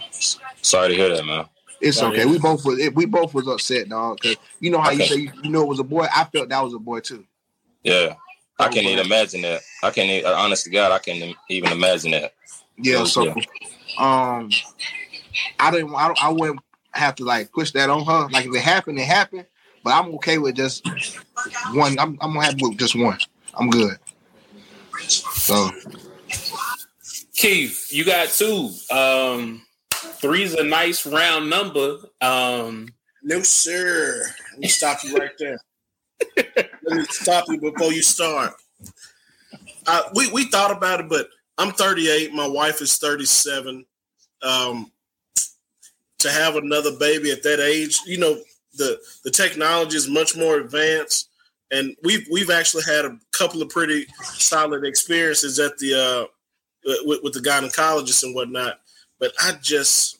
sorry 0.62 0.88
to 0.88 0.94
hear 0.94 1.08
that, 1.14 1.24
man. 1.24 1.46
It's 1.80 1.98
Sorry. 1.98 2.20
okay. 2.20 2.26
We 2.26 2.38
both 2.38 2.64
was 2.64 2.90
we 2.94 3.06
both 3.06 3.34
was 3.34 3.46
upset, 3.46 3.88
dog. 3.88 4.20
Cause 4.20 4.36
you 4.58 4.70
know 4.70 4.80
how 4.80 4.90
you 4.90 5.04
say 5.04 5.16
you, 5.16 5.32
you 5.42 5.50
know 5.50 5.62
it 5.62 5.68
was 5.68 5.78
a 5.78 5.84
boy. 5.84 6.06
I 6.12 6.24
felt 6.24 6.48
that 6.48 6.62
was 6.62 6.74
a 6.74 6.78
boy 6.78 7.00
too. 7.00 7.24
Yeah, 7.84 8.14
I 8.58 8.68
can't 8.68 8.86
even 8.86 9.04
imagine 9.04 9.42
that. 9.42 9.60
I 9.82 9.90
can't. 9.90 10.10
Even, 10.10 10.32
honest 10.32 10.64
to 10.64 10.70
God, 10.70 10.90
I 10.90 10.98
can't 10.98 11.36
even 11.48 11.70
imagine 11.70 12.10
that. 12.12 12.34
Yeah, 12.76 13.04
so 13.04 13.30
um, 13.96 14.50
I 15.58 15.70
didn't. 15.70 15.94
I, 15.94 16.08
don't, 16.08 16.24
I 16.24 16.30
wouldn't 16.30 16.60
have 16.92 17.14
to 17.16 17.24
like 17.24 17.52
push 17.52 17.70
that 17.72 17.90
on 17.90 18.04
her. 18.04 18.28
Like 18.28 18.46
if 18.46 18.54
it 18.54 18.60
happened, 18.60 18.98
it 18.98 19.06
happened. 19.06 19.46
But 19.88 19.94
I'm 19.94 20.14
okay 20.16 20.36
with 20.36 20.54
just 20.54 20.86
one. 21.72 21.98
I'm 21.98 22.18
I'm 22.20 22.34
happy 22.34 22.58
with 22.60 22.76
just 22.76 22.94
one. 22.94 23.16
I'm 23.54 23.70
good. 23.70 23.96
So 25.08 25.70
Keith, 27.34 27.88
you 27.90 28.04
got 28.04 28.28
two. 28.28 28.70
Um, 28.90 29.62
three's 30.20 30.52
a 30.52 30.62
nice 30.62 31.06
round 31.06 31.48
number. 31.48 31.96
Um, 32.20 32.90
no, 33.22 33.40
sir. 33.40 34.26
Let 34.50 34.58
me 34.58 34.68
stop 34.68 35.02
you 35.04 35.16
right 35.16 35.30
there. 35.38 35.58
Let 36.36 36.98
me 36.98 37.04
stop 37.08 37.46
you 37.48 37.58
before 37.58 37.90
you 37.90 38.02
start. 38.02 38.52
Uh, 39.86 40.02
we 40.14 40.30
we 40.32 40.50
thought 40.50 40.70
about 40.70 41.00
it, 41.00 41.08
but 41.08 41.30
I'm 41.56 41.72
38. 41.72 42.34
My 42.34 42.46
wife 42.46 42.82
is 42.82 42.98
37. 42.98 43.86
Um, 44.42 44.92
to 46.18 46.30
have 46.30 46.56
another 46.56 46.90
baby 46.98 47.30
at 47.30 47.42
that 47.44 47.60
age, 47.60 48.00
you 48.04 48.18
know, 48.18 48.36
the 48.78 48.98
the 49.24 49.30
technology 49.30 49.96
is 49.96 50.08
much 50.08 50.36
more 50.36 50.56
advanced, 50.56 51.28
and 51.70 51.94
we've 52.02 52.26
we've 52.30 52.50
actually 52.50 52.84
had 52.84 53.04
a 53.04 53.18
couple 53.32 53.60
of 53.60 53.68
pretty 53.68 54.06
solid 54.22 54.84
experiences 54.84 55.58
at 55.58 55.76
the 55.78 55.94
uh, 55.94 56.26
with, 57.04 57.22
with 57.22 57.32
the 57.34 57.40
gynecologist 57.40 58.22
and 58.22 58.34
whatnot. 58.34 58.80
But 59.18 59.32
I 59.40 59.52
just 59.60 60.18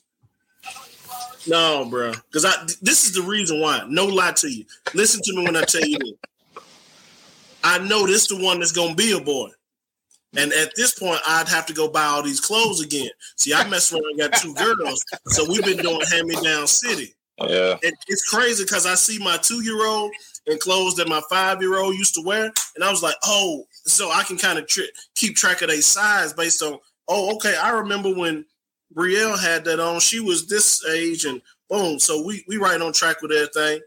no, 1.47 1.87
bro, 1.89 2.11
because 2.11 2.45
I 2.45 2.53
this 2.81 3.05
is 3.05 3.13
the 3.13 3.23
reason 3.23 3.59
why. 3.59 3.83
No 3.87 4.05
lie 4.05 4.33
to 4.33 4.49
you. 4.49 4.65
Listen 4.93 5.21
to 5.23 5.35
me 5.35 5.45
when 5.45 5.55
I 5.55 5.61
tell 5.61 5.85
you 5.85 5.97
this. 5.97 6.63
I 7.63 7.79
know 7.79 8.05
this 8.05 8.27
the 8.27 8.41
one 8.41 8.59
that's 8.59 8.71
gonna 8.71 8.95
be 8.95 9.17
a 9.17 9.19
boy. 9.19 9.49
And 10.37 10.53
at 10.53 10.71
this 10.75 10.97
point, 10.97 11.19
I'd 11.27 11.47
have 11.47 11.65
to 11.67 11.73
go 11.73 11.87
buy 11.87 12.03
all 12.03 12.21
these 12.21 12.39
clothes 12.39 12.81
again. 12.81 13.09
See, 13.35 13.51
I 13.51 13.67
mess 13.67 13.91
around 13.91 14.03
and 14.11 14.19
got 14.19 14.39
two 14.39 14.53
girls, 14.53 15.03
so 15.27 15.49
we've 15.49 15.65
been 15.65 15.77
doing 15.77 16.01
hand 16.11 16.27
me 16.27 16.35
down 16.43 16.67
city. 16.67 17.15
Yeah. 17.47 17.77
And 17.83 17.93
it's 18.07 18.27
crazy 18.27 18.63
because 18.63 18.85
I 18.85 18.95
see 18.95 19.19
my 19.19 19.37
two 19.37 19.63
year 19.63 19.85
old 19.85 20.11
in 20.47 20.57
clothes 20.57 20.95
that 20.95 21.07
my 21.07 21.21
five 21.29 21.61
year 21.61 21.77
old 21.77 21.95
used 21.95 22.15
to 22.15 22.21
wear, 22.21 22.51
and 22.75 22.83
I 22.83 22.91
was 22.91 23.03
like, 23.03 23.15
oh, 23.25 23.65
so 23.71 24.11
I 24.11 24.23
can 24.23 24.37
kind 24.37 24.59
of 24.59 24.67
tri- 24.67 24.89
keep 25.15 25.35
track 25.35 25.61
of 25.61 25.69
their 25.69 25.81
size 25.81 26.33
based 26.33 26.61
on, 26.63 26.79
oh, 27.07 27.35
okay, 27.35 27.55
I 27.55 27.71
remember 27.71 28.13
when 28.13 28.45
Brielle 28.95 29.39
had 29.39 29.63
that 29.65 29.79
on, 29.79 29.99
she 29.99 30.19
was 30.19 30.47
this 30.47 30.83
age, 30.85 31.25
and 31.25 31.41
boom, 31.69 31.99
so 31.99 32.23
we 32.23 32.43
we 32.47 32.57
right 32.57 32.81
on 32.81 32.93
track 32.93 33.21
with 33.21 33.31
everything. 33.31 33.81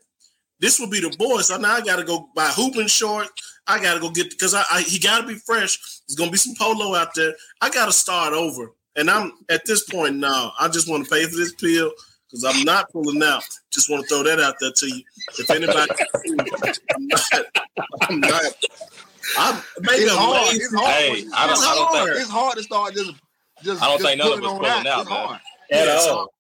This 0.61 0.79
will 0.79 0.89
be 0.89 1.01
the 1.01 1.15
boy, 1.17 1.41
so 1.41 1.57
now 1.57 1.75
I 1.75 1.81
got 1.81 1.97
to 1.97 2.05
go 2.05 2.29
buy 2.37 2.47
hooping 2.49 2.87
shorts. 2.87 3.31
I 3.67 3.83
got 3.83 3.95
to 3.95 4.01
go 4.01 4.11
get 4.11 4.31
because 4.31 4.55
I, 4.55 4.63
I 4.73 4.83
he 4.83 4.99
got 4.99 5.21
to 5.21 5.27
be 5.27 5.35
fresh. 5.35 5.79
There's 6.07 6.17
gonna 6.17 6.31
be 6.31 6.37
some 6.39 6.55
polo 6.57 6.95
out 6.95 7.15
there. 7.15 7.35
I 7.61 7.71
got 7.71 7.87
to 7.87 7.93
start 7.93 8.33
over, 8.33 8.73
and 8.95 9.11
I'm 9.11 9.33
at 9.49 9.67
this 9.67 9.89
point 9.89 10.17
now. 10.17 10.53
I 10.59 10.69
just 10.69 10.89
want 10.89 11.05
to 11.05 11.11
pay 11.11 11.25
for 11.25 11.37
this 11.37 11.55
pill 11.55 11.91
because 12.33 12.45
I'm 12.45 12.65
not 12.65 12.91
pulling 12.91 13.23
out. 13.23 13.45
Just 13.71 13.91
want 13.91 14.03
to 14.03 14.09
throw 14.09 14.23
that 14.25 14.41
out 14.41 14.55
there 14.61 14.73
to 14.75 14.87
you. 14.87 15.03
If 15.39 15.51
anybody, 15.51 15.91
I'm 16.95 17.07
not. 17.09 17.45
I'm 18.03 18.21
not. 18.21 18.43
I'm 19.39 19.63
maybe 19.83 20.03
it's 20.05 20.13
I'm 20.13 20.19
hard. 20.19 20.47
lazy. 20.49 20.57
It's 20.65 20.75
hard. 20.75 20.91
Hey, 20.95 21.11
I 21.35 21.47
don't- 21.47 21.53
it's 21.53 21.63
I 21.67 21.75
don't 21.75 21.87
hard. 21.89 22.09
think- 22.09 22.21
it's 22.21 22.31
hard 22.31 22.57
to 22.57 22.63
start 22.63 22.95
just 22.95 23.13
just. 23.63 23.83
I 23.83 23.87
don't 23.87 23.99
just 23.99 24.09
think 24.09 24.19
none 24.19 24.33
of 24.33 24.41
putting 24.41 24.47
us 24.51 24.59
pulling 24.59 24.87
out, 24.89 25.01
It's 25.03 25.11
man. 25.11 25.19
hard. 25.19 25.41
At 25.71 25.87
Yeah, 25.87 26.11
all. 26.11 26.33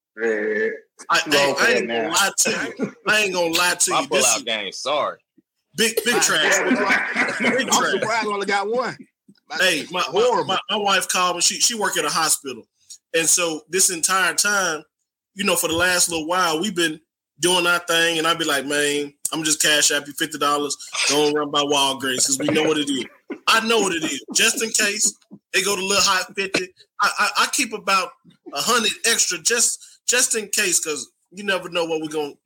I, 1.10 1.20
I, 1.26 1.54
I 1.58 1.72
ain't 1.74 1.88
gonna 1.88 2.08
lie 2.08 2.30
to 2.38 2.50
you. 2.78 2.94
I 3.08 3.20
ain't 3.22 3.32
gonna 3.34 3.54
lie 3.54 3.74
to 3.74 3.90
My 3.90 4.00
you. 4.02 4.08
This 4.08 4.26
pullout 4.26 4.36
is 4.38 4.42
game. 4.42 4.72
Sorry. 4.72 5.18
big, 5.76 5.96
big 6.04 6.20
trash. 6.22 6.58
Big 7.40 7.68
I'm 7.72 7.72
surprised 7.72 8.26
I 8.26 8.26
only 8.26 8.46
got 8.46 8.68
one. 8.68 8.96
Hey, 9.58 9.84
my, 9.90 10.02
my, 10.12 10.44
my, 10.46 10.58
my 10.70 10.76
wife 10.76 11.08
called 11.08 11.36
me. 11.36 11.42
She 11.42 11.56
she 11.60 11.74
work 11.74 11.96
at 11.96 12.04
a 12.04 12.08
hospital, 12.10 12.62
and 13.14 13.26
so 13.28 13.62
this 13.68 13.90
entire 13.90 14.34
time, 14.34 14.82
you 15.34 15.44
know, 15.44 15.56
for 15.56 15.68
the 15.68 15.76
last 15.76 16.08
little 16.08 16.26
while, 16.26 16.60
we've 16.60 16.74
been 16.74 17.00
doing 17.40 17.66
our 17.66 17.80
thing, 17.80 18.18
and 18.18 18.26
I'd 18.26 18.38
be 18.38 18.44
like, 18.44 18.66
man, 18.66 19.12
I'm 19.32 19.42
just 19.42 19.62
cash 19.62 19.90
app 19.90 20.06
you 20.06 20.12
fifty 20.12 20.38
dollars, 20.38 20.76
going 21.08 21.36
around 21.36 21.50
by 21.50 21.62
Walgreens 21.62 22.16
because 22.16 22.38
we 22.38 22.46
know 22.48 22.62
what 22.64 22.78
it 22.78 22.90
is. 22.90 23.04
I 23.46 23.66
know 23.66 23.80
what 23.80 23.94
it 23.94 24.04
is, 24.04 24.22
just 24.34 24.62
in 24.62 24.70
case 24.70 25.14
they 25.52 25.62
go 25.62 25.74
to 25.74 25.82
little 25.82 26.02
hot 26.02 26.34
fifty. 26.36 26.68
I, 27.00 27.10
I, 27.18 27.30
I 27.38 27.46
keep 27.52 27.72
about 27.72 28.10
a 28.52 28.60
hundred 28.60 28.92
extra 29.06 29.38
just 29.38 30.00
just 30.06 30.36
in 30.36 30.48
case 30.48 30.80
because 30.80 31.10
you 31.30 31.44
never 31.44 31.68
know 31.68 31.84
what 31.84 32.00
we're 32.00 32.08
going. 32.08 32.36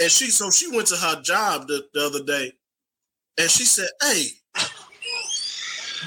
And 0.00 0.10
she 0.10 0.30
so 0.30 0.50
she 0.50 0.70
went 0.70 0.88
to 0.88 0.96
her 0.96 1.22
job 1.22 1.68
the, 1.68 1.86
the 1.94 2.04
other 2.04 2.22
day, 2.22 2.52
and 3.38 3.50
she 3.50 3.64
said, 3.64 3.88
"Hey, 4.02 4.26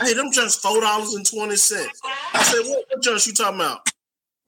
hey, 0.02 0.14
them 0.14 0.32
just 0.32 0.62
four 0.62 0.82
dollars 0.82 1.14
and 1.14 1.26
twenty 1.26 1.56
cents." 1.56 2.02
I 2.34 2.44
said, 2.44 2.70
"What, 2.70 2.86
what 2.90 3.02
just 3.02 3.28
you 3.28 3.34
talking 3.34 3.62
about?" 3.62 3.90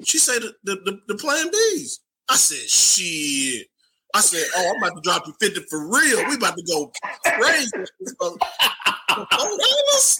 She 0.04 0.18
said, 0.18 0.42
"The 0.64 0.76
the, 0.86 1.00
the, 1.08 1.16
Plan 1.16 1.50
Bs." 1.50 2.00
I 2.30 2.36
said, 2.36 2.70
"Shit." 2.70 3.68
I 4.16 4.22
said, 4.22 4.44
"Oh, 4.56 4.72
I'm 4.72 4.84
about 4.84 4.96
to 4.96 5.02
drop 5.02 5.28
you 5.28 5.34
fifty 5.40 5.62
for 5.70 5.88
real. 5.88 6.26
We 6.28 6.36
about 6.36 6.56
to 6.58 6.64
go 6.64 6.92
crazy." 7.26 7.72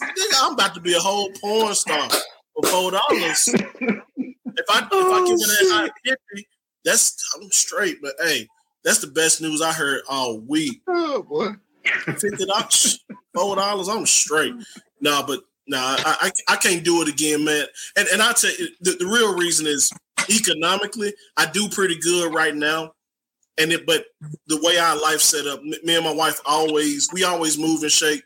Nigga, 0.00 0.34
I'm 0.42 0.52
about 0.52 0.74
to 0.74 0.80
be 0.80 0.94
a 0.94 0.98
whole 0.98 1.30
porn 1.40 1.74
star 1.74 2.08
for 2.54 2.68
four 2.68 2.90
dollars. 2.90 3.48
If 3.48 4.66
I 4.68 4.78
if 4.80 4.88
I 4.88 4.88
oh, 4.92 5.26
give 5.26 5.40
her 5.40 5.86
that 5.86 5.92
fifty, 6.04 6.48
that's 6.84 7.16
I'm 7.36 7.50
straight. 7.50 8.02
But 8.02 8.14
hey, 8.20 8.46
that's 8.84 8.98
the 8.98 9.06
best 9.06 9.40
news 9.40 9.62
I 9.62 9.72
heard 9.72 10.02
all 10.08 10.38
week. 10.40 10.82
Oh 10.88 11.22
boy. 11.22 11.52
Fifty 12.18 12.44
dollars, 12.44 13.04
four 13.34 13.56
dollars, 13.56 13.88
I'm 13.88 14.04
straight. 14.06 14.54
No, 15.00 15.22
but 15.26 15.40
no, 15.70 15.78
I, 15.78 16.16
I 16.48 16.54
I 16.54 16.56
can't 16.56 16.84
do 16.84 17.00
it 17.00 17.08
again, 17.08 17.44
man. 17.44 17.64
And 17.96 18.08
and 18.08 18.20
I 18.20 18.32
tell 18.32 18.50
you, 18.50 18.68
the, 18.80 18.96
the 18.98 19.06
real 19.06 19.36
reason 19.36 19.68
is 19.68 19.88
economically, 20.28 21.14
I 21.36 21.46
do 21.46 21.68
pretty 21.68 21.96
good 22.00 22.34
right 22.34 22.54
now. 22.54 22.92
And 23.56 23.70
it, 23.70 23.86
but 23.86 24.04
the 24.48 24.60
way 24.62 24.78
our 24.78 25.00
life 25.00 25.20
set 25.20 25.46
up, 25.46 25.62
me 25.62 25.94
and 25.94 26.04
my 26.04 26.12
wife 26.12 26.40
always 26.44 27.08
we 27.12 27.22
always 27.22 27.56
move 27.56 27.82
and 27.82 27.92
shake 27.92 28.24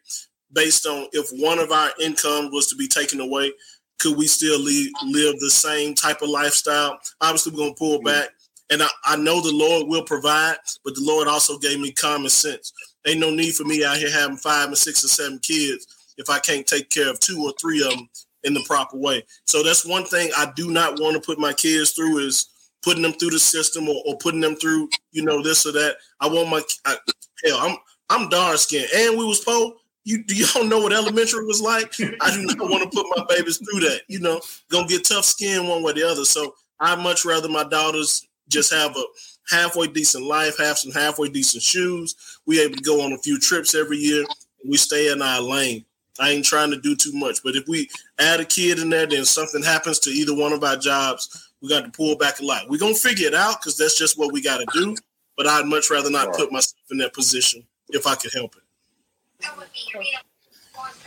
based 0.55 0.87
on 0.87 1.07
if 1.13 1.29
one 1.33 1.59
of 1.59 1.71
our 1.71 1.91
income 2.01 2.49
was 2.51 2.69
to 2.69 2.77
be 2.77 2.89
taken 2.89 3.21
away, 3.21 3.53
could 3.99 4.17
we 4.17 4.27
still 4.27 4.59
live, 4.59 4.89
live 5.05 5.39
the 5.41 5.51
same 5.51 5.95
type 5.95 6.23
of 6.23 6.31
lifestyle? 6.31 6.99
Obviously, 7.21 7.53
we're 7.53 7.59
gonna 7.59 7.75
pull 7.75 8.01
back, 8.01 8.31
and 8.71 8.83
I, 8.83 8.89
I 9.05 9.17
know 9.17 9.43
the 9.43 9.53
Lord 9.53 9.87
will 9.87 10.05
provide, 10.05 10.57
but 10.83 10.95
the 10.95 11.03
Lord 11.03 11.29
also 11.29 11.59
gave 11.59 11.79
me 11.79 11.93
common 11.93 12.31
sense. 12.31 12.73
Ain't 13.07 13.21
no 13.21 13.29
need 13.29 13.55
for 13.55 13.65
me 13.65 13.85
out 13.85 13.99
here 13.99 14.11
having 14.11 14.39
five 14.39 14.69
and 14.69 14.79
six 14.79 15.03
and 15.03 15.11
seven 15.11 15.39
kids 15.41 15.87
if 16.17 16.31
I 16.31 16.39
can't 16.39 16.67
take 16.67 16.91
care 16.91 17.11
of 17.11 17.21
two 17.21 17.43
or 17.43 17.53
three 17.61 17.83
of 17.83 17.91
them 17.91 18.09
in 18.45 18.55
the 18.55 18.65
proper 18.67 18.97
way. 18.97 19.25
So 19.47 19.63
that's 19.63 19.87
one 19.87 20.05
thing 20.05 20.31
I 20.37 20.53
do 20.55 20.71
not 20.71 21.01
want 21.01 21.15
to 21.15 21.21
put 21.21 21.39
my 21.39 21.53
kids 21.53 21.93
through 21.93 22.19
is 22.19 22.49
putting 22.83 23.03
them 23.03 23.15
through 23.15 23.31
the 23.31 23.39
system 23.39 23.89
or, 23.89 24.03
or 24.07 24.17
putting 24.19 24.41
them 24.41 24.55
through, 24.57 24.91
you 25.13 25.25
know, 25.25 25.43
this 25.43 25.67
or 25.67 25.73
that. 25.73 25.97
I 26.21 26.29
want 26.29 26.51
my 26.51 26.63
I, 26.85 26.97
hell, 27.45 27.59
I'm 27.61 27.77
I'm 28.11 28.29
dark 28.29 28.59
skinned 28.59 28.89
and 28.95 29.19
we 29.19 29.25
was 29.25 29.41
poor. 29.41 29.73
You 30.05 30.23
do 30.25 30.35
y'all 30.35 30.65
know 30.65 30.81
what 30.81 30.93
elementary 30.93 31.45
was 31.47 31.63
like? 31.63 31.95
I 32.21 32.31
do 32.31 32.45
not 32.45 32.71
want 32.71 32.83
to 32.83 32.97
put 32.97 33.07
my 33.17 33.25
babies 33.29 33.59
through 33.59 33.81
that. 33.81 34.03
You 34.09 34.21
know, 34.21 34.41
gonna 34.71 34.87
get 34.87 35.07
tough 35.07 35.25
skin 35.25 35.67
one 35.67 35.83
way 35.83 35.93
or 35.93 35.95
the 35.95 36.09
other. 36.09 36.25
So 36.25 36.55
I'd 36.81 36.99
much 36.99 37.25
rather 37.25 37.49
my 37.49 37.65
daughters 37.65 38.27
just 38.49 38.73
have 38.73 38.95
a 38.97 39.05
halfway 39.51 39.87
decent 39.87 40.25
life, 40.25 40.59
have 40.59 40.79
some 40.79 40.93
halfway 40.93 41.29
decent 41.29 41.63
shoes. 41.63 42.15
We 42.47 42.61
able 42.61 42.77
to 42.77 42.83
go 42.83 43.01
on 43.01 43.13
a 43.13 43.19
few 43.19 43.39
trips 43.39 43.75
every 43.75 43.97
year. 43.97 44.25
We 44.69 44.77
stay 44.77 45.11
in 45.11 45.23
our 45.23 45.41
lane. 45.41 45.85
I 46.21 46.31
ain't 46.31 46.45
trying 46.45 46.71
to 46.71 46.81
do 46.81 46.95
too 46.95 47.13
much, 47.13 47.43
but 47.43 47.57
if 47.57 47.67
we 47.67 47.89
add 48.19 48.41
a 48.41 48.45
kid 48.45 48.79
in 48.79 48.91
there, 48.91 49.07
then 49.07 49.25
something 49.25 49.63
happens 49.63 49.99
to 50.01 50.11
either 50.11 50.35
one 50.35 50.53
of 50.53 50.63
our 50.63 50.77
jobs, 50.77 51.51
we 51.61 51.69
got 51.69 51.85
to 51.85 51.91
pull 51.91 52.17
back 52.17 52.41
a 52.41 52.45
lot. 52.45 52.69
We're 52.69 52.79
gonna 52.79 52.95
figure 52.95 53.27
it 53.27 53.35
out 53.35 53.61
because 53.61 53.77
that's 53.77 53.99
just 53.99 54.19
what 54.19 54.33
we 54.33 54.43
got 54.43 54.59
to 54.59 54.67
do. 54.73 54.97
But 55.37 55.47
I'd 55.49 55.67
much 55.67 55.91
rather 55.91 56.11
not 56.11 56.33
put 56.35 56.53
myself 56.53 56.81
in 56.91 56.99
that 56.99 57.13
position 57.13 57.67
if 57.89 58.07
I 58.07 58.15
could 58.15 58.33
help 58.33 58.55
it. 58.55 58.63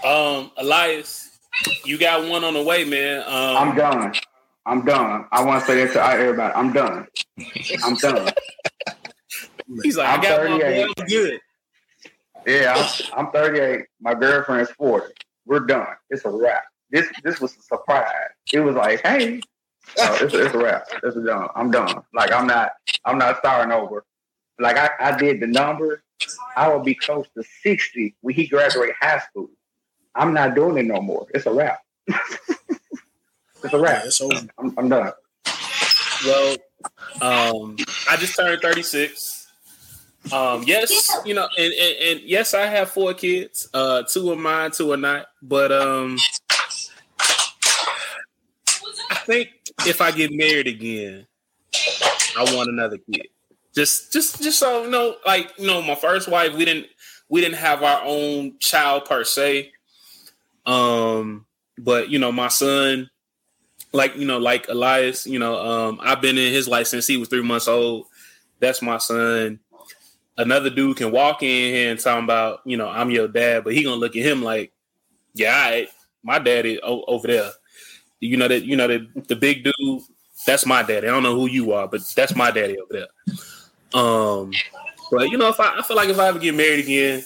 Um, 0.06 0.52
Elias, 0.58 1.40
you 1.86 1.98
got 1.98 2.28
one 2.28 2.44
on 2.44 2.54
the 2.54 2.62
way, 2.64 2.84
man. 2.84 3.22
Um, 3.22 3.70
I'm 3.70 3.76
done. 3.76 4.14
I'm 4.66 4.84
done. 4.84 5.26
I 5.32 5.44
want 5.46 5.62
to 5.62 5.66
say 5.66 5.86
that 5.86 5.94
to 5.94 6.04
everybody. 6.04 6.54
I'm 6.54 6.74
done. 6.74 7.08
I'm 7.84 7.96
done. 7.96 8.30
He's 9.84 9.98
like, 9.98 10.10
I'm 10.10 10.20
I 10.20 10.24
got 10.24 10.50
one. 10.50 10.60
38. 10.60 10.88
boy, 10.88 10.94
I'm 10.98 11.08
good. 11.08 11.40
Yeah, 12.48 12.90
I'm, 13.14 13.26
I'm 13.26 13.32
38. 13.34 13.86
My 14.00 14.14
girlfriend's 14.14 14.72
40. 14.72 15.14
We're 15.46 15.60
done. 15.60 15.88
It's 16.10 16.24
a 16.24 16.30
wrap. 16.30 16.64
This 16.90 17.06
this 17.24 17.42
was 17.42 17.56
a 17.58 17.62
surprise. 17.62 18.08
It 18.54 18.62
was 18.62 18.76
like, 18.76 19.02
hey, 19.02 19.42
uh, 20.02 20.18
it's, 20.22 20.34
it's 20.34 20.56
a 20.56 20.58
wrap. 20.58 20.88
It's 21.04 21.18
a 21.18 21.22
done. 21.22 21.50
I'm 21.56 21.70
done. 21.70 22.02
Like 22.14 22.32
I'm 22.32 22.48
not. 22.48 22.72
I'm 23.04 23.18
not 23.18 23.40
starting 23.40 23.74
over. 23.74 24.06
Like 24.60 24.78
I, 24.78 24.90
I 25.00 25.18
did 25.18 25.42
the 25.42 25.48
numbers. 25.48 26.00
I 26.56 26.70
will 26.70 26.80
be 26.80 26.96
close 26.96 27.28
to 27.38 27.44
60 27.64 28.16
when 28.22 28.34
he 28.34 28.48
graduate 28.48 28.94
high 29.00 29.20
school. 29.20 29.50
I'm 30.16 30.34
not 30.34 30.56
doing 30.56 30.78
it 30.78 30.86
no 30.86 31.02
more. 31.02 31.28
It's 31.34 31.46
a 31.46 31.54
wrap. 31.54 31.80
it's 32.08 33.74
a 33.74 33.78
wrap. 33.78 34.06
I'm, 34.58 34.74
I'm 34.78 34.90
done. 34.90 35.12
Well, 36.26 36.58
um, 37.22 37.78
I 38.10 38.16
just 38.18 38.36
turned 38.36 38.62
36. 38.62 39.37
Um, 40.32 40.64
yes, 40.66 41.10
you 41.26 41.34
know, 41.34 41.48
and, 41.58 41.74
and, 41.74 41.96
and 42.02 42.20
yes, 42.22 42.54
I 42.54 42.66
have 42.66 42.90
four 42.90 43.14
kids. 43.14 43.70
Uh, 43.74 44.04
two 44.04 44.32
are 44.32 44.36
mine, 44.36 44.72
two 44.72 44.92
are 44.92 44.98
not. 44.98 45.28
But 45.42 45.72
um, 45.72 46.18
I 49.10 49.16
think 49.26 49.50
if 49.86 50.02
I 50.02 50.12
get 50.12 50.32
married 50.34 50.68
again, 50.68 51.28
I 52.38 52.44
want 52.56 52.70
another 52.70 52.98
kid. 52.98 53.28
Just, 53.74 54.12
just, 54.12 54.42
just 54.42 54.60
so 54.60 54.84
you 54.84 54.90
know, 54.90 55.16
like 55.26 55.52
you 55.58 55.68
know, 55.68 55.82
my 55.82 55.96
first 55.96 56.28
wife, 56.28 56.54
we 56.54 56.66
didn't, 56.66 56.88
we 57.30 57.42
didn't 57.42 57.58
have 57.58 57.84
our 57.84 58.02
own 58.04 58.58
child 58.60 59.06
per 59.06 59.24
se. 59.24 59.72
Um, 60.66 61.46
but 61.78 62.10
you 62.10 62.20
know, 62.20 62.32
my 62.32 62.48
son, 62.48 63.10
like 63.94 64.16
you 64.16 64.26
know, 64.26 64.40
like 64.40 64.68
Elias, 64.68 65.28
you 65.28 65.40
know, 65.40 65.58
um, 65.58 66.00
I've 66.02 66.22
been 66.22 66.38
in 66.38 66.52
his 66.52 66.68
life 66.68 66.88
since 66.88 67.08
he 67.08 67.18
was 67.18 67.30
three 67.30 67.44
months 67.44 67.68
old. 67.68 68.08
That's 68.60 68.82
my 68.82 68.98
son. 68.98 69.60
Another 70.38 70.70
dude 70.70 70.98
can 70.98 71.12
walk 71.12 71.42
in 71.42 71.74
here 71.74 71.92
and 71.92 72.00
talk 72.00 72.24
about, 72.24 72.62
you 72.66 72.78
know, 72.78 72.88
I'm 72.88 73.10
your 73.10 73.28
dad, 73.28 73.64
but 73.64 73.74
he 73.74 73.84
gonna 73.84 73.96
look 73.96 74.16
at 74.16 74.24
him 74.24 74.44
like, 74.44 74.72
yeah, 75.34 75.82
my 76.24 76.40
daddy 76.40 76.80
o- 76.82 77.06
over 77.08 77.28
there. 77.28 77.52
You 78.20 78.38
know 78.38 78.48
that, 78.48 78.64
you 78.64 78.76
know 78.76 78.88
that 78.88 79.28
the 79.28 79.36
big 79.36 79.64
dude. 79.64 80.02
That's 80.46 80.66
my 80.66 80.84
daddy. 80.84 81.08
I 81.08 81.12
don't 81.12 81.24
know 81.24 81.36
who 81.36 81.48
you 81.48 81.72
are, 81.74 81.88
but 81.88 82.02
that's 82.16 82.36
my 82.36 82.52
daddy 82.52 82.78
over 82.80 82.94
there. 82.94 84.00
Um, 84.00 84.52
but 85.12 85.30
you 85.30 85.38
know, 85.38 85.50
if 85.50 85.60
I, 85.60 85.80
I 85.80 85.82
feel 85.82 85.98
like 85.98 86.10
if 86.10 86.20
I 86.20 86.28
ever 86.28 86.40
get 86.40 86.56
married 86.56 86.84
again, 86.84 87.24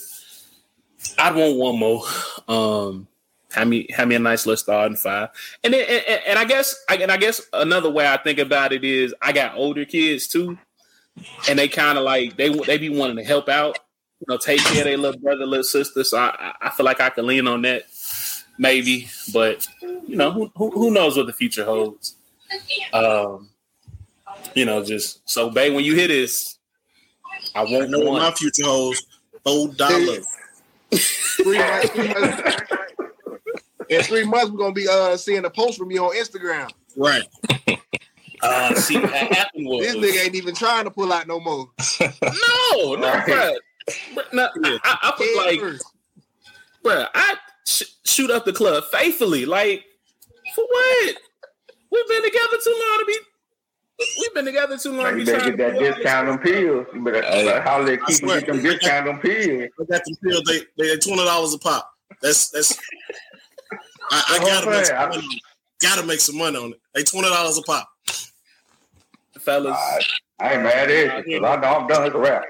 I'd 1.18 1.36
want 1.36 1.58
one 1.58 1.78
more. 1.78 2.04
Um, 2.48 3.08
have 3.52 3.68
me 3.68 3.88
have 3.92 4.08
me 4.08 4.16
a 4.16 4.20
nice 4.20 4.46
little 4.46 4.58
starting 4.58 4.96
five, 4.96 5.30
and 5.64 5.74
then 5.74 5.86
and, 5.90 6.22
and 6.28 6.40
I 6.40 6.46
guess 6.46 6.76
I, 6.90 6.96
and 6.98 7.12
I 7.12 7.18
guess 7.18 7.42
another 7.52 7.90
way 7.90 8.08
I 8.08 8.18
think 8.18 8.40
about 8.40 8.72
it 8.72 8.84
is 8.84 9.14
I 9.22 9.34
got 9.34 9.56
older 9.56 9.84
kids 9.84 10.28
too, 10.28 10.58
and 11.50 11.58
they 11.58 11.68
kind 11.68 11.98
of 11.98 12.04
like 12.04 12.38
they 12.38 12.50
they 12.50 12.78
be 12.78 12.90
wanting 12.90 13.18
to 13.18 13.24
help 13.24 13.50
out, 13.50 13.80
you 14.20 14.26
know, 14.30 14.38
take 14.38 14.60
care 14.60 14.80
of 14.80 14.86
their 14.86 14.98
little 14.98 15.20
brother, 15.20 15.46
little 15.46 15.64
sister. 15.64 16.04
So 16.04 16.18
I 16.18 16.54
I 16.62 16.70
feel 16.70 16.86
like 16.86 17.02
I 17.02 17.10
can 17.10 17.28
lean 17.28 17.48
on 17.48 17.62
that 17.64 17.84
maybe, 18.58 19.10
but 19.34 19.68
you 19.82 20.16
know 20.16 20.32
who 20.32 20.52
who, 20.56 20.72
who 20.72 20.92
knows 20.92 21.18
what 21.18 21.28
the 21.28 21.34
future 21.34 21.66
holds. 21.66 22.16
Um, 22.94 23.50
you 24.56 24.66
know, 24.66 24.84
just 24.84 25.28
so 25.30 25.50
babe, 25.50 25.74
when 25.74 25.84
you 25.84 25.96
hear 25.96 26.08
this, 26.08 26.58
I 27.56 27.62
I 27.62 27.64
won't 27.64 27.90
know 27.90 28.00
what 28.00 28.22
my 28.22 28.32
future 28.32 28.66
holds. 28.66 29.06
Four 29.44 29.70
dollars. 29.70 30.28
Three 30.92 31.58
months, 31.58 31.90
three 31.90 32.08
months. 32.08 32.62
In 33.90 34.04
three 34.04 34.26
months, 34.26 34.52
we're 34.52 34.58
gonna 34.58 34.74
be 34.74 34.88
uh 34.88 35.18
seeing 35.18 35.44
a 35.46 35.50
post 35.50 35.78
from 35.78 35.92
you 35.92 36.04
on 36.06 36.16
Instagram. 36.16 36.70
Right. 36.96 37.24
Uh, 38.44 38.76
see 38.76 38.98
what 39.00 39.12
happened 39.12 39.66
was 39.68 39.86
This 39.86 39.96
nigga 39.96 40.26
ain't 40.26 40.36
even 40.36 40.56
trying 40.56 40.86
to 40.86 40.92
pull 40.92 41.12
out 41.14 41.28
no 41.28 41.40
more. 41.40 41.70
no, 42.02 42.96
no, 42.96 43.12
bruh. 43.28 43.56
Bruh, 44.14 44.34
no, 44.34 44.48
I, 44.56 44.80
I, 44.84 44.98
I 45.04 45.14
was 45.20 45.38
like, 45.46 45.82
bruh, 46.84 47.08
I 47.14 47.36
sh- 47.66 47.84
shoot 48.06 48.30
up 48.32 48.46
the 48.46 48.54
club 48.54 48.84
faithfully. 48.92 49.46
Like, 49.46 49.84
for 50.56 50.64
what? 50.70 51.16
We've 51.92 52.08
been 52.08 52.24
together 52.24 52.58
too 52.64 52.72
long 52.72 53.00
to 53.00 53.06
be. 53.08 53.18
We've 54.20 54.34
been 54.34 54.46
together 54.46 54.78
too 54.78 54.94
long 54.94 55.06
to 55.06 55.12
You 55.12 55.18
be 55.18 55.26
better 55.26 55.40
trying 55.40 55.58
get 55.58 55.58
that 55.58 55.72
do 55.74 55.76
all 55.78 55.82
this. 55.84 55.96
discount 55.96 56.30
on 56.30 56.38
pills. 56.40 56.88
You 56.94 57.04
better, 57.04 57.22
better 57.22 57.62
holler 57.62 57.92
at 57.94 58.00
I 58.02 58.06
Keith 58.06 58.08
and 58.08 58.16
swear. 58.16 58.40
get 58.42 58.48
them 58.48 58.62
discount 58.64 59.08
on 59.10 59.20
pills. 59.20 59.70
I 59.80 59.84
got 59.84 60.02
them 60.06 60.16
pills. 60.24 60.44
They 60.48 60.60
they 60.78 60.98
twenty 60.98 61.24
dollars 61.26 61.54
a 61.54 61.60
pop. 61.60 61.92
That's 62.22 62.50
that's. 62.50 62.78
I, 64.10 64.24
I 64.30 64.40
gotta 64.40 64.70
make 64.70 64.86
saying. 64.86 64.98
some 64.98 65.10
money. 65.10 65.18
on 65.18 65.24
it. 65.34 65.42
Gotta 65.82 66.06
make 66.08 66.20
some 66.20 66.38
money 66.38 66.58
on 66.58 66.72
it. 66.72 66.82
They 66.96 67.04
twenty 67.04 67.30
dollars 67.30 67.58
a 67.58 67.62
pop. 67.64 67.88
Fellas. 69.42 69.78
I 70.40 70.54
ain't 70.54 70.64
mad 70.64 70.90
at 70.90 71.28
you. 71.28 71.40
'cause 71.40 71.50
I 71.50 71.62
know 71.62 71.68
I'm 71.68 71.88
done. 71.88 72.04
with 72.04 72.14
the 72.14 72.20
rap. 72.20 72.44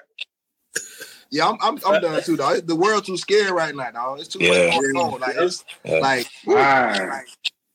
Yeah, 1.29 1.47
I'm 1.47 1.57
I'm, 1.61 1.79
I'm 1.85 2.01
done 2.01 2.21
too, 2.23 2.35
dog. 2.37 2.67
The 2.67 2.75
world 2.75 3.05
too 3.05 3.17
scared 3.17 3.51
right 3.51 3.73
now, 3.75 3.91
dog. 3.91 4.19
It's 4.19 4.27
too 4.27 4.39
Yeah. 4.41 4.67
much 4.67 4.81
going 4.81 4.95
on. 5.13 5.19
Like 5.21 5.35
it's 5.37 5.63
Yeah. 5.83 5.99
like, 5.99 6.27
Fine. 6.45 7.07
like, 7.09 7.27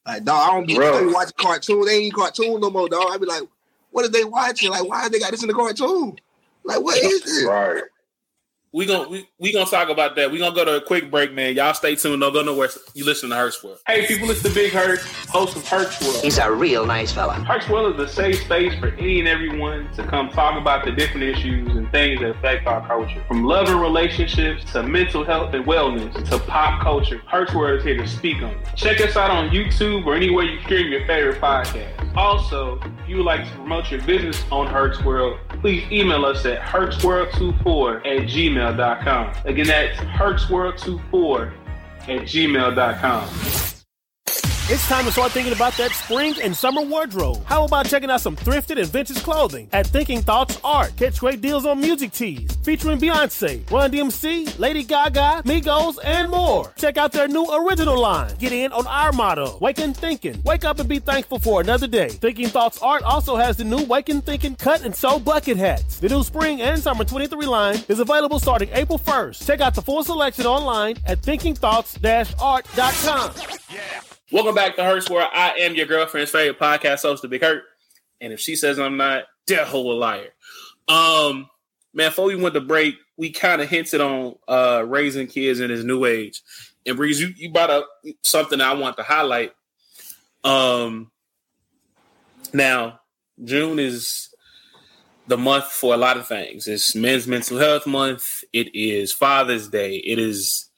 like, 0.07 0.25
dog. 0.25 0.49
I 0.51 0.55
don't 0.55 0.67
be, 0.67 0.75
Bro. 0.75 0.95
I 0.99 1.01
be 1.01 1.07
watching 1.12 1.33
cartoons. 1.39 1.87
They 1.87 1.95
ain't 1.95 2.03
even 2.05 2.19
cartoon 2.19 2.61
no 2.61 2.71
more, 2.71 2.89
dog. 2.89 3.09
I 3.11 3.17
be 3.19 3.27
like, 3.27 3.43
what 3.91 4.05
are 4.05 4.09
they 4.09 4.25
watching? 4.25 4.71
Like, 4.71 4.87
why 4.87 5.09
they 5.09 5.19
got 5.19 5.31
this 5.31 5.43
in 5.43 5.49
the 5.49 5.55
cartoon? 5.55 6.17
Like, 6.64 6.81
what 6.83 6.99
is 6.99 7.23
this? 7.23 7.45
Right. 7.45 7.83
We 8.77 8.85
gonna 8.85 9.09
we, 9.09 9.27
we 9.41 9.55
gonna 9.55 9.64
talk 9.64 9.89
about 9.89 10.16
that. 10.16 10.31
We 10.31 10.39
gonna 10.39 10.55
go 10.55 10.62
to 10.62 10.77
a 10.77 10.81
quick 10.83 11.11
break, 11.11 11.33
man. 11.33 11.57
Y'all 11.57 11.72
stay 11.72 11.97
tuned. 11.97 12.20
Don't 12.20 12.35
go 12.35 12.43
nowhere. 12.43 12.68
You 12.93 13.07
listen 13.07 13.31
to 13.31 13.35
Herc's 13.35 13.64
World. 13.64 13.79
Hey, 13.87 14.07
people, 14.07 14.31
it's 14.31 14.43
the 14.43 14.51
Big 14.51 14.70
Herc, 14.70 15.01
host 15.31 15.57
of 15.57 15.66
Herc's 15.66 15.99
World. 16.03 16.22
He's 16.22 16.37
a 16.37 16.53
real 16.53 16.85
nice 16.85 17.11
fella. 17.11 17.37
Herc's 17.37 17.70
World 17.70 17.99
is 17.99 18.11
a 18.11 18.12
safe 18.12 18.39
space 18.43 18.79
for 18.79 18.89
any 18.89 19.20
and 19.20 19.29
everyone 19.29 19.91
to 19.93 20.07
come 20.07 20.29
talk 20.29 20.61
about 20.61 20.85
the 20.85 20.93
different 20.93 21.22
issues 21.22 21.74
and 21.74 21.91
things 21.91 22.20
that 22.20 22.37
affect 22.37 22.66
our 22.66 22.87
culture. 22.87 23.24
From 23.27 23.45
love 23.45 23.66
and 23.70 23.81
relationships 23.81 24.70
to 24.72 24.83
mental 24.83 25.24
health 25.24 25.55
and 25.55 25.64
wellness 25.64 26.12
to 26.29 26.39
pop 26.41 26.83
culture, 26.83 27.22
Herc's 27.27 27.55
World 27.55 27.79
is 27.79 27.85
here 27.85 27.97
to 27.97 28.07
speak 28.07 28.43
on 28.43 28.51
it. 28.51 28.77
Check 28.77 29.01
us 29.01 29.16
out 29.16 29.31
on 29.31 29.49
YouTube 29.49 30.05
or 30.05 30.14
anywhere 30.14 30.45
you 30.45 30.61
stream 30.64 30.93
your 30.93 31.07
favorite 31.07 31.41
podcast. 31.41 32.14
Also, 32.14 32.79
if 32.81 33.09
you 33.09 33.16
would 33.16 33.27
like 33.27 33.45
to 33.45 33.51
promote 33.53 33.91
your 33.91 34.03
business 34.03 34.45
on 34.51 34.66
Herc's 34.66 35.03
World, 35.03 35.39
please 35.61 35.85
email 35.91 36.24
us 36.27 36.45
at 36.45 36.61
hercsworld24 36.61 37.99
at 37.99 38.29
gmail.com. 38.75 39.33
Again, 39.45 39.67
that's 39.67 39.99
hercsworld24 40.01 41.53
at 42.09 42.23
gmail.com. 42.23 43.76
It's 44.69 44.89
time 44.89 45.05
to 45.05 45.12
start 45.12 45.31
thinking 45.31 45.53
about 45.53 45.75
that 45.75 45.93
spring 45.93 46.35
and 46.43 46.55
summer 46.55 46.83
wardrobe. 46.83 47.41
How 47.45 47.67
about 47.67 47.87
checking 47.87 48.11
out 48.11 48.21
some 48.21 48.35
thrifted 48.35 48.81
and 48.81 48.89
vintage 48.89 49.23
clothing 49.23 49.69
at 49.73 49.87
Thinking 49.87 50.23
Thoughts 50.23 50.59
Art? 50.64 50.93
Catch 50.97 51.21
great 51.21 51.41
deals 51.41 51.64
on 51.64 51.81
music 51.81 52.11
tees 52.11 52.51
featuring 52.64 52.99
Beyonce, 52.99 53.71
Run 53.71 53.93
DMC, 53.93 54.59
Lady 54.59 54.83
Gaga, 54.83 55.43
Migos, 55.45 55.99
and 56.03 56.33
more. 56.33 56.73
Check 56.77 56.97
out 56.97 57.12
their 57.12 57.29
new 57.29 57.45
original 57.45 57.97
line. 57.97 58.35
Get 58.41 58.51
in 58.51 58.73
on 58.73 58.89
our 58.89 59.12
motto, 59.12 59.57
Waken 59.61 59.95
Thinking. 59.95 60.43
Wake 60.45 60.64
up 60.64 60.81
and 60.81 60.89
be 60.89 60.99
thankful 60.99 61.39
for 61.39 61.61
another 61.61 61.87
day. 61.87 62.09
Thinking 62.09 62.49
Thoughts 62.49 62.83
Art 62.83 63.05
also 63.05 63.37
has 63.37 63.57
the 63.57 63.62
new 63.62 63.85
Waken 63.85 64.21
Thinking 64.21 64.57
cut 64.57 64.85
and 64.85 64.97
sew 64.97 65.21
bucket 65.21 65.59
hats. 65.59 66.01
The 66.01 66.09
new 66.09 66.25
spring 66.25 66.61
and 66.61 66.83
summer 66.83 67.05
23 67.05 67.47
line 67.47 67.79
is 67.89 68.01
available 68.01 68.41
starting 68.41 68.71
April 68.73 68.99
1st. 68.99 69.47
Check 69.47 69.61
out 69.61 69.77
the 69.77 69.83
full 69.83 70.03
selection 70.03 70.45
online 70.45 70.97
at 71.07 71.23
thinkingthoughts-art.com. 71.23 74.16
Welcome 74.33 74.57
back 74.57 74.74
to 74.74 74.83
Herc's, 74.83 75.09
where 75.09 75.29
I 75.33 75.51
am 75.61 75.77
your 75.77 75.87
girlfriend's 75.87 76.33
favorite 76.33 76.59
podcast 76.59 77.03
host, 77.03 77.22
The 77.22 77.29
Big 77.29 77.43
Herc. 77.43 77.62
And 78.20 78.33
if 78.33 78.41
she 78.41 78.57
says 78.57 78.77
I'm 78.77 78.97
not, 78.97 79.22
that 79.47 79.68
whole 79.68 79.93
a 79.93 79.95
liar. 79.95 80.31
Um, 80.89 81.49
man, 81.95 82.11
before 82.11 82.24
we 82.24 82.35
went 82.35 82.55
to 82.55 82.61
break, 82.61 82.97
we 83.16 83.31
kind 83.31 83.62
of 83.62 83.68
hinted 83.68 84.01
on 84.01 84.35
uh 84.49 84.83
raising 84.85 85.29
kids 85.29 85.61
in 85.61 85.68
this 85.68 85.85
new 85.85 86.05
age. 86.05 86.43
And 86.85 86.97
Breeze, 86.97 87.20
you, 87.20 87.29
you 87.37 87.53
brought 87.53 87.70
up 87.70 87.89
something 88.22 88.61
I 88.61 88.74
want 88.74 88.97
to 88.97 89.05
highlight. 89.05 89.53
Um, 90.43 91.12
now 92.53 92.99
June 93.45 93.79
is 93.79 94.31
the 95.29 95.39
month 95.39 95.66
for 95.66 95.95
a 95.95 95.97
lot 95.97 96.16
of 96.16 96.27
things. 96.27 96.66
It's 96.66 96.97
Men's 96.97 97.29
Mental 97.29 97.59
Health 97.59 97.87
Month. 97.87 98.43
It 98.53 98.74
is 98.74 99.12
Father's 99.12 99.68
Day. 99.68 99.97
It 99.99 100.18
is 100.18 100.68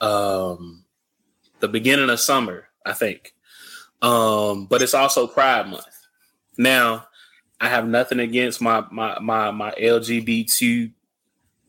um, 0.00 0.84
the 1.58 1.68
beginning 1.68 2.10
of 2.10 2.20
summer, 2.20 2.67
I 2.88 2.94
think. 2.94 3.34
Um, 4.00 4.66
but 4.66 4.82
it's 4.82 4.94
also 4.94 5.26
Pride 5.26 5.68
Month. 5.68 5.84
Now, 6.56 7.06
I 7.60 7.68
have 7.68 7.86
nothing 7.86 8.20
against 8.20 8.60
my 8.60 8.84
my 8.90 9.18
my 9.20 9.50
my 9.50 9.72
LGBT 9.72 10.92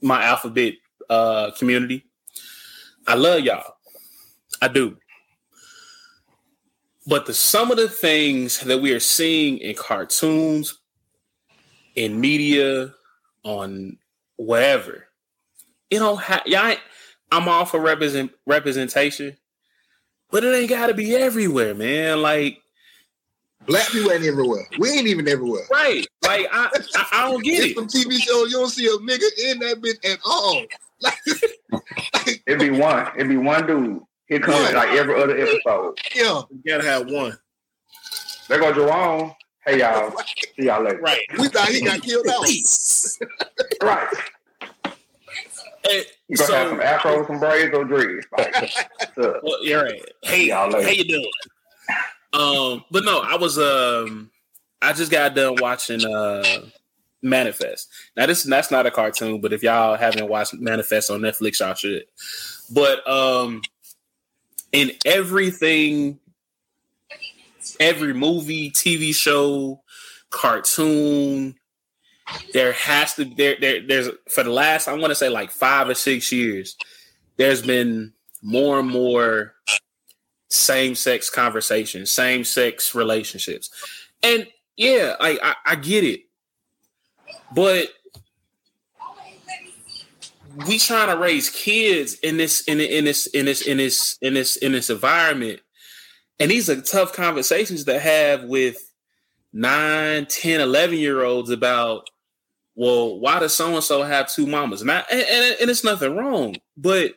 my 0.01 0.23
alphabet 0.23 0.75
uh 1.09 1.51
community. 1.57 2.05
I 3.07 3.15
love 3.15 3.41
y'all. 3.41 3.75
I 4.61 4.67
do. 4.67 4.97
But 7.07 7.25
the 7.25 7.33
some 7.33 7.71
of 7.71 7.77
the 7.77 7.89
things 7.89 8.59
that 8.61 8.81
we 8.81 8.93
are 8.93 8.99
seeing 8.99 9.57
in 9.57 9.75
cartoons, 9.75 10.77
in 11.95 12.21
media, 12.21 12.93
on 13.43 13.97
whatever, 14.35 15.07
don't 15.89 16.19
have 16.21 16.43
y'all. 16.45 16.75
I'm 17.31 17.47
all 17.47 17.65
for 17.65 17.79
represent 17.79 18.31
representation, 18.45 19.37
but 20.31 20.43
it 20.43 20.55
ain't 20.55 20.69
got 20.69 20.87
to 20.87 20.93
be 20.93 21.15
everywhere, 21.15 21.73
man. 21.73 22.21
Like 22.21 22.61
Black 23.67 23.87
people 23.89 24.11
ain't 24.11 24.23
everywhere. 24.25 24.67
We 24.79 24.89
ain't 24.89 25.07
even 25.07 25.27
everywhere. 25.27 25.63
Right. 25.71 26.05
Like 26.23 26.47
I 26.51 26.69
I, 26.95 27.05
I 27.13 27.29
don't 27.31 27.43
get 27.43 27.63
it. 27.63 27.75
Some 27.75 27.87
TV 27.87 28.17
shows 28.17 28.51
you 28.51 28.57
don't 28.57 28.69
see 28.69 28.87
a 28.87 28.97
nigga 28.97 29.27
in 29.45 29.59
that 29.59 29.81
bitch 29.81 30.11
at 30.11 30.19
all. 30.25 30.63
Like, 31.01 31.15
like, 31.71 32.43
It'd 32.45 32.59
be 32.59 32.71
one. 32.71 33.07
It'd 33.15 33.29
be 33.29 33.37
one 33.37 33.65
dude. 33.65 34.01
Here 34.27 34.41
comes 34.41 34.61
One. 34.65 34.75
like 34.75 34.89
every 34.89 35.15
other 35.15 35.37
episode. 35.37 35.97
Yeah. 36.13 36.41
You 36.51 36.61
gotta 36.67 36.83
have 36.83 37.09
one. 37.09 37.37
There 38.49 38.59
go 38.59 38.73
Jerome. 38.73 39.33
Hey 39.65 39.79
y'all. 39.79 40.11
See 40.57 40.65
y'all 40.65 40.83
later. 40.83 40.99
Right. 40.99 41.21
We 41.37 41.47
thought 41.47 41.69
he 41.69 41.79
got 41.85 42.01
killed 42.01 42.27
out. 42.27 42.45
right. 43.81 44.07
Hey, 45.83 46.03
You 46.27 46.37
gonna 46.37 46.53
have 46.55 46.69
some 46.69 46.81
afro, 46.81 47.27
some 47.27 47.39
braids, 47.39 47.75
or 47.75 47.85
dreads. 47.85 48.27
Like, 48.37 48.53
Well, 49.17 49.63
you're 49.63 49.83
right. 49.83 50.01
Hey, 50.23 50.47
y'all 50.47 50.71
how 50.71 50.89
you 50.89 51.03
doing? 51.05 51.31
Um, 52.33 52.85
but 52.91 53.03
no, 53.05 53.19
I 53.19 53.35
was 53.37 53.57
um, 53.57 54.29
I 54.81 54.93
just 54.93 55.11
got 55.11 55.35
done 55.35 55.55
watching 55.59 56.05
uh, 56.05 56.43
Manifest. 57.21 57.89
Now 58.15 58.25
this 58.25 58.43
that's 58.43 58.71
not 58.71 58.85
a 58.85 58.91
cartoon, 58.91 59.41
but 59.41 59.53
if 59.53 59.63
y'all 59.63 59.95
haven't 59.97 60.29
watched 60.29 60.53
Manifest 60.55 61.09
on 61.11 61.21
Netflix, 61.21 61.59
y'all 61.59 61.73
should. 61.73 62.05
But 62.71 63.07
um, 63.09 63.61
in 64.71 64.91
everything, 65.05 66.19
every 67.79 68.13
movie, 68.13 68.71
TV 68.71 69.13
show, 69.13 69.81
cartoon, 70.29 71.55
there 72.53 72.73
has 72.73 73.15
to 73.15 73.25
there 73.25 73.55
there 73.59 73.85
there's 73.85 74.09
for 74.29 74.43
the 74.43 74.51
last 74.51 74.87
I 74.87 74.93
want 74.93 75.11
to 75.11 75.15
say 75.15 75.29
like 75.29 75.51
five 75.51 75.89
or 75.89 75.95
six 75.95 76.31
years, 76.31 76.75
there's 77.37 77.61
been 77.61 78.13
more 78.41 78.79
and 78.79 78.89
more 78.89 79.55
same 80.49 80.95
sex 80.95 81.29
conversations, 81.29 82.11
same 82.11 82.43
sex 82.43 82.95
relationships, 82.95 83.69
and 84.23 84.47
yeah, 84.77 85.15
like 85.19 85.39
I, 85.43 85.55
I 85.65 85.75
get 85.75 86.03
it, 86.03 86.21
but 87.53 87.89
we 90.67 90.79
trying 90.79 91.09
to 91.09 91.21
raise 91.21 91.49
kids 91.49 92.15
in 92.15 92.37
this 92.37 92.61
in 92.61 92.79
in 92.79 93.05
this 93.05 93.27
in 93.27 93.45
this 93.45 93.61
in 93.61 93.77
this 93.77 94.17
in 94.21 94.33
this 94.33 94.55
in 94.57 94.71
this 94.71 94.89
environment, 94.89 95.61
and 96.39 96.49
these 96.49 96.69
are 96.69 96.81
tough 96.81 97.13
conversations 97.13 97.83
to 97.85 97.99
have 97.99 98.43
with 98.43 98.77
9 99.53 100.25
10 100.27 100.61
11 100.61 100.97
year 100.97 101.23
olds 101.23 101.49
about 101.49 102.09
well 102.79 103.19
why 103.19 103.39
does 103.39 103.53
so 103.53 103.75
and 103.75 103.83
so 103.83 104.03
have 104.03 104.31
two 104.31 104.47
mamas? 104.47 104.81
And, 104.81 104.89
and, 104.89 105.11
and, 105.11 105.69
it's 105.69 105.83
nothing 105.83 106.15
wrong 106.15 106.55
but 106.77 107.13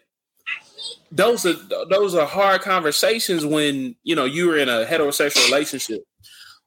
those 1.12 1.46
are 1.46 1.54
those 1.88 2.16
are 2.16 2.26
hard 2.26 2.62
conversations 2.62 3.46
when 3.46 3.94
you 4.02 4.16
know 4.16 4.24
you're 4.24 4.58
in 4.58 4.68
a 4.68 4.84
heterosexual 4.84 5.44
relationship. 5.46 6.02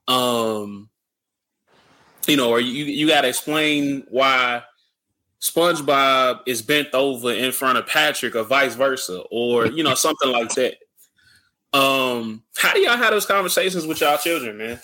Um 0.07 0.89
you 2.25 2.37
know 2.37 2.49
or 2.49 2.61
you 2.61 2.85
you 2.85 3.07
got 3.07 3.21
to 3.21 3.27
explain 3.27 4.05
why 4.09 4.63
SpongeBob 5.41 6.41
is 6.45 6.61
bent 6.61 6.93
over 6.93 7.33
in 7.33 7.51
front 7.51 7.77
of 7.77 7.87
Patrick 7.87 8.35
or 8.35 8.43
vice 8.43 8.75
versa 8.75 9.23
or 9.29 9.65
you 9.65 9.83
know 9.83 9.95
something 9.95 10.31
like 10.31 10.49
that. 10.55 10.75
Um 11.73 12.43
how 12.55 12.73
do 12.73 12.79
y'all 12.79 12.95
have 12.95 13.11
those 13.11 13.25
conversations 13.25 13.85
with 13.85 13.99
y'all 13.99 14.17
children 14.17 14.57
man 14.57 14.79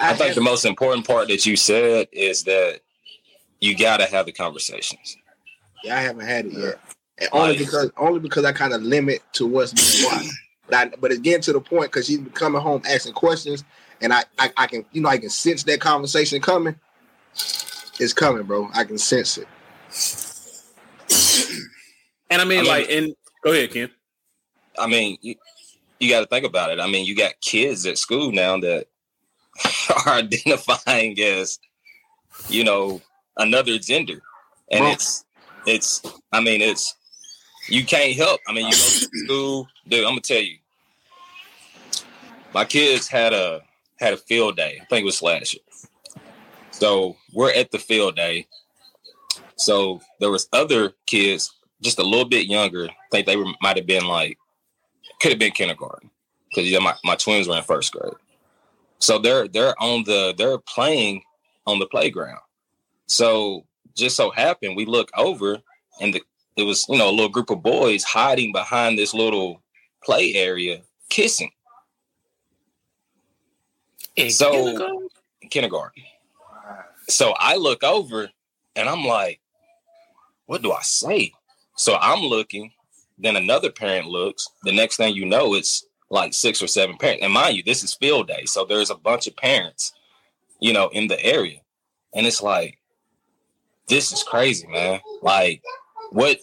I 0.00 0.14
think 0.14 0.34
the 0.34 0.40
most 0.40 0.64
important 0.64 1.06
part 1.06 1.28
that 1.28 1.44
you 1.46 1.56
said 1.56 2.08
is 2.12 2.44
that 2.44 2.80
you 3.60 3.76
got 3.76 3.98
to 3.98 4.06
have 4.06 4.26
the 4.26 4.32
conversations. 4.32 5.16
Yeah, 5.84 5.96
I 5.96 6.00
haven't 6.00 6.26
had 6.26 6.46
it 6.46 6.52
yet. 6.52 6.80
And 7.18 7.28
only 7.32 7.58
because 7.58 7.90
only 7.98 8.20
because 8.20 8.44
I 8.44 8.52
kind 8.52 8.72
of 8.72 8.82
limit 8.82 9.22
to 9.34 9.46
what's 9.46 9.72
being 9.72 10.12
watched. 10.12 10.32
But 10.66 10.74
I, 10.74 10.96
but 10.96 11.10
it's 11.10 11.20
getting 11.20 11.42
to 11.42 11.52
the 11.52 11.60
point 11.60 11.90
because 11.92 12.06
she's 12.06 12.20
coming 12.32 12.60
home 12.60 12.82
asking 12.88 13.12
questions, 13.12 13.64
and 14.00 14.12
I, 14.12 14.24
I 14.38 14.50
I 14.56 14.66
can 14.66 14.84
you 14.92 15.02
know 15.02 15.08
I 15.08 15.18
can 15.18 15.28
sense 15.28 15.62
that 15.64 15.80
conversation 15.80 16.40
coming. 16.40 16.76
It's 17.34 18.14
coming, 18.14 18.44
bro. 18.44 18.70
I 18.72 18.84
can 18.84 18.96
sense 18.96 19.36
it. 19.36 19.48
and 22.30 22.40
I 22.40 22.44
mean, 22.46 22.60
I 22.60 22.62
mean- 22.62 22.70
like 22.70 22.90
and 22.90 23.14
go 23.44 23.52
ahead 23.52 23.70
Ken 23.72 23.90
I 24.78 24.86
mean, 24.86 25.18
you, 25.20 25.34
you 25.98 26.08
got 26.08 26.20
to 26.20 26.26
think 26.26 26.46
about 26.46 26.70
it. 26.70 26.80
I 26.80 26.86
mean, 26.86 27.04
you 27.04 27.14
got 27.14 27.40
kids 27.42 27.84
at 27.84 27.98
school 27.98 28.32
now 28.32 28.58
that 28.60 28.86
are 30.06 30.14
identifying 30.14 31.18
as, 31.20 31.58
you 32.48 32.64
know, 32.64 33.00
another 33.36 33.78
gender, 33.78 34.20
and 34.70 34.80
Bro. 34.80 34.90
it's 34.92 35.24
it's. 35.66 36.02
I 36.32 36.40
mean, 36.40 36.60
it's 36.60 36.94
you 37.68 37.84
can't 37.84 38.16
help. 38.16 38.40
I 38.48 38.52
mean, 38.52 38.66
you 38.66 38.72
go 38.72 38.78
to 38.78 39.08
school, 39.24 39.68
dude. 39.88 40.04
I'm 40.04 40.12
gonna 40.12 40.20
tell 40.20 40.40
you, 40.40 40.56
my 42.54 42.64
kids 42.64 43.08
had 43.08 43.32
a 43.32 43.62
had 43.98 44.14
a 44.14 44.18
field 44.18 44.56
day. 44.56 44.78
I 44.80 44.84
think 44.86 45.02
it 45.02 45.06
was 45.06 45.22
last 45.22 45.54
year. 45.54 45.62
So 46.70 47.16
we're 47.34 47.52
at 47.52 47.70
the 47.70 47.78
field 47.78 48.16
day. 48.16 48.46
So 49.56 50.00
there 50.20 50.30
was 50.30 50.48
other 50.52 50.92
kids 51.06 51.52
just 51.82 51.98
a 51.98 52.02
little 52.02 52.28
bit 52.28 52.46
younger. 52.46 52.88
I 52.88 52.94
think 53.10 53.26
they 53.26 53.36
were, 53.36 53.46
might 53.60 53.76
have 53.76 53.86
been 53.86 54.06
like 54.06 54.38
could 55.20 55.32
have 55.32 55.38
been 55.38 55.52
kindergarten 55.52 56.10
because 56.48 56.70
yeah, 56.70 56.78
my, 56.78 56.94
my 57.04 57.14
twins 57.14 57.46
were 57.46 57.56
in 57.56 57.62
first 57.62 57.92
grade. 57.92 58.14
So 59.00 59.18
they're 59.18 59.48
they're 59.48 59.80
on 59.82 60.04
the 60.04 60.34
they're 60.36 60.58
playing 60.58 61.22
on 61.66 61.78
the 61.78 61.86
playground. 61.86 62.40
So 63.06 63.66
just 63.96 64.16
so 64.16 64.30
happened 64.30 64.76
we 64.76 64.86
look 64.86 65.10
over 65.16 65.58
and 66.00 66.14
the, 66.14 66.22
it 66.56 66.62
was 66.62 66.86
you 66.88 66.98
know 66.98 67.08
a 67.08 67.12
little 67.12 67.28
group 67.28 67.50
of 67.50 67.62
boys 67.62 68.04
hiding 68.04 68.52
behind 68.52 68.98
this 68.98 69.14
little 69.14 69.62
play 70.02 70.34
area 70.34 70.82
kissing. 71.08 71.50
so 74.28 74.52
kindergarten? 74.52 75.08
kindergarten. 75.50 76.02
So 77.08 77.34
I 77.38 77.56
look 77.56 77.82
over 77.82 78.30
and 78.76 78.88
I'm 78.88 79.04
like, 79.04 79.40
what 80.46 80.62
do 80.62 80.72
I 80.72 80.82
say? 80.82 81.32
So 81.76 81.96
I'm 82.00 82.20
looking, 82.20 82.72
then 83.18 83.36
another 83.36 83.70
parent 83.70 84.06
looks. 84.06 84.48
The 84.62 84.72
next 84.72 84.96
thing 84.96 85.14
you 85.14 85.26
know, 85.26 85.54
it's 85.54 85.86
like 86.10 86.34
six 86.34 86.62
or 86.62 86.66
seven 86.66 86.96
parents. 86.96 87.22
And 87.22 87.32
mind 87.32 87.56
you, 87.56 87.62
this 87.62 87.82
is 87.82 87.94
field 87.94 88.28
day. 88.28 88.44
So 88.44 88.64
there's 88.64 88.90
a 88.90 88.96
bunch 88.96 89.26
of 89.26 89.36
parents, 89.36 89.92
you 90.58 90.72
know, 90.72 90.88
in 90.88 91.06
the 91.06 91.24
area. 91.24 91.60
And 92.14 92.26
it's 92.26 92.42
like, 92.42 92.78
this 93.88 94.12
is 94.12 94.22
crazy, 94.22 94.66
man. 94.66 95.00
Like, 95.22 95.62
what 96.10 96.38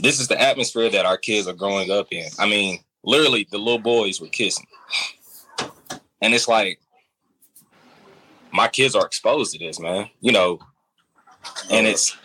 this 0.00 0.20
is 0.20 0.28
the 0.28 0.40
atmosphere 0.40 0.90
that 0.90 1.06
our 1.06 1.18
kids 1.18 1.46
are 1.46 1.54
growing 1.54 1.90
up 1.90 2.08
in. 2.10 2.26
I 2.38 2.46
mean, 2.46 2.80
literally 3.02 3.46
the 3.50 3.58
little 3.58 3.78
boys 3.78 4.20
were 4.20 4.28
kissing. 4.28 4.66
And 6.20 6.34
it's 6.34 6.48
like, 6.48 6.80
my 8.50 8.68
kids 8.68 8.94
are 8.94 9.04
exposed 9.04 9.52
to 9.52 9.58
this, 9.58 9.78
man. 9.78 10.08
You 10.20 10.32
know, 10.32 10.58
and 11.70 11.86
it's 11.86 12.16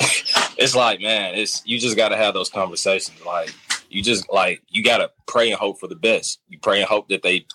it's 0.58 0.74
like, 0.74 1.00
man, 1.00 1.34
it's 1.34 1.62
you 1.64 1.78
just 1.78 1.96
got 1.96 2.10
to 2.10 2.16
have 2.16 2.34
those 2.34 2.50
conversations. 2.50 3.24
Like, 3.24 3.54
you 3.88 4.02
just 4.02 4.30
like 4.32 4.62
you 4.68 4.82
got 4.82 4.98
to 4.98 5.10
pray 5.26 5.50
and 5.50 5.58
hope 5.58 5.80
for 5.80 5.86
the 5.86 5.96
best. 5.96 6.40
You 6.48 6.58
pray 6.58 6.80
and 6.80 6.88
hope 6.88 7.08
that 7.08 7.22
they, 7.22 7.46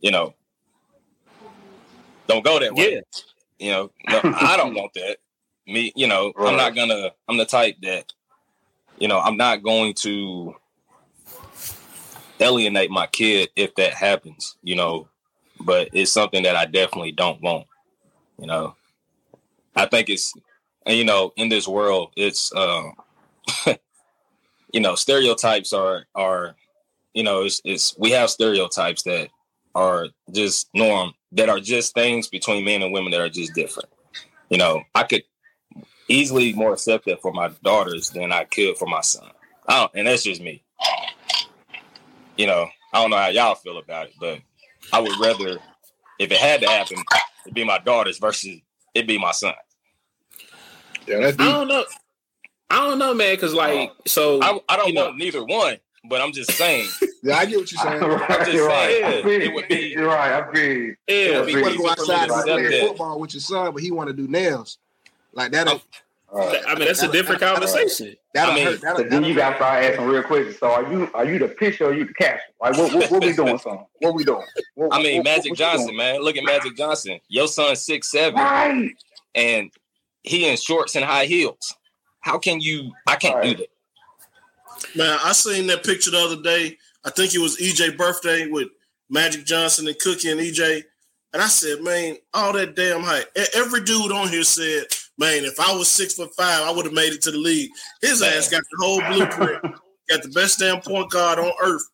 you 0.00 0.10
know, 0.10 0.34
don't 2.28 2.44
go 2.44 2.58
that 2.58 2.74
way. 2.74 3.02
You 3.58 3.70
know, 3.70 3.90
no, 4.08 4.20
I 4.24 4.56
don't 4.56 4.74
want 4.74 4.94
that. 4.94 5.18
Me, 5.66 5.92
you 5.94 6.06
know, 6.06 6.32
I'm 6.38 6.56
not 6.56 6.74
gonna. 6.74 7.10
I'm 7.28 7.36
the 7.36 7.44
type 7.44 7.76
that, 7.82 8.12
you 8.98 9.08
know, 9.08 9.20
I'm 9.20 9.36
not 9.36 9.62
going 9.62 9.94
to 10.02 10.54
alienate 12.40 12.90
my 12.90 13.06
kid 13.06 13.50
if 13.54 13.74
that 13.76 13.94
happens. 13.94 14.56
You 14.62 14.76
know, 14.76 15.08
but 15.60 15.88
it's 15.92 16.12
something 16.12 16.42
that 16.42 16.56
I 16.56 16.66
definitely 16.66 17.12
don't 17.12 17.40
want. 17.40 17.66
You 18.38 18.46
know, 18.46 18.74
I 19.76 19.86
think 19.86 20.08
it's, 20.08 20.32
and 20.84 20.96
you 20.96 21.04
know, 21.04 21.32
in 21.36 21.48
this 21.48 21.68
world, 21.68 22.12
it's, 22.16 22.52
um, 22.54 22.94
you 24.72 24.80
know, 24.80 24.94
stereotypes 24.94 25.72
are 25.72 26.06
are, 26.14 26.56
you 27.14 27.22
know, 27.22 27.42
it's, 27.44 27.60
it's 27.64 27.96
we 27.98 28.10
have 28.10 28.30
stereotypes 28.30 29.02
that 29.04 29.28
are 29.74 30.08
just 30.32 30.68
norm 30.74 31.14
that 31.32 31.48
are 31.48 31.60
just 31.60 31.94
things 31.94 32.28
between 32.28 32.64
men 32.64 32.82
and 32.82 32.92
women 32.92 33.10
that 33.10 33.20
are 33.20 33.28
just 33.28 33.54
different. 33.54 33.88
You 34.50 34.58
know, 34.58 34.82
I 34.94 35.04
could 35.04 35.22
easily 36.08 36.52
more 36.52 36.72
accept 36.72 37.06
that 37.06 37.22
for 37.22 37.32
my 37.32 37.50
daughters 37.62 38.10
than 38.10 38.32
I 38.32 38.44
could 38.44 38.76
for 38.76 38.86
my 38.86 39.00
son. 39.00 39.30
I 39.68 39.80
don't, 39.80 39.92
and 39.94 40.06
that's 40.06 40.24
just 40.24 40.42
me. 40.42 40.62
You 42.36 42.46
know, 42.46 42.68
I 42.92 43.00
don't 43.00 43.10
know 43.10 43.16
how 43.16 43.28
y'all 43.28 43.54
feel 43.54 43.78
about 43.78 44.08
it, 44.08 44.14
but 44.18 44.40
I 44.92 45.00
would 45.00 45.18
rather, 45.20 45.58
if 46.18 46.30
it 46.30 46.38
had 46.38 46.60
to 46.60 46.68
happen, 46.68 46.98
it'd 47.44 47.54
be 47.54 47.64
my 47.64 47.78
daughters 47.78 48.18
versus 48.18 48.60
it 48.94 49.06
be 49.06 49.18
my 49.18 49.32
son. 49.32 49.54
Yeah, 51.06 51.20
that's 51.20 51.38
I 51.38 51.50
don't 51.50 51.68
know. 51.68 51.84
I 52.72 52.88
don't 52.88 52.98
know, 52.98 53.12
man, 53.14 53.34
because 53.34 53.54
like, 53.54 53.90
oh, 53.92 53.96
so 54.06 54.40
I, 54.42 54.58
I 54.68 54.76
don't 54.76 54.88
you 54.88 54.94
know- 54.94 55.12
neither 55.12 55.44
one, 55.44 55.76
but 56.08 56.20
I'm 56.20 56.32
just 56.32 56.52
saying. 56.52 56.88
yeah, 57.22 57.36
I 57.36 57.44
get 57.46 57.58
what 57.58 57.70
you're 57.70 57.82
saying. 57.82 58.02
I'm 58.02 58.18
just 58.28 58.52
You're 58.52 58.66
right. 58.66 58.88
saying 58.90 59.04
I 59.04 59.22
feel 59.22 59.40
it 59.42 59.52
would 59.54 59.68
be. 59.68 59.74
You're 59.94 60.06
right. 60.08 60.32
I 60.42 60.52
feel 60.52 60.90
it 60.90 60.96
Yeah, 61.06 61.38
would 61.40 61.46
be 61.46 61.52
You 61.52 61.62
want 61.62 61.74
to 61.74 61.78
go 61.82 61.88
outside 61.90 62.30
and 62.30 62.42
play 62.42 62.62
that. 62.80 62.88
football 62.88 63.20
with 63.20 63.34
your 63.34 63.40
son, 63.42 63.72
but 63.74 63.82
he 63.82 63.90
want 63.90 64.08
to 64.08 64.14
do 64.14 64.26
nails. 64.26 64.78
Like 65.34 65.52
that. 65.52 65.68
I 65.68 66.74
mean, 66.76 66.86
that's 66.86 67.02
a 67.02 67.12
different 67.12 67.42
conversation. 67.42 68.16
That'll 68.32 68.52
I 68.52 68.56
mean, 68.56 68.66
hurt. 68.66 68.80
That'll, 68.80 68.98
So 68.98 69.04
then 69.10 69.24
you 69.24 69.34
got 69.34 69.50
to 69.50 69.56
start 69.56 69.84
asking 69.84 70.06
real 70.06 70.22
quick. 70.22 70.56
So 70.58 70.70
are 70.72 70.90
you 70.90 71.10
are 71.12 71.26
you 71.26 71.38
the 71.38 71.48
pitcher 71.48 71.84
or 71.86 71.94
you 71.94 72.06
the 72.06 72.14
catcher? 72.14 72.40
Like 72.60 72.76
what 72.78 72.94
what, 72.94 73.10
what 73.10 73.22
we 73.22 73.32
doing, 73.34 73.58
son? 73.58 73.80
What 73.98 74.14
we 74.14 74.24
doing? 74.24 74.46
What, 74.74 74.94
I 74.94 75.02
mean, 75.02 75.18
what- 75.18 75.24
Magic 75.24 75.50
what 75.50 75.58
Johnson, 75.58 75.94
man. 75.94 76.22
Look 76.22 76.36
at 76.38 76.44
Magic 76.44 76.74
Johnson. 76.76 77.20
Your 77.28 77.48
son's 77.48 77.82
six 77.82 78.10
seven, 78.10 78.40
Right. 78.40 78.90
and 79.34 79.70
he 80.22 80.48
in 80.48 80.56
shorts 80.56 80.96
and 80.96 81.04
high 81.04 81.26
heels. 81.26 81.74
How 82.22 82.38
can 82.38 82.60
you? 82.60 82.92
I 83.06 83.16
can't 83.16 83.42
do 83.42 83.54
that. 83.56 83.68
Man, 84.96 85.18
I 85.22 85.32
seen 85.32 85.66
that 85.66 85.84
picture 85.84 86.10
the 86.10 86.18
other 86.18 86.42
day. 86.42 86.78
I 87.04 87.10
think 87.10 87.34
it 87.34 87.38
was 87.38 87.58
EJ 87.58 87.96
birthday 87.96 88.46
with 88.46 88.68
Magic 89.10 89.44
Johnson 89.44 89.86
and 89.86 89.98
Cookie 89.98 90.30
and 90.30 90.40
EJ. 90.40 90.82
And 91.32 91.42
I 91.42 91.46
said, 91.46 91.82
man, 91.82 92.16
all 92.34 92.52
that 92.52 92.76
damn 92.76 93.02
height. 93.02 93.26
Every 93.54 93.82
dude 93.82 94.12
on 94.12 94.28
here 94.28 94.44
said, 94.44 94.84
man, 95.18 95.44
if 95.44 95.58
I 95.58 95.74
was 95.74 95.88
six 95.88 96.14
foot 96.14 96.34
five, 96.34 96.62
I 96.62 96.70
would 96.70 96.84
have 96.84 96.94
made 96.94 97.12
it 97.12 97.22
to 97.22 97.30
the 97.30 97.38
league. 97.38 97.70
His 98.00 98.22
ass 98.22 98.48
got 98.48 98.62
the 98.62 98.84
whole 98.84 99.00
blueprint, 99.08 99.62
got 100.08 100.22
the 100.22 100.28
best 100.34 100.58
damn 100.58 100.80
point 100.80 101.10
guard 101.10 101.38
on 101.38 101.52
earth. 101.62 101.88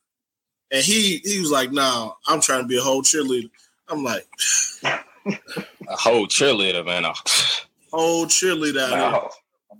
And 0.70 0.84
he 0.84 1.18
he 1.24 1.40
was 1.40 1.50
like, 1.50 1.72
nah, 1.72 2.12
I'm 2.26 2.40
trying 2.40 2.62
to 2.62 2.68
be 2.68 2.78
a 2.78 2.82
whole 2.82 3.02
cheerleader. 3.02 3.50
I'm 3.88 4.04
like, 4.04 4.26
A 4.84 5.96
whole 5.96 6.26
cheerleader, 6.26 6.84
man. 6.84 7.04
Whole 7.92 8.26
cheerleader 8.26 8.82
out 8.82 8.90
here. 8.90 8.98
No. 8.98 9.30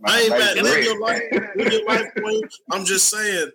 I 0.04 0.20
ain't 0.20 0.30
mad. 0.30 0.56
Live 0.58 0.84
your 0.84 1.00
life. 1.00 1.22
Live 1.56 1.72
your 1.72 1.84
life, 1.86 2.06
Queen. 2.16 2.42
I'm 2.70 2.84
just 2.84 3.08
saying, 3.08 3.50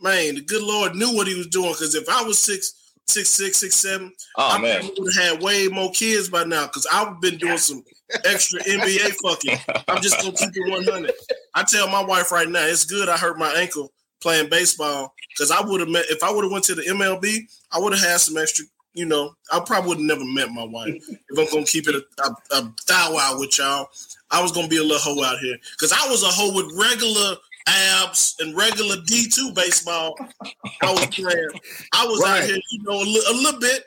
man, 0.00 0.34
the 0.36 0.42
good 0.42 0.62
Lord 0.62 0.94
knew 0.94 1.14
what 1.14 1.26
he 1.26 1.34
was 1.34 1.46
doing. 1.48 1.70
Because 1.72 1.94
if 1.94 2.08
I 2.08 2.22
was 2.22 2.38
six, 2.38 2.92
six, 3.06 3.28
six, 3.30 3.56
six, 3.58 3.74
seven, 3.74 4.12
Oh, 4.36 4.48
I 4.56 4.58
man. 4.60 4.88
would 4.98 5.14
have 5.14 5.24
had 5.34 5.42
way 5.42 5.68
more 5.68 5.90
kids 5.92 6.28
by 6.28 6.44
now. 6.44 6.66
Because 6.66 6.86
I've 6.92 7.20
been 7.20 7.38
doing 7.38 7.58
some 7.58 7.82
extra 8.24 8.60
NBA 8.60 9.14
fucking. 9.22 9.58
I'm 9.88 10.02
just 10.02 10.18
gonna 10.20 10.32
keep 10.32 10.50
it 10.54 10.70
100. 10.70 11.12
I 11.54 11.64
tell 11.64 11.88
my 11.88 12.04
wife 12.04 12.30
right 12.32 12.48
now, 12.48 12.64
it's 12.66 12.84
good. 12.84 13.08
I 13.08 13.16
hurt 13.16 13.38
my 13.38 13.52
ankle 13.54 13.92
playing 14.20 14.50
baseball 14.50 15.14
because 15.34 15.50
I 15.50 15.60
would 15.60 15.80
have 15.80 15.88
met 15.88 16.04
if 16.10 16.22
I 16.22 16.30
would 16.32 16.42
have 16.44 16.52
went 16.52 16.64
to 16.64 16.74
the 16.74 16.82
MLB. 16.82 17.40
I 17.72 17.78
would 17.78 17.92
have 17.94 18.02
had 18.02 18.20
some 18.20 18.36
extra. 18.36 18.64
You 18.94 19.04
know, 19.06 19.32
I 19.52 19.60
probably 19.60 19.88
would 19.90 19.98
have 19.98 20.06
never 20.06 20.24
met 20.24 20.50
my 20.50 20.64
wife. 20.64 20.94
if 21.08 21.38
I'm 21.38 21.46
gonna 21.52 21.64
keep 21.66 21.86
it 21.88 21.94
a, 21.94 22.22
a, 22.24 22.58
a 22.58 22.74
thou 22.88 23.16
out 23.18 23.38
with 23.38 23.56
y'all, 23.58 23.86
I 24.30 24.42
was 24.42 24.52
gonna 24.52 24.68
be 24.68 24.76
a 24.78 24.82
little 24.82 24.98
hoe 24.98 25.22
out 25.24 25.38
here 25.38 25.56
because 25.72 25.92
I 25.92 26.08
was 26.08 26.22
a 26.22 26.26
hoe 26.28 26.54
with 26.54 26.70
regular 26.78 27.36
abs 27.66 28.34
and 28.40 28.56
regular 28.56 28.96
D2 28.96 29.54
baseball. 29.54 30.14
I 30.82 30.92
was 30.92 31.06
playing. 31.06 31.48
I 31.94 32.06
was 32.06 32.22
out 32.24 32.42
here, 32.44 32.56
you 32.70 32.82
know, 32.82 33.00
a, 33.00 33.04
li- 33.04 33.24
a 33.30 33.32
little 33.34 33.60
bit. 33.60 33.84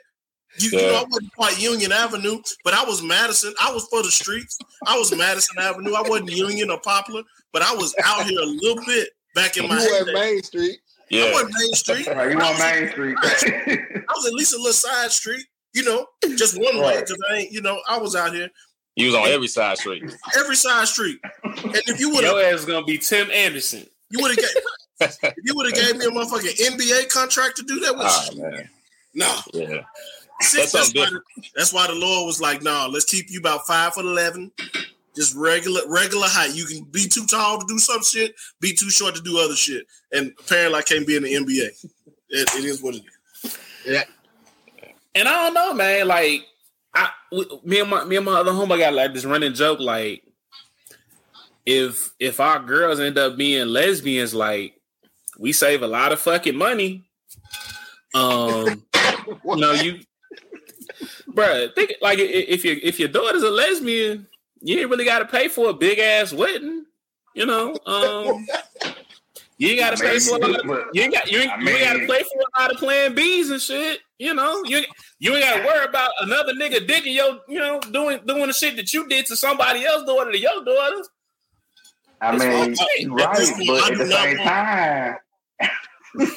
You, 0.58 0.70
you 0.70 0.76
know, 0.82 0.96
I 1.00 1.04
wasn't 1.08 1.34
quite 1.34 1.60
Union 1.60 1.92
Avenue, 1.92 2.38
but 2.62 2.74
I 2.74 2.84
was 2.84 3.02
Madison. 3.02 3.54
I 3.60 3.72
was 3.72 3.86
for 3.88 4.02
the 4.02 4.10
streets. 4.10 4.58
I 4.86 4.98
was 4.98 5.16
Madison 5.16 5.56
Avenue. 5.58 5.94
I 5.94 6.02
wasn't 6.02 6.30
Union 6.30 6.70
or 6.70 6.78
Poplar, 6.80 7.22
but 7.54 7.62
I 7.62 7.74
was 7.74 7.94
out 8.04 8.26
here 8.26 8.38
a 8.38 8.44
little 8.44 8.84
bit 8.84 9.08
back 9.34 9.56
in 9.56 9.62
You 9.64 9.68
my 9.70 9.76
at 9.76 9.82
heyday. 9.90 10.12
Main 10.12 10.42
Street. 10.42 10.78
I 11.00 11.04
Yeah. 11.08 11.32
wasn't 11.32 11.54
Main 11.58 11.72
Street. 11.74 12.06
Right, 12.08 12.32
you 12.32 12.38
I 12.38 12.44
on 12.44 12.52
was- 12.52 12.60
Main 12.60 12.90
Street. 12.90 13.16
I 13.22 14.12
was 14.14 14.26
at 14.26 14.32
least 14.34 14.52
a 14.54 14.58
little 14.58 14.72
side 14.74 15.10
street, 15.10 15.46
you 15.72 15.84
know, 15.84 16.06
just 16.36 16.60
one 16.60 16.78
way 16.82 17.00
because 17.00 17.18
I 17.30 17.36
ain't, 17.38 17.52
you 17.52 17.62
know, 17.62 17.80
I 17.88 17.96
was 17.96 18.14
out 18.14 18.34
here 18.34 18.50
You 18.96 19.06
was 19.06 19.14
on 19.14 19.26
every 19.28 19.48
side 19.48 19.78
street. 19.78 20.04
every 20.38 20.56
side 20.56 20.86
street. 20.88 21.18
And 21.44 21.74
if 21.86 21.98
you 21.98 22.10
would 22.10 22.24
have, 22.24 22.34
Your 22.34 22.42
ass 22.44 22.60
is 22.60 22.64
gonna 22.66 22.84
be 22.84 22.98
Tim 22.98 23.30
Anderson. 23.30 23.86
you 24.10 24.20
would 24.20 24.30
have 24.38 24.38
if 25.24 25.34
you 25.44 25.54
would 25.56 25.66
have 25.66 25.74
gave 25.74 25.96
me 25.96 26.04
a 26.06 26.08
motherfucking 26.10 26.60
NBA 26.60 27.08
contract 27.08 27.56
to 27.56 27.62
do 27.64 27.80
that 27.80 27.92
with, 27.94 28.06
ah, 28.06 28.28
Oh 28.32 28.36
man. 28.36 28.70
no. 29.14 29.36
Yeah. 29.54 29.82
Six, 30.40 30.72
That's 30.72 30.92
that's, 30.92 30.94
why 30.94 31.06
the, 31.10 31.20
that's 31.54 31.72
why 31.72 31.86
the 31.86 31.94
Lord 31.94 32.26
was 32.26 32.40
like, 32.40 32.62
"No, 32.62 32.88
let's 32.90 33.04
keep 33.04 33.26
you 33.30 33.38
about 33.38 33.64
five 33.64 33.94
foot 33.94 34.04
eleven, 34.04 34.50
just 35.14 35.36
regular 35.36 35.82
regular 35.86 36.26
height. 36.26 36.52
You 36.54 36.64
can 36.66 36.82
be 36.84 37.06
too 37.06 37.26
tall 37.26 37.60
to 37.60 37.66
do 37.68 37.78
some 37.78 38.02
shit, 38.02 38.34
be 38.60 38.72
too 38.74 38.90
short 38.90 39.14
to 39.14 39.22
do 39.22 39.38
other 39.38 39.54
shit." 39.54 39.86
And 40.10 40.32
apparently, 40.40 40.78
I 40.80 40.82
can't 40.82 41.06
be 41.06 41.14
in 41.16 41.22
the 41.22 41.32
NBA. 41.34 41.68
It, 42.30 42.48
it 42.56 42.64
is 42.64 42.82
what 42.82 42.96
it 42.96 43.04
is. 43.44 43.56
Yeah. 43.86 44.02
And 45.14 45.28
I 45.28 45.44
don't 45.44 45.54
know, 45.54 45.74
man. 45.74 46.08
Like, 46.08 46.18
I, 46.20 46.24
we, 46.24 46.44
me 47.64 47.80
and 47.80 47.90
my 47.90 48.04
me 48.04 48.16
and 48.16 48.26
my 48.26 48.40
other 48.40 48.52
homie 48.52 48.78
got 48.78 48.94
like 48.94 49.14
this 49.14 49.24
running 49.24 49.54
joke. 49.54 49.80
Like, 49.80 50.22
if 51.64 52.12
if 52.18 52.40
our 52.40 52.58
girls 52.58 53.00
end 53.00 53.18
up 53.18 53.36
being 53.36 53.68
lesbians, 53.68 54.34
like, 54.34 54.74
we 55.38 55.52
save 55.52 55.82
a 55.82 55.86
lot 55.86 56.12
of 56.12 56.20
fucking 56.20 56.56
money. 56.56 57.04
Um, 58.14 58.84
you 59.44 59.56
know, 59.56 59.72
you, 59.72 60.00
bruh, 61.30 61.74
think 61.74 61.94
like 62.02 62.18
if 62.18 62.64
your 62.64 62.76
if 62.82 62.98
your 62.98 63.08
daughter's 63.08 63.42
a 63.42 63.50
lesbian, 63.50 64.26
you 64.60 64.78
ain't 64.78 64.90
really 64.90 65.04
got 65.04 65.20
to 65.20 65.24
pay 65.24 65.48
for 65.48 65.70
a 65.70 65.74
big 65.74 65.98
ass 65.98 66.32
wedding. 66.32 66.84
You 67.34 67.46
know, 67.46 67.74
um, 67.86 68.46
you 69.56 69.70
ain't 69.70 69.80
got 69.80 69.96
to 69.96 70.02
pay 70.02 70.18
for 70.18 70.36
a 70.36 70.38
lot. 70.38 70.60
Of, 70.60 70.86
you 70.92 71.02
ain't 71.02 71.14
got 71.14 71.30
you 71.30 71.38
ain't, 71.38 71.50
I 71.50 71.60
you 71.60 71.68
ain't 71.70 71.80
got 71.80 71.92
to 71.94 72.06
pay 72.06 72.22
for 72.22 72.40
a 72.40 72.60
lot 72.60 72.72
of 72.72 72.76
plan 72.76 73.14
B's 73.14 73.50
and 73.50 73.60
shit. 73.60 74.00
You 74.22 74.34
know, 74.34 74.62
you 74.64 74.82
you 75.18 75.34
ain't 75.34 75.44
got 75.44 75.56
to 75.58 75.66
worry 75.66 75.84
about 75.84 76.10
another 76.20 76.52
nigga 76.54 76.86
digging 76.86 77.12
your, 77.14 77.40
you 77.48 77.58
know, 77.58 77.80
doing 77.80 78.20
doing 78.24 78.46
the 78.46 78.52
shit 78.52 78.76
that 78.76 78.92
you 78.94 79.08
did 79.08 79.26
to 79.26 79.36
somebody 79.36 79.84
else 79.84 80.04
daughter 80.04 80.30
to 80.30 80.38
your 80.38 80.64
daughter. 80.64 81.02
I 82.20 82.36
That's 82.36 82.44
mean, 82.44 82.52
what 82.52 82.62
I'm 83.00 83.12
right, 83.14 83.66
but 83.66 83.90
at 83.92 83.98
the 83.98 84.06
same 84.06 84.36
time, 84.38 85.16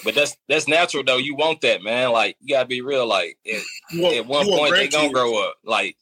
But 0.04 0.16
that's 0.16 0.36
that's 0.50 0.68
natural 0.68 1.04
though. 1.04 1.18
You 1.18 1.36
want 1.36 1.62
that, 1.62 1.84
man. 1.84 2.12
Like 2.12 2.38
you 2.42 2.56
gotta 2.56 2.68
be 2.68 2.82
real. 2.82 3.06
Like 3.06 3.38
at, 3.46 3.62
want, 3.94 4.16
at 4.16 4.26
one 4.26 4.48
point 4.48 4.74
they 4.74 4.88
gonna 4.88 5.12
grow 5.12 5.38
up. 5.48 5.56
Like 5.64 5.96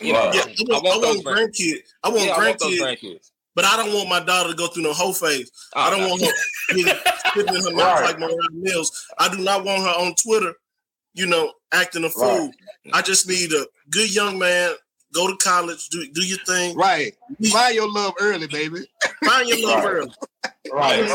you 0.00 0.12
know, 0.14 0.30
Yeah, 0.32 0.40
I 0.40 0.44
I 0.44 0.80
want, 0.80 0.86
I 0.86 0.88
want 0.88 1.02
those 1.02 1.16
want 1.24 1.26
grandkids. 1.26 1.78
I 2.02 2.08
want 2.08 2.22
yeah, 2.22 2.32
I 2.32 2.38
want 2.48 2.58
grandkids, 2.60 2.80
grandkids. 2.80 3.30
but 3.54 3.64
I 3.66 3.76
don't 3.76 3.92
want 3.92 4.08
my 4.08 4.20
daughter 4.20 4.48
to 4.50 4.56
go 4.56 4.68
through 4.68 4.84
no 4.84 4.92
whole 4.94 5.12
phase. 5.12 5.50
I 5.74 5.88
Oh, 5.88 5.90
don't 5.90 6.00
no. 6.00 6.08
want 6.08 6.22
her 6.22 6.74
getting- 6.76 6.94
spitting 7.26 7.54
in 7.56 7.62
her 7.62 7.70
mouth 7.76 8.00
Right. 8.00 8.04
like 8.04 8.18
Mariah 8.20 8.36
Mills. 8.52 9.06
I 9.18 9.28
do 9.28 9.42
not 9.42 9.64
want 9.64 9.82
her 9.82 9.88
on 9.90 10.14
Twitter, 10.14 10.54
you 11.14 11.26
know, 11.26 11.52
acting 11.72 12.04
a 12.04 12.10
fool. 12.10 12.50
I 12.92 13.02
just 13.02 13.28
need 13.28 13.52
a 13.52 13.66
good 13.90 14.14
young 14.14 14.38
man. 14.38 14.72
Go 15.14 15.28
to 15.28 15.36
college, 15.36 15.88
do 15.90 16.04
do 16.12 16.26
your 16.26 16.38
thing. 16.38 16.76
Right. 16.76 17.14
Find 17.52 17.74
your 17.74 17.90
love 17.92 18.14
early, 18.20 18.48
baby. 18.48 18.80
Find 19.24 19.48
your 19.48 19.66
love 19.68 19.84
Right. 19.84 19.92
early. 19.92 20.12
right. 20.72 21.08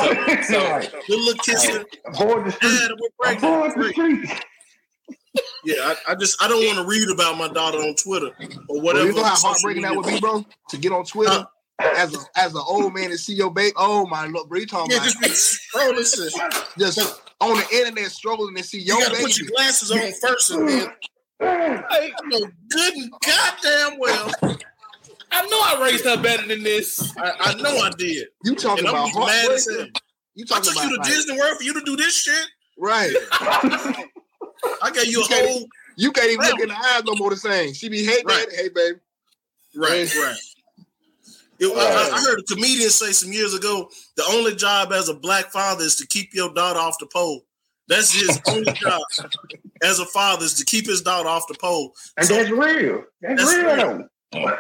So- 0.46 0.54
so- 0.54 0.70
right. 0.72 0.92
Good 1.08 1.20
little 1.20 1.44
kissing. 1.44 1.86
Avoid 2.06 2.46
the 2.46 2.52
street. 2.54 2.92
Avoid 3.26 3.72
the 3.76 3.90
street. 3.92 4.30
Yeah, 5.66 5.76
I, 6.08 6.12
I 6.14 6.16
just 6.16 6.42
I 6.42 6.48
don't 6.48 6.66
want 6.66 6.78
to 6.80 6.86
read 6.86 7.10
about 7.10 7.38
my 7.38 7.50
daughter 7.50 7.78
on 7.80 7.94
Twitter 7.96 8.28
or 8.28 8.76
Well, 8.76 8.82
whatever. 8.82 9.08
you 9.08 9.14
know 9.14 9.24
how 9.24 9.36
heartbreaking 9.36 9.84
that 9.84 9.96
would 9.96 10.06
be, 10.06 10.20
bro? 10.20 10.46
To 10.70 10.78
get 10.78 10.92
on 10.94 11.04
Twitter 11.06 11.46
as 11.80 12.16
a, 12.16 12.20
as 12.36 12.54
an 12.56 12.62
old 12.66 12.94
man 12.94 13.06
and 13.12 13.20
see 13.20 13.34
your 13.34 13.52
baby. 13.52 13.74
Oh 13.76 14.06
my 14.08 14.26
lord, 14.28 14.48
bro, 14.50 14.60
you 14.60 14.66
talking 14.66 14.92
Yeah, 14.92 14.98
about 14.98 15.22
just 15.22 15.60
scrolling 15.76 16.32
shit. 16.32 16.64
just 16.78 17.22
on 17.42 17.58
the 17.58 17.68
internet 17.78 18.12
struggling 18.12 18.56
to 18.56 18.64
see 18.64 18.80
You 18.80 18.86
your 18.96 19.00
gotta 19.02 19.12
baby. 19.14 19.24
put 19.24 19.38
your 19.40 19.50
glasses 19.50 19.92
on 19.92 20.12
first, 20.22 20.52
and 20.52 20.68
then 20.70 20.90
I 21.42 22.12
know 22.26 22.42
good 22.70 22.94
and 22.96 23.12
goddamn 23.26 24.00
well. 24.00 24.32
I 25.32 25.46
know 25.46 25.60
I 25.62 25.80
raised 25.84 26.06
her 26.06 26.18
better 26.22 26.48
than 26.48 26.64
this. 26.64 27.16
I, 27.18 27.32
I 27.40 27.54
know 27.62 27.78
I 27.78 27.92
did. 27.98 28.28
You 28.44 28.56
talking 28.56 28.86
And 28.86 28.90
about 28.96 29.08
just 29.08 29.20
mad 29.20 29.52
as 29.52 29.66
hell. 29.68 29.76
heartbreaking? 29.78 29.94
You 30.36 30.46
I 30.52 30.60
took 30.60 30.74
about 30.74 30.84
you 30.86 30.90
to 30.90 31.02
like- 31.02 31.08
Disney 31.12 31.38
World 31.38 31.58
for 31.58 31.64
you 31.64 31.74
to 31.74 31.82
do 31.86 31.96
this 31.96 32.16
shit. 32.16 32.46
right? 32.78 33.14
I 34.82 34.92
gave 34.94 35.06
you 35.06 35.22
You 35.22 35.26
can't- 35.28 35.48
whole 35.50 35.68
You 35.98 36.12
can't 36.12 36.32
even 36.32 36.46
look 36.46 36.60
in 36.62 36.70
the 36.70 36.76
eyes 36.78 37.04
no 37.06 37.14
more 37.16 37.30
the 37.30 37.36
same. 37.38 37.74
She 37.74 37.90
be, 37.90 38.04
hey, 38.06 38.22
Right. 38.26 38.48
baby, 38.50 38.56
hey, 38.56 38.70
baby. 38.70 39.00
right, 39.76 40.16
right. 40.16 40.36
It- 41.60 41.76
I, 41.78 42.16
I 42.16 42.22
heard 42.22 42.40
a 42.40 42.44
comedian 42.44 42.90
say 42.90 43.12
some 43.12 43.32
years 43.32 43.54
ago, 43.54 43.90
the 44.18 44.24
only 44.30 44.56
job 44.56 44.92
as 44.94 45.10
a 45.10 45.14
black 45.14 45.52
father 45.52 45.84
is 45.84 45.96
to 45.98 46.08
keep 46.08 46.34
your 46.34 46.54
daughter 46.54 46.80
off 46.80 46.96
the 47.00 47.08
pole. 47.08 47.42
That's 47.88 48.12
his 48.14 48.40
only 48.48 48.72
job 48.74 49.02
as 49.84 50.00
a 50.00 50.06
father 50.06 50.46
is 50.46 50.54
to 50.56 50.66
keep 50.66 50.86
his 50.88 51.02
daughter 51.02 51.28
off 51.30 51.48
the 51.48 51.56
pole. 51.56 51.94
And 52.18 52.26
So- 52.28 52.36
that's 52.36 52.50
real. 52.50 53.04
That's, 53.22 53.44
That's 53.44 53.56
real 53.78 54.08
real. 54.36 54.58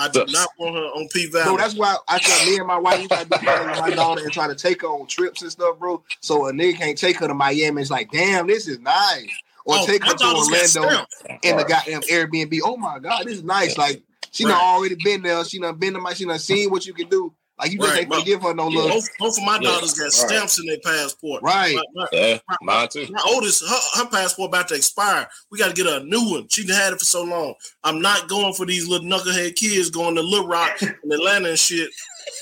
I 0.00 0.08
do 0.08 0.24
not 0.28 0.48
want 0.60 0.76
her 0.76 0.82
on 0.82 1.08
P 1.12 1.24
So 1.28 1.42
Valley. 1.42 1.56
that's 1.56 1.74
why 1.74 1.96
I 2.08 2.18
tell 2.18 2.46
me 2.46 2.56
and 2.58 2.66
my 2.68 2.78
wife, 2.78 3.00
we 3.00 3.08
try 3.08 3.24
to 3.24 3.28
be 3.28 3.36
friends 3.38 3.66
with 3.70 3.80
my 3.80 3.90
daughter 3.90 4.22
and 4.22 4.32
try 4.32 4.46
to 4.46 4.54
take 4.54 4.82
her 4.82 4.86
on 4.88 5.08
trips 5.08 5.42
and 5.42 5.50
stuff, 5.50 5.76
bro. 5.80 6.04
So 6.20 6.46
a 6.46 6.52
nigga 6.52 6.76
can't 6.76 6.96
take 6.98 7.16
her 7.18 7.26
to 7.26 7.34
Miami. 7.34 7.82
It's 7.82 7.90
like, 7.90 8.10
damn, 8.12 8.46
this 8.46 8.68
is 8.68 8.78
nice. 8.78 9.28
Or 9.64 9.74
Oh, 9.78 9.86
take 9.86 10.04
her 10.04 10.14
to 10.14 10.24
Orlando 10.24 11.04
in 11.42 11.56
the 11.56 11.64
goddamn 11.64 12.02
Airbnb. 12.02 12.60
Oh 12.62 12.76
my 12.76 13.00
God, 13.00 13.24
this 13.26 13.34
is 13.38 13.42
nice. 13.42 13.76
Like 13.76 14.02
She 14.38 14.44
Right. 14.44 14.52
done 14.52 14.60
already 14.60 14.94
been 15.02 15.22
there. 15.22 15.44
She 15.44 15.58
done 15.58 15.74
been 15.78 15.94
to 15.94 15.98
my. 15.98 16.14
She 16.14 16.24
done 16.24 16.38
seen 16.38 16.70
what 16.70 16.86
you 16.86 16.94
can 16.94 17.08
do. 17.08 17.34
Like 17.58 17.72
you 17.72 17.78
just 17.78 17.90
Right, 17.90 17.98
ain't 18.02 18.08
my- 18.08 18.16
gonna 18.18 18.24
give 18.24 18.40
her 18.42 18.54
no 18.54 18.68
Yeah, 18.68 18.78
love. 18.82 18.90
both, 18.90 19.08
both 19.18 19.38
of 19.38 19.42
my 19.44 19.54
Yeah. 19.60 19.70
daughters 19.72 19.92
got 19.94 20.04
Right. 20.04 20.12
stamps 20.12 20.60
in 20.60 20.66
their 20.66 20.78
passport. 20.78 21.42
Right. 21.42 21.74
My, 21.74 21.82
my- 21.96 22.06
Yeah, 22.12 22.38
my- 22.48 22.56
mine 22.62 22.88
too. 22.88 23.08
my 23.10 23.20
oldest, 23.26 23.64
her, 23.68 23.80
her 23.98 24.06
passport 24.10 24.50
about 24.50 24.68
to 24.68 24.76
expire. 24.76 25.28
We 25.50 25.58
got 25.58 25.66
to 25.66 25.72
get 25.74 25.86
her 25.86 25.96
a 25.96 26.04
new 26.04 26.20
one. 26.30 26.46
She 26.50 26.64
done 26.64 26.76
had 26.76 26.92
it 26.92 27.00
for 27.00 27.04
so 27.04 27.24
long. 27.24 27.54
I'm 27.82 28.00
not 28.00 28.28
going 28.28 28.54
for 28.54 28.64
these 28.64 28.86
little 28.86 29.08
knucklehead 29.08 29.56
kids 29.56 29.90
going 29.90 30.14
to 30.14 30.22
Little 30.22 30.46
Rock 30.46 30.80
and 30.82 30.94
Atlanta 31.12 31.48
and 31.48 31.58
shit, 31.58 31.90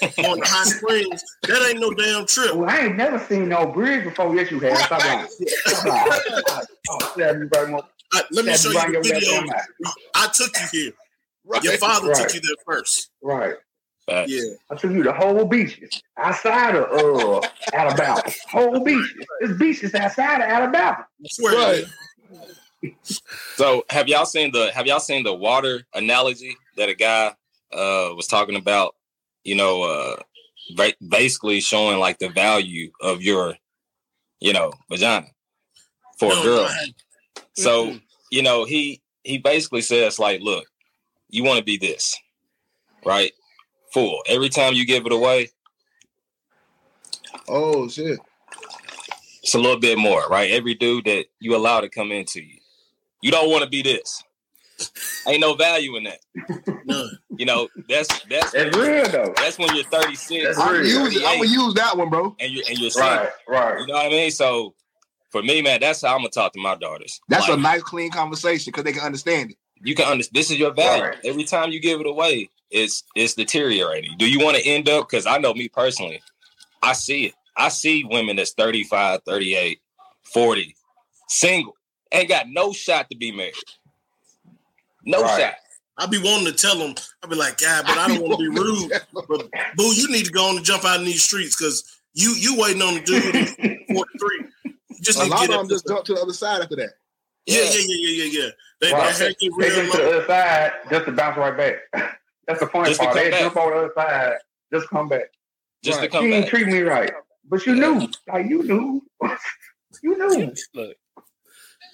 on 0.02 0.38
the 0.38 0.46
Hot 0.46 0.66
Springs. 0.66 1.22
That 1.44 1.66
ain't 1.66 1.80
no 1.80 1.92
damn 1.92 2.26
trip. 2.26 2.54
Well, 2.54 2.68
I 2.68 2.80
ain't 2.80 2.96
never 2.96 3.18
seen 3.26 3.48
no 3.48 3.64
bridge 3.68 4.04
before. 4.04 4.36
Yes, 4.36 4.50
you 4.50 4.60
have. 4.60 4.76
Stop 4.76 5.00
lying. 5.02 5.26
Stop 5.46 5.84
lying. 5.86 6.66
Oh, 6.90 6.98
stab 7.14 7.38
me 7.38 7.46
right 7.56 7.68
more. 7.70 7.82
I- 8.12 8.22
let 8.32 8.44
me 8.44 8.54
Stab 8.54 8.70
show 8.72 8.78
right 8.78 8.88
you 8.92 9.02
the 9.02 9.08
your 9.08 9.14
video. 9.18 9.32
goddamn 9.40 9.56
eye. 9.86 9.90
I 10.14 10.28
took 10.28 10.50
you 10.74 10.82
here. 10.82 10.92
Right. 11.46 11.62
Your 11.62 11.78
father 11.78 12.08
Right. 12.08 12.16
took 12.28 12.34
you 12.34 12.40
there 12.40 12.56
first. 12.66 13.10
Right. 13.22 13.54
Facts. 14.06 14.30
Yeah. 14.30 14.54
I 14.70 14.74
took 14.76 14.92
you 14.92 15.02
to 15.02 15.12
whole 15.12 15.44
beaches 15.46 16.02
outside 16.16 16.74
of 16.76 16.84
uh, 16.92 17.40
Alabama. 17.72 18.22
Whole 18.50 18.80
beaches. 18.84 19.24
There's 19.40 19.58
beaches 19.58 19.94
outside 19.94 20.36
of 20.36 20.48
Alabama. 20.48 21.06
I 21.24 21.28
swear. 21.28 21.54
Right. 21.54 21.84
So 23.56 23.84
have 23.90 24.08
y'all 24.08 24.26
seen 24.26 24.52
the 24.52 24.70
have 24.74 24.86
y'all 24.86 25.00
seen 25.00 25.24
the 25.24 25.34
water 25.34 25.82
analogy 25.94 26.56
that 26.76 26.88
a 26.88 26.94
guy 26.94 27.28
uh 27.72 28.12
was 28.14 28.26
talking 28.26 28.56
about? 28.56 28.94
You 29.44 29.54
know, 29.56 29.82
uh 29.82 30.16
ba- 30.76 30.94
basically 31.08 31.60
showing 31.60 31.98
like 31.98 32.18
the 32.18 32.28
value 32.28 32.90
of 33.00 33.22
your, 33.22 33.56
you 34.40 34.52
know, 34.52 34.72
vagina 34.90 35.26
for 36.18 36.28
No, 36.28 36.40
a 36.40 36.44
girl. 36.44 36.68
go. 36.68 37.42
So, 37.54 37.98
you 38.30 38.42
know, 38.42 38.64
he 38.64 39.02
he 39.24 39.38
basically 39.38 39.80
says 39.80 40.18
like, 40.18 40.40
look, 40.40 40.66
you 41.28 41.44
want 41.44 41.58
to 41.58 41.64
be 41.64 41.76
this, 41.76 42.16
right? 43.04 43.32
Full. 43.92 44.22
Every 44.28 44.48
time 44.48 44.74
you 44.74 44.84
give 44.86 45.06
it 45.06 45.12
away, 45.12 45.48
Oh 47.48 47.88
shit. 47.88 48.18
it's 49.42 49.54
a 49.54 49.58
little 49.58 49.78
bit 49.80 49.98
more, 49.98 50.26
right? 50.28 50.50
Every 50.50 50.74
dude 50.74 51.04
that 51.04 51.26
you 51.40 51.54
allow 51.56 51.80
to 51.80 51.88
come 51.88 52.12
into 52.12 52.42
you, 52.42 52.58
you 53.22 53.30
don't 53.30 53.50
want 53.50 53.64
to 53.64 53.70
be 53.70 53.82
this. 53.82 54.22
Ain't 55.26 55.40
no 55.40 55.54
value 55.54 55.96
in 55.96 56.04
that. 56.04 56.18
None. 56.84 57.18
You 57.38 57.46
know, 57.46 57.68
that's 57.88 58.08
that's 58.28 58.52
That's 58.52 58.76
real 58.76 59.08
though. 59.08 59.32
that's 59.36 59.58
when 59.58 59.74
you're 59.74 59.84
36 59.86 60.58
I'm 60.58 60.66
gonna 60.66 60.84
use. 60.86 61.16
I'm 61.24 61.38
gonna 61.38 61.48
use 61.50 61.74
that 61.74 61.96
one, 61.96 62.10
bro. 62.10 62.36
and 62.38 62.52
you're 62.52 62.64
and 62.68 62.78
you're 62.78 62.90
single. 62.90 63.10
Right, 63.10 63.30
right. 63.48 63.80
You 63.80 63.86
know 63.86 63.94
what 63.94 64.06
I 64.06 64.10
mean? 64.10 64.30
So 64.30 64.74
for 65.30 65.42
me, 65.42 65.62
man, 65.62 65.80
that's 65.80 66.02
how 66.02 66.12
I'm 66.14 66.18
gonna 66.18 66.28
talk 66.28 66.52
to 66.52 66.60
my 66.60 66.74
daughters. 66.74 67.20
That's 67.28 67.48
Like, 67.48 67.58
a 67.58 67.60
nice, 67.60 67.82
clean 67.82 68.10
conversation 68.10 68.70
because 68.70 68.84
they 68.84 68.92
can 68.92 69.02
understand 69.02 69.52
it. 69.52 69.56
You 69.82 69.94
can 69.94 70.06
understand 70.06 70.34
this 70.34 70.50
is 70.50 70.58
your 70.58 70.72
value. 70.72 71.04
Right. 71.04 71.16
Every 71.24 71.44
time 71.44 71.70
you 71.70 71.80
give 71.80 72.00
it 72.00 72.06
away, 72.06 72.50
it's 72.70 73.04
it's 73.14 73.34
deteriorating. 73.34 74.16
Do 74.18 74.28
you 74.28 74.44
want 74.44 74.56
to 74.56 74.66
end 74.66 74.88
up? 74.88 75.08
Because 75.08 75.26
I 75.26 75.38
know 75.38 75.54
me 75.54 75.68
personally, 75.68 76.22
I 76.82 76.92
see 76.92 77.26
it. 77.26 77.34
I 77.56 77.68
see 77.68 78.04
women 78.04 78.36
that's 78.36 78.52
35, 78.52 79.22
38, 79.24 79.80
40, 80.24 80.76
single, 81.28 81.74
ain't 82.12 82.28
got 82.28 82.48
no 82.48 82.72
shot 82.72 83.08
to 83.10 83.16
be 83.16 83.32
married. 83.32 83.54
No 85.04 85.22
Right. 85.22 85.40
shot. 85.40 85.54
I'd 85.98 86.10
be 86.10 86.18
wanting 86.18 86.44
to 86.46 86.52
tell 86.52 86.76
them, 86.76 86.94
I'd 87.22 87.30
be 87.30 87.36
like, 87.36 87.56
God, 87.56 87.86
but 87.86 87.96
I 87.96 88.08
don't 88.08 88.20
want 88.20 88.38
to 88.38 88.38
be 88.38 88.48
rude. 88.60 88.92
But 89.14 89.50
boo, 89.76 89.94
you 89.94 90.08
need 90.08 90.26
to 90.26 90.32
go 90.32 90.50
on 90.50 90.56
and 90.56 90.64
jump 90.64 90.84
out 90.84 90.98
in 90.98 91.06
these 91.06 91.22
streets 91.22 91.56
because 91.56 91.98
you 92.12 92.34
you 92.36 92.60
waiting 92.60 92.82
on 92.82 92.94
the 92.94 93.00
dude 93.00 93.22
who's 93.22 93.50
43. 93.56 94.46
You 94.90 95.00
just 95.00 95.18
A 95.18 95.24
lot 95.24 95.48
of 95.48 95.56
them 95.56 95.68
just 95.68 95.86
jump 95.86 96.04
to 96.04 96.14
the 96.14 96.20
other 96.20 96.34
side 96.34 96.60
after 96.60 96.76
that. 96.76 96.90
Yeah, 97.46 97.62
yeah, 97.62 97.70
yeah, 97.78 97.84
yeah, 97.86 98.24
yeah, 98.24 98.40
yeah. 98.42 98.50
They, 98.80 98.92
Right. 98.92 99.14
they 99.16 99.28
get 99.28 99.38
Take 99.40 99.50
real 99.56 99.70
them 99.76 99.90
to 99.90 99.96
the 99.96 100.08
other 100.08 100.26
side 100.26 100.72
just 100.90 101.04
to 101.06 101.12
bounce 101.12 101.36
right 101.38 101.56
back. 101.56 101.76
That's 102.46 102.60
the 102.60 102.66
funny 102.66 102.88
Just 102.90 103.00
part. 103.00 103.14
come 103.14 103.24
They 103.24 103.30
back. 103.30 103.40
jump 103.40 103.56
over 103.56 103.70
the 103.70 103.76
other 103.86 103.92
side, 103.96 104.36
just 104.72 104.88
come 104.90 105.08
back. 105.08 105.32
Just 105.82 105.98
Right. 105.98 106.04
to 106.10 106.16
come 106.16 106.26
you 106.26 106.34
ain't 106.34 106.44
back. 106.44 106.50
treat 106.50 106.66
me 106.68 106.80
right, 106.82 107.12
but 107.48 107.64
you 107.66 107.74
knew, 107.74 108.06
like 108.32 108.46
you 108.48 108.62
knew, 108.62 109.02
you 110.02 110.16
knew. 110.18 110.54
Look, 110.74 110.96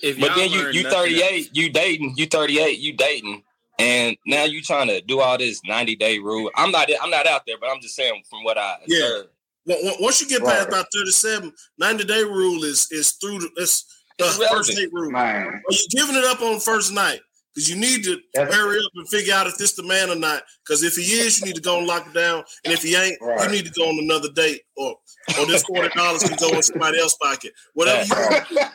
if 0.03 0.19
But 0.21 0.35
then 0.35 0.51
you 0.51 0.63
learn 0.63 0.75
you 0.75 0.83
nothing 0.83 0.99
38, 0.99 1.51
you 1.57 1.71
dating, 1.71 2.15
you 2.17 2.27
38, 2.27 2.79
you 2.79 2.93
dating, 2.95 3.45
and 3.79 4.17
now 4.27 4.45
you 4.45 4.61
trying 4.63 4.89
to 4.89 5.01
do 5.01 5.21
all 5.21 5.39
this 5.39 5.61
90 5.65 5.95
day 5.97 6.19
rule. 6.19 6.51
I'm 6.57 6.71
not 6.73 6.89
I'm 7.01 7.11
not 7.11 7.27
out 7.27 7.43
there, 7.47 7.57
but 7.61 7.69
I'm 7.71 7.81
just 7.81 7.95
saying 7.95 8.25
from 8.29 8.43
what 8.45 8.59
I 8.59 8.77
Yeah. 8.87 9.05
observed. 9.05 9.29
Wa- 9.67 9.77
wa- 9.83 9.97
Once 10.01 10.21
you 10.21 10.29
get 10.29 10.43
past 10.43 10.59
Right. 10.59 10.69
about 10.69 10.87
37, 10.93 11.53
90 11.79 12.05
day 12.05 12.25
rule 12.25 12.65
is 12.65 12.89
is 12.91 13.13
through 13.13 13.39
the 13.39 13.51
it's 13.57 13.85
the 14.19 14.49
first 14.51 14.77
date 14.77 14.91
rule. 14.93 15.11
Man, 15.11 15.47
Are 15.47 15.63
you 15.71 15.87
giving 15.91 16.17
it 16.17 16.25
up 16.25 16.41
on 16.43 16.61
first 16.61 16.93
night? 16.93 17.21
Because 17.55 17.69
you 17.69 17.77
need 17.77 18.03
to 18.05 18.19
That's- 18.35 18.55
hurry 18.55 18.79
up 18.79 18.91
and 18.95 19.07
figure 19.09 19.35
out 19.35 19.47
if 19.47 19.59
this 19.59 19.75
the 19.75 19.83
man 19.83 20.09
or 20.09 20.15
not. 20.15 20.43
Because 20.65 20.83
if 20.83 20.97
he 20.97 21.03
is, 21.03 21.39
you 21.41 21.47
need 21.47 21.57
to 21.57 21.61
go 21.61 21.79
and 21.79 21.87
lock 21.87 22.07
it 22.07 22.15
down. 22.15 22.45
And 22.65 22.73
if 22.73 22.83
he 22.83 22.97
ain't, 22.97 23.19
you 23.21 23.49
need 23.51 23.67
to 23.67 23.73
go 23.73 23.89
on 23.89 23.99
another 23.99 24.31
date. 24.33 24.63
Or 24.77 24.97
or 25.39 25.47
this 25.47 25.63
forty 25.65 25.89
dollars 25.91 26.23
can 26.23 26.37
go 26.39 26.49
in 26.57 26.63
somebody 26.63 26.99
else's 26.99 27.19
pocket. 27.23 27.53
Whatever 27.75 28.05
you 28.05 28.57
want. 28.57 28.73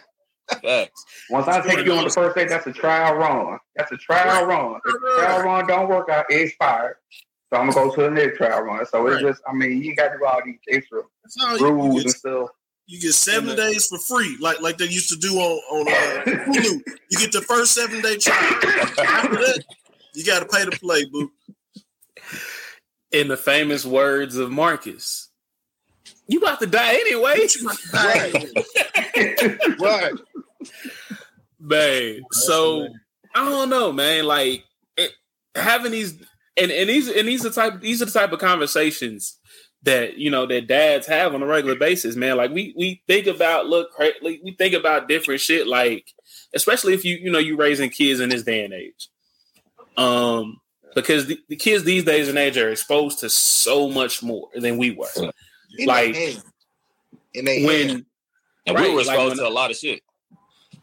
Facts. 0.63 1.03
once 1.29 1.47
I 1.47 1.59
take 1.61 1.85
you 1.85 1.91
on 1.93 2.05
the 2.05 2.09
first 2.09 2.35
date, 2.35 2.47
that's 2.47 2.67
a 2.67 2.71
trial 2.71 3.15
run. 3.15 3.59
That's 3.75 3.91
a 3.91 3.97
trial 3.97 4.45
run. 4.45 4.79
If 4.85 4.93
the 4.93 5.15
trial 5.17 5.43
run 5.43 5.67
don't 5.67 5.89
work 5.89 6.09
out, 6.09 6.25
it's 6.29 6.51
expired. 6.51 6.95
So 7.51 7.59
I'm 7.59 7.69
gonna 7.69 7.89
go 7.89 7.95
to 7.95 8.01
the 8.03 8.11
next 8.11 8.37
trial 8.37 8.61
run. 8.61 8.85
So 8.85 9.07
it's 9.07 9.21
just, 9.21 9.41
I 9.47 9.53
mean, 9.53 9.81
you 9.81 9.95
got 9.95 10.09
to 10.09 10.17
do 10.17 10.25
all 10.25 10.41
these 10.45 10.59
extra 10.69 11.01
That's 11.23 11.37
all 11.41 11.57
you, 11.57 11.65
you 11.67 11.73
rules 11.73 12.03
and 12.03 12.11
stuff. 12.11 12.49
You 12.87 13.01
get 13.01 13.13
seven 13.13 13.53
days 13.57 13.87
for 13.87 13.99
free, 13.99 14.37
like 14.39 14.61
like 14.61 14.77
they 14.77 14.85
used 14.85 15.09
to 15.09 15.17
do 15.17 15.35
on 15.35 15.59
on 15.71 15.87
uh, 15.89 16.23
Hulu. 16.45 16.81
You 17.09 17.17
get 17.19 17.33
the 17.33 17.41
first 17.41 17.73
seven 17.73 18.01
day 18.01 18.15
trial. 18.15 18.53
After 19.05 19.35
that, 19.35 19.63
you 20.13 20.25
got 20.25 20.39
to 20.39 20.45
pay 20.45 20.63
to 20.63 20.71
play, 20.71 21.03
boo. 21.05 21.29
in 23.11 23.27
the 23.27 23.35
famous 23.35 23.85
words 23.85 24.37
of 24.37 24.51
Marcus, 24.51 25.27
you 26.27 26.39
about 26.39 26.61
to 26.61 26.67
die 26.67 26.93
anyway. 26.93 27.47
Right. 29.79 30.13
man. 31.59 32.21
So 32.31 32.87
I 33.35 33.49
don't 33.49 33.69
know, 33.69 33.91
man. 33.91 34.25
Like 34.25 34.63
it, 34.95 35.11
having 35.55 35.91
these 35.91 36.13
and 36.55 36.71
and 36.71 36.89
these 36.89 37.09
and 37.09 37.27
these 37.27 37.45
are 37.45 37.51
type 37.51 37.81
these 37.81 38.01
are 38.01 38.05
the 38.05 38.11
type 38.11 38.31
of 38.31 38.39
conversations 38.39 39.39
that 39.87 40.17
you 40.17 40.29
know 40.29 40.45
that 40.45 40.67
dads 40.67 41.07
have 41.07 41.33
on 41.33 41.41
a 41.41 41.45
regular 41.45 41.75
basis, 41.75 42.15
man. 42.15 42.37
Like 42.37 42.51
we 42.51 42.73
we 42.77 43.01
think 43.07 43.27
about 43.27 43.65
look 43.67 43.89
like, 43.99 44.15
we 44.21 44.55
think 44.57 44.73
about 44.75 45.07
different 45.09 45.41
shit, 45.41 45.67
like 45.67 46.13
especially 46.53 46.93
if 46.93 47.03
you 47.03 47.15
you 47.17 47.31
know 47.31 47.39
you 47.39 47.57
raising 47.57 47.89
kids 47.89 48.19
in 48.19 48.29
this 48.29 48.43
day 48.43 48.63
and 48.63 48.73
age, 48.73 49.09
um, 49.97 50.61
because 50.95 51.27
the, 51.27 51.39
the 51.49 51.55
kids 51.55 51.83
these 51.83 52.03
days 52.05 52.29
and 52.29 52.37
age 52.37 52.57
are 52.57 52.69
exposed 52.69 53.19
to 53.19 53.29
so 53.29 53.89
much 53.89 54.21
more 54.23 54.49
than 54.55 54.77
we 54.77 54.91
were. 54.91 55.07
In 55.77 55.85
Like 55.87 56.13
their 56.13 56.31
hand. 56.31 56.43
In 57.33 57.45
when 57.65 57.89
hand. 57.89 58.05
And 58.65 58.75
Right, 58.75 58.87
we 58.89 58.93
were 58.95 59.01
like 59.03 59.07
exposed 59.15 59.37
when- 59.37 59.45
to 59.45 59.47
a 59.47 59.53
lot 59.53 59.71
of 59.71 59.77
shit. 59.77 60.01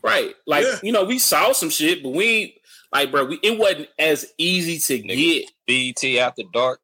Right. 0.02 0.34
Like, 0.46 0.64
Yeah. 0.64 0.78
you 0.82 0.92
know, 0.92 1.04
we 1.04 1.18
saw 1.18 1.52
some 1.52 1.70
shit, 1.70 2.02
but 2.02 2.10
we 2.10 2.60
like, 2.92 3.10
bro, 3.10 3.24
we, 3.24 3.38
it 3.42 3.58
wasn't 3.58 3.88
as 3.98 4.32
easy 4.36 4.78
to 4.78 4.98
get. 4.98 5.50
BET 5.66 6.04
after 6.18 6.42
dark. 6.52 6.80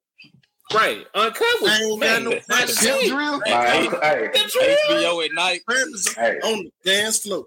Right. 0.73 1.05
Uncut 1.15 1.47
was 1.61 1.71
I 1.71 1.83
ain't 1.83 2.01
got 2.01 2.23
no 2.23 2.31
man, 2.49 2.69
shit. 2.69 3.09
drill. 3.11 3.39
Like, 3.39 4.03
hey, 4.03 4.29
The 4.33 4.77
drill. 4.89 5.01
HBO 5.01 5.25
at 5.25 5.33
night. 5.35 5.61
Friends 5.65 6.15
hey, 6.15 6.39
on 6.45 6.65
the 6.65 6.73
dance 6.85 7.19
floor. 7.19 7.45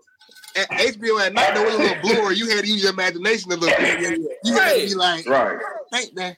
At 0.56 0.70
HBO 0.70 1.26
at 1.26 1.34
night, 1.34 1.54
there 1.56 1.66
was 1.66 1.76
a 1.76 1.78
little 1.78 2.02
blurry. 2.02 2.36
You 2.36 2.50
had 2.50 2.64
to 2.66 2.68
use 2.70 2.84
your 2.84 2.92
imagination 2.94 3.52
a 3.52 3.56
little 3.56 3.76
bit. 3.78 4.20
You 4.44 4.54
had 4.54 4.74
to 4.76 4.86
be 4.88 4.94
like, 4.94 5.28
right. 5.28 5.58
I 5.94 5.98
think 6.00 6.16
that. 6.16 6.38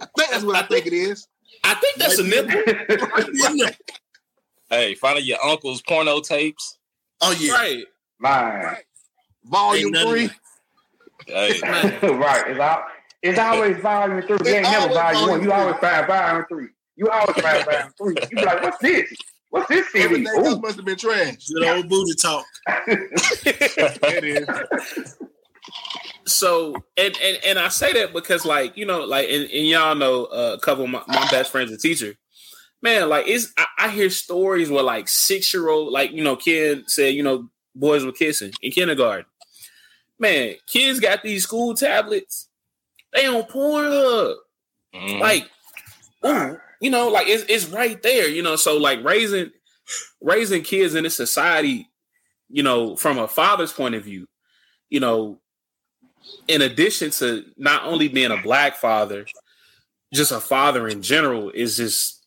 I 0.00 0.06
think 0.16 0.30
that's 0.30 0.44
what 0.44 0.56
I 0.56 0.62
think 0.62 0.86
it 0.86 0.92
is. 0.94 1.26
I 1.64 1.74
think 1.74 1.96
that's 1.96 2.18
a 2.18 2.24
nipple. 2.24 3.70
Hey, 4.70 4.94
finding 4.94 5.24
your 5.24 5.44
uncle's 5.44 5.82
porno 5.82 6.20
tapes. 6.20 6.78
Oh 7.20 7.32
yeah, 7.32 7.52
Right. 7.54 7.84
Man, 8.20 8.76
Volume 9.44 9.96
Ain't 9.96 10.08
three. 10.08 10.30
Hey, 11.26 11.58
right. 11.64 12.44
It's, 12.46 12.60
al- 12.60 12.84
it's 13.22 13.38
always 13.38 13.76
volume 13.78 14.22
three. 14.22 14.38
You 14.44 14.56
ain't 14.56 14.62
never 14.62 14.98
always 14.98 15.18
volume 15.18 15.30
one. 15.30 15.42
You 15.42 15.52
always 15.52 15.76
find 15.76 16.06
volume 16.06 16.44
three. 16.48 16.68
You 16.96 17.08
always 17.08 17.36
find 17.40 17.64
volume 17.64 17.92
three. 17.98 18.16
You 18.30 18.36
be 18.36 18.44
like, 18.44 18.62
what's 18.62 18.78
this? 18.78 19.12
What's 19.50 19.68
this 19.68 19.86
CD? 19.92 20.04
Everything 20.04 20.46
else 20.46 20.60
must 20.60 20.76
have 20.76 20.84
been 20.84 20.96
trash. 20.96 21.48
Good 21.48 21.64
old 21.64 21.88
booty 21.88 22.14
talk. 22.14 22.46
It 23.46 24.24
is. 24.24 25.16
So 26.26 26.74
and 26.96 27.16
and 27.22 27.38
and 27.44 27.58
I 27.58 27.68
say 27.68 27.92
that 27.94 28.12
because 28.12 28.44
like 28.44 28.76
you 28.76 28.86
know 28.86 29.00
like 29.00 29.28
and, 29.28 29.44
and 29.44 29.66
y'all 29.66 29.94
know 29.94 30.26
uh, 30.26 30.56
a 30.56 30.60
couple 30.60 30.84
of 30.84 30.90
my, 30.90 31.02
my 31.08 31.28
best 31.30 31.50
friends 31.50 31.72
a 31.72 31.76
teacher. 31.78 32.14
Man, 32.82 33.08
like 33.08 33.26
it's 33.26 33.52
I, 33.58 33.66
I 33.78 33.88
hear 33.88 34.10
stories 34.10 34.70
where 34.70 34.82
like 34.82 35.08
six 35.08 35.52
year 35.52 35.68
old 35.68 35.92
like 35.92 36.12
you 36.12 36.22
know 36.22 36.36
Ken 36.36 36.84
said 36.86 37.14
you 37.14 37.22
know 37.22 37.48
boys 37.74 38.04
were 38.04 38.12
kissing 38.12 38.52
in 38.62 38.70
kindergarten. 38.70 39.26
Man, 40.18 40.54
kids 40.66 41.00
got 41.00 41.22
these 41.22 41.44
school 41.44 41.74
tablets. 41.74 42.48
They 43.12 43.26
on 43.26 43.42
Pornhub. 43.44 44.36
Mhm. 44.94 45.20
like 45.20 45.48
ooh, 46.26 46.58
you 46.80 46.90
know 46.90 47.08
like 47.08 47.28
it's, 47.28 47.44
it's 47.48 47.66
right 47.66 48.02
there 48.02 48.28
you 48.28 48.42
know 48.42 48.56
so 48.56 48.76
like 48.76 49.04
raising 49.04 49.52
raising 50.20 50.62
kids 50.62 50.96
in 50.96 51.04
this 51.04 51.16
society 51.16 51.88
you 52.48 52.64
know 52.64 52.96
from 52.96 53.16
a 53.18 53.28
father's 53.28 53.72
point 53.72 53.94
of 53.94 54.02
view 54.02 54.26
you 54.88 54.98
know 54.98 55.40
in 56.48 56.62
addition 56.62 57.10
to 57.10 57.44
not 57.56 57.84
only 57.84 58.08
being 58.08 58.30
a 58.30 58.36
black 58.42 58.76
father, 58.76 59.26
just 60.12 60.32
a 60.32 60.40
father 60.40 60.88
in 60.88 61.02
general 61.02 61.50
is 61.50 61.76
just, 61.76 62.26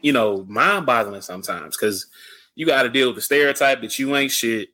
you 0.00 0.12
know, 0.12 0.44
mind 0.48 0.86
boggling 0.86 1.20
sometimes 1.22 1.76
because 1.76 2.06
you 2.54 2.66
got 2.66 2.82
to 2.84 2.88
deal 2.88 3.08
with 3.08 3.16
the 3.16 3.22
stereotype 3.22 3.80
that 3.80 3.98
you 3.98 4.14
ain't 4.16 4.32
shit. 4.32 4.68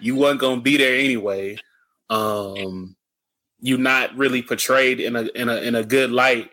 You 0.00 0.16
wasn't 0.16 0.40
gonna 0.40 0.60
be 0.60 0.76
there 0.76 0.96
anyway. 0.96 1.56
Um, 2.10 2.96
you 3.62 3.78
not 3.78 4.14
really 4.16 4.42
portrayed 4.42 5.00
in 5.00 5.16
a 5.16 5.22
in 5.34 5.48
a 5.48 5.56
in 5.56 5.74
a 5.74 5.84
good 5.84 6.10
light. 6.10 6.50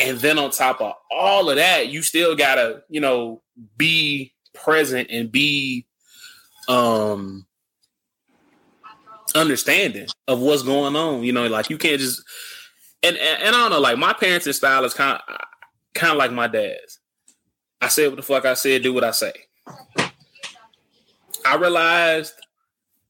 And 0.00 0.18
then 0.18 0.38
on 0.38 0.50
top 0.50 0.80
of 0.80 0.94
all 1.10 1.50
of 1.50 1.56
that, 1.56 1.88
you 1.88 2.00
still 2.00 2.34
gotta, 2.34 2.82
you 2.88 3.00
know, 3.00 3.42
be 3.76 4.32
present 4.54 5.08
and 5.10 5.30
be 5.30 5.86
um 6.68 7.46
understanding 9.34 10.08
of 10.26 10.40
what's 10.40 10.62
going 10.62 10.96
on. 10.96 11.22
You 11.22 11.32
know, 11.32 11.46
like 11.46 11.68
you 11.68 11.76
can't 11.76 12.00
just 12.00 12.22
and 13.02 13.16
and, 13.16 13.42
and 13.42 13.54
I 13.54 13.58
don't 13.58 13.70
know, 13.70 13.80
like 13.80 13.98
my 13.98 14.14
parenting 14.14 14.54
style 14.54 14.84
is 14.86 14.94
kind 14.94 15.20
of 15.28 15.38
kind 15.94 16.12
of 16.12 16.16
like 16.16 16.32
my 16.32 16.48
dad's. 16.48 16.98
I 17.82 17.88
said 17.88 18.08
what 18.08 18.16
the 18.16 18.22
fuck 18.22 18.46
I 18.46 18.54
said, 18.54 18.82
do 18.82 18.94
what 18.94 19.04
I 19.04 19.10
say. 19.10 19.32
I 21.44 21.56
realized 21.56 22.32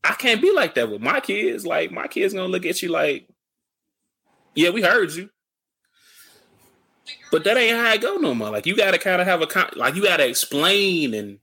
I 0.05 0.15
can't 0.15 0.43
be 0.43 0.53
like 0.53 0.75
that 0.75 0.91
with 0.91 1.01
my 1.01 1.21
kids. 1.21 1.67
Like 1.67 1.93
my 1.93 2.07
kids 2.07 2.35
gonna 2.35 2.49
look 2.49 2.67
at 2.67 2.83
you 2.83 2.89
like, 2.89 3.29
yeah, 4.55 4.71
we 4.71 4.83
heard 4.83 5.13
you. 5.13 5.31
But 7.31 7.45
that 7.45 7.57
ain't 7.57 7.77
how 7.77 7.91
I 7.91 7.97
go 7.97 8.17
no 8.17 8.35
more. 8.35 8.51
Like 8.51 8.67
you 8.67 8.77
gotta 8.77 8.99
kind 8.99 9.21
of 9.21 9.27
have 9.27 9.43
a 9.43 9.47
con- 9.47 9.73
like 9.77 9.95
you 9.95 10.03
gotta 10.03 10.29
explain 10.29 11.15
and 11.15 11.39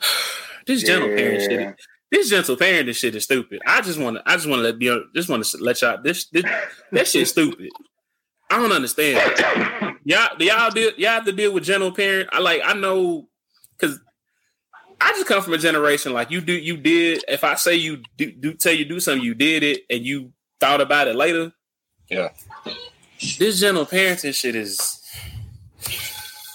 this 0.66 0.82
gentle 0.82 1.08
parent 1.08 1.42
shit. 1.42 1.76
This 2.10 2.30
gentle 2.30 2.56
parenting 2.56 2.96
shit 2.96 3.14
is 3.14 3.24
stupid. 3.24 3.60
I 3.66 3.82
just 3.82 3.98
want 3.98 4.16
to. 4.16 4.22
I 4.24 4.34
just 4.34 4.48
want 4.48 4.60
to 4.60 4.62
let 4.64 4.80
you. 4.80 5.04
Just 5.14 5.28
want 5.28 5.44
to 5.44 5.58
let 5.58 5.82
y'all. 5.82 5.98
This 6.02 6.26
this 6.28 6.44
that 6.92 7.06
shit's 7.06 7.30
stupid. 7.30 7.68
I 8.50 8.58
don't 8.58 8.72
understand. 8.72 9.18
Y'all, 10.04 10.34
do 10.38 10.44
y'all 10.46 10.70
deal, 10.70 10.92
y'all 10.96 11.10
have 11.10 11.26
to 11.26 11.32
deal 11.32 11.52
with 11.52 11.64
gentle 11.64 11.92
parent. 11.92 12.30
I 12.32 12.38
like. 12.38 12.62
I 12.64 12.72
know 12.72 13.28
I 15.00 15.12
just 15.12 15.26
come 15.26 15.42
from 15.42 15.54
a 15.54 15.58
generation 15.58 16.12
like 16.12 16.30
you 16.30 16.40
do. 16.40 16.52
You 16.52 16.76
did. 16.76 17.24
If 17.28 17.44
I 17.44 17.54
say 17.54 17.76
you 17.76 18.02
do, 18.16 18.32
do 18.32 18.54
tell 18.54 18.72
you 18.72 18.84
do 18.84 19.00
something, 19.00 19.22
you 19.24 19.34
did 19.34 19.62
it, 19.62 19.82
and 19.90 20.04
you 20.04 20.32
thought 20.60 20.80
about 20.80 21.08
it 21.08 21.14
later. 21.16 21.52
Yeah. 22.10 22.30
This 23.38 23.60
gentle 23.60 23.86
parenting 23.86 24.34
shit 24.34 24.54
is. 24.54 25.00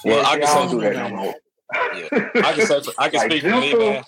Well, 0.04 0.26
I 0.26 0.36
Yeah, 0.38 0.40
can 0.40 0.44
I 0.44 0.54
don't 0.56 0.70
say 0.70 0.76
do 0.76 0.82
that 0.82 1.10
no 1.10 1.16
more. 1.16 1.36
Yeah, 1.96 2.30
I 2.48 2.54
can 2.54 2.66
say 2.68 2.82
I 2.98 3.10
can 3.10 3.20
Like 3.20 3.32
speak 3.32 3.44
for 3.44 3.50
me, 3.60 3.74
man. 3.76 4.04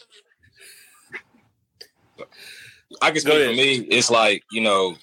I 3.02 3.12
can 3.12 3.20
speak 3.22 3.34
for 3.34 3.54
me. 3.54 3.76
It's 3.90 4.10
like 4.10 4.44
you 4.52 4.62
know, 4.62 4.96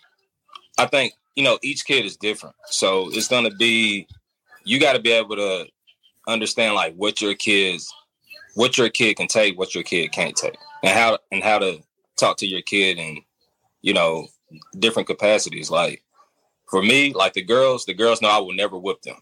I 0.79 0.87
think 0.87 1.15
you 1.35 1.45
know 1.45 1.59
each 1.63 1.85
kid 1.87 2.05
is 2.05 2.17
different, 2.17 2.55
so 2.67 3.09
it's 3.13 3.29
gonna 3.29 3.51
be 3.51 4.07
you 4.65 4.79
got 4.79 4.93
to 4.93 5.01
be 5.01 5.11
able 5.13 5.37
to 5.37 5.67
understand 6.29 6.75
like 6.75 6.95
what 6.95 7.21
your 7.21 7.35
kids, 7.35 7.93
what 8.55 8.79
your 8.79 8.89
kid 8.89 9.17
can 9.17 9.29
take, 9.29 9.59
what 9.59 9.75
your 9.75 9.85
kid 9.85 10.13
can't 10.13 10.37
take, 10.37 10.57
and 10.83 10.97
how 10.97 11.19
and 11.31 11.43
how 11.43 11.59
to 11.59 11.83
talk 12.17 12.37
to 12.39 12.47
your 12.47 12.63
kid 12.63 12.99
in 12.99 13.23
you 13.83 13.95
know 13.95 14.29
different 14.79 15.09
capacities. 15.09 15.71
Like 15.71 16.03
for 16.69 16.83
me, 16.83 17.13
like 17.13 17.35
the 17.35 17.43
girls, 17.43 17.85
the 17.85 17.95
girls 17.95 18.23
know 18.23 18.29
I 18.29 18.39
will 18.39 18.55
never 18.55 18.79
whip 18.79 19.03
them. 19.03 19.17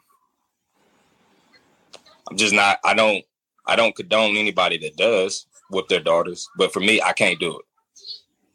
I'm 2.31 2.37
just 2.37 2.55
not. 2.55 2.79
I 2.85 2.95
don't. 2.95 3.25
I 3.67 3.77
don't 3.77 3.95
condone 3.95 4.37
anybody 4.37 4.79
that 4.79 4.97
does 4.97 5.47
whip 5.71 5.89
their 5.89 6.01
daughters, 6.01 6.49
but 6.57 6.73
for 6.73 6.81
me, 6.81 7.01
I 7.03 7.13
can't 7.13 7.39
do 7.39 7.59
it. 7.59 7.65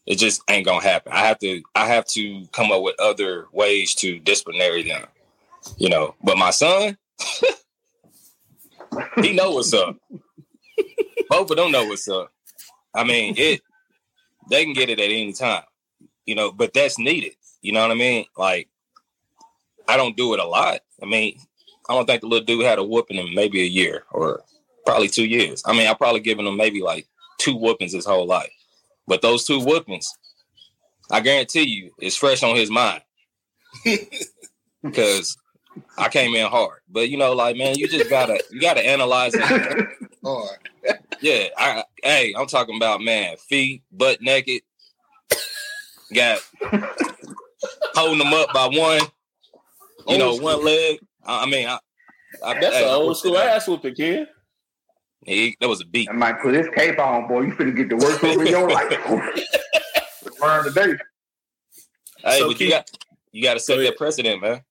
It 0.06 0.16
just 0.16 0.42
ain't 0.50 0.66
gonna 0.66 0.84
happen. 0.84 1.14
I 1.14 1.20
have 1.20 1.40
to. 1.40 1.62
I 1.74 1.88
have 1.88 2.06
to 2.08 2.46
come 2.52 2.72
up 2.72 2.82
with 2.82 3.00
other 3.00 3.48
ways 3.52 3.96
to 3.96 4.20
disciplinary 4.20 4.84
them. 4.84 5.06
You 5.78 5.90
know. 5.90 6.16
But 6.24 6.38
my 6.38 6.52
son, 6.52 6.98
he 9.22 9.34
know 9.34 9.52
what's 9.52 9.74
up. 9.74 9.98
Both 11.30 11.52
of 11.52 11.58
them 11.58 11.72
know 11.72 11.86
what's 11.86 12.08
up. 12.08 12.32
I 12.94 13.04
mean, 13.04 13.36
it. 13.38 13.62
They 14.50 14.64
can 14.64 14.74
get 14.74 14.90
it 14.90 15.00
at 15.00 15.06
any 15.06 15.34
time. 15.34 15.64
You 16.26 16.36
know, 16.36 16.52
but 16.52 16.74
that's 16.74 17.00
needed. 17.00 17.34
You 17.62 17.72
know 17.72 17.82
what 17.82 17.92
I 17.92 17.96
mean? 17.96 18.26
Like, 18.38 18.70
I 19.88 19.98
don't 19.98 20.18
do 20.18 20.34
it 20.34 20.40
a 20.40 20.46
lot. 20.46 20.82
I 21.02 21.06
mean, 21.06 21.40
I 21.90 21.94
don't 21.94 22.06
think 22.06 22.22
the 22.22 22.28
little 22.28 22.46
dude 22.46 22.66
had 22.66 22.80
a 22.80 22.84
whooping 22.84 23.18
in 23.18 23.34
maybe 23.34 23.62
a 23.62 23.66
year 23.66 24.04
or 24.12 24.42
probably 24.86 25.08
two 25.08 25.26
years. 25.26 25.64
I 25.66 25.74
mean, 25.74 25.88
I 25.88 25.94
probably 25.94 26.20
given 26.20 26.46
him 26.46 26.58
maybe 26.58 26.82
like 26.82 27.08
two 27.38 27.56
whoopings 27.56 27.94
his 27.94 28.06
whole 28.06 28.26
life. 28.26 28.52
But 29.08 29.22
those 29.22 29.46
two 29.46 29.60
whoopings, 29.60 30.08
I 31.12 31.22
guarantee 31.22 31.68
you, 31.68 31.92
it's 32.00 32.16
fresh 32.16 32.44
on 32.44 32.56
his 32.56 32.70
mind. 32.70 33.02
Because 34.84 35.36
I 35.98 36.10
came 36.10 36.36
in 36.36 36.46
hard. 36.46 36.80
But 36.88 37.10
you 37.10 37.18
know, 37.18 37.34
like 37.34 37.58
man, 37.58 37.76
you 37.76 37.88
just 37.88 38.08
gotta 38.08 38.40
you 38.52 38.62
gotta 38.62 38.86
analyze 38.86 39.34
it. 39.34 39.88
Hard. 40.26 40.58
Yeah, 41.22 41.48
I 41.58 41.84
hey, 42.04 42.34
I'm 42.38 42.48
talking 42.48 42.76
about 42.78 43.02
man, 43.02 43.38
feet, 43.38 43.84
butt 43.92 44.22
naked, 44.22 44.62
got 46.14 46.40
holding 47.94 48.18
them 48.20 48.34
up 48.34 48.52
by 48.54 48.66
one, 48.66 49.02
you 50.08 50.18
know, 50.18 50.32
Old 50.32 50.42
one 50.42 50.66
leg. 50.66 51.00
I, 51.26 51.44
I 51.44 51.46
mean, 51.46 51.68
I, 51.68 51.78
I 52.44 52.60
That's 52.60 52.76
hey, 52.76 52.84
an 52.84 52.90
old 52.90 53.18
school 53.18 53.36
it- 53.38 53.46
ass 53.46 53.68
whooping, 53.68 53.96
kid. 53.96 54.28
He, 55.26 55.58
that 55.60 55.68
was 55.68 55.82
a 55.82 55.86
beat. 55.86 56.08
I 56.10 56.14
might 56.14 56.40
put 56.40 56.52
this 56.52 56.68
cape 56.76 57.00
on, 57.00 57.28
boy. 57.28 57.42
You 57.42 57.54
finna 57.54 57.76
get 57.76 57.90
the 57.90 57.96
worst 57.96 58.24
over 58.24 58.46
your 58.46 58.70
life. 58.70 58.92
Learn 60.42 60.66
today. 60.66 60.94
Hey, 62.24 62.40
So 62.40 62.48
but 62.50 62.58
Keith- 62.58 62.62
you 62.62 62.70
got 62.70 62.92
you 63.32 63.44
got 63.44 63.54
to 63.56 63.60
set 63.60 63.78
that 63.78 63.98
precedent, 63.98 64.42
man. 64.42 64.62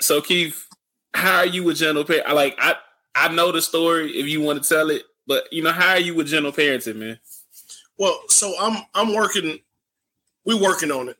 So 0.00 0.20
Keith, 0.20 0.64
how 1.14 1.38
are 1.38 1.46
you 1.46 1.62
with 1.64 1.76
gentle 1.76 2.04
parent? 2.04 2.26
I 2.26 2.32
like 2.32 2.56
I 2.58 2.74
I 3.18 3.28
know 3.34 3.50
the 3.50 3.60
story 3.60 4.12
if 4.12 4.28
you 4.28 4.40
want 4.40 4.62
to 4.62 4.68
tell 4.68 4.90
it, 4.90 5.02
but 5.26 5.52
you 5.52 5.62
know 5.62 5.72
how 5.72 5.90
are 5.90 5.98
you 5.98 6.14
with 6.14 6.28
gentle 6.28 6.52
parenting, 6.52 6.96
man? 6.96 7.18
Well, 7.98 8.20
so 8.28 8.54
I'm 8.60 8.84
I'm 8.94 9.12
working. 9.12 9.58
We're 10.44 10.62
working 10.62 10.92
on 10.92 11.08
it. 11.08 11.16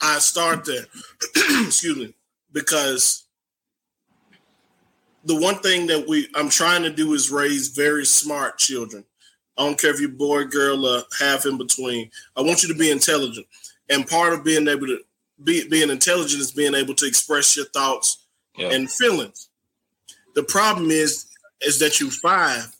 I 0.00 0.20
start 0.20 0.64
there. 0.64 0.84
excuse 1.66 1.96
me, 1.96 2.14
because 2.52 3.24
the 5.24 5.34
one 5.34 5.56
thing 5.56 5.88
that 5.88 6.06
we 6.06 6.28
I'm 6.36 6.48
trying 6.48 6.84
to 6.84 6.90
do 6.90 7.14
is 7.14 7.32
raise 7.32 7.68
very 7.68 8.04
smart 8.04 8.58
children. 8.58 9.04
I 9.58 9.64
don't 9.64 9.78
care 9.78 9.92
if 9.92 10.00
you're 10.00 10.10
boy, 10.10 10.44
girl, 10.44 10.86
or 10.86 11.02
half 11.18 11.46
in 11.46 11.58
between. 11.58 12.10
I 12.36 12.42
want 12.42 12.62
you 12.62 12.68
to 12.68 12.78
be 12.78 12.92
intelligent, 12.92 13.46
and 13.90 14.06
part 14.06 14.34
of 14.34 14.44
being 14.44 14.68
able 14.68 14.86
to 14.86 15.00
be 15.42 15.68
being 15.68 15.90
intelligent 15.90 16.40
is 16.40 16.52
being 16.52 16.74
able 16.74 16.94
to 16.94 17.06
express 17.06 17.56
your 17.56 17.66
thoughts 17.66 18.24
and 18.56 18.88
feelings. 18.88 19.48
The 20.34 20.42
problem 20.44 20.90
is 20.90 21.26
is 21.62 21.78
that 21.78 22.00
you 22.00 22.10
five 22.10 22.74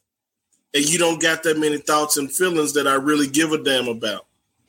and 0.74 0.84
you 0.84 0.98
don't 0.98 1.22
got 1.22 1.42
that 1.44 1.58
many 1.58 1.78
thoughts 1.78 2.16
and 2.16 2.30
feelings 2.30 2.72
that 2.74 2.86
I 2.86 2.94
really 2.94 3.28
give 3.28 3.52
a 3.52 3.62
damn 3.62 3.88
about. 3.88 4.26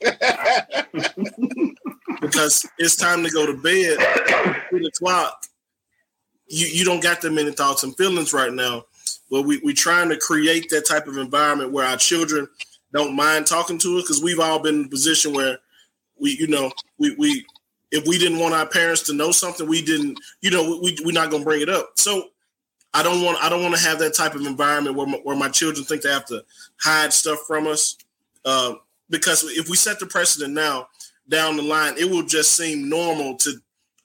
because 2.20 2.66
it's 2.78 2.96
time 2.96 3.24
to 3.24 3.30
go 3.30 3.46
to 3.46 3.54
bed 3.54 3.98
at 3.98 4.64
eight 4.72 4.86
o'clock. 4.86 5.44
You 6.48 6.66
you 6.66 6.84
don't 6.84 7.02
got 7.02 7.20
that 7.22 7.32
many 7.32 7.50
thoughts 7.52 7.82
and 7.82 7.96
feelings 7.96 8.32
right 8.32 8.52
now. 8.52 8.84
But 9.30 9.42
we 9.42 9.60
we're 9.64 9.74
trying 9.74 10.08
to 10.10 10.16
create 10.16 10.70
that 10.70 10.86
type 10.86 11.06
of 11.08 11.16
environment 11.16 11.72
where 11.72 11.86
our 11.86 11.96
children 11.96 12.46
don't 12.92 13.16
mind 13.16 13.46
talking 13.46 13.78
to 13.78 13.98
us 13.98 14.04
because 14.04 14.22
we've 14.22 14.40
all 14.40 14.60
been 14.60 14.80
in 14.80 14.84
a 14.84 14.88
position 14.88 15.34
where 15.34 15.58
we 16.20 16.36
you 16.38 16.46
know 16.46 16.70
we 16.98 17.14
we 17.16 17.44
if 17.90 18.06
we 18.06 18.18
didn't 18.18 18.38
want 18.38 18.54
our 18.54 18.66
parents 18.66 19.02
to 19.02 19.12
know 19.12 19.30
something 19.32 19.68
we 19.68 19.82
didn't 19.82 20.18
you 20.40 20.50
know 20.50 20.78
we 20.82 20.96
we're 21.04 21.12
not 21.12 21.30
gonna 21.30 21.44
bring 21.44 21.62
it 21.62 21.68
up. 21.68 21.90
So 21.96 22.28
I 22.96 23.02
don't 23.02 23.22
want 23.22 23.36
I 23.44 23.50
don't 23.50 23.62
want 23.62 23.74
to 23.76 23.80
have 23.82 23.98
that 23.98 24.14
type 24.14 24.34
of 24.34 24.46
environment 24.46 24.96
where 24.96 25.06
my, 25.06 25.18
where 25.18 25.36
my 25.36 25.50
children 25.50 25.84
think 25.84 26.00
they 26.00 26.10
have 26.10 26.24
to 26.26 26.42
hide 26.80 27.12
stuff 27.12 27.40
from 27.46 27.66
us. 27.66 27.98
Uh, 28.42 28.74
because 29.10 29.44
if 29.44 29.68
we 29.68 29.76
set 29.76 30.00
the 30.00 30.06
precedent 30.06 30.54
now, 30.54 30.88
down 31.28 31.56
the 31.58 31.62
line, 31.62 31.94
it 31.98 32.08
will 32.10 32.22
just 32.22 32.56
seem 32.56 32.88
normal 32.88 33.36
to 33.36 33.52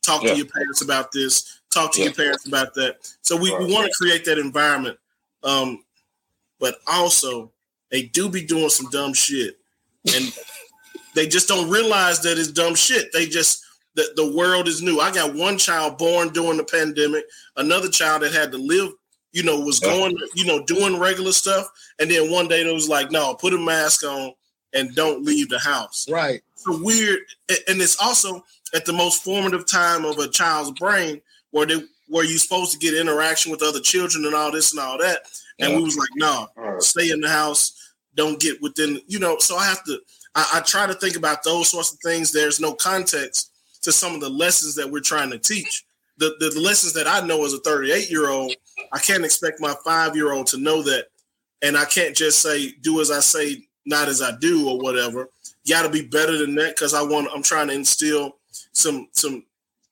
talk 0.02 0.24
Yeah. 0.24 0.32
to 0.32 0.38
your 0.40 0.48
parents 0.48 0.82
about 0.82 1.12
this, 1.14 1.62
talk 1.70 1.94
to 1.94 2.00
Yeah. 2.00 2.06
your 2.06 2.14
parents 2.16 2.46
about 2.48 2.74
that. 2.74 2.98
So 3.22 3.38
we, 3.38 3.54
Right. 3.54 3.66
we 3.66 3.74
want 3.74 3.88
to 3.88 3.94
create 3.98 4.26
that 4.26 4.38
environment. 4.38 5.00
Um, 5.44 5.86
but 6.60 6.80
also 6.86 7.50
they 7.92 8.04
do 8.04 8.28
be 8.28 8.42
doing 8.42 8.70
some 8.70 8.90
dumb 8.90 9.14
shit. 9.14 9.58
And 10.14 10.34
they 11.16 11.28
just 11.28 11.48
don't 11.48 11.70
realize 11.70 12.20
that 12.22 12.38
it's 12.38 12.52
dumb 12.52 12.76
shit. 12.76 13.14
They 13.14 13.26
just 13.26 13.64
the, 13.96 14.12
the 14.16 14.36
world 14.36 14.68
is 14.68 14.82
new. 14.82 15.00
I 15.00 15.12
got 15.12 15.36
one 15.36 15.58
child 15.58 15.98
born 15.98 16.30
during 16.30 16.58
the 16.58 16.64
pandemic, 16.64 17.26
another 17.58 17.90
child 17.90 18.22
that 18.22 18.34
had 18.34 18.52
to 18.52 18.58
live, 18.58 18.92
you 19.34 19.44
know, 19.44 19.60
was 19.60 19.80
going, 19.80 20.18
you 20.36 20.46
know, 20.46 20.64
doing 20.66 21.00
regular 21.00 21.32
stuff. 21.32 21.68
And 22.00 22.10
then 22.10 22.32
one 22.32 22.48
day 22.48 22.62
it 22.62 22.74
was 22.74 22.90
like, 22.90 23.12
no, 23.12 23.36
put 23.36 23.54
a 23.54 23.58
mask 23.58 24.04
on 24.04 24.34
and 24.74 24.96
don't 24.96 25.24
leave 25.24 25.50
the 25.50 25.60
house. 25.60 26.08
Right. 26.10 26.42
So 26.56 26.82
weird. 26.82 27.20
And 27.68 27.82
it's 27.82 28.02
also 28.02 28.44
at 28.74 28.86
the 28.86 28.94
most 28.94 29.24
formative 29.24 29.66
time 29.68 30.06
of 30.06 30.18
a 30.20 30.28
child's 30.28 30.72
brain 30.80 31.22
where 31.52 31.66
they 31.66 31.84
where 32.08 32.26
you're 32.26 32.38
supposed 32.40 32.74
to 32.74 32.78
get 32.78 32.94
interaction 32.94 33.52
with 33.52 33.64
other 33.64 33.80
children 33.80 34.26
and 34.26 34.36
all 34.36 34.52
this 34.52 34.72
and 34.72 34.82
all 34.82 34.98
that. 34.98 35.22
And 35.60 35.72
Yeah. 35.72 35.78
we 35.78 35.84
was 35.84 35.98
like, 35.98 36.10
no, 36.16 36.48
stay 36.80 37.10
in 37.10 37.22
the 37.22 37.30
house, 37.30 37.94
don't 38.16 38.40
get 38.40 38.62
within, 38.62 39.00
you 39.08 39.18
know. 39.20 39.38
So 39.40 39.56
I 39.56 39.66
have 39.66 39.84
to 39.86 40.00
I, 40.36 40.50
I 40.56 40.60
try 40.62 40.88
to 40.88 40.94
think 40.94 41.16
about 41.16 41.44
those 41.44 41.70
sorts 41.70 41.94
of 41.94 42.00
things. 42.00 42.32
There's 42.32 42.60
no 42.60 42.74
context 42.74 43.51
to 43.82 43.92
some 43.92 44.14
of 44.14 44.22
the 44.22 44.30
lessons 44.30 44.76
that 44.76 44.90
we're 44.90 45.02
trying 45.02 45.32
to 45.32 45.38
teach. 45.38 45.86
The, 46.18 46.36
the, 46.40 46.60
lessons 46.60 46.94
that 46.94 47.08
I 47.08 47.26
know 47.26 47.46
as 47.46 47.54
a 47.54 47.60
38 47.60 48.12
year 48.12 48.30
old, 48.30 48.54
I 48.92 49.00
can't 49.00 49.26
expect 49.26 49.60
my 49.60 49.74
five 49.84 50.16
year 50.16 50.34
old 50.34 50.48
to 50.48 50.58
know 50.58 50.84
that. 50.84 51.08
And 51.64 51.76
I 51.76 51.86
can't 51.86 52.16
just 52.16 52.42
say, 52.42 52.74
do 52.82 53.02
as 53.02 53.10
I 53.10 53.22
say, 53.22 53.64
not 53.86 54.08
as 54.08 54.22
I 54.22 54.38
do, 54.38 54.70
or 54.70 54.78
whatever. 54.80 55.30
You 55.64 55.76
got 55.76 55.84
to 55.84 55.90
be 55.90 56.04
better 56.04 56.38
than 56.38 56.56
that 56.56 56.76
because 56.76 56.94
I 56.94 57.02
want. 57.02 57.30
I'm 57.34 57.44
trying 57.44 57.68
to 57.68 57.74
instill 57.74 58.38
some 58.72 59.08
some 59.12 59.44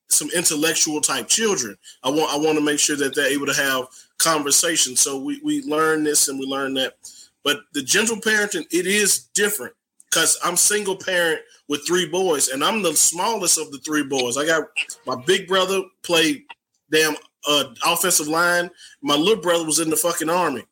some 0.07 0.29
intellectual 0.35 1.01
type 1.01 1.27
children. 1.27 1.77
I 2.03 2.09
want 2.09 2.33
I 2.33 2.37
want 2.37 2.57
to 2.57 2.63
make 2.63 2.79
sure 2.79 2.95
that 2.97 3.15
they're 3.15 3.31
able 3.31 3.45
to 3.45 3.53
have 3.53 3.85
conversations. 4.17 4.99
So 4.99 5.19
we 5.19 5.39
we 5.43 5.61
learn 5.63 6.03
this 6.03 6.27
and 6.27 6.39
we 6.39 6.45
learn 6.45 6.73
that. 6.75 6.95
But 7.43 7.61
the 7.73 7.81
gentle 7.81 8.17
parenting, 8.17 8.65
it 8.71 8.85
is 8.85 9.25
different 9.33 9.73
because 10.09 10.37
I'm 10.43 10.57
single 10.57 10.95
parent 10.95 11.41
with 11.69 11.85
three 11.87 12.09
boys, 12.09 12.49
and 12.49 12.63
I'm 12.63 12.81
the 12.81 12.93
smallest 12.95 13.57
of 13.57 13.71
the 13.71 13.77
three 13.77 14.03
boys. 14.03 14.35
I 14.35 14.45
got 14.45 14.63
my 15.05 15.15
big 15.25 15.47
brother 15.47 15.81
played 16.03 16.43
damn 16.91 17.15
uh, 17.47 17.65
offensive 17.85 18.27
line. 18.27 18.69
My 19.01 19.15
little 19.15 19.41
brother 19.41 19.63
was 19.63 19.79
in 19.79 19.89
the 19.89 19.95
fucking 19.95 20.29
army. 20.29 20.65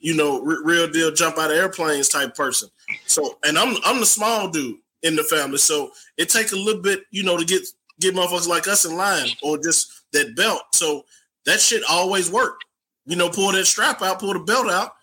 You 0.00 0.14
know, 0.14 0.44
r- 0.44 0.64
real 0.64 0.90
deal, 0.90 1.12
jump 1.12 1.38
out 1.38 1.50
of 1.50 1.56
airplanes 1.56 2.08
type 2.08 2.34
person. 2.34 2.68
So, 3.06 3.38
and 3.44 3.56
I'm 3.56 3.76
I'm 3.84 4.00
the 4.00 4.06
small 4.06 4.50
dude 4.50 4.76
in 5.02 5.16
the 5.16 5.22
family. 5.22 5.58
So 5.58 5.92
it 6.18 6.28
take 6.28 6.52
a 6.52 6.56
little 6.56 6.82
bit, 6.82 7.04
you 7.10 7.22
know, 7.22 7.38
to 7.38 7.44
get 7.44 7.62
get 8.00 8.14
motherfuckers 8.14 8.48
like 8.48 8.66
us 8.66 8.84
in 8.84 8.96
line 8.96 9.28
or 9.42 9.56
just 9.56 10.02
that 10.12 10.34
belt. 10.34 10.62
So 10.74 11.04
that 11.46 11.60
shit 11.60 11.82
always 11.88 12.30
work. 12.30 12.60
You 13.06 13.16
know, 13.16 13.30
pull 13.30 13.52
that 13.52 13.66
strap 13.66 14.02
out, 14.02 14.18
pull 14.18 14.32
the 14.32 14.40
belt 14.40 14.68
out. 14.68 14.94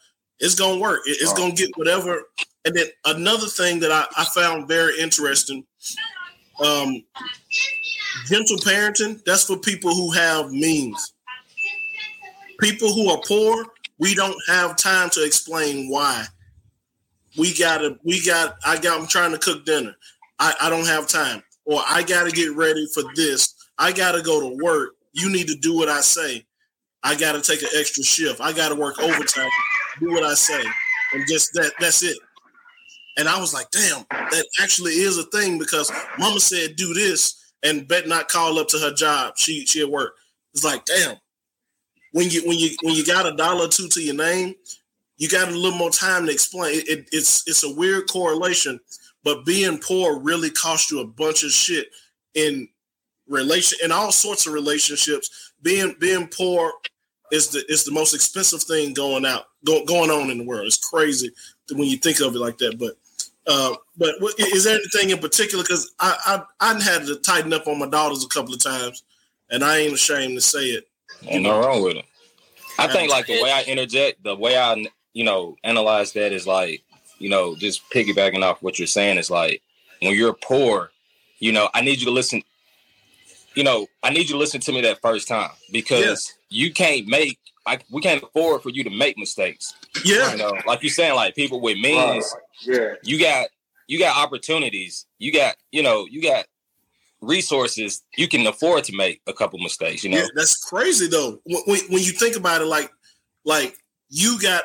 It's 0.41 0.55
gonna 0.55 0.79
work. 0.79 1.01
It- 1.05 1.17
It's 1.21 1.31
gonna 1.33 1.53
get 1.53 1.69
whatever. 1.77 2.23
And 2.65 2.75
then 2.75 2.87
another 3.05 3.47
thing 3.47 3.79
that 3.79 3.91
I, 3.91 4.05
I 4.17 4.25
found 4.25 4.67
very 4.67 4.99
interesting, 4.99 5.65
um, 6.59 7.03
gentle 8.27 8.57
parenting. 8.57 9.23
That's 9.25 9.43
for 9.45 9.57
people 9.57 9.95
who 9.95 10.11
have 10.11 10.51
means. 10.51 11.13
People 12.59 12.93
who 12.93 13.09
are 13.09 13.19
poor, 13.27 13.65
we 13.97 14.13
don't 14.13 14.37
have 14.47 14.75
time 14.77 15.09
to 15.11 15.23
explain 15.25 15.89
why. 15.89 16.25
We 17.37 17.53
gotta, 17.57 17.97
we 18.03 18.23
got. 18.23 18.57
I 18.65 18.77
got. 18.77 18.99
I'm 18.99 19.07
trying 19.07 19.31
to 19.31 19.37
cook 19.39 19.65
dinner. 19.65 19.95
I, 20.37 20.53
I 20.61 20.69
don't 20.69 20.85
have 20.85 21.07
time, 21.07 21.41
or 21.65 21.81
I 21.87 22.03
gotta 22.03 22.31
get 22.31 22.55
ready 22.55 22.87
for 22.93 23.03
this. 23.15 23.55
I 23.77 23.91
gotta 23.91 24.21
go 24.21 24.39
to 24.41 24.63
work. 24.63 24.91
You 25.13 25.29
need 25.31 25.47
to 25.47 25.55
do 25.55 25.75
what 25.75 25.87
I 25.89 26.01
say. 26.01 26.45
I 27.03 27.15
gotta 27.15 27.41
take 27.41 27.63
an 27.63 27.69
extra 27.75 28.03
shift. 28.03 28.41
I 28.41 28.51
gotta 28.53 28.75
work 28.75 28.99
overtime. 28.99 29.49
Do 30.02 30.12
what 30.12 30.24
I 30.24 30.34
say, 30.34 30.64
and 31.14 31.28
just 31.28 31.54
that. 31.54 31.74
That's 31.80 32.04
it. 32.04 32.18
And 33.18 33.28
I 33.30 33.39
was 33.39 33.54
like, 33.54 33.70
damn, 33.72 34.06
that 34.10 34.45
actually 34.62 34.93
is 34.93 35.18
a 35.18 35.24
thing 35.26 35.60
because 35.60 35.91
mama 36.18 36.39
said 36.39 36.76
do 36.76 36.93
this 36.93 37.52
and 37.64 37.88
bet 37.88 38.08
not 38.08 38.30
call 38.30 38.58
up 38.58 38.68
to 38.70 38.80
her 38.80 38.93
job. 38.93 39.34
She 39.38 39.66
she 39.66 39.82
at 39.82 39.89
work. 39.89 40.16
It's 40.54 40.64
like, 40.64 40.86
damn. 40.86 41.18
When 42.14 42.30
you 42.30 42.41
when 42.47 42.58
you 42.58 42.72
when 42.82 42.95
you 42.95 43.06
got 43.06 43.32
a 43.32 43.36
dollar 43.36 43.66
or 43.66 43.70
two 43.70 43.88
to 43.89 44.02
your 44.02 44.16
name, 44.16 44.56
you 45.18 45.30
got 45.30 45.49
a 45.49 45.56
little 45.56 45.78
more 45.78 45.91
time 45.91 46.26
to 46.26 46.32
explain. 46.32 46.80
It, 46.80 46.89
it- 46.89 47.10
it's 47.12 47.47
it's 47.47 47.64
a 47.64 47.74
weird 47.74 48.10
correlation, 48.10 48.80
but 49.24 49.45
being 49.45 49.78
poor 49.78 50.20
really 50.20 50.49
cost 50.49 50.91
you 50.91 51.02
a 51.02 51.08
bunch 51.08 51.43
of 51.43 51.52
shit 51.52 51.89
in 52.34 52.68
relation 53.28 53.80
in 53.84 53.91
all 53.91 54.12
sorts 54.12 54.47
of 54.47 54.54
relationships. 54.54 55.54
Being 55.62 55.95
being 55.99 56.28
poor 56.28 56.74
is 57.32 57.49
the 57.49 57.64
is 57.70 57.84
the 57.86 57.91
most 57.91 58.14
expensive 58.16 58.64
thing 58.64 58.93
going 58.93 59.26
out 59.26 59.45
go, 59.66 59.86
going 59.86 60.09
on 60.09 60.30
in 60.30 60.38
the 60.38 60.43
world. 60.43 60.68
It's 60.68 60.78
crazy 60.78 61.32
when 61.72 61.88
you 61.88 61.97
think 61.97 62.20
of 62.22 62.36
it 62.36 62.39
like 62.39 62.57
that. 62.59 62.78
But 62.80 62.97
uh, 63.47 63.76
but 63.97 64.16
what, 64.20 64.39
is 64.39 64.64
there 64.64 64.76
anything 64.76 65.09
in 65.09 65.18
particular? 65.18 65.64
Because 65.64 65.91
I, 65.99 66.43
I 66.59 66.74
I 66.74 66.82
had 66.82 67.05
to 67.07 67.16
tighten 67.18 67.53
up 67.53 67.68
on 67.68 67.80
my 67.80 67.88
daughters 67.88 68.24
a 68.24 68.28
couple 68.28 68.53
of 68.53 68.64
times, 68.64 69.03
and 69.49 69.64
I 69.64 69.80
ain't 69.80 69.93
ashamed 69.93 70.36
to 70.36 70.41
say 70.41 70.66
it. 70.66 70.88
Ain't 71.28 71.43
no 71.43 71.59
wrong 71.59 71.84
with 71.84 71.97
it. 71.97 72.05
I 72.78 72.88
think 72.88 73.12
like 73.12 73.28
the 73.28 73.41
way 73.41 73.51
I 73.51 73.64
interject, 73.64 74.24
the 74.24 74.36
way 74.36 74.57
I 74.57 74.86
you 75.14 75.24
know 75.24 75.57
analyze 75.64 76.14
that 76.14 76.32
is 76.32 76.47
like 76.47 76.84
you 77.20 77.30
know 77.30 77.55
just 77.55 77.88
piggybacking 77.89 78.43
off 78.43 78.62
what 78.62 78.80
you're 78.80 78.88
saying 78.88 79.18
is 79.18 79.30
like 79.30 79.62
when 80.01 80.16
you're 80.16 80.34
poor, 80.34 80.91
you 81.39 81.51
know 81.51 81.70
I 81.74 81.82
need 81.82 81.99
you 81.99 82.05
to 82.05 82.12
listen. 82.12 82.43
You 83.55 83.64
know 83.64 83.88
I 84.03 84.12
need 84.12 84.30
you 84.30 84.36
to 84.36 84.38
listen 84.38 84.62
to 84.62 84.72
me 84.72 84.82
that 84.82 85.01
first 85.01 85.28
time 85.28 85.51
because 85.72 86.34
you 86.49 86.72
can't 86.72 87.07
make. 87.07 87.38
I, 87.66 87.80
we 87.91 88.01
can't 88.01 88.24
afford 88.24 88.64
for 88.64 88.70
you 88.70 88.84
to 88.84 88.89
make 88.89 89.18
mistakes. 89.18 89.74
Yeah, 90.03 90.32
you 90.32 90.38
know, 90.38 90.53
like 90.66 90.82
you're 90.82 90.89
saying, 90.89 91.16
like 91.16 91.36
people 91.36 91.62
with 91.62 91.78
means. 91.78 92.34
Yeah, 92.64 92.93
you 93.03 93.20
got 93.20 93.49
you 93.88 93.99
got 93.99 94.18
opportunities. 94.18 95.05
You 95.20 95.32
got 95.32 95.55
you 95.72 95.84
know 95.84 96.07
you 96.09 96.22
got 96.22 96.45
resources. 97.22 98.03
You 98.18 98.28
can 98.28 98.45
afford 98.47 98.84
to 98.86 98.95
make 98.95 99.22
a 99.28 99.34
couple 99.34 99.59
mistakes. 99.59 100.03
You 100.03 100.12
know. 100.12 100.18
Yeah, 100.18 100.28
that's 100.36 100.64
crazy 100.64 101.07
though. 101.07 101.39
When, 101.43 101.62
when, 101.66 101.80
when 101.89 102.01
you 102.01 102.12
think 102.12 102.36
about 102.36 102.62
it, 102.62 102.66
like 102.66 102.89
like 103.45 103.76
you 104.09 104.39
got 104.41 104.64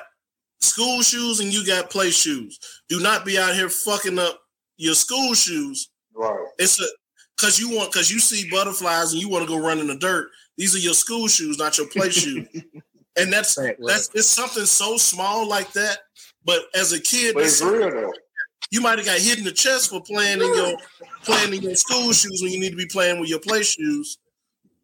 school 0.61 1.03
shoes 1.03 1.41
and 1.41 1.53
you 1.53 1.67
got 1.67 1.91
play 1.91 2.11
shoes. 2.11 2.59
Do 2.89 3.01
not 3.01 3.25
be 3.25 3.39
out 3.39 3.55
here 3.55 3.69
fucking 3.69 4.19
up 4.19 4.41
your 4.77 4.95
school 4.95 5.35
shoes. 5.35 5.91
Right. 6.15 6.47
It's 6.59 6.81
a 6.81 6.87
because 7.37 7.59
you 7.59 7.77
want 7.77 7.93
because 7.93 8.11
you 8.11 8.19
see 8.19 8.49
butterflies 8.51 9.13
and 9.13 9.21
you 9.21 9.29
want 9.29 9.47
to 9.47 9.49
go 9.49 9.63
run 9.63 9.79
in 9.79 9.87
the 9.87 9.97
dirt. 9.97 10.29
These 10.57 10.75
are 10.75 10.79
your 10.79 10.95
school 10.95 11.29
shoes, 11.29 11.59
not 11.59 11.77
your 11.79 11.89
play 11.89 12.11
shoes. 12.11 12.47
And 13.19 13.33
that's 13.33 13.55
that's 13.55 14.11
it's 14.13 14.27
something 14.29 14.67
so 14.67 14.99
small 14.99 15.49
like 15.49 15.73
that. 15.73 16.01
But 16.45 16.65
as 16.75 16.93
a 16.93 17.01
kid, 17.01 17.33
But 17.35 17.45
it's 17.45 17.63
real 17.63 17.91
though. 17.91 18.13
you 18.71 18.83
might 18.83 18.99
have 18.99 19.07
got 19.07 19.19
hit 19.19 19.39
in 19.39 19.45
the 19.45 19.53
chest 19.53 19.89
for 19.89 20.03
playing 20.03 20.43
in 20.43 20.55
your 20.55 20.77
playing 21.25 21.55
in 21.55 21.63
your 21.63 21.75
school 21.77 22.13
shoes 22.13 22.41
when 22.43 22.53
you 22.53 22.61
need 22.61 22.73
to 22.73 22.77
be 22.77 22.85
playing 22.85 23.19
with 23.19 23.31
your 23.31 23.39
play 23.41 23.63
shoes. 23.63 24.19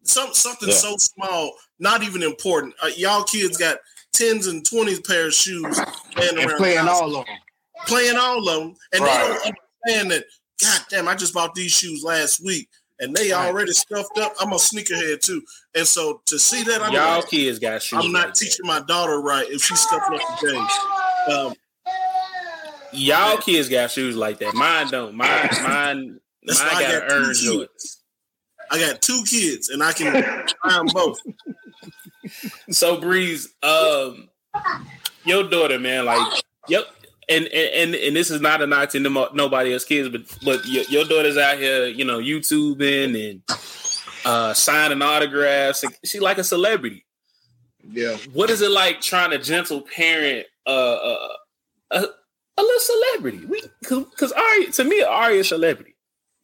Some 0.01 0.33
something 0.33 0.69
Yeah. 0.69 0.73
so 0.75 0.97
small, 0.97 1.53
not 1.77 2.01
even 2.01 2.23
important. 2.23 2.73
Uh, 2.81 2.89
y'all 2.97 3.23
kids 3.23 3.55
got 3.55 3.77
tens 4.13 4.47
and 4.47 4.65
twenties 4.67 4.99
pair 5.01 5.27
of 5.27 5.33
shoes 5.35 5.79
playing 6.15 6.39
And 6.39 6.49
around 6.49 6.57
playing 6.57 6.77
house, 6.79 7.01
all 7.01 7.15
of 7.17 7.25
them. 7.27 7.35
playing 7.85 8.17
all 8.17 8.49
of 8.49 8.61
them, 8.61 8.75
and 8.93 9.03
Right. 9.03 9.21
they 9.21 9.27
don't 9.51 9.55
understand 9.85 10.11
that. 10.11 10.25
God 10.59 10.81
damn! 10.89 11.07
I 11.07 11.13
just 11.13 11.35
bought 11.35 11.53
these 11.53 11.71
shoes 11.71 12.03
last 12.03 12.43
week, 12.43 12.67
and 13.03 13.15
they 13.15 13.31
already 13.33 13.73
stuffed 13.73 14.17
up. 14.17 14.33
I'm 14.39 14.51
a 14.53 14.55
sneakerhead 14.55 15.19
too, 15.19 15.41
and 15.75 15.85
so 15.85 16.21
to 16.27 16.39
see 16.39 16.63
that, 16.63 16.81
I'm 16.81 16.93
Y'all 16.93 17.17
like, 17.17 17.29
kids 17.29 17.59
got 17.59 17.81
shoes. 17.81 17.99
I'm 18.03 18.11
not 18.11 18.35
teaching 18.35 18.65
my 18.65 18.81
daughter 18.81 19.19
right 19.21 19.45
if 19.49 19.63
she's 19.63 19.79
stuffing 19.79 20.19
up 20.19 20.39
today. 20.39 21.33
Um, 21.33 21.53
Y'all 22.93 23.37
kids 23.37 23.69
got 23.69 23.91
shoes 23.91 24.15
like 24.15 24.37
that. 24.39 24.53
Mine 24.53 24.87
don't. 24.89 25.15
Mine, 25.15 25.49
mine, 25.63 26.19
mine 26.43 26.81
got 26.81 27.09
two 27.09 27.15
earn 27.15 27.33
kids. 27.33 28.03
I 28.71 28.79
got 28.79 29.01
two 29.01 29.23
kids, 29.27 29.69
and 29.69 29.83
I 29.83 29.93
can 29.93 30.13
buy 30.63 30.69
them 30.69 30.87
both. 30.93 31.19
So 32.69 32.99
Breeze, 32.99 33.53
um, 33.61 34.29
your 35.25 35.49
daughter, 35.49 35.79
man, 35.79 36.05
like, 36.05 36.43
yep, 36.67 36.85
and 37.29 37.45
and 37.45 37.93
and, 37.93 37.95
and 37.95 38.15
this 38.15 38.31
is 38.31 38.41
not 38.41 38.61
a 38.61 38.67
knock 38.67 38.89
to 38.89 38.99
no- 38.99 39.29
nobody 39.33 39.73
else's 39.73 39.87
kids, 39.87 40.09
but 40.09 40.21
but 40.43 40.65
your, 40.65 40.83
your 40.85 41.05
daughter's 41.05 41.37
out 41.37 41.57
here, 41.57 41.85
you 41.85 42.05
know, 42.05 42.19
YouTubing 42.19 43.29
and 43.29 43.41
uh 44.25 44.53
signing 44.53 45.01
autographs. 45.01 45.83
She 46.03 46.19
like 46.19 46.37
a 46.37 46.43
celebrity. 46.43 47.05
Yeah. 47.89 48.17
What 48.33 48.49
is 48.49 48.61
it 48.61 48.71
like 48.71 49.01
trying 49.01 49.31
to 49.31 49.39
gentle 49.39 49.81
parent 49.81 50.47
uh, 50.65 50.69
uh 50.69 51.27
a 51.91 52.05
a 52.57 52.61
little 52.61 52.79
celebrity? 52.79 53.45
We 53.45 53.63
because 53.81 54.31
Ari 54.31 54.67
to 54.67 54.83
me 54.83 55.01
Ari 55.01 55.39
is 55.39 55.47
a 55.47 55.49
celebrity. 55.49 55.95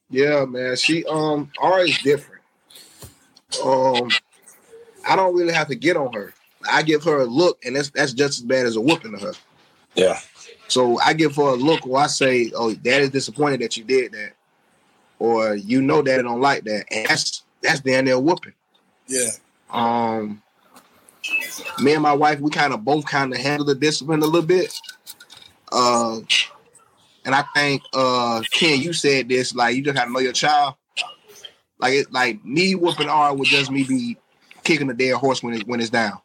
Yeah, 0.10 0.46
man. 0.46 0.76
She 0.76 1.06
um 1.06 1.52
Ari 1.60 1.92
is 1.92 1.98
different. 2.00 2.42
Um, 3.64 4.10
I 5.08 5.16
don't 5.16 5.36
really 5.36 5.54
have 5.54 5.68
to 5.70 5.76
get 5.76 5.98
on 5.98 6.14
her. 6.14 6.34
I 6.70 6.84
give 6.84 7.04
her 7.04 7.20
a 7.20 7.26
look, 7.26 7.64
and 7.66 7.76
that's 7.76 7.90
that's 7.90 8.14
just 8.14 8.40
as 8.40 8.46
bad 8.46 8.66
as 8.66 8.76
a 8.76 8.82
whooping 8.82 9.14
to 9.14 9.18
her. 9.20 9.34
Yeah. 9.96 10.20
So 10.70 11.00
I 11.00 11.14
give 11.14 11.36
her 11.36 11.50
a 11.50 11.56
look 11.56 11.86
where 11.86 12.04
I 12.04 12.08
say, 12.08 12.52
"Oh, 12.56 12.74
Dad 12.74 13.02
is 13.02 13.10
disappointed 13.10 13.62
that 13.62 13.76
you 13.76 13.84
did 13.84 14.12
that," 14.14 14.34
or 15.18 15.56
"You 15.56 15.82
know, 15.82 16.02
Daddy 16.02 16.24
don't 16.24 16.42
like 16.42 16.64
that," 16.64 16.86
and 16.92 17.08
that's 17.08 17.44
that's 17.62 17.82
damn 17.82 18.06
near 18.06 18.20
whooping. 18.20 18.54
Yeah. 19.08 19.30
Um, 19.72 20.42
me 21.82 21.94
and 21.94 22.04
my 22.04 22.14
wife, 22.14 22.40
we 22.40 22.52
kind 22.52 22.74
of 22.74 22.86
both 22.86 23.06
kind 23.06 23.34
of 23.34 23.40
handle 23.40 23.66
the 23.66 23.76
discipline 23.76 24.22
a 24.22 24.26
little 24.26 24.48
bit. 24.48 24.80
Uh, 25.72 26.20
and 27.26 27.36
I 27.36 27.44
think 27.56 27.82
uh, 27.94 28.42
Ken, 28.52 28.80
you 28.80 28.94
said 28.94 29.30
this 29.30 29.54
like 29.54 29.76
you 29.76 29.84
just 29.84 29.96
gotta 29.96 30.12
know 30.12 30.20
your 30.20 30.34
child. 30.34 30.76
Like 31.80 31.94
it, 31.94 32.12
like 32.12 32.44
me 32.46 32.76
whooping 32.76 33.10
R 33.10 33.36
would 33.36 33.48
just 33.48 33.72
me 33.72 33.84
be 33.84 34.18
kicking 34.64 34.88
the 34.88 34.94
dead 34.94 35.16
horse 35.16 35.42
when 35.42 35.56
it 35.56 35.68
when 35.68 35.80
it's 35.80 35.90
down. 35.90 36.20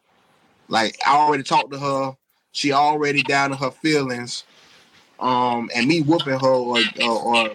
Like 0.67 0.97
I 1.05 1.15
already 1.15 1.43
talked 1.43 1.71
to 1.71 1.79
her, 1.79 2.17
she 2.55 2.71
already 2.71 3.21
down 3.21 3.49
to 3.49 3.57
her 3.57 3.69
feelings. 3.69 4.45
Um, 5.19 5.69
and 5.75 5.87
me 5.87 6.01
whooping 6.01 6.39
her 6.39 6.47
or, 6.47 6.83
or, 7.01 7.21
or 7.21 7.51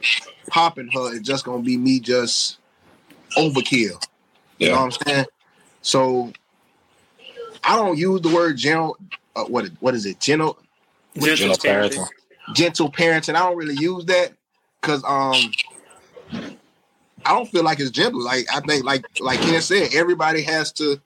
popping 0.48 0.89
her 0.89 1.14
is 1.14 1.22
just 1.22 1.44
gonna 1.44 1.62
be 1.62 1.78
me 1.78 2.01
just 2.01 2.59
overkill. 3.36 4.06
You 4.59 4.68
know 4.68 4.77
what 4.77 4.82
I'm 4.82 4.90
saying? 5.06 5.27
So 5.81 6.32
I 7.64 7.77
don't 7.77 7.97
use 7.97 8.20
the 8.20 8.28
word 8.28 8.59
gentle. 8.59 8.98
Uh, 9.35 9.44
what 9.44 9.70
what 9.81 9.94
is 9.94 10.05
it? 10.05 10.20
General. 10.20 10.59
Gentle 11.16 11.56
parenting. 11.56 12.09
gentle 12.52 12.93
parenting. 12.93 13.35
I 13.36 13.40
don't 13.40 13.56
really 13.56 13.74
use 13.74 14.05
that 14.05 14.32
because 14.81 15.02
um 15.05 15.51
I 17.24 17.32
don't 17.32 17.48
feel 17.48 17.64
like 17.64 17.81
it's 17.81 17.90
gentle. 17.90 18.22
Like 18.22 18.47
I 18.52 18.60
think 18.60 18.85
like 18.85 19.06
like 19.18 19.40
Ken 19.40 19.62
said, 19.62 19.94
everybody 19.94 20.43
has 20.43 20.72
to 20.72 21.01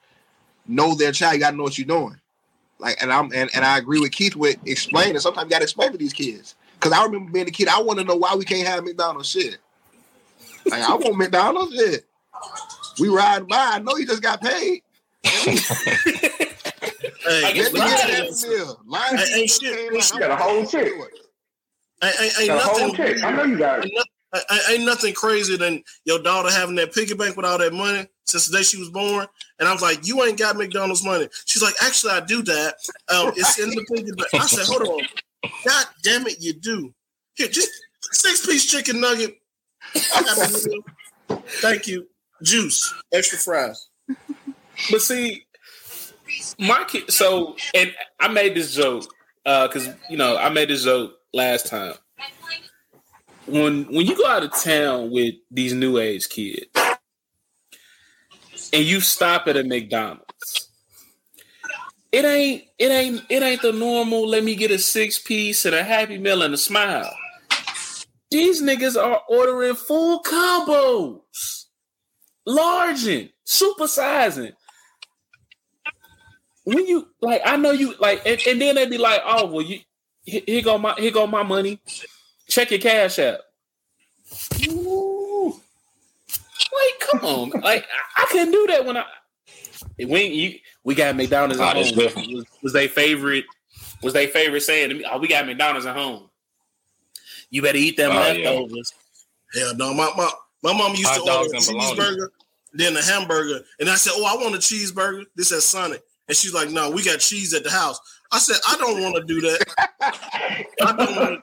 know 0.66 0.96
their 0.96 1.12
child. 1.12 1.34
You 1.34 1.40
gotta 1.40 1.56
know 1.56 1.62
what 1.62 1.78
you're 1.78 1.86
doing. 1.86 2.18
Like 2.84 3.02
and 3.02 3.10
I'm 3.10 3.32
and, 3.32 3.50
and 3.54 3.64
I 3.64 3.78
agree 3.78 3.98
with 3.98 4.12
Keith 4.12 4.36
with 4.36 4.58
explaining. 4.66 5.18
Sometimes 5.18 5.46
you 5.46 5.50
gotta 5.50 5.62
explain 5.62 5.90
to 5.92 5.98
these 5.98 6.12
kids. 6.12 6.54
Cause 6.80 6.92
I 6.92 7.02
remember 7.04 7.32
being 7.32 7.48
a 7.48 7.50
kid, 7.50 7.66
I 7.66 7.80
want 7.80 7.98
to 7.98 8.04
know 8.04 8.14
why 8.14 8.34
we 8.34 8.44
can't 8.44 8.68
have 8.68 8.84
McDonald's 8.84 9.30
shit. 9.30 9.56
Like 10.66 10.82
I 10.82 10.94
want 10.94 11.16
McDonald's 11.16 11.74
shit. 11.74 12.04
We 13.00 13.08
ride 13.08 13.48
by. 13.48 13.56
I 13.56 13.78
know 13.78 13.96
you 13.96 14.06
just 14.06 14.22
got 14.22 14.40
paid. 14.42 14.82
Hey, 17.26 17.40
Let 17.40 17.54
me 17.54 17.62
let 17.62 17.72
me 17.72 17.80
get 17.80 18.00
tell 18.00 18.50
you 18.50 18.58
meal. 18.58 18.80
Line 18.86 19.16
Hey, 19.16 19.24
hey, 19.32 19.46
shit, 19.46 19.62
hey, 19.92 20.00
shit. 20.00 20.12
I'm 20.12 20.20
got 20.20 20.30
a 20.32 20.36
whole 20.36 20.66
chick. 20.66 20.92
Ain't, 22.02 22.20
ain't, 22.20 22.38
ain't 22.38 22.48
Got 22.48 22.58
a 22.58 22.60
whole 22.68 22.78
nothing. 22.90 22.96
chick. 22.96 23.24
I 23.24 23.30
know 23.30 23.42
you 23.44 23.56
got 23.56 23.86
it. 23.86 23.90
Ain't, 24.34 24.44
noth- 24.50 24.52
ain't- 24.52 24.70
ain't 24.70 24.84
nothing 24.86 25.14
crazy 25.14 25.56
than 25.56 25.82
your 26.04 26.18
daughter 26.22 26.50
having 26.50 26.74
that 26.76 26.92
piggy 26.94 27.14
bank 27.14 27.36
with 27.36 27.46
all 27.46 27.58
that 27.58 27.72
money 27.72 28.06
since 28.24 28.46
the 28.48 28.56
day 28.58 28.62
she 28.62 28.78
was 28.78 28.90
born. 28.90 29.26
And 29.58 29.68
I 29.68 29.72
was 29.72 29.82
like, 29.82 30.06
"You 30.06 30.22
ain't 30.24 30.38
got 30.38 30.56
McDonald's 30.56 31.04
money." 31.04 31.28
She's 31.46 31.62
like, 31.62 31.74
"Actually, 31.82 32.12
I 32.14 32.20
do 32.20 32.42
that. 32.42 32.74
Um, 33.08 33.32
it's 33.36 33.58
in 33.58 33.70
the 33.70 33.84
piggy 33.94 34.10
bank." 34.12 34.28
I 34.34 34.46
said, 34.46 34.66
"Hold 34.66 34.82
on, 34.88 35.50
God 35.64 35.86
damn 36.02 36.26
it, 36.26 36.36
you 36.40 36.52
do. 36.54 36.92
Here, 37.34 37.48
just 37.48 37.70
six 38.12 38.44
piece 38.46 38.66
chicken 38.66 39.00
nugget. 39.00 39.36
Thank 41.60 41.86
you. 41.86 42.08
Juice, 42.42 42.92
extra 43.12 43.38
fries. 43.38 43.88
But 44.90 45.00
see, 45.00 45.46
my 46.58 46.84
kid. 46.84 47.10
So, 47.10 47.56
and 47.74 47.94
I 48.20 48.28
made 48.28 48.54
this 48.54 48.74
joke 48.74 49.04
because 49.44 49.88
you 50.10 50.16
know 50.16 50.36
I 50.36 50.48
made 50.50 50.68
this 50.68 50.84
joke 50.84 51.12
last 51.32 51.66
time. 51.66 51.94
When 53.46 53.84
when 53.84 54.06
you 54.06 54.16
go 54.16 54.26
out 54.26 54.42
of 54.42 54.52
town 54.52 55.10
with 55.10 55.34
these 55.50 55.74
new 55.74 55.98
age 55.98 56.28
kids, 56.28 56.66
and 58.72 58.84
you 58.84 59.00
stop 59.00 59.46
at 59.46 59.56
a 59.56 59.64
McDonald's, 59.64 60.70
it 62.10 62.24
ain't 62.24 62.64
it 62.78 62.90
ain't 62.90 63.22
it 63.28 63.42
ain't 63.42 63.62
the 63.62 63.72
normal. 63.72 64.26
Let 64.26 64.44
me 64.44 64.54
get 64.54 64.70
a 64.70 64.78
six 64.78 65.18
piece 65.18 65.64
and 65.64 65.74
a 65.74 65.84
Happy 65.84 66.18
Meal 66.18 66.42
and 66.42 66.54
a 66.54 66.58
smile. 66.58 67.14
These 68.30 68.62
niggas 68.62 69.00
are 69.00 69.20
ordering 69.28 69.74
full 69.74 70.22
combos, 70.22 71.66
larging, 72.46 73.28
supersizing 73.46 74.54
when 76.64 76.86
you 76.86 77.08
like, 77.20 77.42
I 77.44 77.56
know 77.56 77.70
you 77.70 77.94
like, 78.00 78.22
and, 78.26 78.40
and 78.46 78.60
then 78.60 78.74
they'd 78.74 78.90
be 78.90 78.98
like, 78.98 79.20
"Oh, 79.24 79.46
well, 79.46 79.62
you 79.62 79.80
here 80.24 80.62
go 80.62 80.78
my 80.78 80.94
here 80.98 81.10
go 81.10 81.26
my 81.26 81.42
money. 81.42 81.80
Check 82.54 82.70
your 82.70 82.78
cash 82.80 83.18
app." 83.18 83.40
Ooh. 84.68 85.60
Like, 86.28 87.10
come 87.10 87.20
on, 87.24 87.50
like 87.62 87.84
I, 88.16 88.22
I 88.22 88.26
couldn't 88.30 88.52
do 88.52 88.66
that 88.68 88.84
when 88.86 88.96
I 88.96 89.04
when 89.98 90.32
you 90.32 90.58
we 90.84 90.94
got 90.94 91.16
McDonald's 91.16 91.60
at 91.60 91.74
that's 91.74 91.90
home. 91.90 92.34
Was, 92.34 92.44
was 92.62 92.72
they 92.72 92.86
favorite? 92.86 93.44
Was 94.04 94.12
they 94.12 94.28
favorite 94.28 94.60
saying 94.60 94.90
to 94.90 94.94
me, 94.94 95.04
"Oh, 95.10 95.18
we 95.18 95.26
got 95.26 95.46
McDonald's 95.46 95.86
at 95.86 95.96
home. 95.96 96.30
You 97.50 97.62
better 97.62 97.78
eat 97.78 97.96
them 97.96 98.12
Oh, 98.12 98.32
yeah. 98.32 98.50
leftovers." 98.50 98.92
Hell 99.54 99.74
no, 99.76 99.92
my 99.92 100.12
my 100.16 100.30
my 100.62 100.72
mom 100.72 100.92
used 100.92 101.06
Hot 101.06 101.18
to 101.18 101.24
dogs 101.24 101.52
order 101.52 101.56
a 101.56 101.60
cheeseburger, 101.60 102.28
then 102.72 102.96
a 102.96 103.02
hamburger, 103.02 103.64
and 103.80 103.90
I 103.90 103.96
said, 103.96 104.12
"Oh, 104.14 104.24
I 104.24 104.40
want 104.40 104.54
a 104.54 104.58
cheeseburger." 104.58 105.24
This 105.34 105.50
at 105.50 105.62
Sonic, 105.62 106.02
and 106.28 106.36
she's 106.36 106.54
like, 106.54 106.70
"No, 106.70 106.90
we 106.90 107.04
got 107.04 107.18
cheese 107.18 107.52
at 107.52 107.64
the 107.64 107.70
house." 107.70 107.98
I 108.34 108.38
said, 108.38 108.56
"I 108.68 108.76
don't 108.76 109.00
want 109.02 109.14
to 109.16 109.22
do 109.24 109.40
that." 109.42 109.64
I 110.82 110.92
don't 110.96 111.16
wanna, 111.16 111.38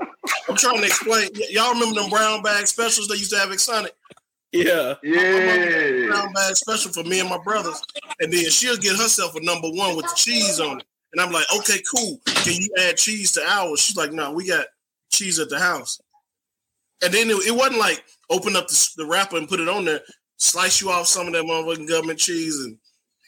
I'm 0.49 0.55
trying 0.57 0.79
to 0.79 0.85
explain. 0.85 1.29
Y- 1.35 1.47
y'all 1.51 1.73
remember 1.73 2.01
them 2.01 2.09
brown 2.09 2.41
bag 2.41 2.67
specials 2.67 3.07
they 3.07 3.15
used 3.15 3.31
to 3.31 3.37
have 3.39 3.51
at 3.51 3.59
Sonic? 3.59 3.93
Yeah, 4.51 4.95
Yeah. 5.01 6.07
Brown 6.07 6.33
bag 6.33 6.55
special 6.57 6.91
for 6.91 7.03
me 7.03 7.21
and 7.21 7.29
my 7.29 7.37
brothers, 7.37 7.81
and 8.19 8.31
then 8.33 8.49
she'll 8.49 8.75
get 8.77 8.97
herself 8.97 9.35
a 9.35 9.41
number 9.43 9.69
one 9.69 9.95
with 9.95 10.05
the 10.07 10.13
cheese 10.15 10.59
on 10.59 10.81
it, 10.81 10.85
and 11.13 11.21
I'm 11.21 11.31
like, 11.31 11.45
"Okay, 11.57 11.81
cool. 11.95 12.19
Can 12.25 12.61
you 12.61 12.69
add 12.79 12.97
cheese 12.97 13.31
to 13.33 13.47
ours?" 13.49 13.79
She's 13.79 13.95
like, 13.95 14.11
"No, 14.11 14.31
we 14.31 14.45
got 14.47 14.67
cheese 15.09 15.39
at 15.39 15.49
the 15.49 15.59
house." 15.59 16.01
And 17.01 17.13
then 17.13 17.29
it, 17.29 17.47
it 17.47 17.51
wasn't 17.55 17.79
like 17.79 18.03
open 18.29 18.55
up 18.57 18.67
the, 18.67 18.89
the 18.97 19.05
wrapper 19.05 19.37
and 19.37 19.47
put 19.47 19.61
it 19.61 19.69
on 19.69 19.85
there, 19.85 20.01
slice 20.37 20.81
you 20.81 20.89
off 20.91 21.07
some 21.07 21.27
of 21.27 21.33
that 21.33 21.43
motherfucking 21.45 21.87
government 21.87 22.19
cheese, 22.19 22.57
and 22.59 22.75
I 22.75 22.77
said, 22.77 22.80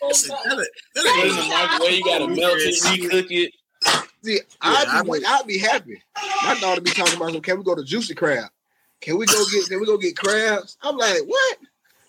that, 0.10 0.52
ain't- 0.52 0.68
that 0.96 1.04
Put 1.16 1.30
in 1.30 1.36
the 1.36 1.50
microwave, 1.50 1.98
you 1.98 2.04
gotta 2.04 2.28
melt 2.28 2.58
it, 2.58 2.76
recook 2.84 3.32
it. 3.32 3.54
See, 4.24 4.34
Yeah, 4.36 4.40
I'd, 4.62 4.88
I 4.88 5.02
be, 5.04 5.26
I'd 5.26 5.48
be 5.48 5.58
happy. 5.58 6.02
My 6.46 6.58
daughter 6.60 6.82
be 6.82 6.92
talking 6.92 7.18
about, 7.18 7.42
can 7.44 7.58
we 7.58 7.64
go 7.64 7.76
to 7.76 7.84
Juicy 7.84 8.14
Crab? 8.16 8.50
Can 9.02 9.18
we 9.18 9.26
go 9.26 9.44
get? 9.52 9.68
Can 9.68 9.82
we 9.82 9.86
go 9.86 9.98
get 9.98 10.16
crabs? 10.16 10.78
I'm 10.82 10.96
like, 10.96 11.20
what? 11.26 11.58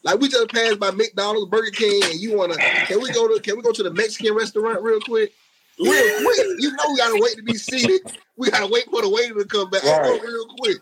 Like 0.04 0.20
we 0.20 0.28
just 0.28 0.48
passed 0.50 0.78
by 0.78 0.92
McDonald's, 0.92 1.50
Burger 1.50 1.72
King, 1.72 2.00
and 2.04 2.20
you 2.20 2.36
wanna? 2.36 2.54
Can 2.56 3.00
we 3.00 3.10
go 3.10 3.26
to? 3.26 3.40
Can 3.42 3.56
we 3.56 3.62
go 3.62 3.72
to 3.72 3.82
the 3.82 3.90
Mexican 3.92 4.34
restaurant 4.34 4.80
real 4.82 5.00
quick? 5.00 5.32
Real 5.80 6.22
quick. 6.22 6.46
You 6.60 6.70
know 6.70 6.84
we 6.92 6.96
gotta 6.98 7.18
wait 7.20 7.36
to 7.36 7.42
be 7.42 7.54
seated. 7.54 8.00
We 8.36 8.48
gotta 8.50 8.68
wait 8.68 8.84
for 8.90 9.02
the 9.02 9.08
waiter 9.08 9.34
to 9.34 9.44
come 9.44 9.70
back. 9.70 9.82
Right. 9.82 10.20
Real 10.22 10.46
quick. 10.58 10.76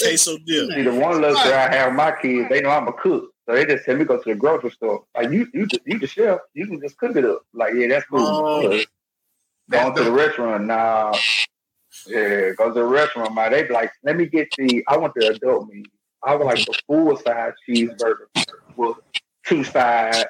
queso 0.00 0.38
dip. 0.46 0.70
See, 0.70 0.82
the 0.82 0.94
one 0.94 1.20
luxury 1.20 1.52
I 1.52 1.74
have 1.74 1.92
my 1.92 2.12
kids, 2.22 2.48
they 2.48 2.62
know 2.62 2.70
I'm 2.70 2.88
a 2.88 2.92
cook. 2.94 3.31
So 3.52 3.56
they 3.58 3.66
just 3.66 3.84
tell 3.84 3.96
me 3.96 4.06
go 4.06 4.16
to 4.16 4.30
the 4.30 4.34
grocery 4.34 4.70
store. 4.70 5.04
Like 5.14 5.30
you, 5.30 5.46
you, 5.52 5.66
the- 5.66 5.80
you 5.84 5.98
the 5.98 6.06
chef, 6.06 6.38
you 6.54 6.66
can 6.66 6.80
just 6.80 6.96
cook 6.96 7.16
it 7.16 7.24
up. 7.26 7.42
Like 7.52 7.74
yeah, 7.74 7.88
that's 7.88 8.06
cool. 8.06 8.20
Oh. 8.20 8.80
Going 9.70 9.94
to 9.94 10.04
the 10.04 10.10
restaurant 10.12 10.64
now. 10.64 11.12
Yeah, 12.06 12.52
go 12.56 12.68
to 12.68 12.72
the 12.74 12.84
restaurant. 12.84 13.34
My 13.34 13.50
they 13.50 13.64
be 13.64 13.74
like, 13.74 13.92
let 14.04 14.16
me 14.16 14.24
get 14.24 14.48
the. 14.56 14.82
I 14.88 14.96
want 14.96 15.12
the 15.14 15.26
adult 15.28 15.68
meat. 15.68 15.86
I 16.24 16.34
would 16.34 16.46
like 16.46 16.64
the 16.64 16.78
full 16.86 17.14
size 17.18 17.52
cheeseburger 17.68 18.26
with 18.76 18.96
two 19.44 19.64
sides 19.64 20.24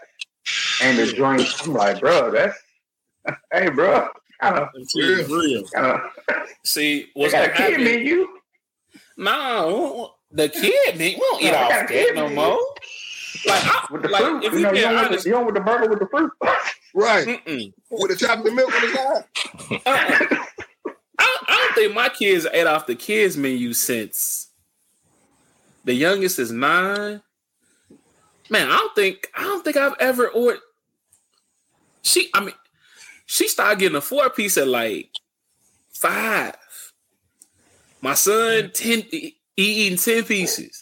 and 0.82 0.99
the 0.99 1.12
drink. 1.12 1.47
I'm 1.65 1.74
like, 1.74 2.01
bro, 2.01 2.32
that's 2.32 2.59
hey, 3.53 3.70
bro, 3.70 4.09
kind 4.40 4.59
of 4.59 4.69
real. 4.97 5.65
Kind 5.69 5.86
of. 5.86 6.01
See, 6.65 7.03
They 7.03 7.09
what's 7.15 7.32
got 7.32 7.53
gonna 7.53 7.53
a 7.53 7.57
kid 7.57 7.70
happen? 7.70 7.85
menu. 7.85 8.27
No, 9.16 10.15
the 10.31 10.49
kid, 10.49 10.94
nigga, 10.97 10.99
we 11.01 11.20
don't 11.20 11.43
eat 11.43 11.51
No, 11.53 11.59
off 11.59 11.69
that 11.89 12.12
no 12.15 12.28
more. 12.31 12.59
Like, 13.47 13.62
I, 13.64 13.86
With 13.90 14.02
the 14.02 14.09
like 14.09 14.23
fruit, 14.23 14.44
if 14.44 14.52
you 14.52 14.60
know, 14.60 14.73
you 14.73 14.81
don't, 14.82 14.94
want 14.94 15.06
honest, 15.06 15.24
the, 15.24 15.31
you 15.31 15.35
don't 15.35 15.44
want 15.44 15.55
the 15.55 15.60
burger 15.60 15.89
with 15.89 15.98
the 15.98 16.06
fruit. 16.06 16.32
Right. 16.94 17.27
mm-mm. 17.27 17.73
With 17.90 18.10
the 18.10 18.27
chocolate 18.27 18.52
milk 18.52 18.70
on 18.74 18.82
the 18.82 18.89
side. 19.82 19.82
Uh-uh. 19.86 20.44
I, 21.19 21.39
I 21.48 21.56
don't 21.56 21.74
think 21.74 21.94
my 21.94 22.10
kids 22.10 22.47
ate 22.52 22.66
off 22.66 22.86
the 22.86 22.94
kids 22.94 23.36
menu 23.36 23.73
since 23.73 24.51
the 25.85 25.94
youngest 25.94 26.39
is 26.39 26.52
nine. 26.52 27.23
Man, 28.51 28.69
I 28.70 28.77
don't 28.77 28.94
think 28.94 29.28
I 29.35 29.43
don't 29.43 29.64
think 29.64 29.77
I've 29.77 29.97
ever 29.98 30.28
ordered. 30.28 30.60
She, 32.02 32.28
I 32.35 32.40
mean, 32.40 32.55
she 33.27 33.48
started 33.48 33.78
getting 33.78 33.97
a 33.97 34.01
four 34.01 34.28
piece 34.31 34.59
at 34.59 34.69
like 34.69 35.10
five. 35.94 36.56
My 38.01 38.14
son 38.14 38.35
mm-hmm. 38.35 38.73
ten, 38.73 39.02
he 39.10 39.36
eating 39.56 39.98
ten 39.98 40.24
pieces. 40.24 40.82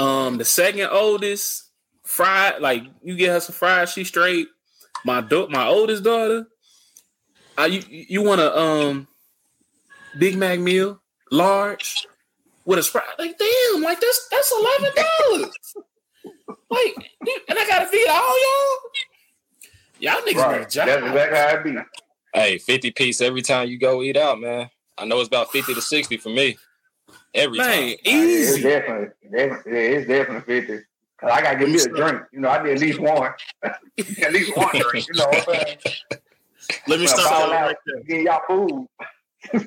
Um, 0.00 0.38
the 0.38 0.44
second 0.44 0.88
oldest 0.90 1.70
fried, 2.04 2.60
like 2.60 2.84
you 3.02 3.16
get 3.16 3.30
her 3.30 3.40
some 3.40 3.54
fries, 3.54 3.92
she 3.92 4.04
straight. 4.04 4.48
My 5.04 5.20
do- 5.20 5.48
my 5.48 5.66
oldest 5.66 6.02
daughter, 6.04 6.46
uh, 7.58 7.64
you 7.64 7.82
you 7.88 8.22
want 8.22 8.40
a 8.40 8.56
um 8.58 9.08
Big 10.18 10.36
Mac 10.36 10.58
meal, 10.58 11.00
large, 11.30 12.06
with 12.64 12.78
a 12.78 12.82
sprite? 12.82 13.04
Like 13.18 13.38
damn, 13.38 13.82
like 13.82 14.00
that's 14.00 14.28
that's 14.30 14.52
eleven 14.52 14.92
dollars. 14.96 15.54
like, 16.70 16.94
and 17.48 17.58
I 17.58 17.66
gotta 17.66 17.86
feed 17.86 18.06
all 18.08 18.42
y'all. 18.42 18.78
Y'all 20.00 20.22
niggas 20.22 20.36
Right. 20.36 20.58
need 20.60 20.66
a 20.66 20.70
job. 20.70 20.86
That's 20.86 21.06
exactly 21.06 21.38
how 21.38 21.48
it 21.56 21.64
be. 21.64 21.76
Hey, 22.32 22.58
50 22.58 22.92
piece 22.92 23.20
every 23.20 23.42
time 23.42 23.68
you 23.68 23.78
go 23.78 24.02
eat 24.02 24.16
out, 24.16 24.40
man. 24.40 24.70
I 24.96 25.04
know 25.04 25.18
it's 25.18 25.26
about 25.28 25.50
50 25.52 25.74
to 25.74 25.82
60 25.82 26.16
for 26.18 26.28
me. 26.30 26.56
Every 27.34 27.58
Man, 27.58 27.68
time. 27.68 27.96
It's 28.04 28.08
easy. 28.08 28.62
definitely, 28.62 29.08
definitely, 29.30 29.72
it's 29.72 30.08
definitely 30.08 30.60
fifty. 30.60 30.84
Cause 31.20 31.30
I 31.32 31.42
gotta 31.42 31.58
give 31.58 31.68
me 31.68 31.80
a 31.80 31.88
drink. 31.88 32.22
You 32.32 32.40
know, 32.40 32.48
I 32.48 32.62
need 32.62 32.72
at 32.72 32.78
least 32.80 32.98
one. 32.98 33.32
at 33.62 34.32
least 34.32 34.56
one 34.56 34.70
drink. 34.72 35.06
You 35.06 35.14
know 35.14 35.26
what 35.26 35.48
I'm 35.48 35.54
saying? 35.54 35.78
Let 36.88 37.00
me 37.00 37.06
stop 37.06 37.46
you 37.46 37.52
right 37.52 37.76
there. 37.86 38.02
Getting 38.04 38.26
y'all 38.26 38.40
food. 38.46 38.86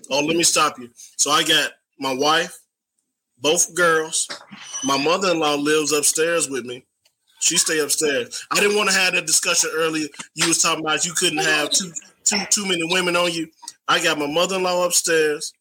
Oh, 0.10 0.20
let 0.24 0.38
me 0.38 0.44
stop 0.44 0.78
you. 0.80 0.90
So 1.18 1.32
I 1.32 1.44
got 1.44 1.72
my 2.00 2.14
wife, 2.14 2.60
both 3.40 3.74
girls. 3.74 4.28
My 4.84 4.98
mother-in-law 5.04 5.56
lives 5.56 5.92
upstairs 5.92 6.50
with 6.50 6.66
me. 6.66 6.86
She 7.40 7.58
stay 7.58 7.80
upstairs. 7.80 8.46
I 8.52 8.60
didn't 8.60 8.78
want 8.78 8.90
to 8.90 8.96
have 8.96 9.14
that 9.14 9.26
discussion 9.26 9.72
earlier. 9.74 10.08
You 10.36 10.48
was 10.48 10.60
talking 10.62 10.86
about 10.86 11.06
you 11.06 11.14
couldn't 11.14 11.40
have 11.40 11.72
too 11.72 11.92
too 12.24 12.40
too 12.50 12.66
many 12.66 12.84
women 12.86 13.16
on 13.16 13.34
you. 13.34 13.48
I 13.88 14.02
got 14.02 14.18
my 14.18 14.28
mother-in-law 14.28 14.86
upstairs. 14.86 15.54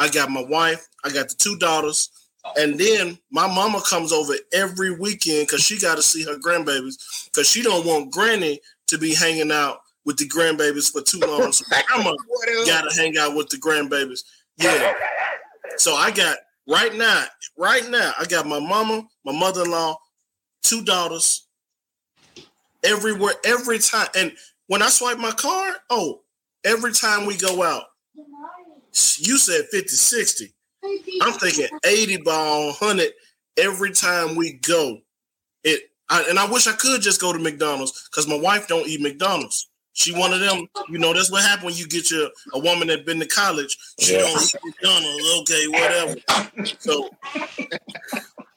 I 0.00 0.08
got 0.08 0.30
my 0.30 0.42
wife. 0.42 0.88
I 1.04 1.10
got 1.10 1.28
the 1.28 1.36
two 1.36 1.56
daughters. 1.58 2.08
And 2.56 2.80
then 2.80 3.18
my 3.30 3.46
mama 3.46 3.82
comes 3.82 4.12
over 4.12 4.32
every 4.52 4.98
weekend 4.98 5.46
because 5.46 5.60
she 5.62 5.78
got 5.78 5.96
to 5.96 6.02
see 6.02 6.24
her 6.24 6.38
grandbabies 6.38 7.26
because 7.26 7.46
she 7.46 7.62
don't 7.62 7.86
want 7.86 8.10
Granny 8.10 8.60
to 8.86 8.96
be 8.96 9.14
hanging 9.14 9.52
out 9.52 9.82
with 10.06 10.16
the 10.16 10.26
grandbabies 10.26 10.90
for 10.90 11.02
too 11.02 11.20
long. 11.20 11.52
So 11.52 11.66
grandma 11.68 12.14
got 12.66 12.90
to 12.90 12.96
hang 12.98 13.18
out 13.18 13.36
with 13.36 13.50
the 13.50 13.58
grandbabies. 13.58 14.24
Yeah. 14.56 14.94
So 15.76 15.94
I 15.94 16.10
got 16.10 16.38
right 16.66 16.94
now, 16.94 17.24
right 17.58 17.88
now, 17.88 18.12
I 18.18 18.24
got 18.24 18.46
my 18.46 18.58
mama, 18.58 19.06
my 19.24 19.32
mother-in-law, 19.32 19.96
two 20.62 20.82
daughters. 20.82 21.46
Everywhere, 22.82 23.34
every 23.44 23.78
time. 23.78 24.08
And 24.16 24.32
when 24.66 24.80
I 24.80 24.88
swipe 24.88 25.18
my 25.18 25.32
card, 25.32 25.74
oh, 25.90 26.22
every 26.64 26.94
time 26.94 27.26
we 27.26 27.36
go 27.36 27.62
out, 27.62 27.84
you 29.18 29.36
said 29.38 29.66
50, 29.70 29.88
60. 29.88 30.54
I'm 31.22 31.32
thinking 31.34 31.68
80 31.84 32.18
ball, 32.18 32.66
100 32.68 33.12
every 33.58 33.92
time 33.92 34.36
we 34.36 34.54
go. 34.54 34.98
It 35.64 35.82
I, 36.08 36.24
and 36.28 36.38
I 36.38 36.50
wish 36.50 36.66
I 36.66 36.72
could 36.72 37.02
just 37.02 37.20
go 37.20 37.32
to 37.32 37.38
McDonald's 37.38 38.08
because 38.10 38.26
my 38.26 38.38
wife 38.38 38.66
don't 38.66 38.88
eat 38.88 39.00
McDonald's. 39.00 39.68
She 39.92 40.12
one 40.16 40.32
of 40.32 40.40
them, 40.40 40.66
you 40.88 40.98
know. 40.98 41.12
That's 41.12 41.30
what 41.30 41.42
happened 41.42 41.66
when 41.66 41.74
you 41.76 41.86
get 41.86 42.10
your 42.10 42.30
a 42.54 42.58
woman 42.58 42.88
that 42.88 43.04
been 43.04 43.18
to 43.20 43.26
college. 43.26 43.76
She 43.98 44.14
Yeah. 44.14 44.20
don't 44.20 44.42
eat 44.42 44.54
McDonald's. 44.64 45.40
Okay, 45.40 45.68
whatever. 45.68 46.14
So, 46.78 47.10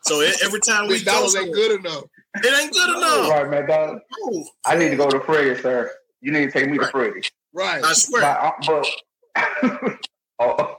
so 0.03 0.21
every 0.43 0.59
time 0.61 0.87
we 0.87 0.95
McDonald's 0.95 1.33
go, 1.33 1.41
ain't 1.41 1.53
good 1.53 1.79
enough. 1.79 2.03
It 2.35 2.61
ain't 2.61 2.71
good 2.73 2.97
enough. 2.97 3.29
Right, 3.29 3.49
man, 3.49 3.67
dog. 3.67 3.99
Oh, 4.23 4.45
I 4.65 4.75
need 4.75 4.89
to 4.89 4.95
go 4.95 5.09
to 5.09 5.19
Freddy's, 5.19 5.61
sir. 5.61 5.91
You 6.21 6.31
need 6.31 6.45
to 6.45 6.51
take 6.51 6.69
me 6.69 6.77
to 6.77 6.87
Freddy's. 6.87 7.29
Right. 7.51 7.83
I 7.83 7.93
swear. 7.93 8.23
Uh, 8.23 8.51
but, 8.65 8.87
but 9.61 10.07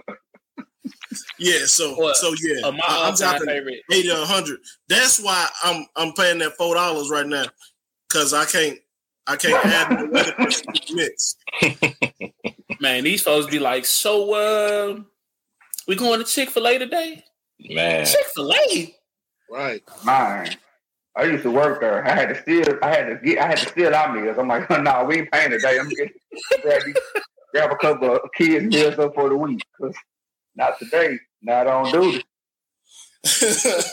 Yeah, 1.38 1.64
so 1.66 1.94
What? 1.94 2.16
so 2.16 2.34
yeah, 2.42 2.66
Uh, 2.66 2.72
my 2.72 2.78
I- 2.88 2.96
I'm 2.98 3.10
all-time 3.10 3.16
dropping 3.38 3.46
favorite- 3.48 3.82
eighty 3.92 4.10
or 4.10 4.24
hundred. 4.26 4.58
That's 4.88 5.20
why 5.20 5.48
I'm 5.62 5.86
I'm 5.96 6.12
paying 6.12 6.38
that 6.38 6.56
four 6.56 6.74
dollars 6.74 7.08
right 7.10 7.26
now 7.26 7.44
because 8.08 8.32
I 8.34 8.44
can't 8.44 8.78
I 9.26 9.36
can't 9.36 9.64
add 9.66 9.90
no 9.90 10.18
other 10.18 10.34
the 10.36 10.92
mix. 10.94 11.36
Man, 12.80 13.04
these 13.04 13.22
folks 13.22 13.46
be 13.50 13.58
like, 13.58 13.84
so 13.84 14.34
uh, 14.34 15.00
we 15.86 15.96
going 15.96 16.18
to 16.18 16.24
Chick 16.26 16.50
Fil 16.50 16.66
A 16.68 16.78
today? 16.78 17.22
Man. 17.70 18.04
Chick 18.04 18.26
Fil 18.34 18.52
A. 18.52 18.94
Right. 19.50 19.82
mine. 20.04 20.56
I 21.16 21.22
used 21.24 21.44
to 21.44 21.50
work 21.50 21.80
there. 21.80 22.04
I 22.04 22.10
had 22.10 22.28
to 22.30 22.42
steal. 22.42 22.78
I 22.82 22.88
had 22.90 23.06
to 23.06 23.16
get. 23.24 23.38
I 23.38 23.46
had 23.46 23.58
to 23.58 23.68
steal 23.68 23.94
our 23.94 24.12
meals. 24.12 24.36
I'm 24.36 24.48
like, 24.48 24.68
no, 24.68 25.04
we 25.08 25.18
ain't 25.20 25.30
paying 25.30 25.50
today. 25.50 25.78
I'm 25.78 25.88
getting 25.88 26.10
grab, 27.54 27.70
a 27.70 27.76
couple 27.76 28.16
of 28.16 28.20
kids 28.36 28.64
meals 28.66 28.98
up 28.98 29.14
for 29.14 29.28
the 29.28 29.36
week. 29.36 29.62
'Cause 29.80 29.94
not 30.56 30.78
today. 30.78 31.18
Not 31.42 31.66
on 31.66 31.90
duty. 31.92 32.24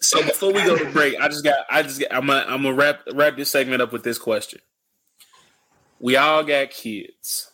So 0.00 0.22
before 0.22 0.52
we 0.52 0.62
go 0.64 0.76
to 0.76 0.90
break, 0.90 1.20
I 1.20 1.28
just 1.28 1.44
got, 1.44 1.66
I 1.70 1.82
just 1.82 2.00
got, 2.00 2.12
I'm 2.12 2.26
gonna, 2.26 2.44
I'm 2.48 2.62
gonna 2.62 2.74
wrap 2.74 3.00
wrap 3.12 3.36
this 3.36 3.50
segment 3.50 3.82
up 3.82 3.92
with 3.92 4.02
this 4.02 4.18
question. 4.18 4.60
We 6.00 6.16
all 6.16 6.42
got 6.42 6.70
kids. 6.70 7.50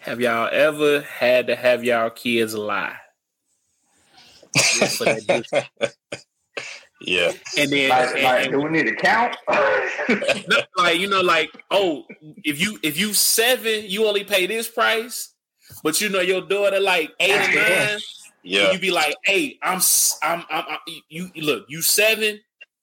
Have 0.00 0.20
y'all 0.20 0.48
ever 0.52 1.00
had 1.00 1.46
to 1.48 1.56
have 1.56 1.84
y'all 1.84 2.10
kids 2.10 2.54
lie? 2.54 2.96
For 4.54 5.04
that 5.06 5.26
discount? 5.26 5.66
Yeah. 7.00 7.32
and 7.56 7.70
then, 7.70 7.88
Like, 7.90 8.14
and- 8.14 8.22
like, 8.24 8.42
and- 8.44 8.52
do 8.52 8.60
we 8.60 8.70
need 8.70 8.86
to 8.86 8.94
count? 8.96 9.36
no, 10.48 10.60
like 10.76 10.98
you 10.98 11.08
know, 11.08 11.20
like 11.20 11.50
oh, 11.70 12.04
if 12.44 12.60
you 12.60 12.78
if 12.82 12.98
you 12.98 13.12
seven, 13.14 13.84
you 13.86 14.06
only 14.06 14.24
pay 14.24 14.46
this 14.46 14.68
price, 14.68 15.32
but 15.84 16.00
you 16.00 16.08
know 16.08 16.20
your 16.20 16.40
daughter 16.42 16.80
like 16.80 17.12
eight 17.20 17.34
or 17.34 17.54
nine. 17.88 17.98
Yeah. 18.44 18.72
you 18.72 18.78
be 18.78 18.90
like, 18.90 19.14
hey, 19.24 19.58
I'm 19.62 19.76
s- 19.76 20.18
I'm 20.22 20.42
I'm, 20.50 20.64
I'm 20.68 20.78
you 21.08 21.30
you- 21.34 21.42
look 21.42 21.66
you 21.68 21.82
seven 21.82 22.40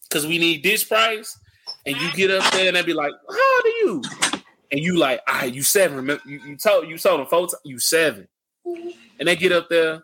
because 0.07 0.25
we 0.27 0.37
need 0.37 0.63
this 0.63 0.83
price, 0.83 1.37
and 1.85 1.95
you 1.97 2.11
get 2.13 2.31
up 2.31 2.51
there 2.53 2.67
and 2.67 2.75
they 2.77 2.83
be 2.83 2.93
like, 2.93 3.13
how 3.29 3.61
do 3.63 3.69
you? 3.69 4.01
And 4.71 4.79
you 4.79 4.97
like, 4.97 5.21
ah, 5.27 5.43
you 5.43 5.61
seven. 5.63 5.97
Remember, 5.97 6.21
you, 6.25 6.39
you 6.45 6.57
told 6.57 6.87
you 6.87 6.97
told 6.97 7.19
them 7.19 7.27
folks 7.27 7.53
you 7.65 7.79
seven, 7.79 8.27
and 8.65 9.27
they 9.27 9.35
get 9.35 9.51
up 9.51 9.67
there. 9.69 10.03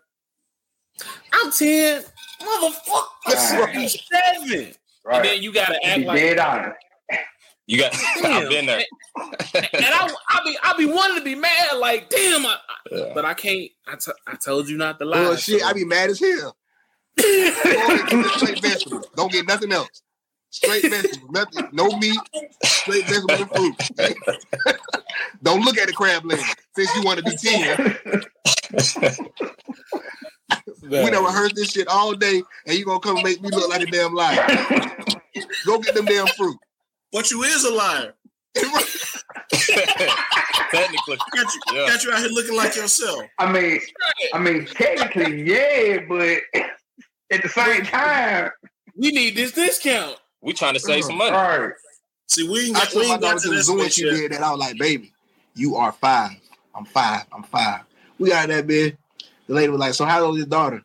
I'm 1.33 1.51
ten, 1.51 2.03
motherfucker. 2.41 3.59
Right. 3.59 3.76
You 3.76 3.88
seven. 3.89 4.73
Right. 5.05 5.15
And 5.18 5.26
then 5.26 5.41
you 5.43 5.53
gotta 5.53 5.73
Be 5.81 5.85
act 5.88 6.05
like 6.05 6.18
dead 6.19 6.39
honest. 6.39 6.77
You 7.68 7.77
got. 7.80 7.95
I've 8.23 8.49
been 8.49 8.65
there. 8.65 8.84
and 9.53 9.68
I, 9.73 10.09
I 10.30 10.41
be, 10.45 10.57
I 10.63 10.73
be 10.77 10.85
wanting 10.88 11.18
to 11.19 11.23
be 11.23 11.35
mad, 11.35 11.77
like, 11.77 12.09
damn, 12.09 12.45
I, 12.45 12.49
I- 12.49 12.57
Yeah. 12.91 13.11
but 13.13 13.23
I 13.26 13.34
can't. 13.34 13.69
I, 13.88 13.95
t- 13.95 14.11
I 14.27 14.35
told 14.35 14.68
you 14.69 14.77
not 14.77 14.99
to 14.99 15.05
lie. 15.05 15.19
Oh 15.19 15.35
shit, 15.35 15.61
so- 15.61 15.68
I 15.68 15.73
be 15.73 15.85
mad 15.85 16.09
as 16.09 16.19
hell. 16.19 16.55
Go 17.18 17.23
ahead, 17.23 18.09
get 18.09 18.23
the 18.23 18.30
straight 18.38 18.61
vegetables. 18.61 19.07
Don't 19.15 19.31
get 19.31 19.47
nothing 19.47 19.72
else. 19.72 20.01
Straight 20.49 20.84
vegetables, 20.89 21.30
nothing, 21.31 21.68
no 21.72 21.88
meat, 21.97 22.19
straight 22.63 23.05
vegetables 23.07 23.39
and 23.41 23.49
fruit. 23.51 23.76
Don't 25.43 25.61
look 25.61 25.77
at 25.77 25.88
the 25.88 25.93
crab 25.93 26.26
leg 26.26 26.39
since 26.76 26.93
you 26.95 27.03
want 27.03 27.19
to 27.19 27.23
be 27.23 27.35
10. 27.38 29.27
We 30.81 31.09
done 31.11 31.23
rehearsed 31.23 31.55
this 31.55 31.71
shit 31.71 31.87
all 31.87 32.13
day, 32.13 32.41
and 32.65 32.77
you 32.77 32.85
gonna 32.85 32.99
come 32.99 33.17
and 33.17 33.23
make 33.23 33.41
me 33.41 33.49
look 33.49 33.69
like 33.69 33.81
a 33.81 33.85
damn 33.91 34.13
liar. 34.13 34.45
Go 35.65 35.79
get 35.79 35.93
them 35.95 36.05
damn 36.05 36.27
fruit. 36.27 36.57
But 37.11 37.29
you 37.31 37.43
is 37.43 37.63
a 37.65 37.71
liar. 37.73 38.13
Technically. 40.71 41.17
Got 41.35 41.53
you, 41.53 41.61
Yeah. 41.73 41.87
got 41.87 42.03
you 42.03 42.11
out 42.11 42.19
here 42.19 42.29
looking 42.29 42.55
like 42.55 42.75
yourself. 42.75 43.23
I 43.37 43.51
mean, 43.51 43.79
I 44.33 44.39
mean, 44.39 44.65
technically, 44.65 45.43
yeah, 45.43 45.99
but 46.07 46.39
at 47.31 47.41
the 47.41 47.49
same 47.49 47.83
time, 47.83 48.51
we 48.95 49.11
need 49.11 49.35
this 49.35 49.51
discount. 49.51 50.17
We 50.41 50.53
trying 50.53 50.73
to 50.73 50.79
save 50.79 51.03
some 51.03 51.17
money. 51.17 51.31
Right. 51.31 51.71
See, 52.27 52.47
we 52.47 52.67
ain't 52.67 52.77
I 52.77 52.79
got, 52.81 52.89
took 52.89 53.01
we 53.01 53.07
my 53.07 53.13
ain't 53.13 53.21
got 53.21 53.33
to 53.37 53.39
to 53.43 53.49
the 53.49 53.55
this 53.55 53.65
zoo 53.65 53.79
and 53.79 53.89
bitch 53.89 53.93
she 53.93 54.03
did 54.03 54.31
that. 54.31 54.41
I 54.41 54.51
was 54.51 54.59
like, 54.59 54.77
baby, 54.77 55.11
you 55.55 55.75
are 55.75 55.91
five. 55.91 56.31
I'm 56.73 56.85
five. 56.85 57.25
I'm 57.33 57.43
five. 57.43 57.81
We 58.17 58.29
got 58.29 58.47
that 58.47 58.65
bitch. 58.67 58.95
The 59.51 59.57
lady 59.57 59.69
was 59.69 59.81
like, 59.81 59.93
so 59.93 60.05
how 60.05 60.23
old 60.23 60.35
is 60.35 60.39
your 60.39 60.47
daughter? 60.47 60.81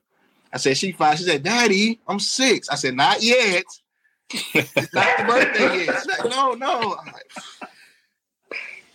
I 0.52 0.56
said, 0.56 0.76
she 0.76 0.90
five. 0.90 1.18
She 1.18 1.22
said, 1.22 1.44
Daddy, 1.44 2.00
I'm 2.08 2.18
six. 2.18 2.68
I 2.68 2.74
said, 2.74 2.96
not 2.96 3.22
yet. 3.22 3.64
It's 4.54 4.92
not 4.92 5.18
the 5.18 5.24
birthday 5.24 5.84
yet. 5.84 6.02
She's 6.02 6.06
like, 6.08 6.32
no, 6.32 6.54
no. 6.54 6.96
I'm 6.96 7.06
like, 7.06 7.30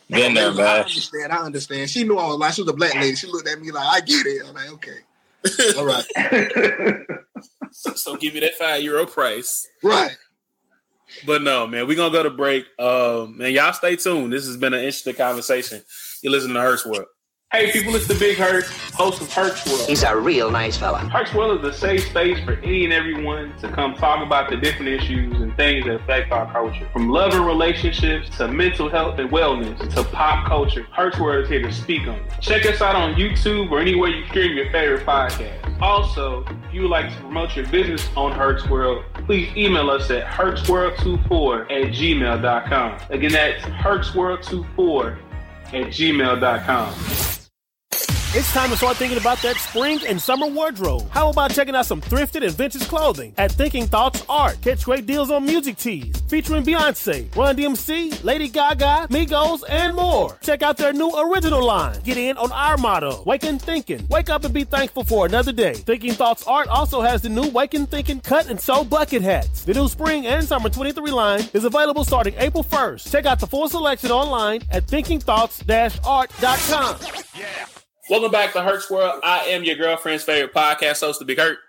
Been 0.10 0.34
there, 0.34 0.53
man. 0.53 0.68
I 0.68 0.80
understand. 0.80 1.31
I 1.31 1.38
understand. 1.38 1.89
She 1.89 2.03
knew 2.03 2.18
I 2.18 2.27
was 2.27 2.38
like, 2.38 2.53
she 2.53 2.64
was 2.64 2.69
a 2.69 2.73
black 2.73 2.95
lady. 2.95 3.15
She 3.15 3.27
looked 3.27 3.48
at 3.48 3.61
me 3.61 3.72
like, 3.72 3.88
I 3.88 4.02
get 4.02 4.26
it. 4.26 4.41
I'm 4.45 4.53
like, 4.53 4.73
okay. 4.73 4.98
All 5.77 5.85
right. 5.85 7.06
So, 7.73 7.93
so 7.93 8.18
give 8.18 8.34
me 8.34 8.41
that 8.41 8.56
five 8.56 8.84
euro 8.84 9.06
price. 9.06 9.65
Right. 9.81 10.15
But 11.26 11.41
no, 11.41 11.65
man, 11.65 11.88
we're 11.88 11.95
gonna 11.95 12.11
go 12.11 12.22
to 12.22 12.30
break. 12.30 12.65
Um, 12.77 13.38
man, 13.38 13.53
y'all 13.53 13.72
stay 13.72 13.95
tuned. 13.95 14.34
This 14.34 14.45
has 14.45 14.57
been 14.57 14.73
an 14.73 14.81
interesting 14.81 15.15
conversation. 15.15 15.81
You 16.22 16.31
listen 16.31 16.53
to 16.53 16.60
Herc's 16.60 16.85
World. 16.85 17.07
Hey 17.53 17.69
people, 17.69 17.94
it's 17.95 18.07
the 18.07 18.15
Big 18.15 18.38
Herc, 18.38 18.64
host 18.94 19.22
of 19.22 19.30
Herc's 19.30 19.65
World. 19.65 19.86
He's 19.86 20.03
a 20.03 20.15
real 20.15 20.49
nice 20.49 20.78
fella. 20.78 20.99
Herc's 20.99 21.34
World 21.34 21.60
is 21.60 21.76
a 21.76 21.78
safe 21.78 22.06
space 22.06 22.41
for 22.45 22.53
any 22.53 22.86
and 22.86 22.94
everyone 22.94 23.53
to 23.57 23.68
come 23.68 23.94
talk 23.94 24.26
about 24.26 24.49
the 24.49 24.56
different 24.56 24.88
issues 24.88 25.38
and 25.41 25.53
things 25.57 25.86
that 25.86 25.95
affect 25.95 26.32
our 26.32 26.49
culture. 26.49 26.88
From 26.94 27.10
love 27.10 27.34
and 27.34 27.45
relationships 27.45 28.30
to 28.38 28.48
mental 28.48 28.88
health 28.88 29.19
and 29.19 29.30
wellness 29.32 29.78
to 29.95 30.03
pop 30.06 30.48
culture, 30.48 30.88
Herc's 30.95 31.19
World 31.19 31.44
is 31.44 31.49
here 31.49 31.61
to 31.61 31.73
speak 31.73 32.07
on 32.07 32.19
it. 32.19 32.32
Check 32.40 32.65
us 32.65 32.82
out 32.82 32.95
on 32.95 33.15
YouTube 33.15 33.69
or 33.69 33.82
anywhere 33.82 34.11
you 34.11 34.26
stream 34.28 34.56
your 34.56 34.72
favorite 34.72 35.06
podcast. 35.06 35.82
Also, 35.82 36.45
if 36.45 36.73
you 36.73 36.84
would 36.84 36.91
like 36.91 37.10
to 37.10 37.18
promote 37.19 37.53
your 37.53 37.68
business 37.68 38.07
on 38.15 38.32
Herc's 38.32 38.65
World, 38.69 39.03
please 39.26 39.49
email 39.57 39.90
us 39.90 40.10
at 40.10 40.26
hercsworld24 40.26 41.64
at 41.64 41.91
gmail.com. 41.91 42.98
Again, 43.10 43.32
that's 43.34 43.61
hercsworld24 43.65 45.18
at 45.73 45.88
gmail.com. 45.88 47.41
It's 48.34 48.53
time 48.53 48.70
to 48.70 48.78
start 48.78 48.95
thinking 48.95 49.18
about 49.18 49.40
that 49.40 49.58
spring 49.58 49.99
and 50.08 50.22
summer 50.22 50.48
wardrobe. 50.48 51.06
How 51.10 51.32
about 51.32 51.52
checking 51.52 51.76
out 51.76 51.86
some 51.86 51.99
thrifted 51.99 52.45
and 52.45 52.56
vintage 52.56 52.88
clothing 52.88 53.34
at 53.38 53.52
Thinking 53.52 53.88
Thoughts 53.88 54.24
Art? 54.30 54.58
Catch 54.62 54.86
great 54.86 55.06
deals 55.06 55.30
on 55.30 55.45
music 55.45 55.76
tees 55.76 56.16
featuring 56.30 56.64
Beyonce, 56.64 57.36
Run 57.36 57.58
DMC, 57.58 58.24
Lady 58.24 58.48
Gaga, 58.48 59.08
Migos, 59.10 59.64
and 59.68 59.98
more. 59.98 60.38
Check 60.41 60.62
out 60.62 60.78
their 60.78 60.94
new 60.94 61.14
original 61.14 61.62
line. 61.62 61.99
Get 62.06 62.16
in 62.16 62.38
on 62.38 62.53
our 62.53 62.78
motto, 62.78 63.22
Wake 63.26 63.44
and 63.44 63.62
Thinking. 63.62 64.08
Wake 64.08 64.30
up 64.30 64.45
and 64.45 64.53
be 64.53 64.64
thankful 64.64 65.03
for 65.03 65.26
another 65.26 65.52
day. 65.52 65.74
Thinking 65.74 66.14
Thoughts 66.14 66.48
Art 66.48 66.70
also 66.70 67.02
has 67.02 67.22
the 67.22 67.28
new 67.28 67.49
Wake 67.49 67.74
and 67.74 67.91
Thinking 67.91 68.22
cut 68.22 68.49
and 68.49 68.62
sew 68.62 68.86
bucket 68.86 69.24
hats. 69.24 69.66
The 69.66 69.74
new 69.74 69.90
spring 69.90 70.26
and 70.26 70.48
summer 70.48 70.70
23 70.70 71.12
line 71.12 71.41
is 71.53 71.66
available 71.66 72.06
starting 72.06 72.36
April 72.38 72.64
1st. 72.64 73.12
Check 73.12 73.26
out 73.26 73.41
the 73.41 73.48
full 73.48 73.68
selection 73.68 74.10
online 74.10 74.62
at 74.72 74.88
thinkingthoughts-art.com. 74.88 77.81
Welcome 78.12 78.30
back 78.30 78.52
to 78.52 78.62
Herc's 78.62 78.90
World. 78.90 79.22
I 79.24 79.46
am 79.46 79.64
your 79.64 79.78
girlfriend's 79.78 80.26
favorite 80.26 80.54
podcast 80.54 81.00
host, 81.00 81.20
The 81.20 81.26
Big 81.26 81.38
Herc. 81.40 81.60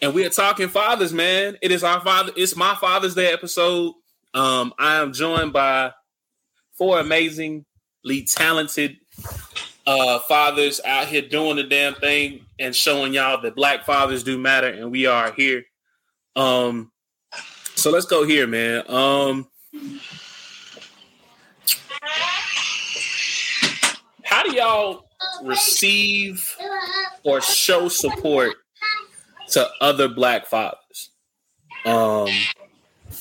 And 0.00 0.14
we 0.14 0.24
are 0.24 0.30
talking 0.30 0.68
fathers, 0.68 1.12
man. 1.12 1.58
It 1.60 1.72
is 1.72 1.82
our 1.82 2.00
father, 2.02 2.30
it's 2.36 2.54
my 2.54 2.76
Father's 2.76 3.16
Day 3.16 3.32
episode. 3.32 3.94
Um, 4.32 4.72
I 4.78 4.98
am 4.98 5.12
joined 5.12 5.52
by 5.52 5.90
four 6.74 7.00
amazingly 7.00 7.64
talented 8.28 8.98
uh 9.88 10.20
fathers 10.20 10.80
out 10.84 11.08
here 11.08 11.22
doing 11.22 11.56
the 11.56 11.64
damn 11.64 11.96
thing 11.96 12.46
and 12.60 12.72
showing 12.72 13.12
y'all 13.12 13.42
that 13.42 13.56
black 13.56 13.84
fathers 13.84 14.22
do 14.22 14.38
matter, 14.38 14.68
and 14.68 14.92
we 14.92 15.06
are 15.06 15.32
here. 15.32 15.64
Um, 16.36 16.92
so 17.74 17.90
let's 17.90 18.06
go 18.06 18.24
here, 18.24 18.46
man. 18.46 18.84
Um 18.88 19.48
how 24.22 24.44
do 24.44 24.52
y'all 24.54 25.09
receive 25.42 26.56
or 27.24 27.40
show 27.40 27.88
support 27.88 28.56
to 29.50 29.68
other 29.80 30.08
black 30.08 30.46
fathers? 30.46 31.10
Um, 31.84 32.28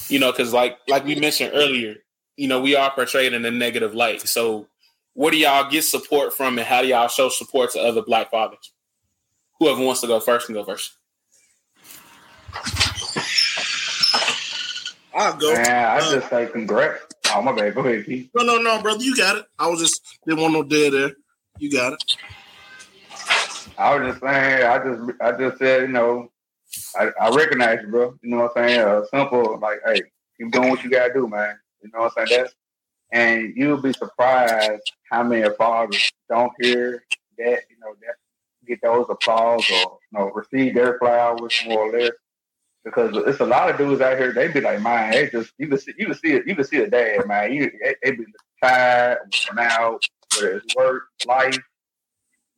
you 0.08 0.20
know, 0.20 0.32
because 0.32 0.54
like 0.54 0.78
like 0.88 1.06
we 1.06 1.16
mentioned 1.16 1.52
earlier, 1.54 1.96
you 2.38 2.48
know, 2.48 2.62
we 2.62 2.76
are 2.76 2.92
portrayed 2.92 3.34
in 3.34 3.46
a 3.46 3.52
negative 3.52 3.94
light. 3.96 4.22
So, 4.22 4.68
where 5.14 5.32
do 5.32 5.38
y'all 5.38 5.70
get 5.70 5.84
support 5.84 6.34
from, 6.34 6.58
and 6.58 6.68
how 6.68 6.82
do 6.82 6.88
y'all 6.88 7.08
show 7.08 7.30
support 7.30 7.72
to 7.72 7.80
other 7.80 8.02
black 8.02 8.32
fathers? 8.32 8.72
Whoever 9.60 9.84
wants 9.84 10.02
to 10.02 10.08
go 10.08 10.20
first 10.20 10.46
can 10.46 10.56
go 10.56 10.64
first. 10.64 10.94
I'll 15.14 15.36
go. 15.38 15.54
Man, 15.54 15.68
I 15.68 15.98
Uh, 15.98 16.12
just 16.12 16.30
say 16.30 16.48
congrats. 16.48 17.04
Oh 17.34 17.42
my 17.42 17.52
bad. 17.52 17.76
Go 17.76 17.82
ahead, 17.82 18.06
Keith. 18.06 18.30
No, 18.36 18.44
no, 18.44 18.58
no, 18.58 18.82
brother, 18.82 19.04
you 19.04 19.16
got 19.16 19.38
it. 19.38 19.46
I 19.58 19.68
was 19.68 19.80
just 19.80 20.02
didn't 20.26 20.42
want 20.42 20.54
no 20.54 20.64
dead 20.64 20.94
there. 20.94 21.12
You 21.60 21.72
got 21.72 21.94
it. 21.94 22.04
I 23.78 23.96
was 23.96 24.10
just 24.10 24.22
saying. 24.22 24.66
I 24.66 24.78
just, 24.84 25.22
I 25.22 25.32
just 25.34 25.58
said, 25.58 25.82
you 25.82 25.88
know, 25.90 26.32
I, 26.98 27.10
I 27.22 27.30
recognize 27.36 27.80
you, 27.82 27.90
bro. 27.90 28.16
You 28.22 28.30
know 28.30 28.38
what 28.38 28.58
I'm 28.58 28.68
saying? 28.68 28.80
Uh, 28.80 29.06
simple, 29.12 29.60
like, 29.60 29.80
hey, 29.86 30.02
keep 30.38 30.52
doing 30.52 30.70
what 30.70 30.84
you 30.84 30.90
gotta 30.90 31.14
do, 31.14 31.28
man. 31.28 31.58
You 31.84 31.92
know 31.94 32.00
what 32.00 32.14
I'm 32.18 32.28
saying? 32.28 32.42
That's, 32.42 32.56
and 33.12 33.54
you'll 33.56 33.82
be 33.82 33.94
surprised 33.94 34.84
how 35.12 35.24
many 35.24 35.50
fathers 35.56 36.12
don't 36.30 36.52
hear 36.62 37.04
that, 37.38 37.62
you 37.70 37.78
know, 37.82 37.94
that 38.02 38.16
get 38.70 38.82
those 38.82 39.08
applause 39.10 39.66
or 39.70 39.98
you 40.12 40.20
know 40.20 40.32
receive 40.32 40.76
their 40.76 40.98
flowers 41.00 41.62
more 41.66 41.90
or 41.90 42.00
less. 42.00 42.12
Because 42.86 43.12
it's 43.28 43.42
a 43.42 43.46
lot 43.46 43.70
of 43.70 43.78
dudes 43.78 44.00
out 44.00 44.18
here. 44.18 44.32
They 44.32 44.48
be 44.48 44.62
like, 44.62 44.82
man, 44.82 45.12
they 45.12 45.30
just 45.30 45.52
you 45.58 45.68
can 45.68 45.78
see 45.78 45.94
you 45.98 46.06
can 46.06 46.16
see. 46.16 46.42
You 46.46 46.56
can 46.56 46.64
see 46.64 46.78
a 46.78 46.90
dad, 46.90 47.28
man. 47.28 47.52
You 47.54 47.72
they, 47.84 47.96
they 48.04 48.12
be 48.12 48.26
tired, 48.64 49.18
worn 49.48 49.68
out, 49.68 50.02
it's 50.42 50.76
work, 50.76 51.04
life. 51.26 51.56
You 51.56 51.62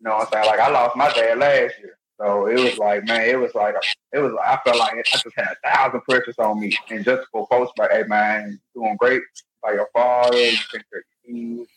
know 0.02 0.16
what 0.16 0.28
I'm 0.28 0.34
saying? 0.34 0.46
Like 0.48 0.60
I 0.60 0.70
lost 0.72 0.96
my 0.96 1.12
dad 1.14 1.38
last 1.38 1.74
year, 1.80 1.98
so 2.20 2.48
it 2.48 2.60
was 2.60 2.78
like, 2.78 3.06
man, 3.06 3.30
it 3.30 3.40
was 3.40 3.54
like 3.54 3.76
it 4.12 4.20
was. 4.20 4.34
I 4.44 4.60
felt 4.64 4.78
like 4.80 4.94
I 4.94 5.02
just 5.04 5.26
had 5.36 5.56
a 5.64 5.70
thousand 5.70 6.02
pressures 6.02 6.40
on 6.40 6.60
me, 6.60 6.76
and 6.90 7.06
just 7.06 7.28
for 7.32 7.48
folks 7.48 7.72
like, 7.78 7.92
hey, 7.92 8.04
man, 8.08 8.60
doing 8.74 8.96
great 9.00 9.22
by 9.62 9.74
your 9.74 9.90
father. 9.94 10.38
You 10.38 10.58
think 10.72 10.86
that 10.92 11.04
you. 11.24 11.68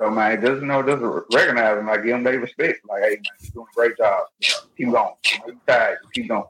So 0.00 0.10
man, 0.10 0.40
just 0.40 0.62
you 0.62 0.66
know, 0.66 0.82
just 0.82 1.02
recognize 1.34 1.76
them, 1.76 1.86
like 1.86 2.02
give 2.02 2.12
them 2.12 2.24
their 2.24 2.40
respect. 2.40 2.80
Like, 2.88 3.02
hey, 3.02 3.10
man, 3.10 3.22
you're 3.40 3.50
doing 3.52 3.66
a 3.70 3.74
great 3.74 3.96
job. 3.98 4.24
Keep 4.76 4.92
going. 4.92 5.12
You 5.46 5.60
tired, 5.66 5.98
keep 6.14 6.28
going. 6.28 6.44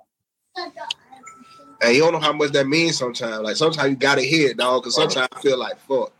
And 1.82 1.96
you 1.96 2.02
don't 2.02 2.12
know 2.12 2.20
how 2.20 2.32
much 2.32 2.52
that 2.52 2.68
means 2.68 2.98
sometimes. 2.98 3.40
Like 3.40 3.56
sometimes 3.56 3.90
you 3.90 3.96
gotta 3.96 4.22
hear 4.22 4.50
it, 4.50 4.56
dog. 4.56 4.82
Because 4.82 4.94
sometimes 4.94 5.28
I 5.32 5.40
feel 5.40 5.58
like 5.58 5.78
fuck. 5.80 6.12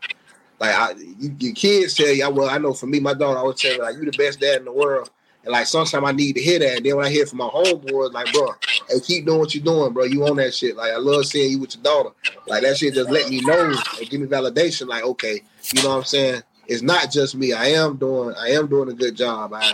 Like 0.61 0.75
I, 0.75 0.91
you, 1.17 1.35
your 1.39 1.55
kids 1.55 1.95
tell 1.95 2.09
you, 2.09 2.29
well, 2.29 2.47
I 2.47 2.59
know 2.59 2.73
for 2.73 2.85
me, 2.85 2.99
my 2.99 3.15
daughter 3.15 3.39
always 3.39 3.59
tell 3.59 3.73
me 3.73 3.79
like 3.79 3.95
you 3.95 4.05
the 4.05 4.15
best 4.15 4.39
dad 4.39 4.59
in 4.59 4.65
the 4.65 4.71
world. 4.71 5.09
And 5.43 5.51
like 5.51 5.65
sometimes 5.65 6.03
I 6.05 6.11
need 6.11 6.33
to 6.33 6.41
hear 6.41 6.59
that. 6.59 6.77
And 6.77 6.85
then 6.85 6.97
when 6.97 7.07
I 7.07 7.09
hear 7.09 7.25
from 7.25 7.39
my 7.39 7.47
homeboys, 7.47 8.13
like, 8.13 8.31
bro, 8.31 8.51
hey, 8.87 8.99
keep 8.99 9.25
doing 9.25 9.39
what 9.39 9.55
you're 9.55 9.63
doing, 9.63 9.91
bro. 9.91 10.03
You 10.03 10.23
on 10.27 10.35
that 10.35 10.53
shit. 10.53 10.75
Like 10.75 10.91
I 10.91 10.97
love 10.97 11.25
seeing 11.25 11.49
you 11.49 11.59
with 11.59 11.73
your 11.73 11.83
daughter. 11.83 12.11
Like 12.45 12.61
that 12.61 12.77
shit 12.77 12.93
just 12.93 13.09
let 13.09 13.27
me 13.27 13.41
know 13.41 13.73
and 13.99 14.07
give 14.07 14.21
me 14.21 14.27
validation. 14.27 14.87
Like, 14.87 15.03
okay, 15.03 15.41
you 15.73 15.81
know 15.81 15.89
what 15.89 15.95
I'm 15.95 16.03
saying? 16.03 16.43
It's 16.67 16.83
not 16.83 17.09
just 17.09 17.33
me. 17.33 17.53
I 17.53 17.69
am 17.69 17.97
doing 17.97 18.35
I 18.39 18.49
am 18.49 18.67
doing 18.67 18.89
a 18.89 18.93
good 18.93 19.17
job. 19.17 19.55
I 19.55 19.73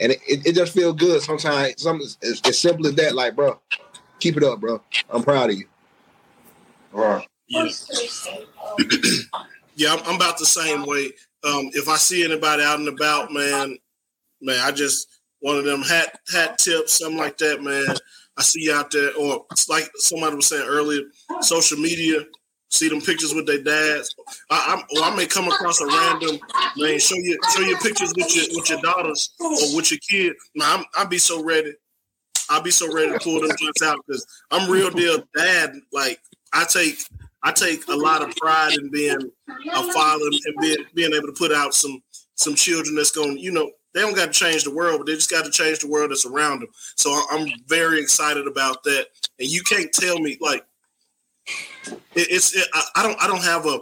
and 0.00 0.12
it, 0.12 0.20
it, 0.26 0.46
it 0.46 0.54
just 0.54 0.72
feels 0.72 0.96
good 0.96 1.20
sometimes. 1.20 1.82
Something 1.82 2.06
as, 2.22 2.40
as 2.46 2.58
simple 2.58 2.86
as 2.86 2.94
that, 2.94 3.14
like, 3.14 3.36
bro, 3.36 3.60
keep 4.20 4.38
it 4.38 4.42
up, 4.42 4.58
bro. 4.58 4.80
I'm 5.10 5.22
proud 5.22 5.50
of 5.50 5.56
you. 5.56 5.66
Right. 6.92 7.28
Yeah. 7.48 7.68
Yeah, 9.78 9.94
I'm, 9.94 10.00
I'm 10.06 10.16
about 10.16 10.38
the 10.38 10.46
same 10.46 10.84
way. 10.84 11.12
Um, 11.44 11.70
if 11.72 11.88
I 11.88 11.96
see 11.96 12.24
anybody 12.24 12.62
out 12.64 12.80
and 12.80 12.88
about, 12.88 13.32
man, 13.32 13.78
man, 14.42 14.58
I 14.60 14.72
just 14.72 15.20
one 15.40 15.56
of 15.56 15.64
them 15.64 15.82
hat 15.82 16.18
hat 16.32 16.58
tips, 16.58 16.98
something 16.98 17.16
like 17.16 17.38
that, 17.38 17.62
man. 17.62 17.96
I 18.36 18.42
see 18.42 18.62
you 18.64 18.74
out 18.74 18.90
there, 18.90 19.10
or 19.16 19.46
like 19.68 19.88
somebody 19.96 20.34
was 20.36 20.48
saying 20.48 20.66
earlier, 20.66 21.02
social 21.40 21.78
media. 21.78 22.24
See 22.70 22.88
them 22.88 23.00
pictures 23.00 23.32
with 23.32 23.46
their 23.46 23.62
dads. 23.62 24.14
I, 24.50 24.76
I, 24.76 24.98
or 24.98 25.04
I 25.10 25.16
may 25.16 25.26
come 25.26 25.48
across 25.48 25.80
a 25.80 25.86
random 25.86 26.38
man. 26.76 26.98
Show 26.98 27.14
you 27.14 27.38
show 27.54 27.62
your 27.62 27.78
pictures 27.78 28.12
with 28.14 28.36
your 28.36 28.44
with 28.52 28.68
your 28.68 28.80
daughters 28.82 29.30
or 29.40 29.74
with 29.76 29.90
your 29.90 30.00
kid. 30.06 30.34
Man, 30.54 30.80
I'm, 30.80 30.84
I'll 30.94 31.06
be 31.08 31.16
so 31.16 31.42
ready. 31.42 31.72
I'll 32.50 32.62
be 32.62 32.70
so 32.70 32.92
ready 32.92 33.12
to 33.12 33.18
pull 33.20 33.40
them 33.40 33.56
joints 33.58 33.82
out 33.82 33.98
because 34.06 34.26
I'm 34.50 34.70
real 34.70 34.90
deal 34.90 35.22
dad. 35.34 35.76
Like 35.92 36.20
I 36.52 36.64
take 36.64 36.98
I 37.42 37.52
take 37.52 37.86
a 37.88 37.94
lot 37.94 38.22
of 38.22 38.34
pride 38.36 38.74
in 38.74 38.90
being 38.90 39.30
a 39.72 39.92
father 39.92 40.26
and 40.26 40.56
being 40.60 40.84
being 40.94 41.12
able 41.12 41.26
to 41.26 41.36
put 41.36 41.52
out 41.52 41.74
some 41.74 42.02
some 42.34 42.54
children 42.54 42.94
that's 42.94 43.12
going. 43.12 43.38
You 43.38 43.52
know, 43.52 43.70
they 43.94 44.00
don't 44.00 44.16
got 44.16 44.26
to 44.26 44.32
change 44.32 44.64
the 44.64 44.74
world, 44.74 44.98
but 44.98 45.06
they 45.06 45.14
just 45.14 45.30
got 45.30 45.44
to 45.44 45.50
change 45.50 45.80
the 45.80 45.88
world 45.88 46.10
that's 46.10 46.26
around 46.26 46.60
them. 46.60 46.68
So 46.96 47.20
I'm 47.30 47.48
very 47.66 48.00
excited 48.00 48.46
about 48.46 48.82
that. 48.84 49.06
And 49.38 49.48
you 49.48 49.62
can't 49.62 49.92
tell 49.92 50.18
me 50.18 50.36
like 50.40 50.64
it, 51.86 51.98
it's 52.14 52.54
it, 52.56 52.68
I, 52.74 52.82
I 52.96 53.02
don't 53.02 53.22
I 53.22 53.26
don't 53.26 53.44
have 53.44 53.66
a. 53.66 53.80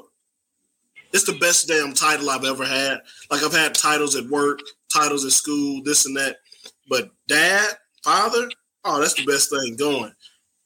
It's 1.12 1.24
the 1.24 1.38
best 1.38 1.68
damn 1.68 1.94
title 1.94 2.28
I've 2.28 2.44
ever 2.44 2.64
had. 2.64 3.00
Like 3.30 3.42
I've 3.42 3.52
had 3.52 3.74
titles 3.74 4.16
at 4.16 4.26
work, 4.26 4.60
titles 4.92 5.24
at 5.24 5.32
school, 5.32 5.82
this 5.82 6.04
and 6.04 6.16
that. 6.16 6.36
But 6.88 7.10
dad, 7.26 7.70
father, 8.04 8.50
oh, 8.84 9.00
that's 9.00 9.14
the 9.14 9.24
best 9.24 9.50
thing 9.50 9.76
going. 9.76 10.12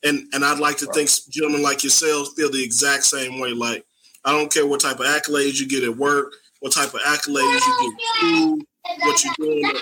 And 0.02 0.26
and 0.32 0.44
I'd 0.44 0.58
like 0.58 0.78
to 0.78 0.86
think 0.86 1.10
gentlemen 1.28 1.62
like 1.62 1.82
yourselves 1.82 2.32
feel 2.36 2.50
the 2.50 2.62
exact 2.62 3.04
same 3.04 3.38
way. 3.38 3.50
Like 3.50 3.84
I 4.24 4.32
don't 4.32 4.52
care 4.52 4.66
what 4.66 4.80
type 4.80 5.00
of 5.00 5.06
accolades 5.06 5.60
you 5.60 5.68
get 5.68 5.84
at 5.84 5.96
work, 5.96 6.32
what 6.60 6.72
type 6.72 6.94
of 6.94 7.00
accolades 7.00 7.60
you 7.66 7.80
get 7.80 7.94
at 7.94 8.16
school, 8.16 8.58
what 9.00 9.24
you're 9.24 9.34
doing. 9.38 9.72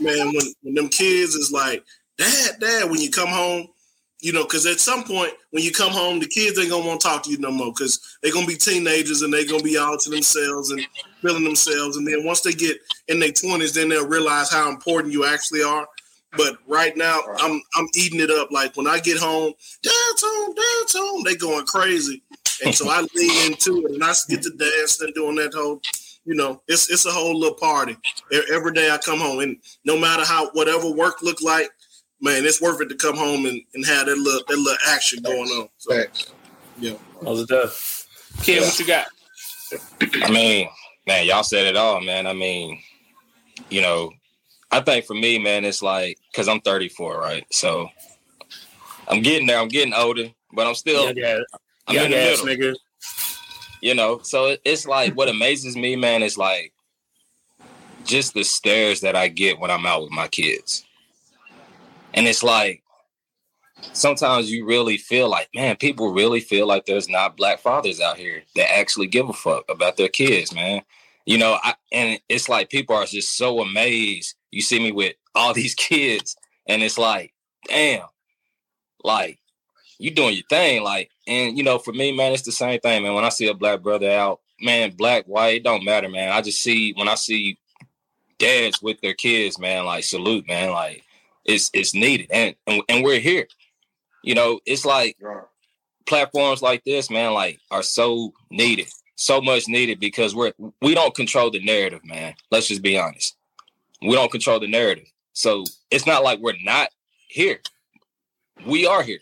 Man, 0.00 0.32
when, 0.32 0.46
when 0.62 0.74
them 0.74 0.88
kids 0.88 1.34
is 1.34 1.50
like, 1.50 1.84
Dad, 2.16 2.56
Dad, 2.60 2.90
when 2.90 3.00
you 3.00 3.10
come 3.10 3.28
home, 3.28 3.68
you 4.20 4.32
know, 4.32 4.42
because 4.42 4.66
at 4.66 4.80
some 4.80 5.04
point 5.04 5.32
when 5.50 5.62
you 5.62 5.70
come 5.70 5.92
home, 5.92 6.18
the 6.18 6.26
kids 6.26 6.58
ain't 6.58 6.70
gonna 6.70 6.86
want 6.86 7.00
to 7.00 7.06
talk 7.08 7.22
to 7.22 7.30
you 7.30 7.38
no 7.38 7.50
more 7.50 7.72
because 7.72 8.18
they're 8.22 8.32
gonna 8.32 8.46
be 8.46 8.56
teenagers 8.56 9.22
and 9.22 9.32
they're 9.32 9.46
gonna 9.46 9.62
be 9.62 9.76
all 9.76 9.96
to 9.96 10.10
themselves 10.10 10.70
and 10.70 10.84
feeling 11.22 11.44
themselves. 11.44 11.96
And 11.96 12.06
then 12.06 12.24
once 12.24 12.40
they 12.40 12.52
get 12.52 12.78
in 13.06 13.20
their 13.20 13.32
twenties, 13.32 13.74
then 13.74 13.88
they'll 13.88 14.08
realize 14.08 14.50
how 14.50 14.68
important 14.68 15.12
you 15.12 15.24
actually 15.24 15.62
are. 15.62 15.86
But 16.36 16.58
right 16.66 16.96
now, 16.96 17.20
I'm 17.38 17.60
I'm 17.74 17.88
eating 17.94 18.20
it 18.20 18.30
up. 18.30 18.50
Like 18.50 18.76
when 18.76 18.86
I 18.86 18.98
get 19.00 19.18
home, 19.18 19.52
Dad's 19.82 20.22
home, 20.22 20.54
Dad's 20.54 20.96
home. 20.96 21.22
They 21.24 21.34
going 21.36 21.64
crazy, 21.64 22.22
and 22.64 22.74
so 22.74 22.90
I 22.90 23.06
lean 23.14 23.52
into 23.52 23.86
it 23.86 23.92
and 23.92 24.04
I 24.04 24.12
get 24.28 24.42
to 24.42 24.50
dance 24.50 25.00
and 25.00 25.14
doing 25.14 25.36
that 25.36 25.54
whole. 25.54 25.80
You 26.24 26.34
know, 26.34 26.60
it's 26.68 26.90
it's 26.90 27.06
a 27.06 27.10
whole 27.10 27.38
little 27.38 27.56
party. 27.56 27.96
Every 28.52 28.74
day 28.74 28.90
I 28.90 28.98
come 28.98 29.20
home, 29.20 29.40
and 29.40 29.56
no 29.84 29.98
matter 29.98 30.24
how 30.24 30.50
whatever 30.50 30.90
work 30.90 31.22
look 31.22 31.40
like, 31.40 31.70
man, 32.20 32.44
it's 32.44 32.60
worth 32.60 32.82
it 32.82 32.88
to 32.90 32.94
come 32.96 33.16
home 33.16 33.46
and, 33.46 33.62
and 33.74 33.86
have 33.86 34.06
that 34.06 34.18
little 34.18 34.42
that 34.46 34.58
little 34.58 34.78
action 34.88 35.22
going 35.22 35.48
on. 35.48 35.68
So, 35.78 36.02
yeah, 36.78 36.94
How's 37.24 37.40
it 37.40 37.48
done? 37.48 37.68
Ken, 38.42 38.62
what 38.62 38.78
you 38.78 38.86
got? 38.86 39.06
I 40.22 40.30
mean, 40.30 40.68
man, 41.06 41.26
y'all 41.26 41.42
said 41.42 41.66
it 41.66 41.76
all, 41.76 42.00
man. 42.00 42.26
I 42.26 42.32
mean, 42.32 42.80
you 43.70 43.82
know, 43.82 44.12
I 44.70 44.80
think 44.80 45.06
for 45.06 45.14
me, 45.14 45.38
man, 45.38 45.64
it's 45.64 45.82
like 45.82 46.18
because 46.30 46.48
I'm 46.48 46.60
34, 46.60 47.18
right? 47.18 47.46
So 47.50 47.88
I'm 49.08 49.22
getting 49.22 49.46
there. 49.46 49.58
I'm 49.58 49.68
getting 49.68 49.94
older, 49.94 50.28
but 50.52 50.66
I'm 50.66 50.74
still 50.74 51.12
Yeah, 51.14 51.40
I'm 51.86 51.94
young 51.94 52.04
in 52.06 52.10
the 52.10 52.16
middle. 52.16 52.46
nigga. 52.46 52.76
You 53.80 53.94
know, 53.94 54.20
so 54.22 54.56
it's 54.64 54.86
like 54.86 55.14
what 55.14 55.28
amazes 55.28 55.76
me, 55.76 55.96
man, 55.96 56.22
is 56.22 56.36
like 56.36 56.72
just 58.04 58.34
the 58.34 58.42
stares 58.42 59.00
that 59.02 59.14
I 59.14 59.28
get 59.28 59.58
when 59.58 59.70
I'm 59.70 59.86
out 59.86 60.02
with 60.02 60.10
my 60.10 60.28
kids. 60.28 60.84
And 62.14 62.26
it's 62.26 62.42
like 62.42 62.82
sometimes 63.92 64.50
you 64.50 64.66
really 64.66 64.96
feel 64.96 65.28
like, 65.28 65.48
man, 65.54 65.76
people 65.76 66.12
really 66.12 66.40
feel 66.40 66.66
like 66.66 66.86
there's 66.86 67.08
not 67.08 67.36
black 67.36 67.60
fathers 67.60 68.00
out 68.00 68.16
here 68.16 68.42
that 68.56 68.72
actually 68.72 69.06
give 69.06 69.28
a 69.28 69.32
fuck 69.32 69.64
about 69.68 69.96
their 69.96 70.08
kids, 70.08 70.52
man. 70.54 70.82
You 71.28 71.36
know, 71.36 71.58
I, 71.62 71.74
and 71.92 72.18
it's 72.30 72.48
like 72.48 72.70
people 72.70 72.96
are 72.96 73.04
just 73.04 73.36
so 73.36 73.60
amazed. 73.60 74.34
You 74.50 74.62
see 74.62 74.78
me 74.78 74.92
with 74.92 75.14
all 75.34 75.52
these 75.54 75.74
kids, 75.74 76.34
and 76.66 76.82
it's 76.82 76.96
like, 76.96 77.34
damn, 77.68 78.06
like 79.04 79.38
you 79.98 80.10
doing 80.10 80.36
your 80.36 80.46
thing, 80.48 80.82
like, 80.82 81.10
and 81.26 81.58
you 81.58 81.64
know, 81.64 81.78
for 81.78 81.92
me, 81.92 82.12
man, 82.12 82.32
it's 82.32 82.44
the 82.44 82.52
same 82.52 82.80
thing, 82.80 83.02
man. 83.02 83.12
When 83.12 83.26
I 83.26 83.28
see 83.28 83.46
a 83.46 83.52
black 83.52 83.82
brother 83.82 84.10
out, 84.10 84.40
man, 84.58 84.92
black, 84.96 85.26
white, 85.26 85.56
it 85.56 85.64
don't 85.64 85.84
matter, 85.84 86.08
man. 86.08 86.32
I 86.32 86.40
just 86.40 86.62
see 86.62 86.94
when 86.94 87.08
I 87.08 87.14
see 87.14 87.58
dads 88.38 88.80
with 88.80 88.98
their 89.02 89.12
kids, 89.12 89.58
man, 89.58 89.84
like 89.84 90.04
salute, 90.04 90.48
man, 90.48 90.70
like 90.70 91.02
it's 91.44 91.70
it's 91.74 91.92
needed, 91.92 92.28
and 92.30 92.54
and, 92.66 92.82
and 92.88 93.04
we're 93.04 93.20
here. 93.20 93.46
You 94.24 94.34
know, 94.34 94.60
it's 94.64 94.86
like 94.86 95.18
platforms 96.06 96.62
like 96.62 96.84
this, 96.84 97.10
man, 97.10 97.34
like 97.34 97.60
are 97.70 97.82
so 97.82 98.32
needed, 98.50 98.88
so 99.18 99.40
much 99.40 99.66
needed 99.66 99.98
because 99.98 100.32
we're 100.32 100.52
we 100.80 100.94
don't 100.94 101.14
control 101.14 101.50
the 101.50 101.62
narrative, 101.62 102.04
man. 102.04 102.34
Let's 102.52 102.68
just 102.68 102.82
be 102.82 102.96
honest. 102.96 103.36
We 104.00 104.12
don't 104.12 104.30
control 104.30 104.60
the 104.60 104.68
narrative. 104.68 105.10
So 105.32 105.64
it's 105.90 106.06
not 106.06 106.22
like 106.22 106.38
we're 106.38 106.54
not 106.62 106.90
here. 107.26 107.58
We 108.64 108.86
are 108.86 109.02
here. 109.02 109.18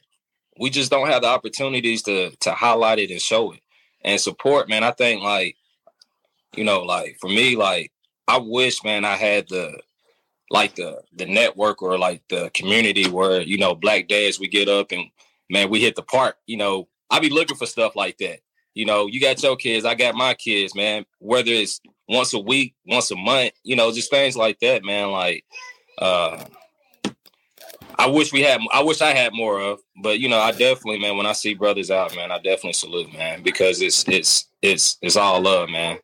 We 0.58 0.68
just 0.68 0.90
don't 0.90 1.08
have 1.08 1.22
the 1.22 1.28
opportunities 1.28 2.02
to 2.02 2.30
to 2.40 2.52
highlight 2.52 2.98
it 2.98 3.10
and 3.10 3.20
show 3.20 3.52
it 3.52 3.60
and 4.04 4.20
support, 4.20 4.68
man. 4.68 4.84
I 4.84 4.90
think 4.90 5.22
like, 5.22 5.56
you 6.54 6.64
know, 6.64 6.82
like 6.82 7.16
for 7.18 7.28
me, 7.28 7.56
like 7.56 7.90
I 8.28 8.36
wish, 8.38 8.84
man, 8.84 9.06
I 9.06 9.16
had 9.16 9.48
the 9.48 9.80
like 10.50 10.74
the 10.74 11.00
the 11.14 11.24
network 11.24 11.80
or 11.80 11.98
like 11.98 12.22
the 12.28 12.50
community 12.52 13.08
where 13.08 13.40
you 13.40 13.56
know 13.56 13.74
black 13.74 14.08
dads 14.08 14.38
we 14.38 14.46
get 14.46 14.68
up 14.68 14.92
and 14.92 15.06
man 15.48 15.70
we 15.70 15.80
hit 15.80 15.96
the 15.96 16.02
park. 16.02 16.36
You 16.46 16.58
know, 16.58 16.88
I 17.10 17.18
be 17.18 17.30
looking 17.30 17.56
for 17.56 17.66
stuff 17.66 17.96
like 17.96 18.18
that. 18.18 18.40
You 18.76 18.84
know, 18.84 19.06
you 19.06 19.22
got 19.22 19.42
your 19.42 19.56
kids, 19.56 19.86
I 19.86 19.94
got 19.94 20.14
my 20.14 20.34
kids, 20.34 20.74
man. 20.74 21.06
Whether 21.18 21.50
it's 21.50 21.80
once 22.10 22.34
a 22.34 22.38
week, 22.38 22.74
once 22.86 23.10
a 23.10 23.16
month, 23.16 23.52
you 23.64 23.74
know, 23.74 23.90
just 23.90 24.10
things 24.10 24.36
like 24.36 24.60
that, 24.60 24.84
man. 24.84 25.10
Like, 25.12 25.46
uh, 25.96 26.44
I 27.98 28.06
wish 28.06 28.34
we 28.34 28.42
had. 28.42 28.60
I 28.70 28.82
wish 28.82 29.00
I 29.00 29.14
had 29.14 29.32
more 29.32 29.58
of, 29.60 29.80
but 30.02 30.20
you 30.20 30.28
know, 30.28 30.38
I 30.38 30.52
definitely, 30.52 30.98
man. 30.98 31.16
When 31.16 31.24
I 31.24 31.32
see 31.32 31.54
brothers 31.54 31.90
out, 31.90 32.14
man, 32.14 32.30
I 32.30 32.36
definitely 32.36 32.74
salute, 32.74 33.14
man, 33.14 33.42
because 33.42 33.80
it's 33.80 34.06
it's 34.08 34.46
it's 34.60 34.98
it's 35.00 35.16
all 35.16 35.40
love, 35.40 35.70
man. 35.70 35.98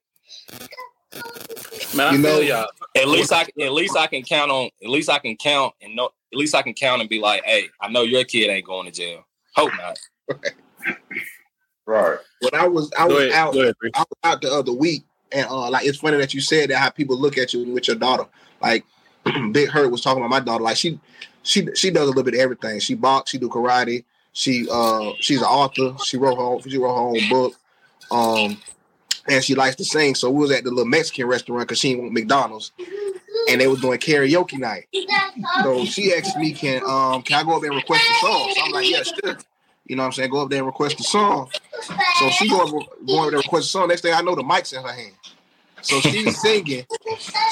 Man, 1.95 2.07
I 2.07 2.13
You 2.13 2.19
know, 2.19 2.41
y'all. 2.41 2.69
At 2.97 3.09
least 3.09 3.35
I 3.35 3.43
at 3.61 3.73
least 3.75 3.99
I 3.99 4.07
can 4.07 4.23
count 4.23 4.51
on. 4.51 4.71
At 4.83 4.89
least 4.89 5.11
I 5.11 5.19
can 5.19 5.37
count 5.37 5.75
and 5.83 5.95
know. 5.95 6.07
At 6.33 6.39
least 6.39 6.55
I 6.55 6.63
can 6.63 6.73
count 6.73 7.03
and 7.03 7.11
be 7.11 7.21
like, 7.21 7.45
hey, 7.45 7.69
I 7.83 7.91
know 7.91 8.05
your 8.05 8.25
kid 8.25 8.49
ain't 8.49 8.65
going 8.65 8.87
to 8.87 8.93
jail. 8.93 9.27
Hope 9.55 9.73
not. 9.77 9.99
Right. 11.87 12.19
When 12.41 12.55
I 12.55 12.67
was 12.67 12.93
I 12.99 13.09
Go 13.09 13.15
was 13.15 13.25
ahead, 13.25 13.33
out 13.33 13.55
ahead, 13.57 13.75
I 13.95 14.01
was 14.01 14.19
out 14.25 14.43
the 14.43 14.53
other 14.53 14.73
week 14.73 15.05
and 15.33 15.47
uh 15.49 15.71
like 15.71 15.87
it's 15.87 15.99
funny 15.99 16.17
that 16.19 16.35
you 16.35 16.41
said 16.41 16.71
that 16.71 16.79
how 16.79 16.91
people 16.91 17.17
look 17.17 17.39
at 17.39 17.53
you 17.53 17.73
with 17.73 17.89
your 17.89 17.97
daughter. 17.97 18.27
Like 18.61 18.85
Big 19.53 19.69
Herc 19.69 19.91
was 19.91 20.01
talking 20.01 20.23
about 20.23 20.31
my 20.31 20.41
daughter. 20.41 20.65
Like 20.65 20.77
she 20.77 21.01
she 21.43 21.69
she 21.75 21.91
does 21.91 22.05
a 22.05 22.07
little 22.07 22.23
bit 22.23 22.35
of 22.35 22.41
everything. 22.41 22.81
She 22.81 22.95
box, 22.95 23.31
she 23.31 23.39
do 23.39 23.49
karate, 23.49 24.05
she 24.33 24.67
uh 24.71 25.13
she's 25.21 25.39
an 25.41 25.47
author, 25.47 25.97
she 26.05 26.17
wrote 26.17 26.37
her 26.37 26.43
own, 26.43 26.61
she 26.63 26.79
wrote 26.79 26.95
her 26.95 27.01
own 27.01 27.29
book. 27.29 27.55
Um 28.11 28.59
and 29.29 29.43
she 29.43 29.55
likes 29.55 29.77
to 29.77 29.85
sing. 29.85 30.15
So 30.15 30.31
we 30.31 30.41
was 30.41 30.51
at 30.51 30.65
the 30.65 30.71
little 30.71 30.85
Mexican 30.85 31.27
restaurant 31.27 31.69
because 31.69 31.79
she 31.79 31.91
didn't 31.91 32.03
want 32.05 32.15
McDonald's. 32.15 32.73
And 33.49 33.61
they 33.61 33.67
was 33.67 33.81
doing 33.81 33.99
karaoke 33.99 34.59
night. 34.59 34.87
So 35.63 35.85
she 35.85 36.15
asked 36.15 36.37
me, 36.37 36.53
Can 36.53 36.83
um 36.85 37.23
can 37.23 37.41
I 37.41 37.45
go 37.45 37.57
up 37.57 37.63
there 37.63 37.71
and 37.71 37.77
request 37.77 38.05
a 38.11 38.15
song? 38.27 38.53
So 38.55 38.63
I'm 38.65 38.73
like, 38.73 38.89
Yeah, 38.91 39.03
sure. 39.03 39.39
You 39.87 39.97
know 39.97 40.03
what 40.03 40.09
I'm 40.09 40.13
saying? 40.13 40.31
Go 40.31 40.43
up 40.43 40.51
there 40.51 40.59
and 40.59 40.67
request 40.67 41.01
a 41.01 41.03
song. 41.03 41.51
So 42.19 42.31
she 42.31 42.49
go 42.49 42.63
over, 42.63 42.79
go 43.07 43.21
over 43.21 43.31
there 43.31 43.39
and 43.39 43.45
request 43.45 43.67
a 43.67 43.71
song. 43.71 43.89
Next 43.89 44.03
thing 44.03 44.15
I 44.15 44.23
know, 44.23 44.35
the 44.35 44.43
mic's 44.43 44.73
in 44.73 44.83
her 44.83 44.93
hand. 44.93 45.15
So 45.83 46.01
she's 46.01 46.41
singing. 46.43 46.87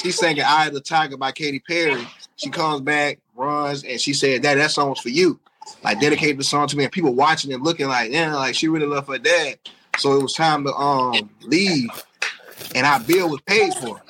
She's 0.03 0.19
singing 0.19 0.45
"Eye 0.45 0.69
of 0.69 0.75
the 0.75 0.81
Tiger" 0.81 1.17
by 1.17 1.33
Katy 1.33 1.59
Perry. 1.61 2.07
She 2.37 2.49
comes 2.49 2.81
back, 2.81 3.19
runs, 3.35 3.85
and 3.85 4.01
she 4.01 4.15
said, 4.15 4.43
"That 4.43 4.55
that 4.55 4.71
song 4.71 4.91
was 4.91 5.01
for 5.01 5.09
you." 5.09 5.39
Like 5.85 6.01
dedicated 6.01 6.39
the 6.39 6.45
song 6.45 6.67
to 6.69 6.77
me, 6.77 6.85
and 6.85 6.93
people 6.93 7.15
watching 7.15 7.53
and 7.53 7.63
looking 7.63 7.89
like, 7.89 8.11
yeah, 8.11 8.35
like 8.35 8.55
she 8.55 8.69
really 8.69 8.87
loved 8.87 9.09
her 9.09 9.19
dad. 9.19 9.59
So 9.99 10.15
it 10.15 10.23
was 10.23 10.33
time 10.33 10.65
to 10.65 10.73
um 10.75 11.31
leave, 11.43 11.91
and 12.75 12.87
our 12.87 13.01
bill 13.01 13.29
was 13.29 13.41
paid 13.43 13.75
for. 13.75 14.01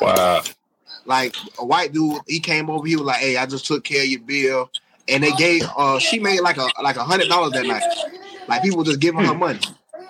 Wow. 0.00 0.42
Like 1.04 1.34
a 1.58 1.64
white 1.64 1.92
dude, 1.92 2.20
he 2.26 2.40
came 2.40 2.70
over. 2.70 2.86
He 2.86 2.96
was 2.96 3.04
like, 3.04 3.20
"Hey, 3.20 3.36
I 3.36 3.46
just 3.46 3.66
took 3.66 3.84
care 3.84 4.02
of 4.02 4.08
your 4.08 4.20
bill," 4.20 4.70
and 5.08 5.22
they 5.22 5.32
gave. 5.32 5.62
uh 5.76 5.98
She 5.98 6.18
made 6.18 6.40
like 6.40 6.56
a 6.56 6.68
like 6.82 6.96
a 6.96 7.04
hundred 7.04 7.28
dollars 7.28 7.52
that 7.52 7.66
night. 7.66 7.84
Like 8.48 8.62
people 8.62 8.82
just 8.84 9.00
giving 9.00 9.24
her 9.24 9.34
money 9.34 9.60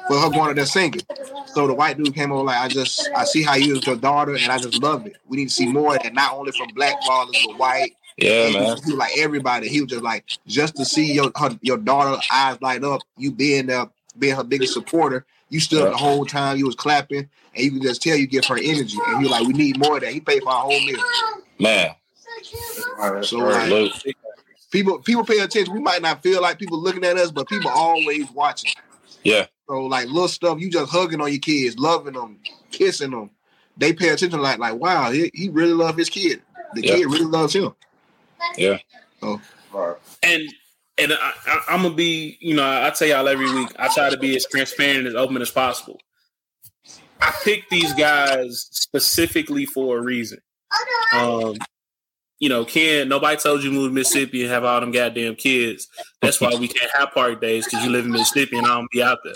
for 0.06 0.18
her 0.18 0.30
going 0.30 0.48
to 0.48 0.54
there 0.54 0.66
singing. 0.66 1.02
So 1.46 1.66
the 1.66 1.74
white 1.74 1.96
dude 1.98 2.14
came 2.14 2.32
over 2.32 2.44
like, 2.44 2.58
"I 2.58 2.68
just 2.68 3.08
I 3.14 3.24
see 3.24 3.42
how 3.42 3.54
you 3.54 3.76
is 3.76 3.86
your 3.86 3.96
daughter, 3.96 4.34
and 4.36 4.50
I 4.50 4.58
just 4.58 4.74
love 4.74 5.06
it. 5.06 5.16
We 5.28 5.36
need 5.36 5.48
to 5.48 5.54
see 5.54 5.66
more 5.66 5.96
of 5.96 6.02
that, 6.02 6.14
not 6.14 6.32
only 6.34 6.52
from 6.52 6.70
black 6.70 7.02
fathers 7.02 7.36
but 7.42 7.58
white." 7.58 7.92
Yeah, 8.16 8.44
And 8.46 8.48
he 8.48 8.54
man. 8.54 8.62
was- 8.62 8.84
He 8.84 8.90
was 8.92 8.98
like 8.98 9.18
everybody. 9.18 9.68
He 9.68 9.80
was 9.80 9.90
just 9.90 10.02
like 10.02 10.24
just 10.46 10.76
to 10.76 10.84
see 10.84 11.12
your 11.12 11.32
her, 11.36 11.58
your 11.62 11.76
daughter 11.78 12.20
eyes 12.30 12.60
light 12.60 12.84
up. 12.84 13.04
You 13.16 13.32
being 13.32 13.66
there, 13.66 13.88
being 14.18 14.36
her 14.36 14.44
biggest 14.44 14.72
supporter. 14.74 15.24
You 15.48 15.58
stood 15.60 15.82
up 15.82 15.92
the 15.92 15.98
whole 15.98 16.24
time. 16.26 16.56
You 16.58 16.66
was 16.66 16.76
clapping, 16.76 17.28
and 17.54 17.64
you 17.64 17.70
can 17.72 17.82
just 17.82 18.02
tell 18.02 18.16
you 18.16 18.26
give 18.28 18.46
her 18.46 18.56
energy. 18.56 18.98
And 19.06 19.18
he 19.18 19.22
was 19.24 19.30
like, 19.30 19.46
"We 19.46 19.52
need 19.54 19.78
more 19.78 19.96
of 19.96 20.02
that." 20.02 20.12
He 20.12 20.20
paid 20.20 20.42
for 20.42 20.50
our 20.50 20.62
whole 20.62 20.80
meal. 20.80 21.02
Man. 21.58 21.94
So 23.24 23.38
like, 23.38 23.70
people 24.70 24.98
people 25.00 25.24
pay 25.24 25.40
attention. 25.40 25.74
We 25.74 25.80
might 25.80 26.02
not 26.02 26.22
feel 26.22 26.40
like 26.42 26.58
people 26.58 26.80
looking 26.80 27.04
at 27.04 27.16
us, 27.16 27.30
but 27.30 27.48
people 27.48 27.70
always 27.70 28.30
watching. 28.30 28.70
Yeah. 29.22 29.46
So 29.68 29.86
like 29.86 30.06
little 30.06 30.28
stuff, 30.28 30.60
you 30.60 30.70
just 30.70 30.90
hugging 30.90 31.20
on 31.20 31.30
your 31.30 31.40
kids, 31.40 31.78
loving 31.78 32.14
them, 32.14 32.38
kissing 32.70 33.10
them. 33.10 33.30
They 33.76 33.92
pay 33.92 34.08
attention 34.08 34.40
like 34.40 34.58
like 34.58 34.74
wow, 34.74 35.10
he, 35.10 35.30
he 35.34 35.48
really 35.48 35.72
love 35.72 35.96
his 35.96 36.08
kid. 36.08 36.42
The 36.74 36.82
Yeah. 36.82 36.96
kid 36.96 37.06
really 37.06 37.24
loves 37.24 37.54
him. 37.54 37.74
Yeah. 38.56 38.78
Oh, 39.22 39.40
and 40.22 40.42
and 40.98 41.12
I, 41.12 41.32
I, 41.46 41.62
I'm 41.68 41.82
gonna 41.82 41.94
be, 41.94 42.36
you 42.40 42.54
know, 42.54 42.64
I 42.64 42.90
tell 42.90 43.08
y'all 43.08 43.28
every 43.28 43.50
week. 43.52 43.68
I 43.78 43.88
try 43.94 44.10
to 44.10 44.16
be 44.18 44.36
as 44.36 44.46
transparent 44.46 44.98
and 44.98 45.06
as 45.08 45.14
open 45.14 45.40
as 45.40 45.50
possible. 45.50 46.00
I 47.20 47.32
picked 47.44 47.70
these 47.70 47.92
guys 47.94 48.68
specifically 48.70 49.66
for 49.66 49.98
a 49.98 50.02
reason. 50.02 50.40
Um, 51.14 51.56
you 52.40 52.48
know, 52.48 52.64
Ken, 52.64 53.08
nobody 53.08 53.36
told 53.36 53.62
you 53.62 53.70
to 53.70 53.76
move 53.76 53.90
to 53.90 53.94
Mississippi 53.94 54.42
and 54.42 54.50
have 54.50 54.64
all 54.64 54.80
them 54.80 54.90
goddamn 54.90 55.36
kids. 55.36 55.88
That's 56.22 56.40
why 56.40 56.54
we 56.58 56.68
can't 56.68 56.90
have 56.94 57.12
park 57.12 57.40
days 57.40 57.66
because 57.66 57.84
you 57.84 57.90
live 57.90 58.06
in 58.06 58.12
Mississippi 58.12 58.56
and 58.56 58.66
I 58.66 58.70
don't 58.70 58.90
be 58.90 59.02
out 59.02 59.18
there. 59.22 59.34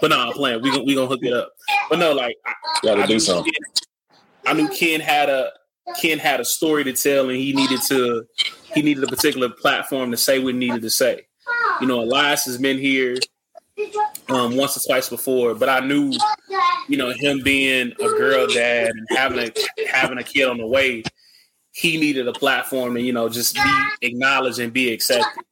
But 0.00 0.10
no, 0.10 0.18
I'm 0.18 0.32
playing. 0.32 0.60
We 0.60 0.70
gonna 0.70 0.82
we 0.82 0.96
gonna 0.96 1.06
hook 1.06 1.20
it 1.22 1.32
up. 1.32 1.52
But 1.88 2.00
no, 2.00 2.12
like 2.12 2.36
I, 2.44 2.52
Gotta 2.82 3.02
I 3.02 3.06
do 3.06 3.14
knew 3.14 3.20
something. 3.20 3.52
Ken- 3.52 4.16
I 4.46 4.52
knew 4.52 4.68
Ken 4.68 5.00
had 5.00 5.28
a 5.28 5.52
Ken 6.00 6.18
had 6.18 6.40
a 6.40 6.44
story 6.44 6.82
to 6.84 6.92
tell, 6.92 7.28
and 7.28 7.38
he 7.38 7.52
needed 7.52 7.80
to 7.82 8.26
he 8.74 8.82
needed 8.82 9.04
a 9.04 9.06
particular 9.06 9.48
platform 9.48 10.10
to 10.10 10.16
say 10.16 10.40
what 10.40 10.54
he 10.54 10.58
needed 10.58 10.82
to 10.82 10.90
say. 10.90 11.26
You 11.80 11.86
know, 11.86 12.00
Elias 12.00 12.44
has 12.46 12.58
been 12.58 12.78
here 12.78 13.16
um, 14.28 14.56
once 14.56 14.76
or 14.76 14.80
twice 14.86 15.08
before, 15.08 15.54
but 15.54 15.68
I 15.68 15.80
knew, 15.80 16.12
you 16.88 16.96
know, 16.96 17.12
him 17.12 17.42
being 17.42 17.92
a 18.00 18.08
girl 18.08 18.46
dad 18.48 18.90
and 18.90 19.06
having 19.16 19.38
a 19.38 19.86
having 19.88 20.18
a 20.18 20.24
kid 20.24 20.48
on 20.48 20.58
the 20.58 20.66
way, 20.66 21.02
he 21.72 21.98
needed 21.98 22.26
a 22.26 22.32
platform 22.32 22.94
to 22.94 23.00
you 23.00 23.12
know 23.12 23.28
just 23.28 23.54
be 23.54 23.82
acknowledged 24.02 24.58
and 24.58 24.72
be 24.72 24.92
accepted. 24.92 25.42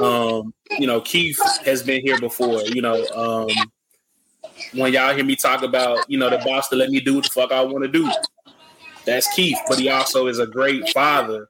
Um, 0.00 0.54
you 0.78 0.86
know, 0.86 1.00
Keith 1.00 1.38
has 1.64 1.82
been 1.82 2.00
here 2.02 2.18
before. 2.18 2.62
You 2.62 2.82
know, 2.82 3.04
um, 3.14 3.48
when 4.72 4.92
y'all 4.92 5.14
hear 5.14 5.24
me 5.24 5.36
talk 5.36 5.62
about 5.62 6.08
you 6.08 6.18
know 6.18 6.30
the 6.30 6.38
boss 6.38 6.68
to 6.68 6.76
let 6.76 6.90
me 6.90 7.00
do 7.00 7.16
what 7.16 7.24
the 7.24 7.30
fuck 7.30 7.52
I 7.52 7.62
want 7.62 7.84
to 7.84 7.88
do, 7.88 8.10
that's 9.04 9.32
Keith. 9.34 9.58
But 9.68 9.78
he 9.78 9.88
also 9.90 10.26
is 10.26 10.38
a 10.38 10.46
great 10.46 10.88
father. 10.90 11.48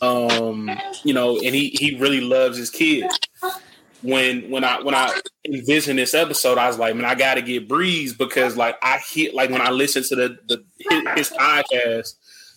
Um, 0.00 0.70
you 1.04 1.14
know, 1.14 1.36
and 1.36 1.54
he 1.54 1.68
he 1.70 1.96
really 1.96 2.20
loves 2.20 2.56
his 2.56 2.70
kids. 2.70 3.18
When 4.02 4.50
when 4.50 4.62
I 4.64 4.80
when 4.80 4.94
I 4.94 5.18
envisioned 5.44 5.98
this 5.98 6.14
episode, 6.14 6.58
I 6.58 6.68
was 6.68 6.78
like, 6.78 6.94
man, 6.94 7.04
I 7.04 7.14
got 7.14 7.34
to 7.34 7.42
get 7.42 7.68
Breeze 7.68 8.14
because 8.14 8.56
like 8.56 8.76
I 8.82 8.98
hit 8.98 9.34
like 9.34 9.50
when 9.50 9.60
I 9.60 9.70
listen 9.70 10.02
to 10.04 10.16
the 10.16 10.38
the 10.48 10.64
his 11.16 11.30
podcast, 11.30 12.14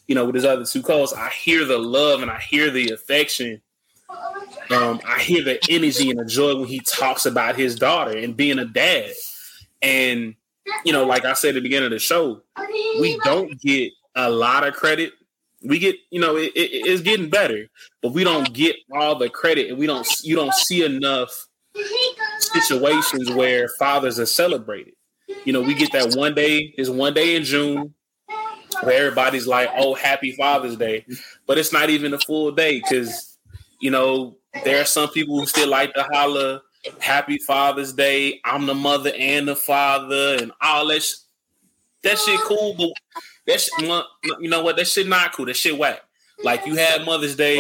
you 0.10 0.16
know, 0.16 0.26
with 0.26 0.34
his 0.34 0.44
other 0.44 0.66
two 0.66 0.82
co-hosts, 0.82 1.16
I 1.16 1.30
hear 1.30 1.66
the 1.66 1.78
love 1.78 2.24
and 2.24 2.32
I 2.32 2.40
hear 2.40 2.72
the 2.72 2.90
affection. 2.90 3.62
Um, 4.72 5.00
I 5.06 5.20
hear 5.20 5.44
the 5.44 5.60
energy 5.70 6.10
and 6.10 6.20
the 6.20 6.26
joy 6.26 6.56
when 6.56 6.68
he 6.68 6.80
talks 6.80 7.28
about 7.28 7.56
his 7.56 7.76
daughter 7.76 8.18
and 8.18 8.36
being 8.36 8.58
a 8.58 8.66
dad. 8.66 9.12
And 9.84 10.34
you 10.84 10.94
know, 10.94 11.06
like 11.06 11.26
I 11.26 11.34
said 11.34 11.50
at 11.50 11.56
the 11.56 11.62
beginning 11.62 11.86
of 11.86 11.92
the 11.92 12.00
show, 12.00 12.42
we 13.00 13.20
don't 13.24 13.60
get 13.62 13.92
a 14.16 14.30
lot 14.32 14.68
of 14.68 14.74
credit. 14.74 15.14
We 15.64 15.78
get, 15.78 15.96
you 16.10 16.20
know, 16.20 16.36
it, 16.38 16.54
it- 16.56 16.88
it's 16.88 17.02
getting 17.04 17.30
better, 17.30 17.68
but 18.02 18.14
we 18.14 18.24
don't 18.24 18.52
get 18.54 18.78
all 18.92 19.16
the 19.16 19.30
credit, 19.30 19.70
and 19.70 19.78
we 19.78 19.86
don't. 19.88 20.08
You 20.24 20.36
don't 20.36 20.54
see 20.56 20.84
enough 20.84 21.48
situations 22.40 23.30
where 23.32 23.68
fathers 23.78 24.20
are 24.20 24.26
celebrated. 24.26 24.94
You 25.46 25.54
know, 25.54 25.62
we 25.62 25.76
get 25.76 25.92
that 25.92 26.16
one 26.16 26.34
day. 26.34 26.74
Is 26.78 26.90
one 26.90 27.14
day 27.14 27.36
in 27.36 27.44
June 27.44 27.94
where 28.84 29.06
everybody's 29.06 29.48
like, 29.48 29.70
"Oh, 29.76 29.94
Happy 29.94 30.32
Father's 30.32 30.76
Day," 30.76 31.06
but 31.46 31.58
it's 31.58 31.74
not 31.74 31.90
even 31.90 32.14
a 32.14 32.20
full 32.20 32.52
day 32.52 32.80
because 32.80 33.38
you 33.80 33.92
know 33.92 34.38
there 34.64 34.82
are 34.82 34.86
some 34.86 35.10
people 35.10 35.40
who 35.40 35.46
still 35.46 35.70
like 35.70 35.94
to 35.94 36.04
holler 36.12 36.62
Happy 37.00 37.38
Father's 37.40 37.94
Day. 37.94 38.40
I'm 38.46 38.66
the 38.66 38.76
mother 38.76 39.12
and 39.18 39.48
the 39.48 39.56
father, 39.56 40.38
and 40.42 40.52
all 40.62 40.88
that. 40.88 41.04
Sh- 41.04 41.16
that 42.04 42.18
shit 42.18 42.40
cool, 42.42 42.76
but 42.78 42.92
that 43.46 43.60
shit, 43.60 43.74
you 44.40 44.50
know 44.50 44.64
what? 44.64 44.78
That 44.78 44.88
shit 44.88 45.08
not 45.08 45.34
cool. 45.34 45.46
That 45.48 45.56
shit 45.58 45.78
whack. 45.78 46.02
Like 46.44 46.66
you 46.66 46.76
had 46.76 47.04
Mother's 47.06 47.36
Day, 47.36 47.58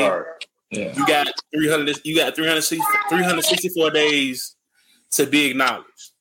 you 0.95 1.05
got 1.05 1.27
300. 1.53 1.99
You 2.05 2.15
got 2.15 2.35
360, 2.35 2.77
364 3.09 3.91
days 3.91 4.55
to 5.11 5.25
be 5.25 5.47
acknowledged. 5.47 6.11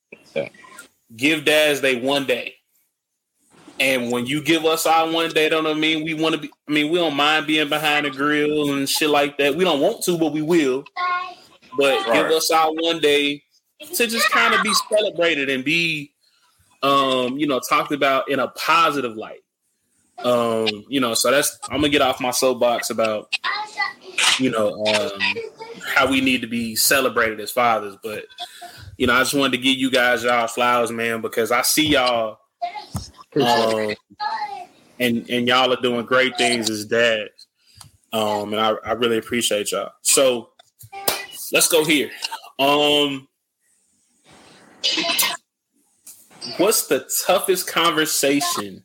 Give 1.14 1.44
Dads 1.44 1.80
Day 1.80 2.00
one 2.00 2.26
day. 2.26 2.54
And 3.80 4.10
when 4.10 4.26
you 4.26 4.42
give 4.42 4.64
us 4.64 4.86
our 4.86 5.10
one 5.10 5.30
day, 5.30 5.48
don't 5.48 5.64
know 5.64 5.70
I 5.70 5.74
mean 5.74 6.05
we 6.05 6.14
want 6.14 6.34
to 6.34 6.40
be. 6.40 6.50
I 6.68 6.72
mean, 6.72 6.90
we 6.90 6.98
don't 6.98 7.14
mind 7.14 7.46
being 7.46 7.68
behind 7.68 8.06
the 8.06 8.10
grill 8.10 8.72
and 8.74 8.88
shit 8.88 9.10
like 9.10 9.38
that. 9.38 9.55
We 9.55 9.64
don't 9.64 9.80
want 9.80 10.02
to, 10.05 10.18
but 10.18 10.32
we 10.32 10.42
will. 10.42 10.84
But 11.76 12.12
give 12.12 12.26
us 12.26 12.50
our 12.50 12.72
one 12.72 12.98
day 12.98 13.42
to 13.94 14.06
just 14.06 14.30
kind 14.30 14.55
of 14.55 14.62
be 14.62 14.72
celebrated 14.90 15.48
and 15.48 15.64
be, 15.64 16.12
um, 16.82 17.38
you 17.38 17.46
know, 17.46 17.60
talked 17.60 17.92
about 17.92 18.28
in 18.28 18.40
a 18.40 18.48
positive 18.48 19.16
light. 19.16 19.44
Um, 20.24 20.66
you 20.88 21.00
know, 21.00 21.14
so 21.14 21.30
that's 21.30 21.59
I'm 21.70 21.76
gonna 21.76 21.88
get 21.90 22.02
off 22.02 22.20
my 22.20 22.32
soapbox 22.32 22.90
about, 22.90 23.32
you 24.38 24.50
know, 24.50 24.84
um, 24.86 25.20
how 25.86 26.10
we 26.10 26.20
need 26.20 26.40
to 26.40 26.48
be 26.48 26.74
celebrated 26.74 27.38
as 27.38 27.52
fathers. 27.52 27.96
But 28.02 28.24
you 28.96 29.06
know, 29.06 29.14
I 29.14 29.20
just 29.20 29.34
wanted 29.34 29.56
to 29.56 29.62
give 29.62 29.76
you 29.76 29.90
guys 29.90 30.24
y'all 30.24 30.48
flowers, 30.48 30.90
man, 30.90 31.20
because 31.20 31.52
I 31.52 31.62
see 31.62 31.88
y'all. 31.88 32.40
Um, 33.43 33.94
and 35.01 35.28
and 35.31 35.47
y'all 35.47 35.73
are 35.73 35.81
doing 35.81 36.05
great 36.06 36.36
things 36.36 36.70
as 36.70 36.85
dads. 36.85 37.47
Um, 38.12 38.52
and 38.52 38.60
I, 38.60 38.74
I 38.85 38.93
really 38.93 39.19
appreciate 39.19 39.73
y'all. 39.73 39.93
So 40.02 40.51
let's 41.52 41.69
go 41.69 41.85
here. 41.85 42.10
Um, 42.59 43.28
what's 46.56 46.86
the 46.86 47.09
toughest 47.27 47.66
conversation 47.66 48.85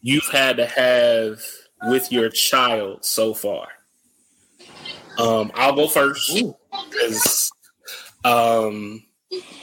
you've 0.00 0.28
had 0.30 0.56
to 0.56 0.66
have 0.66 1.40
with 1.84 2.10
your 2.10 2.28
child 2.28 3.04
so 3.04 3.32
far? 3.32 3.68
Um, 5.18 5.52
I'll 5.54 5.74
go 5.74 5.88
first 5.88 6.44
because 6.90 7.50
um, 8.24 9.04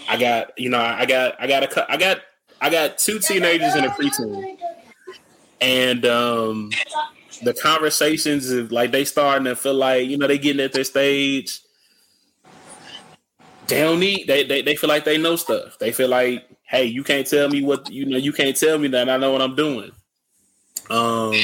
I 0.08 0.18
got 0.18 0.58
you 0.58 0.70
know 0.70 0.80
I 0.80 1.06
got 1.06 1.36
I 1.40 1.48
got 1.48 1.64
a 1.64 1.92
I 1.92 1.98
got 1.98 2.20
I 2.62 2.70
got 2.70 2.98
two 2.98 3.20
teenagers 3.20 3.74
and 3.74 3.86
a 3.86 3.90
preteen, 3.90 4.58
and 5.62 6.06
um, 6.06 6.72
the 7.44 7.54
conversations 7.54 8.50
of 8.50 8.72
like 8.72 8.92
they 8.92 9.06
starting 9.06 9.46
to 9.46 9.56
feel 9.56 9.74
like 9.74 10.08
you 10.08 10.18
know 10.18 10.28
they 10.28 10.38
getting 10.38 10.64
at 10.64 10.74
their 10.74 10.84
stage. 10.84 11.62
They 13.68 13.82
don't 13.82 14.00
need 14.00 14.28
they, 14.28 14.44
they 14.44 14.62
they 14.62 14.76
feel 14.76 14.90
like 14.90 15.06
they 15.06 15.18
know 15.18 15.36
stuff. 15.36 15.78
They 15.80 15.92
feel 15.92 16.10
like, 16.10 16.48
hey, 16.64 16.86
you 16.86 17.04
can't 17.04 17.28
tell 17.28 17.50
me 17.50 17.64
what 17.64 17.90
you 17.92 18.06
know. 18.06 18.18
You 18.18 18.34
can't 18.34 18.56
tell 18.56 18.78
me 18.78 18.88
that 18.90 19.10
I 19.10 19.18
know 19.18 19.32
what 19.32 19.42
I'm 19.42 19.56
doing. 19.56 19.92
Um, 20.90 21.36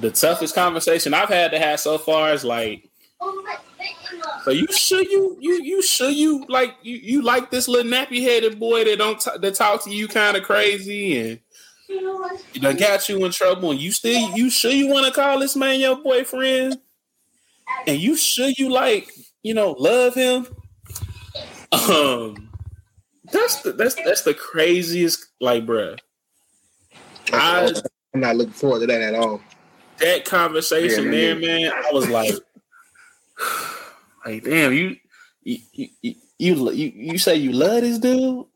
the 0.00 0.10
toughest 0.10 0.54
conversation 0.54 1.14
I've 1.14 1.28
had 1.28 1.52
to 1.52 1.58
have 1.58 1.78
so 1.78 1.96
far 1.98 2.32
is 2.32 2.44
like, 2.44 2.88
so 4.44 4.50
you 4.50 4.66
sure 4.68 5.02
you 5.02 5.36
you 5.40 5.62
you 5.62 5.82
sure 5.82 6.10
you 6.10 6.44
like 6.48 6.74
you 6.82 6.96
you 6.96 7.22
like 7.22 7.50
this 7.50 7.68
little 7.68 7.90
nappy 7.90 8.22
headed 8.22 8.58
boy 8.58 8.84
that 8.84 8.98
don't 8.98 9.20
t- 9.20 9.30
that 9.40 9.54
talk 9.54 9.84
to 9.84 9.90
you 9.90 10.08
kind 10.08 10.36
of 10.36 10.42
crazy 10.42 11.18
and 11.18 11.40
done 12.60 12.76
got 12.76 13.08
you 13.08 13.24
in 13.24 13.32
trouble 13.32 13.70
and 13.70 13.80
you 13.80 13.92
still 13.92 14.36
you 14.36 14.50
sure 14.50 14.70
you 14.70 14.88
want 14.88 15.06
to 15.06 15.12
call 15.12 15.38
this 15.40 15.56
man 15.56 15.80
your 15.80 15.96
boyfriend? 15.96 16.78
And 17.86 17.98
you 17.98 18.16
sure 18.16 18.50
you 18.56 18.70
like 18.70 19.10
you 19.42 19.54
know 19.54 19.72
love 19.72 20.14
him? 20.14 20.46
Um 21.72 22.50
that's 23.24 23.62
the 23.62 23.72
that's 23.72 23.94
that's 23.94 24.22
the 24.22 24.34
craziest 24.34 25.26
like 25.40 25.66
bruh. 25.66 25.98
I, 27.32 27.72
I'm 28.12 28.20
not 28.20 28.36
looking 28.36 28.52
forward 28.52 28.80
to 28.80 28.86
that 28.86 29.00
at 29.00 29.14
all. 29.14 29.40
that 29.98 30.24
conversation 30.24 31.04
Yeah, 31.06 31.10
there 31.10 31.36
man 31.36 31.72
I 31.72 31.92
was 31.92 32.08
like 32.08 32.34
like 34.24 34.44
damn 34.44 34.72
you 34.72 34.96
you 35.42 35.58
you 35.72 35.88
you, 36.02 36.14
you, 36.38 36.70
you, 36.70 36.92
you 36.94 37.18
say 37.18 37.36
you 37.36 37.52
love 37.52 37.82
this 37.82 37.98
dude 37.98 38.46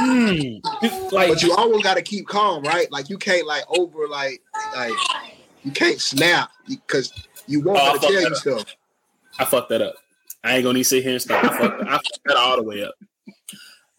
Hmm. 0.00 0.58
Like, 1.10 1.28
but 1.30 1.42
you 1.42 1.52
always 1.54 1.82
got 1.82 1.94
to 1.94 2.02
keep 2.02 2.28
calm, 2.28 2.62
right? 2.62 2.90
Like 2.92 3.10
you 3.10 3.18
can't 3.18 3.46
like 3.46 3.64
over 3.68 4.06
like 4.06 4.40
like 4.76 4.92
you 5.64 5.72
can't 5.72 6.00
snap 6.00 6.50
because 6.68 7.12
you 7.48 7.62
want 7.62 7.78
Oh, 7.80 7.90
I 7.90 7.92
to 7.94 7.98
tell 7.98 8.12
that 8.12 8.28
you 8.28 8.34
stuff. 8.36 8.76
I 9.40 9.44
fucked 9.44 9.70
that 9.70 9.82
up. 9.82 9.94
I 10.44 10.54
ain't 10.54 10.62
gonna 10.62 10.74
need 10.74 10.84
to 10.84 10.88
sit 10.88 11.02
here 11.02 11.12
and 11.12 11.22
stop. 11.22 11.44
I 11.44 11.48
fucked, 11.48 11.82
I 11.82 11.92
fucked 11.92 12.20
that 12.26 12.36
all 12.36 12.56
the 12.56 12.62
way 12.62 12.84
up. 12.84 12.94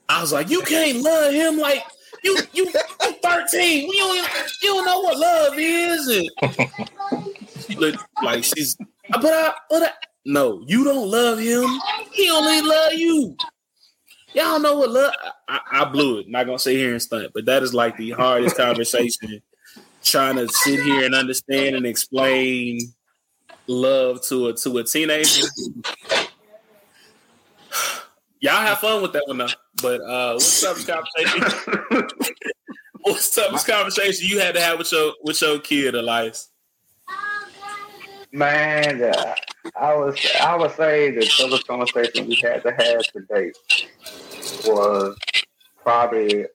I 0.07 0.21
was 0.21 0.31
like, 0.31 0.49
you 0.49 0.61
can't 0.61 1.01
love 1.01 1.33
him 1.33 1.57
like 1.57 1.83
you 2.23 2.37
you 2.53 2.65
you 3.01 3.19
13. 3.21 3.87
You 3.89 3.97
don't, 3.97 4.17
you 4.63 4.69
don't 4.73 4.85
know 4.85 4.99
what 5.01 5.17
love 5.17 5.53
is. 5.57 6.07
And 6.07 7.77
look, 7.79 7.95
like 8.23 8.45
she's 8.45 8.77
but 9.11 9.25
I 9.25 9.53
but 9.69 9.83
I 9.83 9.89
no, 10.25 10.63
you 10.67 10.83
don't 10.83 11.09
love 11.09 11.39
him. 11.39 11.65
He 12.11 12.29
only 12.29 12.61
love 12.61 12.93
you. 12.93 13.35
Y'all 14.33 14.59
know 14.59 14.77
what 14.77 14.91
love 14.91 15.13
I, 15.47 15.59
I 15.71 15.85
blew 15.85 16.19
it. 16.19 16.29
Not 16.29 16.45
gonna 16.45 16.59
sit 16.59 16.75
here 16.75 16.91
and 16.91 17.01
stunt, 17.01 17.31
but 17.33 17.45
that 17.45 17.63
is 17.63 17.73
like 17.73 17.97
the 17.97 18.11
hardest 18.11 18.55
conversation 18.57 19.41
trying 20.03 20.35
to 20.35 20.47
sit 20.47 20.81
here 20.81 21.05
and 21.05 21.15
understand 21.15 21.75
and 21.75 21.85
explain 21.85 22.79
love 23.67 24.21
to 24.27 24.47
a 24.47 24.53
to 24.53 24.77
a 24.77 24.83
teenager. 24.83 25.47
Y'all 28.41 28.53
have 28.55 28.79
fun 28.79 29.01
with 29.01 29.13
that 29.13 29.23
one 29.27 29.37
though. 29.39 29.47
But 29.81 30.01
uh 30.01 30.33
what's 30.33 30.63
up 30.63 30.77
conversation? 30.85 32.07
what's 33.01 33.37
up 33.37 33.65
conversation 33.65 34.27
you 34.27 34.39
had 34.39 34.55
to 34.55 34.61
have 34.61 34.77
with 34.77 34.91
your 34.91 35.13
with 35.23 35.41
your 35.41 35.59
kid, 35.59 35.95
Elias? 35.95 36.49
Man, 38.31 39.03
uh, 39.03 39.35
I 39.75 39.95
was 39.95 40.15
I 40.39 40.55
would 40.55 40.71
say 40.75 41.11
the 41.11 41.25
toughest 41.25 41.67
conversation 41.67 42.27
we 42.27 42.35
had 42.35 42.61
to 42.63 42.71
have 42.71 43.01
today 43.11 43.51
was 44.65 45.17
probably 45.81 46.45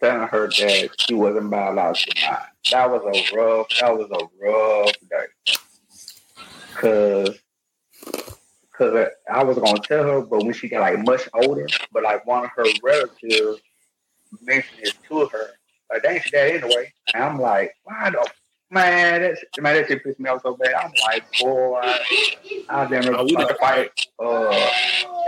telling 0.00 0.28
her 0.28 0.48
that 0.48 0.90
she 0.98 1.14
wasn't 1.14 1.50
biologically 1.50 2.22
mine. 2.22 2.38
That 2.70 2.90
was 2.90 3.02
a 3.02 3.36
rough. 3.36 3.66
That 3.80 3.98
was 3.98 4.10
a 4.10 4.44
rough 4.44 4.94
day. 5.10 5.26
Cause, 6.74 7.38
cause 8.72 9.08
I 9.30 9.44
was 9.44 9.58
gonna 9.58 9.80
tell 9.80 10.04
her, 10.04 10.20
but 10.22 10.44
when 10.44 10.54
she 10.54 10.68
got 10.68 10.80
like 10.80 11.04
much 11.04 11.28
older, 11.34 11.66
but 11.92 12.02
like 12.02 12.24
one 12.24 12.44
of 12.44 12.50
her 12.56 12.64
relatives 12.82 13.60
mentioned 14.40 14.80
it 14.80 14.94
to 15.08 15.26
her, 15.26 15.50
like 15.90 16.02
they 16.02 16.14
ain't 16.14 16.30
dad 16.30 16.62
anyway. 16.62 16.92
And 17.12 17.24
I'm 17.24 17.40
like, 17.40 17.74
why 17.84 18.10
the 18.10 18.26
man? 18.70 19.22
That 19.22 19.38
shit- 19.38 19.62
man, 19.62 19.74
that 19.76 19.88
shit 19.88 20.04
pissed 20.04 20.20
me 20.20 20.28
off 20.30 20.42
so 20.42 20.56
bad. 20.56 20.74
I'm 20.74 20.92
like, 21.06 21.24
boy, 21.40 21.80
I 22.68 22.82
was 22.82 22.90
damn 22.90 23.14
about 23.14 23.48
to 23.48 23.54
fight. 23.54 23.90
Uh, 24.18 24.70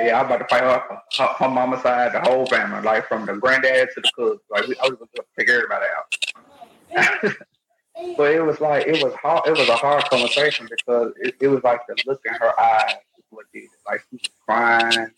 yeah, 0.01 0.19
I 0.19 0.23
was 0.23 0.27
about 0.27 0.39
to 0.39 0.47
fight 0.49 0.63
her, 0.63 0.83
her, 1.19 1.27
her 1.39 1.49
mama 1.49 1.81
side, 1.81 2.13
the 2.13 2.21
whole 2.21 2.47
family, 2.47 2.83
like 2.83 3.07
from 3.07 3.27
the 3.27 3.35
granddad 3.35 3.89
to 3.95 4.01
the 4.01 4.11
cousins. 4.17 4.41
Like 4.51 4.67
we, 4.67 4.77
I 4.83 4.89
was 4.89 4.97
gonna 4.99 5.27
take 5.39 5.49
everybody 5.49 5.87
out. 5.97 7.35
but 8.17 8.33
it 8.35 8.45
was 8.45 8.61
like 8.61 8.87
it 8.87 9.03
was 9.03 9.15
hard. 9.15 9.47
It 9.47 9.53
was 9.53 9.69
a 9.69 9.77
hard 9.77 10.05
conversation 10.11 10.69
because 10.71 11.13
it, 11.21 11.37
it 11.41 11.49
was 11.49 11.63
like 11.63 11.81
the 11.87 11.97
look 12.07 12.21
in 12.25 12.35
her 12.35 12.59
eyes. 12.61 12.95
What 13.31 13.47
did 13.55 13.65
it. 13.65 13.71
Like 13.87 14.01
she 14.11 14.17
was 14.17 14.31
crying 14.45 15.11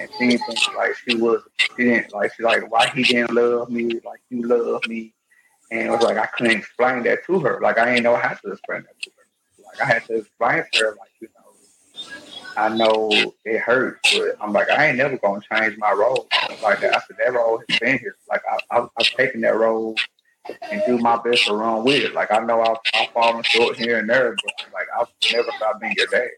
and 0.00 0.10
things 0.18 0.40
like 0.76 0.96
she 0.96 1.14
was. 1.16 1.42
She 1.76 1.84
didn't 1.84 2.12
like. 2.12 2.34
She 2.34 2.42
like 2.42 2.68
why 2.70 2.88
he 2.88 3.04
didn't 3.04 3.32
love 3.32 3.70
me 3.70 4.00
like 4.04 4.20
you 4.28 4.42
love 4.42 4.86
me. 4.88 5.14
And 5.70 5.80
it 5.80 5.90
was 5.90 6.02
like 6.02 6.16
I 6.16 6.26
couldn't 6.26 6.56
explain 6.58 7.02
that 7.04 7.24
to 7.26 7.40
her. 7.40 7.60
Like 7.60 7.78
I 7.78 7.86
didn't 7.86 8.04
know 8.04 8.16
how 8.16 8.34
to 8.34 8.52
explain 8.52 8.82
that 8.82 9.02
to 9.02 9.10
her. 9.16 9.64
Like 9.64 9.80
I 9.82 9.84
had 9.84 10.04
to 10.06 10.16
explain 10.16 10.64
to 10.72 10.78
her, 10.84 10.96
like 10.98 11.10
you 11.20 11.28
know, 11.36 11.48
I 12.56 12.68
know 12.70 13.10
it 13.44 13.60
hurts, 13.60 14.16
but 14.16 14.36
I'm 14.40 14.52
like 14.52 14.70
I 14.70 14.88
ain't 14.88 14.98
never 14.98 15.18
gonna 15.18 15.42
change 15.52 15.76
my 15.78 15.92
role. 15.92 16.26
Like 16.62 16.82
I 16.82 16.92
said, 16.92 17.16
that 17.18 17.34
role 17.34 17.62
has 17.68 17.78
been 17.78 17.98
here. 17.98 18.16
Like 18.28 18.42
I, 18.50 18.78
I, 18.78 18.86
I've 18.98 19.10
taken 19.10 19.42
that 19.42 19.56
role 19.56 19.96
and 20.70 20.82
do 20.86 20.98
my 20.98 21.16
best 21.22 21.46
to 21.46 21.54
run 21.54 21.84
with 21.84 22.02
it. 22.02 22.14
Like 22.14 22.32
I 22.32 22.38
know 22.38 22.62
I've, 22.62 22.78
I've 22.94 23.10
fallen 23.10 23.42
short 23.42 23.76
here 23.76 23.98
and 23.98 24.08
there, 24.08 24.36
but 24.42 24.66
like 24.72 24.86
I've 24.98 25.08
never 25.32 25.50
stopped 25.56 25.80
being 25.80 25.94
your 25.96 26.06
dad. 26.06 26.28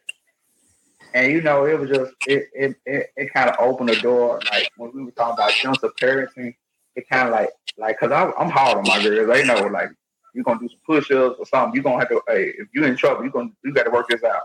And 1.15 1.33
you 1.33 1.41
know, 1.43 1.67
it 1.67 1.79
was 1.79 1.89
just 1.89 2.13
it 2.27 2.49
it 2.55 2.77
it, 2.87 3.07
it 3.17 3.33
kind 3.33 3.51
of 3.51 3.57
opened 3.59 3.89
the 3.89 3.97
door. 3.97 4.41
Like 4.51 4.71
when 4.77 4.93
we 4.95 5.05
were 5.05 5.11
talking 5.13 5.35
about 5.35 5.53
jumps 5.53 5.83
of 5.83 5.95
parenting, 5.97 6.55
it 6.97 7.09
kind 7.09 7.29
of 7.29 7.33
like 7.33 7.51
like 7.79 7.99
because 8.01 8.33
I'm 8.39 8.51
hard 8.51 8.79
on 8.79 8.85
my 8.85 9.03
girls. 9.03 9.29
They 9.29 9.45
know 9.45 9.67
like 9.67 9.91
you're 10.35 10.45
gonna 10.45 10.61
do 10.61 10.69
some 10.69 10.79
push-ups 10.87 11.37
or 11.39 11.47
something. 11.47 11.75
You're 11.75 11.85
gonna 11.85 11.99
have 11.99 12.09
to. 12.09 12.23
Hey, 12.29 12.53
if 12.59 12.69
you're 12.73 12.87
in 12.87 12.97
trouble, 12.97 13.23
you're 13.23 13.33
gonna 13.33 13.51
you 13.65 13.73
got 13.73 13.85
to 13.85 13.91
work 13.91 14.09
this 14.09 14.25
out. 14.25 14.43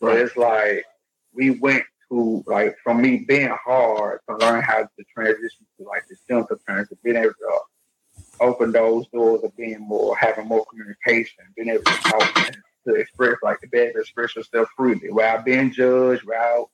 But 0.00 0.16
it's 0.18 0.36
like 0.36 0.84
we 1.32 1.50
went 1.50 1.84
to 2.10 2.42
like 2.46 2.76
from 2.82 3.00
me 3.02 3.24
being 3.26 3.54
hard 3.64 4.20
to 4.28 4.36
learn 4.36 4.62
how 4.62 4.82
to 4.82 5.04
transition 5.12 5.66
to 5.78 5.86
like 5.86 6.04
the 6.08 6.16
gentle 6.28 6.58
parenting, 6.68 6.98
being 7.02 7.16
able 7.16 7.30
to 7.30 7.58
open 8.40 8.72
those 8.72 9.06
doors 9.08 9.42
of 9.44 9.56
being 9.56 9.80
more 9.80 10.16
having 10.16 10.46
more 10.46 10.64
communication, 10.66 11.44
being 11.56 11.68
able 11.68 11.84
to 11.84 11.98
talk 12.02 12.46
and 12.46 12.56
to 12.86 12.94
express 12.94 13.36
like 13.42 13.60
to 13.60 13.68
be 13.68 13.78
able 13.78 13.94
to 13.94 14.00
express 14.00 14.34
yourself 14.36 14.68
freely 14.76 15.10
without 15.10 15.44
being 15.44 15.70
judged, 15.72 16.24
without 16.24 16.68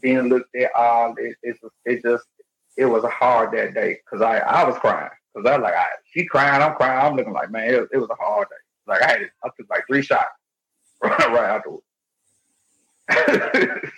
being 0.00 0.28
looked 0.28 0.54
at 0.56 0.70
odd. 0.74 1.18
It, 1.18 1.36
it's 1.42 1.60
it 1.84 2.02
just 2.02 2.24
it 2.78 2.86
was 2.86 3.04
hard 3.04 3.52
that 3.52 3.74
day 3.74 3.98
because 4.04 4.22
I 4.22 4.38
I 4.38 4.64
was 4.64 4.78
crying 4.78 5.10
because 5.34 5.50
I 5.50 5.56
was 5.58 5.64
like 5.64 5.74
I, 5.74 5.86
she 6.14 6.24
crying, 6.24 6.62
I'm 6.62 6.74
crying, 6.76 7.04
I'm 7.04 7.16
looking 7.16 7.32
like 7.32 7.50
man, 7.50 7.74
it, 7.74 7.88
it 7.92 7.98
was 7.98 8.08
a 8.08 8.14
hard 8.14 8.46
day. 8.48 8.54
Like 8.86 9.02
I 9.02 9.10
had 9.10 9.22
it, 9.22 9.30
I 9.44 9.48
took 9.48 9.68
like 9.68 9.84
three 9.86 10.02
shots 10.02 10.28
right, 11.02 11.18
right 11.18 11.56
afterwards. 11.56 11.84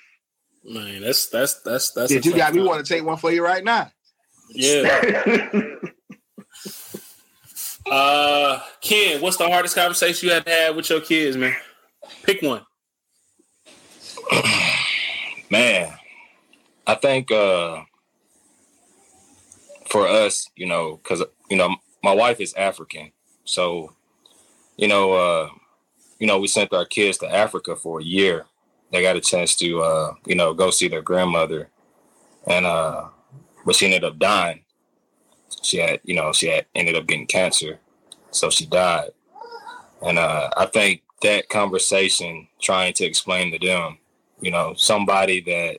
Man, 0.63 1.01
that's 1.01 1.29
that's 1.29 1.63
that's 1.63 1.93
that's 1.93 2.13
Did 2.13 2.27
you 2.27 2.35
got 2.37 2.49
tough 2.49 2.55
me 2.57 2.63
want 2.63 2.85
to 2.85 2.93
take 2.93 3.05
one 3.05 3.17
for 3.17 3.33
you 3.33 3.45
right 3.45 3.65
now? 3.65 3.91
Yeah. 4.51 5.49
uh 7.91 8.61
Ken, 8.81 9.21
what's 9.21 9.37
the 9.37 9.49
hardest 9.49 9.75
conversation 9.75 10.29
you 10.29 10.35
had 10.35 10.45
to 10.45 10.51
have 10.51 10.77
with 10.77 10.91
your 10.91 11.01
kids, 11.01 11.37
man? 11.37 11.57
Pick 12.23 12.43
one. 12.43 12.63
Man, 15.51 15.93
I 16.87 16.95
think 16.95 17.33
uh 17.33 17.83
for 19.91 20.07
us, 20.07 20.49
you 20.57 20.67
know, 20.67 20.97
because 21.03 21.23
you 21.51 21.57
know 21.57 21.77
my 22.03 22.13
wife 22.13 22.41
is 22.41 22.55
African, 22.55 23.13
so 23.45 23.95
you 24.77 24.89
know, 24.89 25.13
uh, 25.13 25.49
you 26.19 26.27
know, 26.27 26.39
we 26.39 26.49
sent 26.49 26.73
our 26.73 26.87
kids 26.87 27.19
to 27.19 27.35
Africa 27.35 27.77
for 27.77 28.01
a 28.01 28.05
year. 28.05 28.47
They 28.93 29.03
got 29.03 29.17
a 29.17 29.21
chance 29.21 29.55
to, 29.57 29.83
uh, 29.83 30.15
you 30.27 30.35
know, 30.35 30.55
go 30.55 30.71
see 30.71 30.89
their 30.89 31.03
grandmother, 31.03 31.71
and 32.47 32.67
uh, 32.67 33.09
but 33.65 33.77
she 33.77 33.87
ended 33.87 34.05
up 34.05 34.19
dying. 34.19 34.65
she 35.63 35.79
had, 35.79 36.01
you 36.05 36.15
know, 36.15 36.33
she 36.33 36.49
had 36.49 36.67
ended 36.75 36.97
up 36.97 37.07
getting 37.07 37.27
cancer, 37.27 37.79
so 38.31 38.51
she 38.51 38.67
died. 38.67 39.11
And 40.03 40.19
uh, 40.19 40.51
I 40.57 40.67
think 40.67 41.03
that 41.23 41.49
conversation, 41.49 42.49
trying 42.61 42.95
to 42.95 43.05
explain 43.05 43.53
to 43.53 43.59
them, 43.59 43.99
you 44.41 44.51
know, 44.51 44.75
somebody 44.75 45.41
that, 45.43 45.79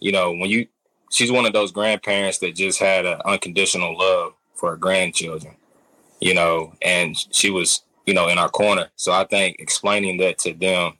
you 0.00 0.12
know, 0.12 0.30
when 0.30 0.48
you, 0.48 0.66
she's 1.12 1.30
one 1.30 1.46
of 1.46 1.52
those 1.52 1.70
grandparents 1.70 2.38
that 2.38 2.56
just 2.56 2.80
had 2.80 3.04
an 3.04 3.20
unconditional 3.24 3.96
love 3.96 4.32
for 4.54 4.70
her 4.70 4.76
grandchildren, 4.76 5.54
you 6.20 6.34
know, 6.34 6.72
and 6.80 7.16
she 7.30 7.50
was, 7.50 7.82
you 8.06 8.14
know, 8.14 8.28
in 8.28 8.38
our 8.38 8.48
corner. 8.48 8.88
So 8.96 9.12
I 9.12 9.24
think 9.24 9.56
explaining 9.58 10.16
that 10.18 10.38
to 10.38 10.54
them 10.54 10.94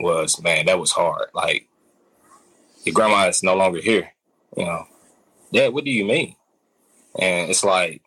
was, 0.00 0.42
man, 0.42 0.66
that 0.66 0.78
was 0.78 0.90
hard. 0.90 1.28
Like, 1.34 1.68
your 2.84 2.94
grandma 2.94 3.28
is 3.28 3.42
no 3.42 3.54
longer 3.54 3.80
here, 3.80 4.12
you 4.56 4.64
know. 4.64 4.86
Dad, 5.52 5.74
what 5.74 5.84
do 5.84 5.90
you 5.90 6.06
mean? 6.06 6.34
And 7.18 7.50
it's 7.50 7.62
like, 7.62 8.02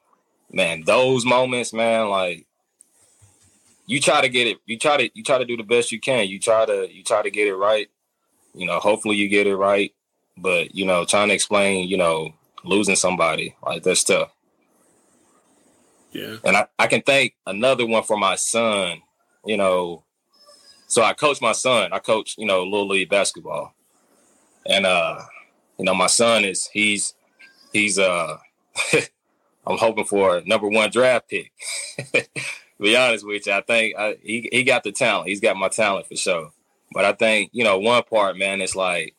man, 0.52 0.84
those 0.84 1.26
moments, 1.26 1.74
man, 1.74 2.10
like 2.10 2.48
you 3.86 4.02
try 4.02 4.22
to 4.22 4.30
get 4.30 4.48
it, 4.48 4.58
you 4.66 4.80
try 4.80 4.98
to 4.98 5.12
you 5.14 5.24
try 5.24 5.38
to 5.38 5.46
do 5.46 5.56
the 5.56 5.64
best 5.64 5.92
you 5.92 6.00
can. 6.00 6.28
You 6.28 6.40
try 6.40 6.66
to 6.66 6.92
you 6.92 7.04
try 7.04 7.22
to 7.22 7.30
get 7.30 7.48
it 7.48 7.56
right. 7.56 7.88
You 8.56 8.66
know, 8.66 8.80
hopefully 8.80 9.16
you 9.16 9.30
get 9.30 9.46
it 9.46 9.56
right. 9.56 9.94
But, 10.38 10.76
you 10.76 10.86
know, 10.86 11.06
trying 11.06 11.30
to 11.30 11.34
explain, 11.34 11.88
you 11.88 11.98
know, 11.98 12.34
losing 12.64 12.95
somebody, 12.95 13.56
like 13.64 13.84
that's 13.84 14.03
tough. 14.03 14.32
Yeah. 16.12 16.38
And 16.44 16.56
I, 16.56 16.68
I 16.80 16.88
can 16.88 17.02
thank 17.02 17.36
another 17.45 17.86
one 17.86 18.03
for 18.03 18.18
my 18.18 18.36
son, 18.36 19.02
you 19.45 19.57
know. 19.57 20.03
So 20.88 21.03
I 21.03 21.14
coach 21.14 21.41
my 21.41 21.52
son. 21.52 21.91
I 21.91 21.99
coach, 21.99 22.36
you 22.38 22.45
know, 22.45 22.64
little 22.64 22.88
league 22.88 23.10
basketball. 23.10 23.74
And 24.66 24.86
uh, 24.86 25.20
you 25.78 25.86
know, 25.86 25.94
my 25.94 26.07
son 26.07 26.45
is 26.45 26.68
he's 26.68 27.14
he's 27.74 27.99
uh 27.99 28.38
I'm 29.68 29.78
hoping 29.78 30.06
for 30.06 30.38
a 30.38 30.45
number 30.45 30.70
one 30.70 30.90
draft 30.90 31.30
pick. 31.30 31.52
be 32.80 32.95
honest 32.95 33.26
with 33.26 33.48
you, 33.48 33.53
I 33.53 33.62
think 33.62 33.95
I, 33.98 34.16
he 34.22 34.48
he 34.52 34.64
got 34.64 34.84
the 34.84 34.91
talent. 34.91 35.28
He's 35.28 35.41
got 35.41 35.57
my 35.57 35.70
talent 35.70 36.07
for 36.07 36.16
sure. 36.16 36.52
But 36.94 37.06
I 37.06 37.14
think 37.14 37.49
you 37.52 37.64
know 37.64 37.80
one 37.80 38.03
part, 38.03 38.38
man, 38.38 38.62
it's 38.62 38.76
like 38.76 39.16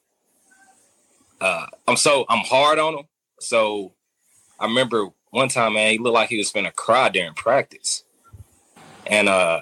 uh, 1.41 1.67
I'm 1.87 1.97
so 1.97 2.25
I'm 2.29 2.45
hard 2.45 2.79
on 2.79 2.95
him. 2.95 3.05
So 3.41 3.93
I 4.59 4.67
remember 4.67 5.09
one 5.31 5.49
time, 5.49 5.75
man, 5.75 5.93
he 5.93 5.99
looked 5.99 6.15
like 6.15 6.29
he 6.29 6.39
was 6.39 6.51
finna 6.51 6.75
cry 6.75 7.09
during 7.09 7.35
practice, 7.35 8.05
and 9.07 9.29
uh, 9.29 9.61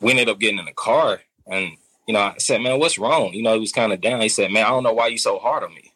we 0.00 0.10
ended 0.10 0.28
up 0.28 0.38
getting 0.38 0.58
in 0.58 0.64
the 0.64 0.72
car, 0.72 1.20
and 1.46 1.72
you 2.06 2.14
know, 2.14 2.20
I 2.20 2.34
said, 2.38 2.60
man, 2.60 2.78
what's 2.78 2.98
wrong? 2.98 3.32
You 3.32 3.42
know, 3.42 3.54
he 3.54 3.60
was 3.60 3.72
kind 3.72 3.92
of 3.92 4.00
down. 4.00 4.20
He 4.20 4.28
said, 4.28 4.50
man, 4.50 4.64
I 4.66 4.70
don't 4.70 4.82
know 4.82 4.92
why 4.92 5.08
you 5.08 5.18
so 5.18 5.38
hard 5.38 5.62
on 5.62 5.74
me. 5.74 5.92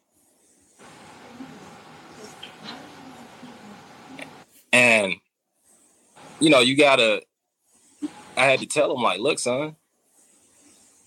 And 4.71 5.15
you 6.39 6.49
know, 6.49 6.59
you 6.59 6.77
gotta. 6.77 7.23
I 8.35 8.45
had 8.45 8.59
to 8.59 8.67
tell 8.67 8.95
him 8.95 9.01
like, 9.01 9.19
look, 9.19 9.39
son, 9.39 9.75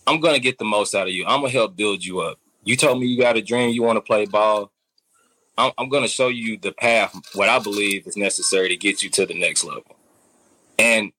I'm 0.07 0.19
gonna 0.19 0.41
get 0.41 0.59
the 0.59 0.65
most 0.65 0.95
out 0.95 1.07
of 1.07 1.15
you. 1.15 1.25
I'm 1.25 1.41
gonna 1.41 1.53
help 1.53 1.77
build 1.77 2.05
you 2.05 2.21
up. 2.21 2.40
You 2.65 2.77
told 2.77 3.01
me 3.01 3.07
you 3.07 3.21
got 3.21 3.37
a 3.37 3.43
dream, 3.43 3.73
you 3.73 3.83
want 3.83 3.97
to 3.97 4.03
play 4.03 4.27
ball. 4.27 4.71
I'm, 5.57 5.73
I'm 5.79 5.89
gonna 5.89 6.09
show 6.09 6.29
you 6.29 6.59
the 6.59 6.73
path, 6.73 7.15
what 7.35 7.49
I 7.49 7.59
believe 7.59 8.07
is 8.07 8.17
necessary 8.17 8.69
to 8.69 8.77
get 8.77 9.03
you 9.03 9.11
to 9.11 9.27
the 9.27 9.39
next 9.39 9.65
level. 9.65 9.97
And 10.79 11.13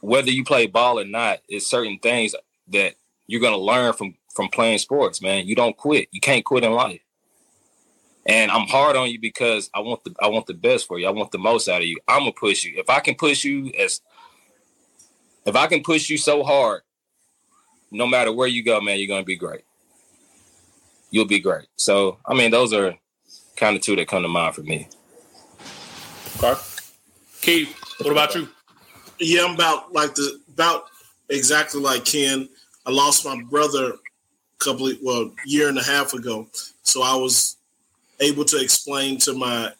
whether 0.00 0.30
you 0.30 0.44
play 0.44 0.66
ball 0.66 0.98
or 0.98 1.04
not, 1.04 1.38
it's 1.48 1.68
certain 1.68 1.98
things 1.98 2.34
that 2.68 2.94
you're 3.26 3.40
gonna 3.40 3.56
learn 3.56 3.92
from 3.92 4.14
from 4.34 4.48
playing 4.48 4.78
sports, 4.78 5.22
man. 5.22 5.46
You 5.46 5.54
don't 5.54 5.76
quit. 5.76 6.08
You 6.10 6.20
can't 6.20 6.44
quit 6.44 6.64
in 6.64 6.72
life. 6.72 7.00
And 8.26 8.50
I'm 8.50 8.68
hard 8.68 8.96
on 8.96 9.10
you 9.10 9.20
because 9.20 9.68
I 9.74 9.80
want 9.80 10.04
the 10.04 10.14
I 10.20 10.28
want 10.28 10.46
the 10.46 10.54
best 10.54 10.86
for 10.86 10.98
you. 10.98 11.06
I 11.06 11.10
want 11.10 11.32
the 11.32 11.38
most 11.38 11.68
out 11.68 11.82
of 11.82 11.86
you. 11.86 11.98
I'm 12.08 12.20
gonna 12.20 12.32
push 12.32 12.64
you. 12.64 12.74
If 12.76 12.88
I 12.88 13.00
can 13.00 13.14
push 13.14 13.44
you 13.44 13.72
as 13.78 14.00
if 15.44 15.56
I 15.56 15.66
can 15.66 15.82
push 15.82 16.08
you 16.08 16.18
so 16.18 16.42
hard, 16.42 16.82
no 17.90 18.06
matter 18.06 18.32
where 18.32 18.48
you 18.48 18.62
go, 18.62 18.80
man, 18.80 18.98
you're 18.98 19.08
gonna 19.08 19.24
be 19.24 19.36
great. 19.36 19.62
You'll 21.12 21.26
be 21.26 21.38
great. 21.38 21.66
So 21.76 22.18
I 22.26 22.34
mean, 22.34 22.50
those 22.50 22.72
are 22.72 22.94
kind 23.56 23.76
of 23.76 23.82
two 23.82 23.94
that 23.94 24.08
come 24.08 24.22
to 24.22 24.28
mind 24.28 24.54
for 24.56 24.62
me. 24.62 24.88
Okay. 26.42 26.60
Keith, 27.42 27.76
what 27.98 28.10
about 28.10 28.34
you? 28.34 28.48
Yeah, 29.20 29.44
I'm 29.44 29.54
about 29.54 29.92
like 29.92 30.14
the 30.14 30.40
about 30.52 30.86
exactly 31.28 31.80
like 31.80 32.04
Ken. 32.04 32.48
I 32.86 32.90
lost 32.90 33.24
my 33.24 33.40
brother 33.44 33.92
a 33.92 34.64
couple 34.64 34.88
of, 34.88 34.96
well 35.02 35.32
year 35.44 35.68
and 35.68 35.78
a 35.78 35.82
half 35.82 36.14
ago, 36.14 36.48
so 36.82 37.02
I 37.02 37.14
was 37.14 37.56
able 38.20 38.44
to 38.46 38.60
explain 38.60 39.18
to 39.18 39.34
my 39.34 39.70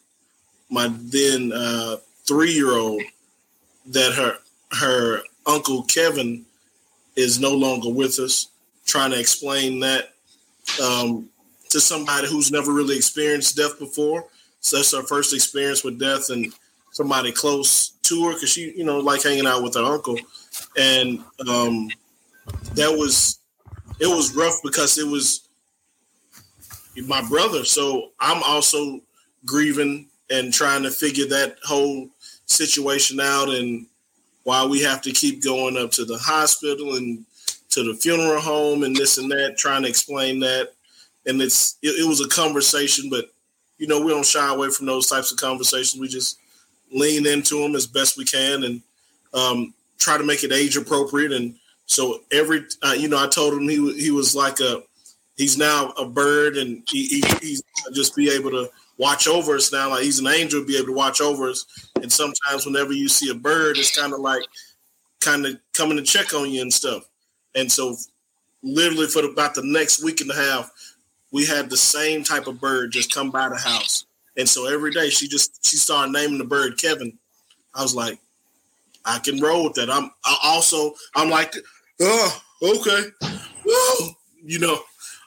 my 0.69 0.93
then 0.97 1.51
uh, 1.51 1.97
three 2.27 2.51
year 2.51 2.73
old 2.73 3.01
that 3.87 4.13
her 4.13 4.37
her 4.79 5.21
uncle 5.47 5.83
Kevin 5.83 6.45
is 7.15 7.39
no 7.39 7.51
longer 7.51 7.89
with 7.89 8.19
us. 8.19 8.49
Trying 8.85 9.11
to 9.11 9.19
explain 9.19 9.79
that 9.79 10.12
um, 10.81 11.29
to 11.69 11.79
somebody 11.79 12.27
who's 12.27 12.51
never 12.51 12.71
really 12.71 12.95
experienced 12.95 13.57
death 13.57 13.79
before. 13.79 14.25
So 14.59 14.77
that's 14.77 14.93
her 14.95 15.03
first 15.03 15.33
experience 15.33 15.83
with 15.83 15.99
death 15.99 16.29
and 16.29 16.53
somebody 16.91 17.31
close 17.31 17.89
to 18.03 18.25
her 18.25 18.33
because 18.33 18.49
she, 18.49 18.73
you 18.77 18.83
know, 18.83 18.99
like 18.99 19.23
hanging 19.23 19.47
out 19.47 19.63
with 19.63 19.75
her 19.75 19.83
uncle. 19.83 20.17
And 20.77 21.23
um, 21.47 21.89
that 22.75 22.91
was, 22.95 23.39
it 23.99 24.07
was 24.07 24.35
rough 24.35 24.55
because 24.63 24.97
it 24.97 25.07
was 25.07 25.47
my 27.07 27.27
brother. 27.27 27.65
So 27.65 28.11
I'm 28.19 28.43
also 28.43 29.01
grieving 29.45 30.07
and 30.29 30.53
trying 30.53 30.83
to 30.83 30.91
figure 30.91 31.27
that 31.27 31.57
whole 31.63 32.09
situation 32.45 33.19
out 33.19 33.49
and 33.49 33.87
why 34.43 34.65
we 34.65 34.81
have 34.81 35.01
to 35.01 35.11
keep 35.11 35.43
going 35.43 35.77
up 35.77 35.91
to 35.91 36.05
the 36.05 36.17
hospital 36.17 36.95
and 36.95 37.25
to 37.73 37.83
the 37.83 37.93
funeral 37.93 38.41
home 38.41 38.83
and 38.83 38.95
this 38.95 39.17
and 39.17 39.29
that, 39.31 39.57
trying 39.57 39.83
to 39.83 39.89
explain 39.89 40.39
that. 40.41 40.73
And 41.25 41.41
it's 41.41 41.77
it, 41.81 41.99
it 41.99 42.07
was 42.07 42.21
a 42.21 42.27
conversation, 42.29 43.09
but 43.09 43.25
you 43.77 43.87
know, 43.87 44.01
we 44.01 44.11
don't 44.11 44.25
shy 44.25 44.53
away 44.53 44.69
from 44.69 44.85
those 44.85 45.07
types 45.07 45.31
of 45.31 45.37
conversations. 45.37 45.99
We 45.99 46.07
just 46.07 46.39
lean 46.91 47.25
into 47.25 47.59
them 47.59 47.75
as 47.75 47.87
best 47.87 48.17
we 48.17 48.25
can 48.25 48.63
and 48.63 48.81
um, 49.33 49.73
try 49.99 50.17
to 50.17 50.23
make 50.23 50.43
it 50.43 50.51
age 50.51 50.77
appropriate. 50.77 51.31
And 51.31 51.55
so 51.85 52.21
every, 52.31 52.65
uh, 52.81 52.95
you 52.97 53.07
know, 53.07 53.21
I 53.21 53.27
told 53.27 53.53
him 53.53 53.67
he 53.67 53.93
he 53.99 54.11
was 54.11 54.35
like 54.35 54.59
a, 54.59 54.83
he's 55.37 55.57
now 55.57 55.89
a 55.97 56.05
bird, 56.05 56.57
and 56.57 56.83
he, 56.87 57.07
he 57.07 57.23
he's 57.41 57.63
just 57.93 58.15
be 58.15 58.29
able 58.29 58.51
to 58.51 58.69
watch 58.97 59.27
over 59.27 59.55
us 59.55 59.71
now. 59.71 59.89
Like 59.89 60.03
he's 60.03 60.19
an 60.19 60.27
angel, 60.27 60.63
be 60.63 60.77
able 60.77 60.87
to 60.87 60.93
watch 60.93 61.19
over 61.19 61.49
us. 61.49 61.65
And 62.01 62.11
sometimes 62.11 62.65
whenever 62.65 62.93
you 62.93 63.09
see 63.09 63.29
a 63.31 63.35
bird, 63.35 63.77
it's 63.77 63.97
kind 63.97 64.13
of 64.13 64.19
like 64.19 64.43
kind 65.19 65.45
of 65.45 65.57
coming 65.73 65.97
to 65.97 66.03
check 66.03 66.33
on 66.33 66.51
you 66.51 66.61
and 66.61 66.71
stuff. 66.71 67.09
And 67.55 67.71
so, 67.71 67.95
literally 68.63 69.07
for 69.07 69.25
about 69.25 69.55
the 69.55 69.63
next 69.63 70.03
week 70.03 70.21
and 70.21 70.31
a 70.31 70.35
half, 70.35 70.71
we 71.31 71.45
had 71.45 71.69
the 71.69 71.77
same 71.77 72.23
type 72.23 72.47
of 72.47 72.61
bird 72.61 72.91
just 72.91 73.13
come 73.13 73.31
by 73.31 73.49
the 73.49 73.57
house. 73.57 74.05
And 74.37 74.47
so 74.47 74.71
every 74.71 74.91
day 74.91 75.09
she 75.09 75.27
just 75.27 75.65
she 75.65 75.77
started 75.77 76.11
naming 76.11 76.37
the 76.37 76.43
bird 76.43 76.77
Kevin. 76.77 77.17
I 77.73 77.81
was 77.81 77.95
like, 77.95 78.19
I 79.05 79.19
can 79.19 79.39
roll 79.39 79.65
with 79.65 79.73
that. 79.73 79.89
I'm 79.89 80.11
I 80.23 80.37
also 80.43 80.93
I'm 81.15 81.29
like, 81.29 81.55
oh, 82.01 82.41
okay, 82.61 83.09
Woo. 83.65 84.09
you 84.43 84.59
know, 84.59 84.79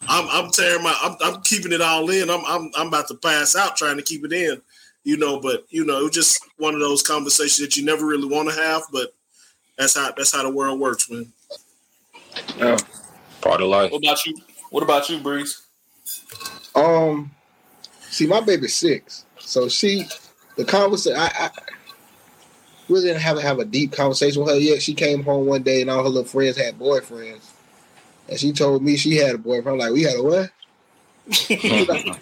I'm 0.08 0.26
I'm 0.30 0.50
tearing 0.50 0.82
my 0.82 0.96
I'm, 1.02 1.16
I'm 1.20 1.42
keeping 1.42 1.72
it 1.72 1.82
all 1.82 2.08
in. 2.10 2.30
I'm 2.30 2.44
I'm 2.46 2.70
I'm 2.76 2.88
about 2.88 3.08
to 3.08 3.14
pass 3.14 3.56
out 3.56 3.76
trying 3.76 3.96
to 3.96 4.02
keep 4.02 4.24
it 4.24 4.32
in, 4.32 4.60
you 5.04 5.16
know. 5.16 5.40
But 5.40 5.66
you 5.70 5.84
know, 5.84 6.00
it 6.00 6.04
was 6.04 6.12
just 6.12 6.44
one 6.58 6.74
of 6.74 6.80
those 6.80 7.02
conversations 7.02 7.58
that 7.58 7.76
you 7.76 7.84
never 7.84 8.06
really 8.06 8.28
want 8.28 8.48
to 8.48 8.54
have, 8.54 8.82
but 8.92 9.12
that's 9.76 9.96
how 9.96 10.12
that's 10.16 10.34
how 10.34 10.42
the 10.42 10.50
world 10.50 10.80
works, 10.80 11.10
man. 11.10 11.32
Yeah, 12.58 12.76
part 13.40 13.60
of 13.60 13.68
life. 13.68 13.92
What 13.92 13.98
about 13.98 14.26
you? 14.26 14.36
What 14.70 14.82
about 14.82 15.08
you, 15.08 15.20
Breeze? 15.20 15.62
Um, 16.74 17.30
see, 18.10 18.26
my 18.26 18.40
baby's 18.40 18.74
six, 18.74 19.24
so 19.38 19.68
she, 19.68 20.06
the 20.56 20.64
conversation, 20.64 21.18
I, 21.18 21.30
I 21.34 21.50
really 22.88 23.06
didn't 23.06 23.22
have 23.22 23.36
to 23.36 23.42
have 23.42 23.58
a 23.58 23.64
deep 23.64 23.92
conversation 23.92 24.42
with 24.42 24.52
her 24.52 24.60
yet. 24.60 24.82
She 24.82 24.94
came 24.94 25.22
home 25.22 25.46
one 25.46 25.62
day 25.62 25.80
and 25.80 25.90
all 25.90 26.02
her 26.02 26.08
little 26.08 26.24
friends 26.24 26.56
had 26.56 26.78
boyfriends, 26.78 27.48
and 28.28 28.38
she 28.38 28.52
told 28.52 28.82
me 28.82 28.96
she 28.96 29.16
had 29.16 29.36
a 29.36 29.38
boyfriend. 29.38 29.68
I'm 29.68 29.78
like, 29.78 29.92
we 29.92 30.02
had 30.02 30.16
a 30.16 30.22
what? 30.22 30.50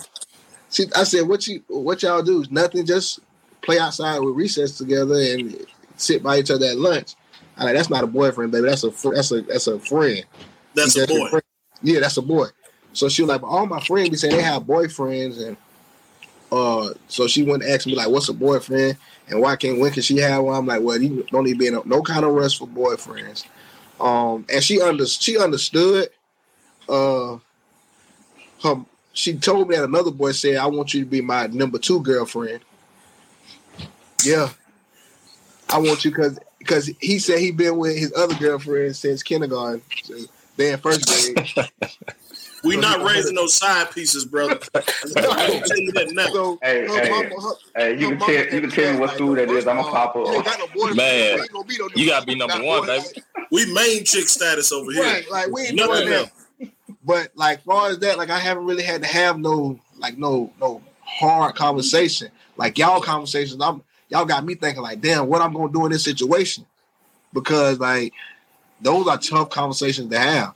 she, 0.70 0.86
I 0.95 1.05
said, 1.05 1.28
what 1.28 1.47
you, 1.47 1.62
what 1.69 2.03
y'all 2.03 2.23
do? 2.23 2.45
Nothing, 2.51 2.86
just 2.86 3.20
play 3.62 3.78
outside 3.78 4.19
with 4.20 4.36
recess 4.36 4.77
together 4.78 5.15
and 5.15 5.66
sit 5.97 6.23
by 6.23 6.39
each 6.39 6.51
other 6.51 6.66
at 6.66 6.78
lunch. 6.78 7.15
I 7.56 7.64
like, 7.64 7.74
that's 7.74 7.90
not 7.90 8.05
a 8.05 8.09
boyfriend, 8.09 8.52
baby. 8.52 8.68
That's 8.68 8.85
a 8.85 8.90
fr- 8.90 9.14
that's 9.14 9.31
a 9.32 9.43
that's 9.43 9.66
a 9.66 9.78
friend. 9.78 10.24
That's 10.74 10.97
a 10.97 11.06
boy. 11.06 11.28
friend. 11.28 11.44
Yeah, 11.82 12.01
that's 12.01 12.16
a 12.16 12.22
boy. 12.22 12.47
So 12.93 13.09
she 13.09 13.22
was 13.22 13.28
like, 13.28 13.43
all 13.43 13.66
my 13.66 13.81
friends 13.81 14.10
be 14.10 14.16
saying 14.16 14.36
they 14.36 14.43
have 14.43 14.62
boyfriends, 14.62 15.47
and 15.47 15.56
uh, 16.51 16.94
so 17.09 17.26
she 17.26 17.43
went 17.43 17.62
to 17.62 17.70
ask 17.70 17.86
me 17.86 17.94
like, 17.94 18.09
what's 18.09 18.28
a 18.28 18.32
boyfriend, 18.32 18.97
and 19.28 19.40
why 19.40 19.56
can't 19.56 19.78
when 19.78 19.93
can 19.93 20.02
she 20.02 20.18
have 20.18 20.43
one? 20.43 20.56
I'm 20.56 20.66
like, 20.66 20.82
well, 20.82 21.01
you 21.01 21.24
don't 21.31 21.44
need 21.44 21.55
to 21.55 21.59
be 21.59 21.66
in 21.68 21.74
a, 21.74 21.82
no 21.85 22.02
kind 22.02 22.24
of 22.24 22.32
rush 22.32 22.59
for 22.59 22.66
boyfriends. 22.66 23.47
Um, 24.01 24.44
and 24.52 24.62
she 24.62 24.81
under 24.81 25.06
she 25.06 25.39
understood. 25.39 26.09
Uh, 26.89 27.39
her 28.62 28.85
she 29.14 29.35
told 29.35 29.68
me 29.68 29.76
that 29.76 29.85
another 29.85 30.10
boy 30.10 30.32
said, 30.32 30.56
I 30.56 30.66
want 30.66 30.93
you 30.93 31.05
to 31.05 31.06
be 31.06 31.20
my 31.20 31.47
number 31.47 31.78
two 31.78 32.01
girlfriend. 32.01 32.60
Yeah. 34.24 34.51
I 35.68 35.78
want 35.78 36.05
you 36.05 36.10
because 36.10 36.39
because 36.65 36.86
he 37.01 37.19
said 37.19 37.39
he 37.39 37.53
been 37.53 37.77
with 37.77 37.97
his 37.97 38.12
other 38.16 38.35
girlfriend 38.35 38.97
since 38.97 39.23
kindergarten. 39.23 39.82
So 40.03 40.15
they 40.57 40.73
in 40.73 40.78
first 40.78 41.07
grade. 41.07 41.70
We 42.65 42.78
not 42.78 43.03
raising 43.03 43.35
no 43.35 43.47
side 43.47 43.91
pieces, 43.91 44.24
brother. 44.24 44.59
I'm 44.74 44.82
telling 45.12 45.85
you 45.85 45.93
that 45.93 46.12
now. 46.12 46.27
So 46.32 46.59
Hey, 46.62 46.86
her 46.86 46.99
hey, 46.99 47.11
mama- 47.11 47.43
her- 47.43 47.55
hey, 47.77 48.01
you 48.01 48.09
can 48.09 48.19
tell 48.19 48.28
you 48.31 48.61
can 48.62 48.70
tell 48.70 48.95
me 48.95 49.01
what 49.01 49.15
school 49.15 49.35
that 49.35 49.51
is. 49.51 49.66
I'm 49.66 49.77
gonna 49.77 49.91
pop 49.91 50.16
up. 50.16 50.27
Man, 50.95 51.41
you 51.95 52.07
gotta 52.09 52.27
be 52.27 52.35
number 52.35 52.65
one, 52.65 52.86
baby. 52.86 53.05
We 53.51 53.70
main 53.70 54.05
chick 54.05 54.28
status 54.28 54.73
over 54.73 54.91
here. 54.93 55.03
Right, 55.03 55.31
like 55.31 55.49
we 55.49 55.66
ain't 55.66 55.77
None 55.77 55.89
doing 55.89 56.09
that. 56.09 56.32
But 57.05 57.32
like 57.35 57.62
far 57.65 57.91
as 57.91 57.99
that, 57.99 58.16
like 58.16 58.31
I 58.31 58.39
haven't 58.39 58.65
really 58.65 58.82
had 58.82 59.03
to 59.03 59.09
have 59.09 59.39
no 59.39 59.78
like 59.99 60.16
no 60.16 60.51
no 60.59 60.81
hard 61.03 61.55
conversation. 61.57 62.31
Like 62.57 62.78
y'all 62.78 63.03
conversations, 63.03 63.61
I'm 63.61 63.82
y'all 64.15 64.24
got 64.24 64.45
me 64.45 64.55
thinking 64.55 64.81
like, 64.82 65.01
damn, 65.01 65.27
what 65.27 65.43
I'm 65.43 65.53
gonna 65.53 65.73
do 65.73 65.85
in 65.86 65.93
this 65.93 66.05
situation? 66.05 66.65
Because 67.32 67.81
like 67.81 68.12
those 68.81 69.09
are 69.09 69.19
tough 69.19 69.51
conversations 69.51 70.09
to 70.11 70.19
have. 70.19 70.55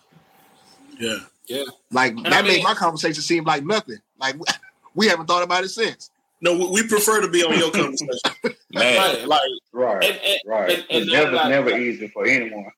Yeah. 0.99 1.19
Yeah. 1.47 1.65
Like 1.91 2.13
And 2.13 2.27
that 2.27 2.33
I 2.35 2.43
made 2.43 2.63
my 2.63 2.75
conversation 2.75 3.21
seem 3.23 3.45
like 3.45 3.65
nothing. 3.65 3.99
Like 4.21 4.37
we 4.95 5.09
haven't 5.09 5.27
thought 5.27 5.43
about 5.43 5.65
it 5.65 5.71
since. 5.71 6.11
No, 6.41 6.57
we, 6.57 6.83
we 6.83 6.89
prefer 6.89 7.21
to 7.21 7.29
be 7.29 7.43
on 7.43 7.59
your 7.59 7.71
conversation. 7.73 8.15
Right, 8.75 9.27
like 9.27 9.41
Right, 9.73 10.05
and, 10.05 10.21
and, 10.23 10.39
right. 10.47 10.71
and, 10.71 10.87
and 10.91 11.03
It's 11.05 11.07
now 11.11 11.21
never 11.25 11.31
that 11.33 11.45
I- 11.47 11.49
never 11.49 11.71
easy 11.77 12.07
for 12.09 12.27
anyone. 12.27 12.71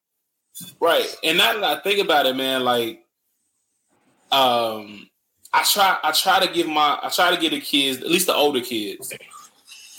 Right. 0.81 1.05
And 1.24 1.36
now 1.36 1.52
that 1.55 1.65
I 1.65 1.81
think 1.82 1.98
about 2.02 2.27
it, 2.27 2.36
man, 2.36 2.62
like 2.65 3.05
um 4.32 5.09
I 5.52 5.65
try 5.65 5.98
I 6.02 6.12
try 6.12 6.47
to 6.47 6.52
give 6.52 6.69
my 6.69 6.98
I 7.02 7.09
try 7.11 7.35
to 7.35 7.40
give 7.40 7.51
the 7.51 7.61
kids, 7.61 7.98
at 8.01 8.07
least 8.09 8.28
the 8.28 8.35
older 8.35 8.61
kids, 8.61 9.12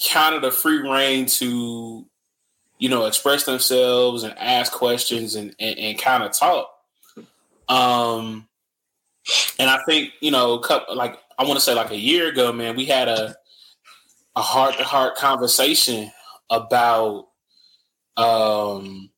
kind 0.09 0.35
of 0.35 0.41
the 0.41 0.51
free 0.51 0.77
reign 0.77 1.25
to, 1.25 2.05
you 2.79 2.89
know, 2.89 3.05
express 3.05 3.43
themselves 3.43 4.23
and 4.23 4.37
ask 4.37 4.71
questions 4.71 5.35
and 5.35 5.55
and, 5.59 5.77
and 5.77 5.99
kind 5.99 6.23
of 6.23 6.31
talk. 6.31 6.71
Um 7.69 8.47
and 9.59 9.69
I 9.69 9.79
think, 9.87 10.13
you 10.19 10.31
know, 10.31 10.57
couple, 10.59 10.95
like 10.95 11.19
I 11.37 11.43
want 11.43 11.55
to 11.55 11.61
say 11.61 11.73
like 11.73 11.91
a 11.91 11.97
year 11.97 12.29
ago, 12.29 12.51
man, 12.51 12.75
we 12.75 12.85
had 12.85 13.07
a 13.07 13.35
a 14.35 14.41
heart 14.41 14.77
to 14.77 14.83
heart 14.83 15.15
conversation 15.15 16.11
about 16.49 17.27
um 18.17 19.09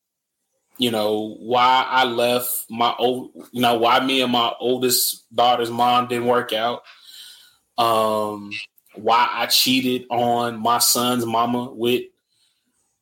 you 0.77 0.91
know 0.91 1.35
why 1.39 1.85
I 1.88 2.03
left 2.05 2.65
my 2.69 2.93
old 2.97 3.31
you 3.51 3.61
know 3.61 3.77
why 3.77 3.99
me 3.99 4.22
and 4.22 4.31
my 4.31 4.53
oldest 4.60 5.23
daughter's 5.34 5.69
mom 5.69 6.07
didn't 6.07 6.27
work 6.27 6.51
out 6.53 6.84
um 7.77 8.51
why 8.95 9.28
I 9.32 9.48
cheated 9.48 10.06
on 10.10 10.60
my 10.60 10.80
son's 10.80 11.26
mama 11.26 11.72
with 11.72 12.03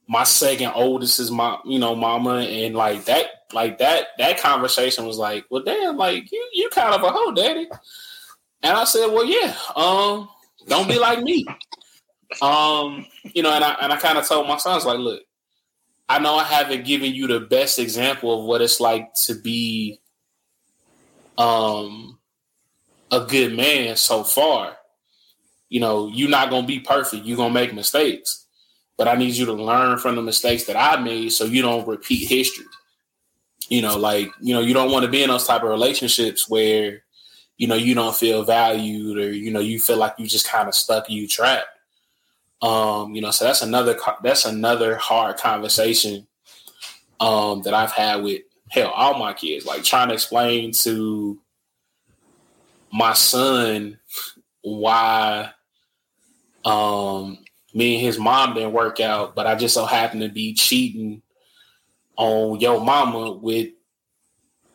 my 0.07 0.23
second 0.23 0.71
oldest 0.75 1.19
is 1.19 1.31
my 1.31 1.57
you 1.65 1.79
know 1.79 1.95
mama 1.95 2.39
and 2.39 2.75
like 2.75 3.05
that 3.05 3.27
like 3.53 3.77
that 3.79 4.07
that 4.17 4.39
conversation 4.39 5.05
was 5.05 5.17
like 5.17 5.45
well 5.49 5.63
damn 5.63 5.97
like 5.97 6.31
you 6.31 6.49
you 6.53 6.69
kind 6.69 6.93
of 6.93 7.03
a 7.03 7.09
hoe 7.09 7.31
daddy 7.31 7.67
and 8.63 8.77
I 8.77 8.83
said 8.83 9.07
well 9.07 9.25
yeah 9.25 9.55
um 9.75 10.29
don't 10.67 10.87
be 10.87 10.99
like 10.99 11.21
me 11.21 11.45
um 12.41 13.05
you 13.23 13.43
know 13.43 13.51
and 13.51 13.63
I 13.63 13.75
and 13.81 13.91
I 13.91 13.97
kind 13.97 14.17
of 14.17 14.27
told 14.27 14.47
my 14.47 14.57
sons 14.57 14.85
like 14.85 14.99
look 14.99 15.21
I 16.09 16.19
know 16.19 16.35
I 16.35 16.43
haven't 16.43 16.85
given 16.85 17.13
you 17.13 17.27
the 17.27 17.39
best 17.39 17.79
example 17.79 18.37
of 18.37 18.45
what 18.45 18.61
it's 18.61 18.79
like 18.81 19.13
to 19.25 19.35
be 19.35 19.99
um 21.37 22.19
a 23.11 23.25
good 23.25 23.55
man 23.55 23.95
so 23.97 24.23
far. 24.23 24.77
You 25.71 25.79
know, 25.79 26.09
you're 26.09 26.29
not 26.29 26.49
gonna 26.49 26.67
be 26.67 26.81
perfect. 26.81 27.25
You're 27.25 27.37
gonna 27.37 27.53
make 27.53 27.73
mistakes. 27.73 28.45
But 28.97 29.07
I 29.07 29.15
need 29.15 29.35
you 29.35 29.45
to 29.45 29.53
learn 29.53 29.97
from 29.99 30.15
the 30.15 30.21
mistakes 30.21 30.65
that 30.65 30.75
I 30.75 31.01
made 31.01 31.31
so 31.31 31.45
you 31.45 31.61
don't 31.61 31.87
repeat 31.87 32.27
history. 32.27 32.65
You 33.69 33.81
know, 33.81 33.97
like, 33.97 34.29
you 34.41 34.53
know, 34.53 34.59
you 34.59 34.73
don't 34.73 34.91
want 34.91 35.05
to 35.05 35.11
be 35.11 35.23
in 35.23 35.29
those 35.29 35.47
type 35.47 35.63
of 35.63 35.69
relationships 35.69 36.49
where, 36.49 37.03
you 37.55 37.67
know, 37.67 37.75
you 37.75 37.95
don't 37.95 38.13
feel 38.13 38.43
valued 38.43 39.17
or, 39.17 39.31
you 39.31 39.49
know, 39.49 39.61
you 39.61 39.79
feel 39.79 39.95
like 39.95 40.15
you 40.17 40.27
just 40.27 40.45
kind 40.45 40.67
of 40.67 40.75
stuck, 40.75 41.09
you 41.09 41.25
trapped. 41.25 41.69
Um, 42.61 43.15
you 43.15 43.21
know, 43.21 43.31
so 43.31 43.45
that's 43.45 43.61
another 43.61 43.97
that's 44.21 44.43
another 44.43 44.97
hard 44.97 45.37
conversation 45.37 46.27
um 47.21 47.61
that 47.61 47.73
I've 47.73 47.93
had 47.93 48.23
with 48.23 48.41
hell 48.69 48.91
all 48.91 49.17
my 49.17 49.31
kids, 49.31 49.65
like 49.65 49.85
trying 49.85 50.09
to 50.09 50.15
explain 50.15 50.73
to 50.73 51.39
my 52.91 53.13
son 53.13 53.99
why 54.63 55.51
um 56.65 57.39
me 57.73 57.95
and 57.95 58.05
his 58.05 58.19
mom 58.19 58.53
didn't 58.53 58.73
work 58.73 58.99
out, 58.99 59.35
but 59.35 59.47
I 59.47 59.55
just 59.55 59.73
so 59.73 59.85
happened 59.85 60.21
to 60.21 60.29
be 60.29 60.53
cheating 60.53 61.21
on 62.17 62.59
your 62.59 62.81
mama 62.81 63.31
with 63.31 63.69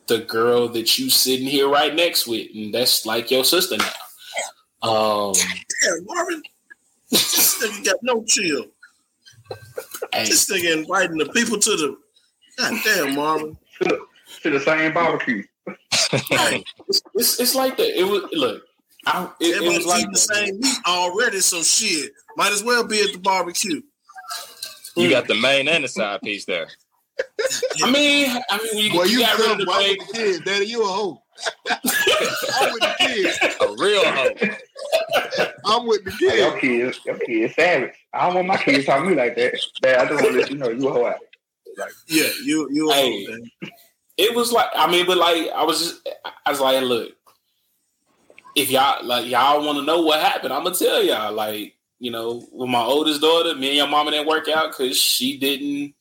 the 0.07 0.19
girl 0.21 0.69
that 0.69 0.99
you 0.99 1.11
sitting 1.11 1.47
here 1.47 1.69
right 1.69 1.95
next 1.95 2.27
with, 2.27 2.49
and 2.55 2.73
that's 2.73 3.05
like 3.05 3.31
your 3.31 3.45
sister 3.45 3.77
now. 3.77 4.89
Um 4.89 5.33
Damn, 5.35 6.05
Marvin. 6.07 6.43
this 7.11 7.63
nigga 7.63 7.85
got 7.85 7.97
no 8.03 8.25
chill. 8.25 8.67
This 10.13 10.51
nigga 10.51 10.79
inviting 10.79 11.19
the 11.19 11.27
people 11.27 11.59
to 11.59 11.71
the. 11.71 11.97
God 12.59 12.81
damn, 12.85 13.15
Marvin. 13.15 13.57
To 14.43 14.51
the 14.51 14.61
same 14.61 14.93
barbecue. 14.93 15.43
it's, 16.13 17.03
it's, 17.15 17.41
it's 17.41 17.55
like 17.55 17.77
that. 17.77 17.99
It 17.99 18.05
was 18.05 18.25
look. 18.33 18.63
I, 19.07 19.31
it, 19.41 19.47
it 19.47 19.55
Everybody's 19.57 19.79
was 19.79 19.87
like 19.87 20.01
eating 20.01 20.13
the 20.13 20.19
same 20.19 20.61
meat 20.61 20.77
already, 20.87 21.41
so 21.41 21.63
shit. 21.63 22.13
Might 22.37 22.53
as 22.53 22.63
well 22.65 22.87
be 22.87 23.01
at 23.01 23.13
the 23.13 23.19
barbecue. 23.19 23.81
You 24.97 25.11
got 25.11 25.29
the 25.29 25.35
main 25.35 25.69
and 25.69 25.85
the 25.85 25.89
side 25.89 26.21
piece 26.23 26.45
there. 26.47 26.67
I 27.83 27.91
mean, 27.91 28.29
I 28.51 28.59
mean, 28.59 28.69
when 28.75 28.85
you, 28.85 28.91
Boy, 28.93 29.05
you 29.05 29.19
you 29.19 29.27
got 29.27 29.39
rid 29.39 29.51
of 29.53 29.59
the 29.59 29.67
boy, 29.67 29.73
I'm 29.73 29.81
baby. 29.83 30.01
the 30.01 30.13
kids, 30.13 30.41
Daddy. 30.41 30.67
You 30.67 30.83
a 30.83 30.87
hoe. 30.87 31.23
I'm 31.69 32.73
with 32.73 32.81
the 32.83 32.95
kids. 32.99 33.39
A 33.61 33.75
real 33.79 34.05
hoe. 34.05 35.47
I'm 35.65 35.87
with 35.87 36.05
the 36.05 36.11
kids. 36.13 36.33
Hey, 36.33 36.39
your 36.39 36.59
kids. 36.59 36.99
kids, 36.99 37.07
your 37.07 37.19
kids 37.19 37.55
savage. 37.55 37.95
I 38.13 38.27
don't 38.27 38.35
want 38.37 38.49
my 38.49 38.57
kids 38.57 38.85
talking 38.87 39.05
to 39.05 39.11
me 39.11 39.17
like 39.17 39.37
that. 39.37 39.55
Dad, 39.83 39.99
I 39.99 40.09
just 40.09 40.23
want 40.23 40.35
to 40.35 40.41
let 40.41 40.51
you 40.51 40.59
know 40.59 40.69
you 40.71 40.89
a 40.89 40.93
hoe. 40.93 41.03
Like, 41.79 41.91
Yeah, 42.09 42.29
you 42.45 42.69
you. 42.71 42.91
Hey, 42.91 43.27
it 44.17 44.35
was 44.35 44.53
like 44.53 44.69
I 44.75 44.91
mean, 44.91 45.07
but 45.07 45.17
like 45.19 45.49
I 45.55 45.63
was 45.63 45.79
just 45.79 46.09
I 46.45 46.51
was 46.51 46.61
like, 46.61 46.83
look, 46.83 47.13
if 48.57 48.71
y'all 48.71 49.05
like 49.05 49.27
y'all 49.27 49.65
want 49.65 49.79
to 49.79 49.85
know 49.85 50.01
what 50.01 50.21
happened, 50.21 50.53
I'm 50.53 50.65
gonna 50.65 50.75
tell 50.75 51.03
y'all. 51.03 51.33
Like, 51.33 51.75
you 52.01 52.11
know, 52.11 52.43
with 52.51 52.71
my 52.71 52.81
oldest 52.81 53.21
daughter, 53.21 53.55
me 53.55 53.69
and 53.69 53.77
your 53.77 53.87
mama 53.87 54.11
didn't 54.11 54.27
work 54.27 54.49
out 54.49 54.71
because 54.71 54.99
she 54.99 55.39
didn't. 55.39 55.95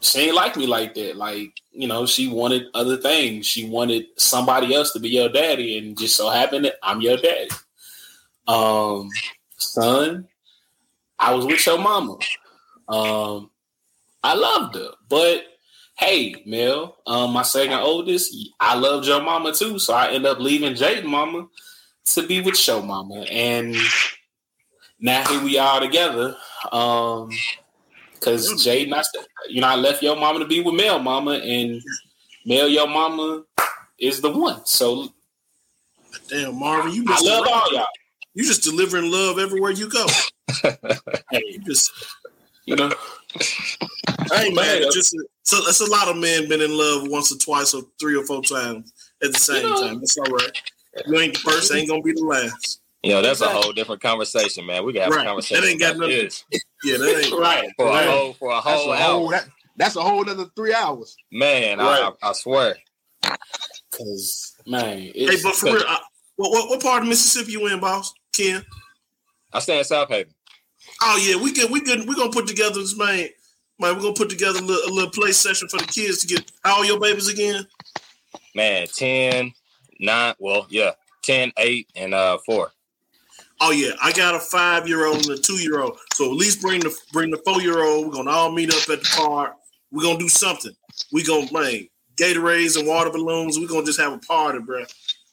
She 0.00 0.20
ain't 0.20 0.34
like 0.34 0.54
me 0.56 0.66
like 0.66 0.92
that. 0.94 1.16
Like, 1.16 1.54
you 1.72 1.88
know, 1.88 2.04
she 2.04 2.28
wanted 2.28 2.66
other 2.74 2.98
things. 2.98 3.46
She 3.46 3.66
wanted 3.66 4.04
somebody 4.18 4.74
else 4.74 4.92
to 4.92 5.00
be 5.00 5.08
your 5.08 5.30
daddy, 5.30 5.78
and 5.78 5.98
just 5.98 6.14
so 6.14 6.28
happened 6.28 6.66
that 6.66 6.74
I'm 6.82 7.00
your 7.00 7.16
daddy. 7.16 7.50
Um, 8.46 9.08
son, 9.56 10.28
I 11.18 11.32
was 11.32 11.46
with 11.46 11.64
your 11.64 11.78
mama. 11.78 12.18
Um, 12.86 13.50
I 14.22 14.34
loved 14.34 14.74
her, 14.74 14.90
but 15.08 15.42
hey, 15.96 16.42
Mel, 16.46 16.96
um, 17.06 17.32
my 17.32 17.42
second 17.42 17.78
oldest, 17.78 18.34
I 18.60 18.76
love 18.76 19.04
your 19.04 19.22
mama 19.22 19.52
too, 19.52 19.78
so 19.78 19.94
I 19.94 20.10
end 20.10 20.26
up 20.26 20.38
leaving 20.38 20.74
Jaden 20.74 21.04
mama 21.04 21.46
to 22.06 22.26
be 22.26 22.40
with 22.40 22.66
your 22.66 22.82
mama, 22.82 23.24
and 23.30 23.76
now 25.00 25.26
here 25.28 25.42
we 25.42 25.58
are 25.58 25.80
together. 25.80 26.36
Um, 26.72 27.30
because 28.12 28.52
Jaden, 28.54 28.94
I, 28.94 29.02
you 29.48 29.60
know, 29.60 29.68
I 29.68 29.76
left 29.76 30.02
your 30.02 30.16
mama 30.16 30.38
to 30.38 30.46
be 30.46 30.60
with 30.60 30.74
Mel 30.74 30.98
mama, 30.98 31.32
and 31.32 31.82
Mel, 32.46 32.68
your 32.68 32.88
mama 32.88 33.44
is 33.98 34.20
the 34.20 34.30
one. 34.30 34.64
So 34.64 35.08
Damn, 36.28 36.58
Marvin, 36.58 36.92
you 36.92 37.04
I 37.08 37.20
love 37.20 37.46
all 37.50 37.72
y'all. 37.72 37.86
You 38.34 38.44
just 38.44 38.62
delivering 38.62 39.10
love 39.10 39.38
everywhere 39.38 39.70
you 39.70 39.88
go. 39.88 40.06
Hey, 40.62 40.72
You 41.46 41.58
just 41.60 41.92
you 42.64 42.76
know, 42.76 42.90
I 44.30 44.44
ain't 44.44 44.54
mad. 44.54 44.80
Man, 44.80 44.82
It's 44.82 44.94
just 44.94 45.16
so 45.42 45.58
it's 45.68 45.80
a 45.80 45.90
lot 45.90 46.08
of 46.08 46.16
men 46.16 46.48
been 46.48 46.60
in 46.62 46.76
love 46.76 47.08
once 47.08 47.32
or 47.32 47.38
twice 47.38 47.74
or 47.74 47.82
three 48.00 48.16
or 48.16 48.24
four 48.24 48.42
times 48.42 48.92
at 49.22 49.32
the 49.32 49.38
same 49.38 49.62
know- 49.68 49.80
time. 49.88 50.00
It's 50.02 50.16
all 50.18 50.24
right. 50.24 50.62
You 51.06 51.18
ain't 51.20 51.34
the 51.34 51.40
first, 51.40 51.72
ain't 51.74 51.88
gonna 51.88 52.02
be 52.02 52.12
the 52.12 52.24
last. 52.24 52.80
You 53.02 53.10
know, 53.10 53.20
that's 53.22 53.40
Exactly. 53.40 53.58
a 53.58 53.62
whole 53.62 53.72
different 53.72 54.00
conversation, 54.00 54.64
man. 54.64 54.84
We 54.84 54.92
can 54.92 55.02
have 55.02 55.10
Right. 55.12 55.22
a 55.26 55.28
conversation 55.28 55.62
That 55.62 55.68
ain't 55.70 55.80
got 55.80 55.96
nothing- 55.98 56.10
this 56.16 56.44
Yeah, 56.84 56.96
that 56.98 57.22
ain't 57.24 57.32
right? 57.38 57.68
for 57.76 57.86
right. 57.86 58.06
a 58.06 58.10
whole 58.10 58.32
for 58.34 58.50
a 58.50 58.54
That's 58.54 58.64
whole 58.66 58.92
a 58.92 58.96
whole 58.96 59.24
hour. 59.26 59.30
that, 59.32 59.48
that's 59.76 59.96
a 59.96 60.02
whole 60.02 60.28
other 60.28 60.46
three 60.56 60.72
hours. 60.72 61.16
Man, 61.32 61.78
Right. 61.78 62.12
I, 62.22 62.28
I 62.30 62.32
swear. 62.32 62.76
Because 63.90 64.54
man, 64.66 64.98
Hey, 65.14 65.26
but 65.42 65.54
for 65.54 65.66
real, 65.74 65.84
I, 65.86 66.00
what, 66.36 66.50
what 66.50 66.68
what 66.70 66.82
part 66.82 67.02
of 67.02 67.08
Mississippi 67.08 67.52
you 67.52 67.66
in, 67.66 67.80
boss? 67.80 68.12
Ken? 68.32 68.64
I 69.52 69.58
stay 69.60 69.78
in 69.78 69.84
Southaven. 69.84 70.26
Oh 71.02 71.16
yeah, 71.26 71.36
we 71.36 71.52
good. 71.52 71.70
We 71.70 71.80
good. 71.80 72.06
We 72.08 72.14
gonna 72.14 72.30
put 72.30 72.46
together 72.46 72.80
this 72.80 72.96
man. 72.96 73.28
Man, 73.78 73.96
we're 73.96 74.02
gonna 74.02 74.14
put 74.14 74.30
together 74.30 74.58
a 74.60 74.62
little, 74.62 74.90
a 74.90 74.92
little 74.92 75.10
play 75.10 75.32
session 75.32 75.68
for 75.68 75.78
the 75.78 75.86
kids 75.86 76.18
to 76.20 76.26
get 76.26 76.50
how 76.64 76.78
old 76.78 76.86
your 76.86 77.00
babies 77.00 77.28
again. 77.28 77.66
Man, 78.54 78.86
10, 78.86 79.52
9, 79.98 80.34
well, 80.38 80.66
yeah, 80.70 80.92
10, 81.22 81.52
8, 81.56 81.88
and 81.96 82.14
uh 82.14 82.38
4. 82.46 82.72
Oh 83.60 83.70
yeah, 83.72 83.92
I 84.02 84.12
got 84.12 84.34
a 84.34 84.40
five 84.40 84.86
year 84.88 85.06
old 85.06 85.22
and 85.28 85.30
a 85.30 85.40
two 85.40 85.54
year 85.54 85.80
old. 85.80 85.98
So 86.12 86.26
at 86.26 86.32
least 86.36 86.60
bring 86.60 86.80
the 86.80 86.94
bring 87.12 87.30
the 87.30 87.40
four 87.44 87.60
year 87.62 87.82
old. 87.84 88.06
We're 88.06 88.12
gonna 88.12 88.30
all 88.30 88.50
meet 88.50 88.70
up 88.70 88.88
at 88.88 89.00
the 89.02 89.10
park. 89.16 89.54
We're 89.90 90.02
gonna 90.02 90.18
do 90.18 90.28
something. 90.28 90.72
We 91.12 91.22
gonna 91.22 91.50
man 91.52 91.88
Gatorades 92.16 92.76
and 92.78 92.86
water 92.86 93.10
balloons. 93.10 93.58
We're 93.58 93.68
gonna 93.68 93.86
just 93.86 94.00
have 94.00 94.12
a 94.12 94.18
party, 94.18 94.58
bro. 94.58 94.84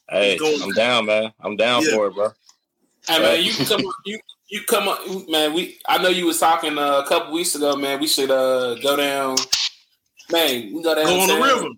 Hey, 0.08 0.36
Going- 0.38 0.62
I'm 0.62 0.72
down, 0.72 1.06
man. 1.06 1.32
I'm 1.40 1.56
down 1.56 1.82
Yeah. 1.82 1.90
for 1.96 2.06
it, 2.08 2.14
bro. 2.14 2.28
Hey 3.08 3.18
man, 3.18 3.42
you 3.42 3.52
can 3.52 3.66
come. 3.66 3.82
You 4.04 4.18
you 4.52 4.62
come 4.64 4.86
up, 4.86 5.00
man. 5.30 5.54
We 5.54 5.78
I 5.86 6.00
know 6.02 6.10
you 6.10 6.26
was 6.26 6.38
talking 6.38 6.76
uh, 6.76 7.02
a 7.04 7.06
couple 7.08 7.32
weeks 7.32 7.54
ago, 7.54 7.74
man. 7.74 7.98
We 7.98 8.06
should 8.06 8.30
uh 8.30 8.74
go 8.82 8.96
down. 8.96 9.36
Man, 10.30 10.72
we 10.74 10.82
go 10.82 10.94
down. 10.94 11.06
Go 11.06 11.20
on 11.20 11.28
the 11.28 11.40
river. 11.40 11.68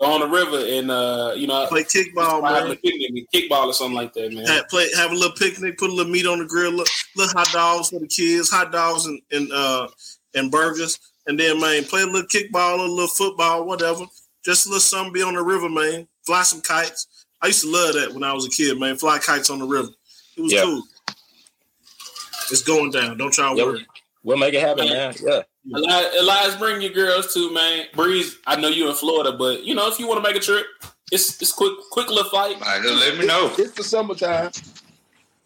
Go 0.00 0.06
on 0.06 0.20
the 0.20 0.28
river 0.28 0.64
and 0.64 0.90
uh 0.90 1.32
you 1.36 1.46
know 1.48 1.66
Play 1.68 1.82
kickball, 1.82 2.42
have 2.48 2.64
man. 2.64 2.72
a 2.72 2.76
picnic, 2.76 3.26
kickball 3.34 3.66
or 3.66 3.72
something 3.74 3.96
like 3.96 4.12
that, 4.14 4.32
man. 4.32 4.46
Have, 4.46 4.68
play, 4.68 4.88
have 4.96 5.10
a 5.10 5.14
little 5.14 5.36
picnic, 5.36 5.76
put 5.78 5.90
a 5.90 5.92
little 5.92 6.10
meat 6.12 6.26
on 6.26 6.38
the 6.38 6.44
grill, 6.44 6.70
little, 6.70 6.86
little 7.16 7.36
hot 7.36 7.48
dogs 7.52 7.90
for 7.90 7.98
the 7.98 8.06
kids, 8.06 8.48
hot 8.50 8.70
dogs 8.70 9.06
and 9.06 9.20
and 9.32 9.52
uh 9.52 9.88
and 10.34 10.50
burgers, 10.50 10.98
and 11.26 11.38
then 11.38 11.60
man, 11.60 11.84
play 11.84 12.02
a 12.02 12.06
little 12.06 12.22
kickball, 12.28 12.78
a 12.78 12.82
little 12.82 13.08
football, 13.08 13.64
whatever. 13.64 14.04
Just 14.44 14.66
a 14.66 14.68
little 14.70 14.80
something 14.80 15.12
be 15.12 15.22
on 15.22 15.34
the 15.34 15.42
river, 15.42 15.68
man. 15.68 16.06
Fly 16.24 16.42
some 16.44 16.60
kites. 16.62 17.26
I 17.40 17.48
used 17.48 17.62
to 17.62 17.70
love 17.70 17.94
that 17.94 18.12
when 18.14 18.22
I 18.24 18.32
was 18.32 18.46
a 18.46 18.50
kid, 18.50 18.78
man. 18.78 18.96
Fly 18.96 19.18
kites 19.18 19.50
on 19.50 19.58
the 19.58 19.66
river. 19.66 19.88
It 20.36 20.40
was 20.40 20.52
Yeah. 20.52 20.62
cool. 20.62 20.82
It's 22.52 22.62
going 22.62 22.90
down. 22.90 23.16
Don't 23.16 23.32
try 23.32 23.50
to 23.50 23.58
Yeah, 23.58 23.64
worry. 23.64 23.86
We'll 24.22 24.36
make 24.36 24.54
it 24.54 24.60
happen, 24.60 24.88
man. 24.88 25.14
Yeah. 25.20 25.42
Eli- 25.66 26.10
Elias, 26.20 26.54
bring 26.56 26.80
your 26.82 26.92
girls 26.92 27.32
too, 27.32 27.52
man. 27.52 27.86
Breeze, 27.94 28.36
I 28.46 28.56
know 28.60 28.68
you're 28.68 28.90
in 28.90 28.94
Florida, 28.94 29.32
but 29.32 29.64
you 29.64 29.74
know 29.74 29.88
if 29.88 29.98
you 29.98 30.06
want 30.06 30.22
to 30.22 30.28
make 30.28 30.36
a 30.36 30.44
trip, 30.44 30.66
it's 31.10 31.40
it's 31.40 31.52
quick, 31.52 31.72
quick 31.90 32.08
little 32.08 32.28
flight. 32.30 32.60
let 32.60 33.18
me 33.18 33.26
know. 33.26 33.52
It's 33.58 33.72
the 33.72 33.82
summertime. 33.82 34.50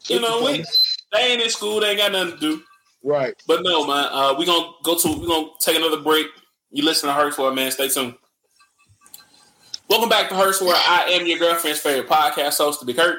You 0.09 0.21
know, 0.21 0.43
we 0.45 0.65
they 1.13 1.21
ain't 1.21 1.43
in 1.43 1.51
school, 1.51 1.81
they 1.81 1.91
ain't 1.91 1.99
got 1.99 2.13
nothing 2.13 2.35
to 2.35 2.39
do. 2.41 2.63
Right. 3.03 3.35
But 3.47 3.63
no, 3.63 3.87
man, 3.87 4.09
uh, 4.11 4.35
we 4.39 4.45
gonna 4.45 4.73
go 4.83 4.99
to 4.99 5.09
we 5.19 5.27
gonna 5.27 5.49
take 5.61 5.77
another 5.77 6.01
break. 6.01 6.27
You 6.71 6.85
listen 6.85 7.09
to 7.09 7.15
Herc's 7.15 7.37
for 7.37 7.53
man. 7.53 7.71
Stay 7.71 7.89
tuned. 7.89 8.15
Welcome 9.89 10.09
back 10.09 10.29
to 10.31 10.35
Herc's, 10.35 10.61
where 10.61 10.75
I 10.75 11.11
am 11.13 11.27
your 11.27 11.39
girlfriend's 11.39 11.81
favorite 11.81 12.09
podcast 12.11 12.59
host, 12.59 12.81
the 12.81 12.87
Big 12.87 12.97
Herc. 12.97 13.19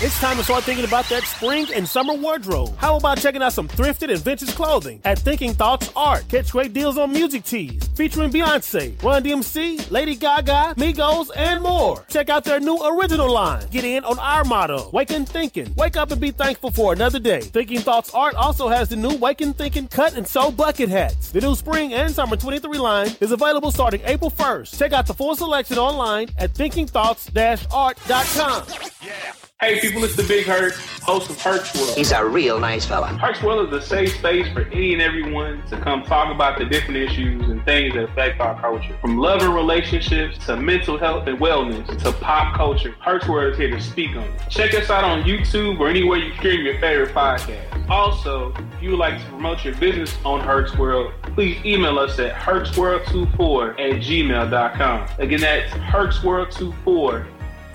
It's 0.00 0.20
time 0.20 0.36
to 0.36 0.44
start 0.44 0.62
thinking 0.62 0.84
about 0.84 1.08
that 1.08 1.24
spring 1.24 1.66
and 1.74 1.88
summer 1.88 2.14
wardrobe. 2.14 2.72
How 2.76 2.98
about 2.98 3.18
checking 3.18 3.42
out 3.42 3.52
some 3.52 3.66
thrifted 3.66 4.12
and 4.12 4.20
vintage 4.20 4.54
clothing 4.54 5.00
at 5.04 5.18
Thinking 5.18 5.54
Thoughts 5.54 5.90
Art? 5.96 6.22
Catch 6.28 6.52
great 6.52 6.72
deals 6.72 6.96
on 6.96 7.12
music 7.12 7.42
tees 7.42 7.82
featuring 7.96 8.30
Beyonce, 8.30 9.02
Run 9.02 9.24
DMC, 9.24 9.90
Lady 9.90 10.14
Gaga, 10.14 10.74
Migos, 10.76 11.30
and 11.34 11.64
more. 11.64 12.04
Check 12.08 12.30
out 12.30 12.44
their 12.44 12.60
new 12.60 12.76
original 12.76 13.28
line. 13.28 13.66
Get 13.72 13.82
in 13.82 14.04
on 14.04 14.20
our 14.20 14.44
motto, 14.44 14.88
Wake 14.92 15.10
and 15.10 15.28
Thinking. 15.28 15.74
Wake 15.74 15.96
up 15.96 16.12
and 16.12 16.20
be 16.20 16.30
thankful 16.30 16.70
for 16.70 16.92
another 16.92 17.18
day. 17.18 17.40
Thinking 17.40 17.80
Thoughts 17.80 18.14
Art 18.14 18.36
also 18.36 18.68
has 18.68 18.90
the 18.90 18.94
new 18.94 19.16
Wake 19.16 19.40
and 19.40 19.58
Thinking 19.58 19.88
cut 19.88 20.16
and 20.16 20.28
sew 20.28 20.52
bucket 20.52 20.90
hats. 20.90 21.32
The 21.32 21.40
new 21.40 21.56
spring 21.56 21.92
and 21.92 22.14
summer 22.14 22.36
23 22.36 22.78
line 22.78 23.08
is 23.20 23.32
available 23.32 23.72
starting 23.72 24.02
April 24.04 24.30
1st. 24.30 24.78
Check 24.78 24.92
out 24.92 25.08
the 25.08 25.14
full 25.14 25.34
selection 25.34 25.76
online 25.76 26.28
at 26.38 26.54
thinkingthoughts-art.com. 26.54 29.47
Hey 29.60 29.80
people, 29.80 30.04
it's 30.04 30.14
the 30.14 30.22
Big 30.22 30.46
Herc, 30.46 30.74
host 31.02 31.30
of 31.30 31.42
Herc's 31.42 31.74
World. 31.74 31.96
He's 31.96 32.12
a 32.12 32.24
real 32.24 32.60
nice 32.60 32.86
fella. 32.86 33.08
Herc's 33.08 33.42
World 33.42 33.74
is 33.74 33.82
a 33.82 33.84
safe 33.84 34.14
space 34.14 34.46
for 34.52 34.60
any 34.68 34.92
and 34.92 35.02
everyone 35.02 35.66
to 35.66 35.80
come 35.80 36.04
talk 36.04 36.32
about 36.32 36.60
the 36.60 36.64
different 36.64 36.98
issues 36.98 37.42
and 37.42 37.64
things 37.64 37.92
that 37.94 38.04
affect 38.04 38.40
our 38.40 38.58
culture. 38.60 38.96
From 39.00 39.18
love 39.18 39.42
and 39.42 39.52
relationships 39.52 40.38
to 40.46 40.56
mental 40.56 40.96
health 40.96 41.26
and 41.26 41.40
wellness 41.40 41.88
to 42.04 42.12
pop 42.12 42.56
culture, 42.56 42.94
Herc's 43.04 43.26
World 43.28 43.54
is 43.54 43.58
here 43.58 43.70
to 43.70 43.80
speak 43.80 44.10
on 44.10 44.22
it. 44.22 44.42
Check 44.48 44.74
us 44.74 44.90
out 44.90 45.02
on 45.02 45.24
YouTube 45.24 45.80
or 45.80 45.88
anywhere 45.88 46.18
you 46.18 46.32
stream 46.36 46.64
your 46.64 46.78
favorite 46.78 47.12
podcast. 47.12 47.90
Also, 47.90 48.52
if 48.54 48.80
you 48.80 48.90
would 48.90 49.00
like 49.00 49.18
to 49.18 49.26
promote 49.26 49.64
your 49.64 49.74
business 49.74 50.16
on 50.24 50.40
Herc's 50.40 50.78
World, 50.78 51.12
please 51.34 51.58
email 51.64 51.98
us 51.98 52.16
at 52.20 52.32
hercsworld24 52.32 53.70
at 53.72 54.00
gmail.com. 54.02 55.08
Again, 55.18 55.40
that's 55.40 55.72
hercsworld24 55.72 57.26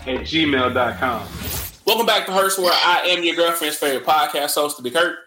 at 0.08 0.20
gmail.com. 0.22 1.28
Welcome 1.86 2.06
back 2.06 2.26
to 2.28 2.32
Herc's, 2.32 2.58
where 2.58 2.72
I 2.72 3.08
am 3.10 3.26
your 3.26 3.36
girlfriend's 3.36 3.76
favorite 3.76 4.06
podcast 4.06 4.56
host, 4.56 4.78
the 4.78 4.84
Big 4.84 4.94
Herc. 4.94 5.18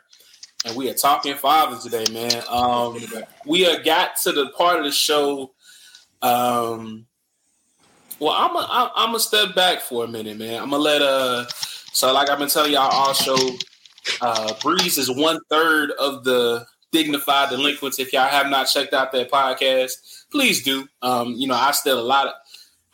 And 0.64 0.74
we 0.74 0.88
are 0.88 0.94
talking 0.94 1.34
fathers 1.34 1.82
today, 1.82 2.10
man. 2.10 2.42
Um, 2.48 2.98
we 3.44 3.66
uh, 3.66 3.80
got 3.80 4.16
to 4.22 4.32
the 4.32 4.48
part 4.56 4.78
of 4.78 4.84
the 4.86 4.90
show. 4.90 5.52
Um, 6.22 7.04
well, 8.20 8.32
I'm 8.32 8.56
a, 8.56 8.66
I'm 8.70 8.90
I'm 8.96 9.08
gonna 9.08 9.20
step 9.20 9.54
back 9.54 9.80
for 9.80 10.04
a 10.04 10.08
minute, 10.08 10.38
man. 10.38 10.62
I'm 10.62 10.70
gonna 10.70 10.82
let 10.82 11.02
uh. 11.02 11.46
So, 11.92 12.10
like 12.14 12.30
I've 12.30 12.38
been 12.38 12.48
telling 12.48 12.72
y'all 12.72 12.90
all 12.90 13.12
show, 13.12 13.36
uh, 14.22 14.54
Breeze 14.62 14.96
is 14.96 15.10
one 15.10 15.38
third 15.50 15.90
of 15.98 16.24
the 16.24 16.64
dignified 16.90 17.50
delinquents. 17.50 17.98
If 17.98 18.14
y'all 18.14 18.28
have 18.28 18.48
not 18.48 18.64
checked 18.64 18.94
out 18.94 19.12
that 19.12 19.30
podcast, 19.30 20.24
please 20.30 20.62
do. 20.62 20.88
Um, 21.02 21.34
you 21.34 21.48
know, 21.48 21.54
I 21.54 21.72
steal 21.72 22.00
a 22.00 22.00
lot 22.00 22.28
of. 22.28 22.32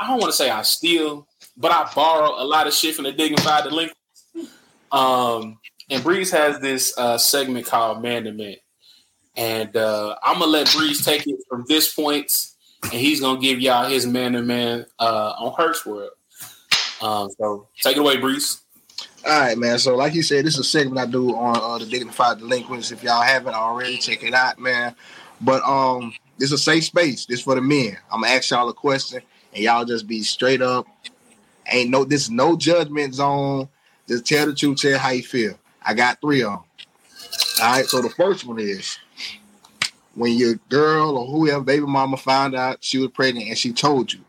I 0.00 0.08
don't 0.08 0.18
want 0.18 0.32
to 0.32 0.36
say 0.36 0.50
I 0.50 0.62
steal, 0.62 1.28
but 1.56 1.72
I 1.72 1.90
borrow 1.94 2.42
a 2.42 2.44
lot 2.44 2.66
of 2.66 2.74
shit 2.74 2.94
from 2.94 3.04
the 3.04 3.12
dignified 3.12 3.64
delinquents. 3.64 3.98
Um, 4.90 5.58
and 5.90 6.02
Breeze 6.02 6.30
has 6.30 6.60
this 6.60 6.96
uh, 6.98 7.18
segment 7.18 7.66
called 7.66 8.02
Man 8.02 8.24
to 8.24 8.32
Man, 8.32 8.56
and 9.36 9.76
uh, 9.76 10.16
I'm 10.22 10.38
gonna 10.38 10.50
let 10.50 10.72
Breeze 10.72 11.04
take 11.04 11.26
it 11.26 11.36
from 11.48 11.64
this 11.68 11.94
point, 11.94 12.46
and 12.84 12.92
he's 12.92 13.20
gonna 13.20 13.40
give 13.40 13.60
y'all 13.60 13.88
his 13.88 14.06
Man 14.06 14.32
to 14.32 14.42
Man 14.42 14.86
on 14.98 15.54
Herc's 15.56 15.84
World. 15.84 16.10
Um, 17.00 17.28
so 17.38 17.68
take 17.80 17.96
it 17.96 18.00
away, 18.00 18.18
Breeze. 18.18 18.62
All 19.24 19.40
right, 19.40 19.56
man. 19.56 19.78
So, 19.78 19.94
like 19.94 20.14
you 20.14 20.22
said, 20.22 20.44
this 20.44 20.54
is 20.54 20.60
a 20.60 20.64
segment 20.64 20.98
I 20.98 21.10
do 21.10 21.36
on 21.36 21.56
uh, 21.56 21.78
the 21.78 21.86
dignified 21.86 22.38
delinquents. 22.38 22.90
If 22.90 23.04
y'all 23.04 23.22
haven't 23.22 23.54
already, 23.54 23.98
check 23.98 24.24
it 24.24 24.34
out, 24.34 24.58
man. 24.58 24.96
But 25.40 25.62
um, 25.62 26.12
this 26.38 26.48
is 26.48 26.60
a 26.60 26.62
safe 26.62 26.84
space. 26.84 27.26
This 27.26 27.42
for 27.42 27.54
the 27.54 27.60
men. 27.60 27.96
I'm 28.10 28.22
gonna 28.22 28.32
ask 28.34 28.50
y'all 28.50 28.68
a 28.68 28.74
question, 28.74 29.22
and 29.54 29.62
y'all 29.62 29.84
just 29.84 30.08
be 30.08 30.22
straight 30.22 30.60
up. 30.60 30.86
Ain't 31.70 31.90
no 31.90 32.04
this 32.04 32.22
is 32.24 32.30
no 32.30 32.56
judgment 32.56 33.14
zone. 33.14 33.68
Just 34.08 34.26
tell 34.26 34.46
the 34.46 34.54
truth. 34.54 34.80
Tell 34.80 34.98
how 34.98 35.10
you 35.10 35.22
feel. 35.22 35.58
I 35.84 35.94
got 35.94 36.20
three 36.20 36.42
of 36.42 36.52
them. 36.52 36.60
All 37.62 37.72
right. 37.72 37.86
So 37.86 38.02
the 38.02 38.10
first 38.10 38.44
one 38.46 38.58
is 38.58 38.98
when 40.14 40.32
your 40.38 40.54
girl 40.68 41.16
or 41.16 41.26
whoever 41.26 41.62
baby 41.62 41.86
mama 41.86 42.16
found 42.16 42.54
out 42.54 42.78
she 42.84 42.98
was 42.98 43.10
pregnant 43.10 43.48
and 43.48 43.58
she 43.58 43.72
told 43.72 44.12
you. 44.12 44.20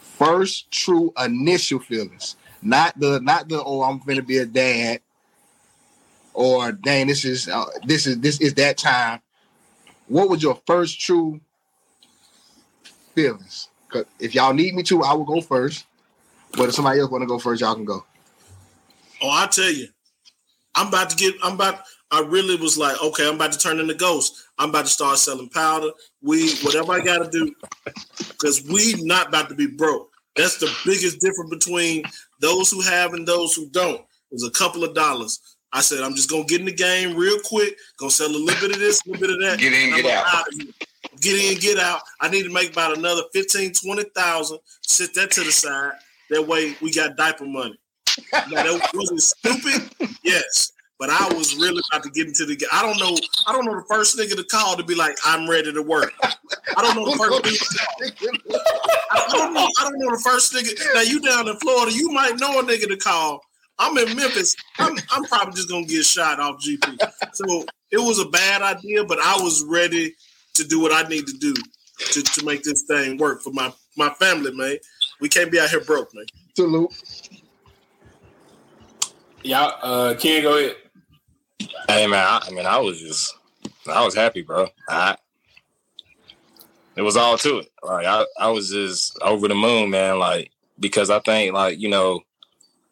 First 0.00 0.70
true 0.70 1.12
initial 1.22 1.80
feelings. 1.80 2.36
Not 2.62 2.98
the 2.98 3.20
not 3.20 3.48
the 3.48 3.62
oh 3.62 3.82
I'm 3.82 3.98
gonna 4.00 4.22
be 4.22 4.38
a 4.38 4.46
dad 4.46 5.00
or 6.34 6.72
dang 6.72 7.06
this 7.08 7.24
is 7.24 7.48
uh, 7.48 7.66
this 7.86 8.06
is 8.06 8.20
this 8.20 8.40
is 8.40 8.54
that 8.54 8.78
time. 8.78 9.20
What 10.08 10.28
was 10.28 10.42
your 10.42 10.60
first 10.66 11.00
true 11.00 11.40
feelings? 13.14 13.68
'Cause 13.88 14.04
if 14.20 14.34
y'all 14.34 14.54
need 14.54 14.74
me 14.74 14.82
to, 14.84 15.02
I 15.02 15.14
will 15.14 15.24
go 15.24 15.40
first. 15.40 15.85
But 16.56 16.68
if 16.68 16.74
somebody 16.74 17.00
else 17.00 17.10
want 17.10 17.22
to 17.22 17.26
go 17.26 17.38
first, 17.38 17.60
y'all 17.60 17.74
can 17.74 17.84
go. 17.84 18.04
Oh, 19.22 19.30
I 19.30 19.46
tell 19.46 19.70
you, 19.70 19.88
I'm 20.74 20.88
about 20.88 21.10
to 21.10 21.16
get. 21.16 21.34
I'm 21.42 21.54
about. 21.54 21.80
I 22.10 22.20
really 22.20 22.56
was 22.56 22.78
like, 22.78 23.02
okay, 23.02 23.28
I'm 23.28 23.34
about 23.34 23.52
to 23.52 23.58
turn 23.58 23.80
into 23.80 23.94
ghost. 23.94 24.44
I'm 24.58 24.68
about 24.68 24.84
to 24.84 24.90
start 24.90 25.18
selling 25.18 25.48
powder, 25.48 25.90
weed, 26.22 26.56
whatever 26.62 26.92
I 26.92 27.00
got 27.00 27.18
to 27.18 27.30
do, 27.30 27.52
because 28.16 28.64
we 28.70 28.94
not 29.04 29.28
about 29.28 29.48
to 29.48 29.54
be 29.54 29.66
broke. 29.66 30.10
That's 30.36 30.58
the 30.58 30.72
biggest 30.84 31.20
difference 31.20 31.50
between 31.50 32.04
those 32.40 32.70
who 32.70 32.80
have 32.82 33.14
and 33.14 33.26
those 33.26 33.54
who 33.54 33.68
don't. 33.70 34.02
Is 34.32 34.44
a 34.44 34.50
couple 34.50 34.84
of 34.84 34.94
dollars. 34.94 35.40
I 35.72 35.80
said, 35.80 36.00
I'm 36.00 36.14
just 36.14 36.30
gonna 36.30 36.44
get 36.44 36.60
in 36.60 36.66
the 36.66 36.72
game 36.72 37.16
real 37.16 37.38
quick. 37.44 37.76
Gonna 37.98 38.10
sell 38.10 38.28
a 38.28 38.32
little 38.32 38.60
bit 38.60 38.72
of 38.72 38.78
this, 38.78 39.00
a 39.04 39.10
little 39.10 39.26
bit 39.26 39.34
of 39.34 39.40
that. 39.42 39.58
Get 39.58 39.72
in, 39.72 39.94
and 39.94 40.02
get 40.02 40.18
I'm 40.18 40.26
out. 40.26 40.34
outta 40.34 40.50
here. 40.56 40.72
Get 41.20 41.52
in, 41.52 41.58
get 41.60 41.78
out. 41.78 42.00
I 42.20 42.28
need 42.28 42.42
to 42.42 42.52
make 42.52 42.72
about 42.72 42.96
another 42.96 43.22
15, 43.32 43.72
20,000. 43.72 44.58
Sit 44.82 45.14
that 45.14 45.30
to 45.32 45.44
the 45.44 45.52
side. 45.52 45.92
That 46.30 46.46
way 46.46 46.76
we 46.80 46.92
got 46.92 47.16
diaper 47.16 47.46
money. 47.46 47.78
Now, 48.32 48.62
that 48.62 48.90
wasn't 48.94 49.22
stupid, 49.22 49.90
yes. 50.22 50.72
But 50.98 51.10
I 51.10 51.28
was 51.34 51.54
really 51.56 51.82
about 51.92 52.04
to 52.04 52.10
get 52.10 52.26
into 52.26 52.46
the. 52.46 52.58
I 52.72 52.80
don't 52.80 52.98
know. 52.98 53.14
I 53.46 53.52
don't 53.52 53.66
know 53.66 53.74
the 53.74 53.84
first 53.86 54.18
nigga 54.18 54.34
to 54.34 54.44
call 54.44 54.76
to 54.76 54.82
be 54.82 54.94
like, 54.94 55.14
"I'm 55.26 55.48
ready 55.48 55.70
to 55.70 55.82
work." 55.82 56.14
I 56.22 56.82
don't 56.82 56.96
know 56.96 57.04
the 57.04 57.18
first 57.18 57.42
nigga. 57.42 58.22
To 58.22 58.48
call. 58.48 58.60
I 59.10 59.28
don't 59.30 59.52
know. 59.52 59.68
I 59.78 59.82
don't 59.82 59.98
know 59.98 60.10
the 60.10 60.22
first 60.24 60.54
nigga. 60.54 60.94
Now 60.94 61.02
you 61.02 61.20
down 61.20 61.48
in 61.48 61.56
Florida, 61.58 61.92
you 61.94 62.10
might 62.12 62.40
know 62.40 62.60
a 62.60 62.62
nigga 62.62 62.88
to 62.88 62.96
call. 62.96 63.42
I'm 63.78 63.98
in 63.98 64.16
Memphis. 64.16 64.56
I'm, 64.78 64.96
I'm 65.10 65.24
probably 65.24 65.52
just 65.52 65.68
gonna 65.68 65.84
get 65.84 66.04
shot 66.04 66.40
off 66.40 66.62
GP. 66.62 66.98
So 67.34 67.66
it 67.90 67.98
was 67.98 68.18
a 68.18 68.28
bad 68.28 68.62
idea, 68.62 69.04
but 69.04 69.18
I 69.20 69.36
was 69.42 69.62
ready 69.64 70.14
to 70.54 70.64
do 70.64 70.80
what 70.80 70.92
I 70.92 71.06
need 71.08 71.26
to 71.26 71.34
do 71.34 71.54
to, 71.98 72.22
to 72.22 72.44
make 72.44 72.62
this 72.62 72.84
thing 72.84 73.18
work 73.18 73.42
for 73.42 73.52
my 73.52 73.72
my 73.96 74.10
family, 74.14 74.52
man. 74.52 74.76
We 75.20 75.28
can't 75.28 75.50
be 75.50 75.58
out 75.58 75.70
here 75.70 75.80
broke, 75.80 76.14
man. 76.14 76.26
Salute. 76.54 76.90
Y'all, 79.42 79.74
uh, 79.82 80.14
Ken, 80.14 80.42
go 80.42 80.58
ahead. 80.58 80.76
Hey 81.88 82.06
man, 82.06 82.24
I, 82.24 82.40
I 82.46 82.50
mean, 82.50 82.66
I 82.66 82.78
was 82.78 83.00
just, 83.00 83.34
I 83.88 84.04
was 84.04 84.14
happy, 84.14 84.42
bro. 84.42 84.66
I, 84.88 85.16
it 86.96 87.02
was 87.02 87.16
all 87.16 87.38
to 87.38 87.58
it. 87.58 87.70
Like 87.82 88.06
I, 88.06 88.24
I 88.38 88.48
was 88.48 88.70
just 88.70 89.18
over 89.22 89.48
the 89.48 89.54
moon, 89.54 89.90
man. 89.90 90.18
Like 90.18 90.50
because 90.80 91.10
I 91.10 91.20
think, 91.20 91.54
like 91.54 91.78
you 91.78 91.88
know, 91.88 92.20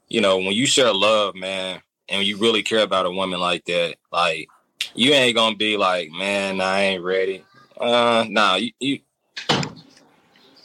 you 0.09 0.21
know, 0.21 0.37
when 0.37 0.53
you 0.53 0.67
share 0.67 0.93
love, 0.93 1.35
man, 1.35 1.81
and 2.09 2.25
you 2.25 2.37
really 2.37 2.63
care 2.63 2.83
about 2.83 3.07
a 3.07 3.11
woman 3.11 3.41
like 3.41 3.65
that, 3.65 3.97
like 4.13 4.49
you 4.95 5.13
ain't 5.13 5.37
gonna 5.37 5.57
be 5.57 5.77
like, 5.77 6.11
man, 6.11 6.61
I 6.61 6.81
ain't 6.81 7.03
ready. 7.03 7.45
Uh, 7.79 8.25
nah, 8.29 8.57
you 8.57 8.73
you 8.79 9.01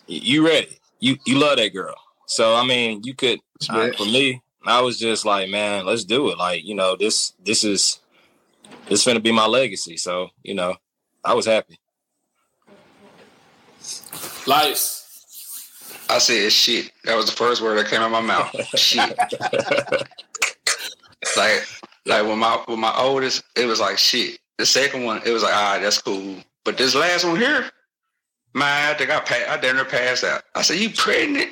you 0.08 0.46
ready? 0.46 0.79
You 1.00 1.18
you 1.26 1.38
love 1.38 1.58
that 1.58 1.74
girl. 1.74 1.96
So 2.26 2.56
I 2.56 2.66
mean, 2.66 3.02
you 3.04 3.14
could 3.14 3.40
uh, 3.70 3.92
for 3.98 4.06
me. 4.06 4.42
I 4.66 4.82
was 4.82 5.00
just 5.00 5.26
like, 5.26 5.50
man, 5.50 5.86
let's 5.86 6.04
do 6.04 6.30
it. 6.30 6.38
Like 6.38 6.66
you 6.66 6.76
know, 6.76 6.96
this 6.96 7.34
this 7.44 7.64
is 7.64 8.00
this 8.88 9.00
is 9.00 9.06
gonna 9.06 9.20
be 9.20 9.32
my 9.32 9.46
legacy. 9.46 9.98
So 9.98 10.30
you 10.44 10.54
know, 10.54 10.76
I 11.24 11.34
was 11.34 11.46
happy. 11.46 11.80
Lights. 14.46 14.98
I 16.10 16.18
said 16.18 16.52
shit. 16.52 16.92
That 17.06 17.16
was 17.16 17.28
the 17.28 17.32
first 17.32 17.62
word 17.62 17.78
that 17.78 17.88
came 17.88 18.02
out 18.02 18.08
of 18.08 18.12
my 18.12 18.22
mouth. 18.22 18.52
shit. 18.78 19.18
like 21.38 21.68
like 22.06 22.26
when 22.26 22.40
my 22.40 22.64
with 22.68 22.80
my 22.80 22.94
oldest, 22.98 23.44
it 23.56 23.66
was 23.66 23.80
like 23.80 23.98
shit. 23.98 24.40
The 24.58 24.66
second 24.66 25.04
one, 25.04 25.22
it 25.26 25.32
was 25.32 25.44
like, 25.44 25.54
all 25.54 25.74
right, 25.74 25.82
that's 25.82 26.02
cool. 26.02 26.36
But 26.66 26.78
this 26.78 26.96
last 26.96 27.24
one 27.24 27.38
here, 27.38 27.70
man, 28.54 28.92
I 28.94 28.98
think 28.98 29.10
I 29.12 29.20
passed, 29.20 29.50
I 29.50 29.58
didn't 29.60 29.90
pass 29.90 30.24
out. 30.24 30.44
I 30.56 30.62
said, 30.62 30.80
you 30.80 30.90
pregnant? 30.92 31.52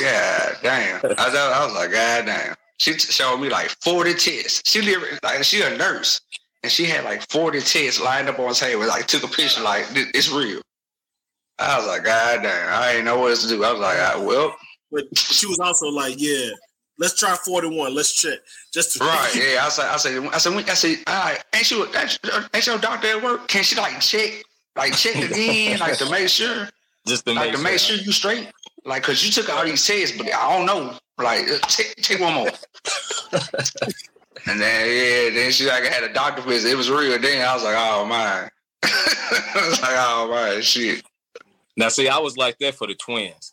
Yeah, 0.00 0.54
damn. 0.62 0.96
I, 1.04 1.08
was- 1.08 1.34
I 1.34 1.64
was 1.64 1.74
like, 1.74 1.92
God 1.92 2.26
damn. 2.26 2.54
She 2.78 2.92
t- 2.92 2.98
showed 2.98 3.38
me 3.38 3.48
like 3.48 3.68
40 3.82 4.12
tests. 4.14 4.68
She 4.70 4.82
live 4.82 5.02
like 5.22 5.42
she 5.44 5.62
a 5.62 5.76
nurse. 5.76 6.20
And 6.62 6.70
she 6.72 6.84
had 6.84 7.04
like 7.04 7.22
40 7.30 7.60
tests 7.60 8.00
lined 8.00 8.28
up 8.28 8.38
on 8.38 8.52
table. 8.54 8.86
Like 8.86 9.06
took 9.06 9.22
a 9.22 9.28
picture, 9.28 9.62
like 9.62 9.86
it's 9.94 10.30
real. 10.30 10.60
I 11.58 11.78
was 11.78 11.86
like, 11.86 12.04
God 12.04 12.42
damn, 12.42 12.68
I 12.82 12.92
ain't 12.96 13.04
know 13.04 13.18
what 13.20 13.30
else 13.30 13.42
to 13.44 13.48
do. 13.48 13.64
I 13.64 13.72
was 13.72 13.80
like, 13.80 13.96
ah, 13.98 14.20
well, 14.22 14.54
But 14.92 15.04
she 15.16 15.46
was 15.46 15.58
also 15.58 15.86
like, 15.88 16.16
yeah, 16.18 16.50
let's 16.98 17.18
try 17.18 17.34
41. 17.46 17.94
Let's 17.94 18.12
check. 18.20 18.38
Just 18.74 18.94
to 18.98 19.04
Right, 19.04 19.34
yeah. 19.34 19.64
I 19.64 19.68
said, 19.70 19.86
I 19.86 19.96
said, 19.96 20.26
I 20.26 20.38
said, 20.38 20.52
I 20.68 20.74
said, 20.74 20.98
all 21.06 21.14
right, 21.24 21.44
ain't 21.54 21.70
you, 21.70 21.86
ain't 21.96 22.18
ain't 22.52 22.66
your 22.66 22.78
doctor 22.78 23.08
at 23.08 23.22
work? 23.22 23.48
Can 23.48 23.62
she 23.64 23.74
like 23.76 24.00
check, 24.00 24.42
like 24.76 24.94
check 24.94 25.16
again, 25.16 25.78
like 25.80 25.98
to 25.98 26.10
make 26.10 26.28
sure, 26.28 26.68
Just 27.06 27.24
to 27.26 27.32
like 27.32 27.46
make 27.46 27.56
to 27.56 27.62
make 27.62 27.78
sure 27.78 27.96
you 27.96 28.12
straight, 28.12 28.50
like, 28.84 29.02
cause 29.02 29.24
you 29.24 29.30
took 29.30 29.52
all 29.52 29.64
these 29.64 29.84
tests, 29.84 30.16
but 30.16 30.32
I 30.32 30.56
don't 30.56 30.66
know, 30.66 30.96
like, 31.18 31.48
uh, 31.48 31.58
take 31.68 31.96
take 31.96 32.20
one 32.20 32.34
more. 32.34 32.50
and 34.46 34.60
then 34.60 34.86
yeah, 34.86 35.30
then 35.34 35.50
she 35.50 35.66
like 35.66 35.84
had 35.84 36.04
a 36.04 36.12
doctor 36.12 36.42
visit. 36.42 36.70
It 36.70 36.76
was 36.76 36.90
real. 36.90 37.18
Then 37.18 37.46
I 37.46 37.54
was 37.54 37.64
like, 37.64 37.76
oh 37.76 38.04
my. 38.06 38.48
I 38.84 39.68
was 39.68 39.80
like, 39.80 39.94
oh 39.94 40.28
my 40.30 40.60
shit. 40.60 41.02
Now, 41.76 41.88
see, 41.88 42.08
I 42.08 42.18
was 42.18 42.36
like 42.36 42.58
that 42.60 42.74
for 42.74 42.86
the 42.86 42.94
twins. 42.94 43.52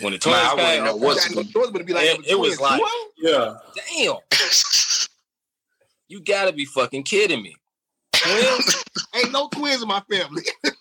When 0.00 0.04
the 0.04 0.10
Man, 0.10 0.20
twins 0.20 0.36
I 0.36 0.54
wouldn't 0.54 0.70
came, 0.70 0.84
know 0.84 0.96
what 0.96 1.20
to 1.22 1.40
it, 1.40 2.30
it 2.30 2.38
was 2.38 2.60
like, 2.60 2.80
yeah, 3.18 3.56
damn. 3.74 4.16
You 6.08 6.20
gotta 6.20 6.52
be 6.52 6.64
fucking 6.64 7.02
kidding 7.04 7.42
me. 7.42 7.56
Twins? 8.24 8.84
Ain't 9.14 9.32
no 9.32 9.48
twins 9.48 9.82
in 9.82 9.88
my 9.88 10.00
family. 10.10 10.42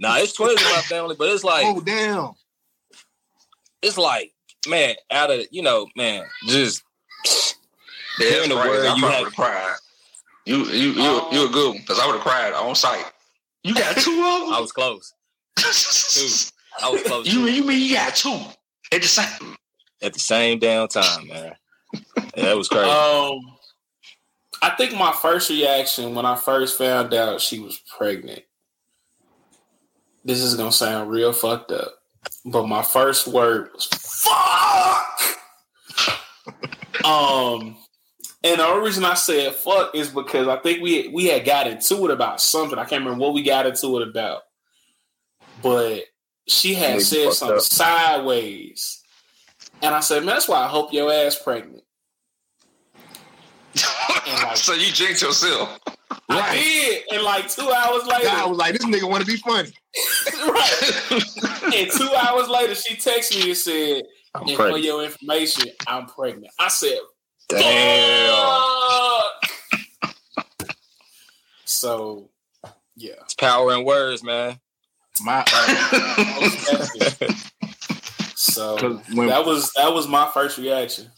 Nah, 0.00 0.16
it's 0.18 0.32
twins 0.32 0.60
in 0.60 0.68
my 0.68 0.82
family, 0.82 1.14
but 1.16 1.30
it's 1.30 1.44
like, 1.44 1.64
oh 1.64 1.80
damn. 1.80 2.32
it's 3.80 3.96
like, 3.96 4.32
man, 4.68 4.96
out 5.10 5.30
of 5.30 5.46
you 5.52 5.62
know, 5.62 5.86
man, 5.96 6.24
just 6.48 6.82
Yeah, 8.18 8.28
hearing 8.28 8.48
the 8.48 8.56
crazy. 8.56 8.68
word 8.70 8.86
I 8.86 8.94
you 8.96 9.00
probably 9.00 9.14
had. 9.14 9.18
would've 9.20 9.36
cried. 9.36 9.76
You 10.46 10.64
you 10.64 10.90
you 10.92 11.22
you 11.30 11.46
a 11.46 11.50
good 11.50 11.68
one 11.70 11.78
because 11.78 12.00
I 12.00 12.06
would 12.06 12.16
have 12.16 12.22
cried 12.24 12.52
on 12.54 12.74
site. 12.74 13.04
You 13.62 13.72
got 13.74 13.96
two 13.96 14.10
of 14.10 14.40
them. 14.46 14.52
I 14.54 14.60
was 14.60 14.72
close. 14.72 15.14
Two. 15.56 16.84
I 16.84 16.90
was 16.90 17.02
close. 17.04 17.26
You 17.26 17.46
you 17.46 17.64
mean 17.64 17.80
you 17.80 17.94
got 17.94 18.16
two 18.16 18.36
at 18.92 19.00
the 19.00 19.08
same? 19.08 19.56
at 20.02 20.12
the 20.12 20.18
same 20.18 20.58
damn 20.58 20.88
time, 20.88 21.28
man. 21.28 21.54
Yeah, 22.36 22.46
that 22.46 22.56
was 22.58 22.68
crazy. 22.68 22.90
Um, 22.90 23.53
I 24.64 24.70
think 24.70 24.94
my 24.94 25.12
first 25.12 25.50
reaction 25.50 26.14
when 26.14 26.24
I 26.24 26.36
first 26.36 26.78
found 26.78 27.12
out 27.12 27.42
she 27.42 27.60
was 27.60 27.78
pregnant. 27.98 28.40
This 30.24 30.40
is 30.40 30.56
gonna 30.56 30.72
sound 30.72 31.10
real 31.10 31.34
fucked 31.34 31.70
up, 31.70 31.92
but 32.46 32.66
my 32.66 32.80
first 32.80 33.28
word 33.28 33.68
was 33.74 33.84
"fuck." 33.84 35.20
um, 37.04 37.76
and 38.42 38.58
the 38.58 38.66
only 38.66 38.86
reason 38.86 39.04
I 39.04 39.12
said 39.12 39.54
"fuck" 39.54 39.94
is 39.94 40.08
because 40.08 40.48
I 40.48 40.56
think 40.56 40.82
we 40.82 41.08
we 41.08 41.26
had 41.26 41.44
got 41.44 41.66
into 41.66 42.06
it 42.06 42.10
about 42.10 42.40
something. 42.40 42.78
I 42.78 42.86
can't 42.86 43.04
remember 43.04 43.22
what 43.22 43.34
we 43.34 43.42
got 43.42 43.66
into 43.66 44.00
it 44.00 44.08
about, 44.08 44.44
but 45.62 46.04
she 46.48 46.72
had 46.72 47.02
said 47.02 47.34
something 47.34 47.58
up. 47.58 47.62
sideways, 47.64 49.02
and 49.82 49.94
I 49.94 50.00
said, 50.00 50.24
"Man, 50.24 50.34
that's 50.34 50.48
why 50.48 50.64
I 50.64 50.68
hope 50.68 50.94
your 50.94 51.12
ass 51.12 51.38
pregnant." 51.38 51.83
So 54.54 54.72
you 54.74 54.92
jinxed 54.92 55.22
yourself. 55.22 55.78
I 56.28 56.54
did, 56.56 57.02
and 57.12 57.22
like 57.22 57.48
two 57.48 57.68
hours 57.70 58.06
later, 58.06 58.28
I 58.30 58.46
was 58.46 58.56
like, 58.58 58.72
this 58.72 58.84
nigga 58.84 59.08
want 59.08 59.24
to 59.24 59.26
be 59.26 59.36
funny. 59.38 59.70
Right. 60.46 61.74
and 61.74 61.90
two 61.90 62.10
hours 62.14 62.48
later, 62.48 62.74
she 62.74 62.94
texted 62.96 63.42
me 63.42 63.50
and 63.50 63.56
said, 63.56 64.02
I'm 64.34 64.48
and 64.48 64.56
for 64.56 64.76
your 64.78 65.04
information, 65.04 65.70
I'm 65.86 66.06
pregnant. 66.06 66.52
I 66.58 66.68
said, 66.68 66.98
Damn. 67.48 68.34
"Fuck." 70.00 70.14
So, 71.64 72.30
yeah. 72.96 73.12
It's 73.22 73.34
power 73.34 73.72
in 73.74 73.84
words, 73.84 74.22
man. 74.22 74.58
My 75.22 75.44
uh, 75.46 76.48
So 78.34 78.76
'Cause 78.76 79.00
when- 79.14 79.28
that 79.28 79.44
was 79.46 79.70
that 79.76 79.92
was 79.92 80.08
my 80.08 80.28
first 80.32 80.58
reaction. 80.58 81.10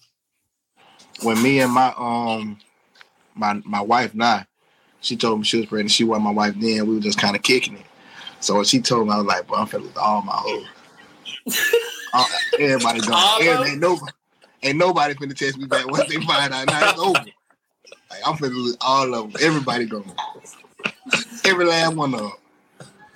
When 1.22 1.42
me 1.42 1.60
and 1.60 1.72
my 1.72 1.92
um 1.96 2.58
my 3.34 3.60
my 3.64 3.80
wife 3.80 4.14
now, 4.14 4.44
she 5.00 5.16
told 5.16 5.38
me 5.38 5.44
she 5.44 5.58
was 5.58 5.66
pregnant. 5.66 5.90
She 5.90 6.04
wasn't 6.04 6.24
my 6.24 6.30
wife 6.30 6.54
then. 6.58 6.86
We 6.86 6.94
were 6.94 7.00
just 7.00 7.18
kind 7.18 7.36
of 7.36 7.42
kicking 7.42 7.76
it. 7.76 7.86
So 8.40 8.56
when 8.56 8.64
she 8.64 8.80
told 8.80 9.08
me, 9.08 9.14
I 9.14 9.18
was 9.18 9.26
like, 9.26 9.46
"Bro, 9.46 9.58
I'm 9.58 9.66
finna 9.66 9.82
lose 9.82 9.96
all 9.96 10.22
my 10.22 10.36
hoes." 10.36 10.66
Uh, 12.12 12.24
everybody 12.58 13.00
gone. 13.00 13.42
Everybody, 13.42 13.70
ain't 13.72 13.80
nobody, 13.80 14.12
ain't 14.62 14.78
nobody 14.78 15.14
finna 15.14 15.36
text 15.36 15.58
me 15.58 15.66
back 15.66 15.86
once 15.90 16.08
they 16.08 16.14
find 16.24 16.54
out. 16.54 16.66
Now 16.66 16.88
it's 16.88 16.98
over. 16.98 17.12
Like, 17.14 18.20
I'm 18.24 18.36
finna 18.36 18.54
lose 18.54 18.76
all 18.80 19.12
of 19.14 19.32
them. 19.32 19.42
Everybody 19.42 19.84
gone. 19.84 20.14
Every 21.44 21.66
last 21.66 21.94
one 21.94 22.14
of 22.14 22.20
them. 22.20 22.32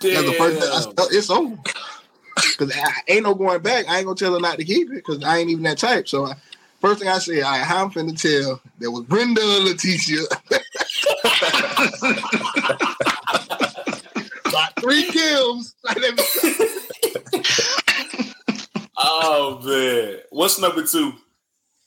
That's 0.01 0.27
the 0.27 0.35
first 0.35 0.61
thing. 0.61 0.71
I, 0.71 1.07
it's 1.13 1.31
over. 1.31 1.57
Cause 2.59 2.73
I, 2.77 2.93
ain't 3.09 3.25
no 3.25 3.35
going 3.35 3.63
back. 3.63 3.89
I 3.89 3.99
ain't 3.99 4.07
gonna 4.07 4.17
tell 4.17 4.35
her 4.35 4.41
not 4.41 4.59
to 4.59 4.65
keep 4.65 4.89
it 4.91 4.97
because 4.97 5.25
I 5.25 5.39
ain't 5.39 5.49
even 5.49 5.63
that 5.65 5.79
type. 5.79 6.09
So 6.09 6.27
I, 6.27 6.35
first 6.81 7.01
thing 7.01 7.09
I 7.09 7.19
said, 7.19 7.43
I 7.43 7.62
I'm 7.62 7.90
finna 7.90 8.20
tell 8.20 8.61
there 8.78 8.90
was 8.90 9.05
Brenda 9.05 9.40
Leticia. 9.40 10.27
Got 14.51 14.81
three 14.81 15.05
kills. 15.05 15.74
Oh 19.02 19.61
man, 19.65 20.19
what's 20.28 20.61
number 20.61 20.85
two? 20.85 21.15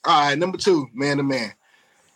All 0.03 0.29
right, 0.29 0.37
number 0.37 0.57
two, 0.57 0.87
man 0.93 1.17
to 1.17 1.23
man. 1.23 1.53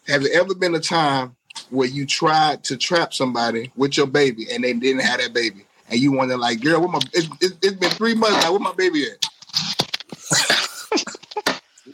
Have 0.08 0.24
there 0.24 0.42
ever 0.42 0.56
been 0.56 0.74
a 0.74 0.80
time 0.80 1.36
where 1.70 1.88
you 1.88 2.08
tried 2.08 2.64
to 2.66 2.78
trap 2.78 3.14
somebody 3.14 3.72
with 3.76 3.96
your 3.96 4.08
baby 4.08 4.48
and 4.52 4.64
they 4.64 4.74
didn't 4.74 5.02
have 5.02 5.20
that 5.20 5.34
baby, 5.34 5.68
and 5.90 6.00
you 6.00 6.12
wonder 6.12 6.36
like, 6.36 6.62
girl, 6.62 6.82
what 6.82 6.90
my? 6.90 7.00
It's, 7.14 7.28
been 7.76 7.92
three 7.92 8.16
months 8.16 8.44
now. 8.44 8.52
Where 8.52 8.60
my 8.60 8.74
baby 8.74 9.04
at? 9.04 9.24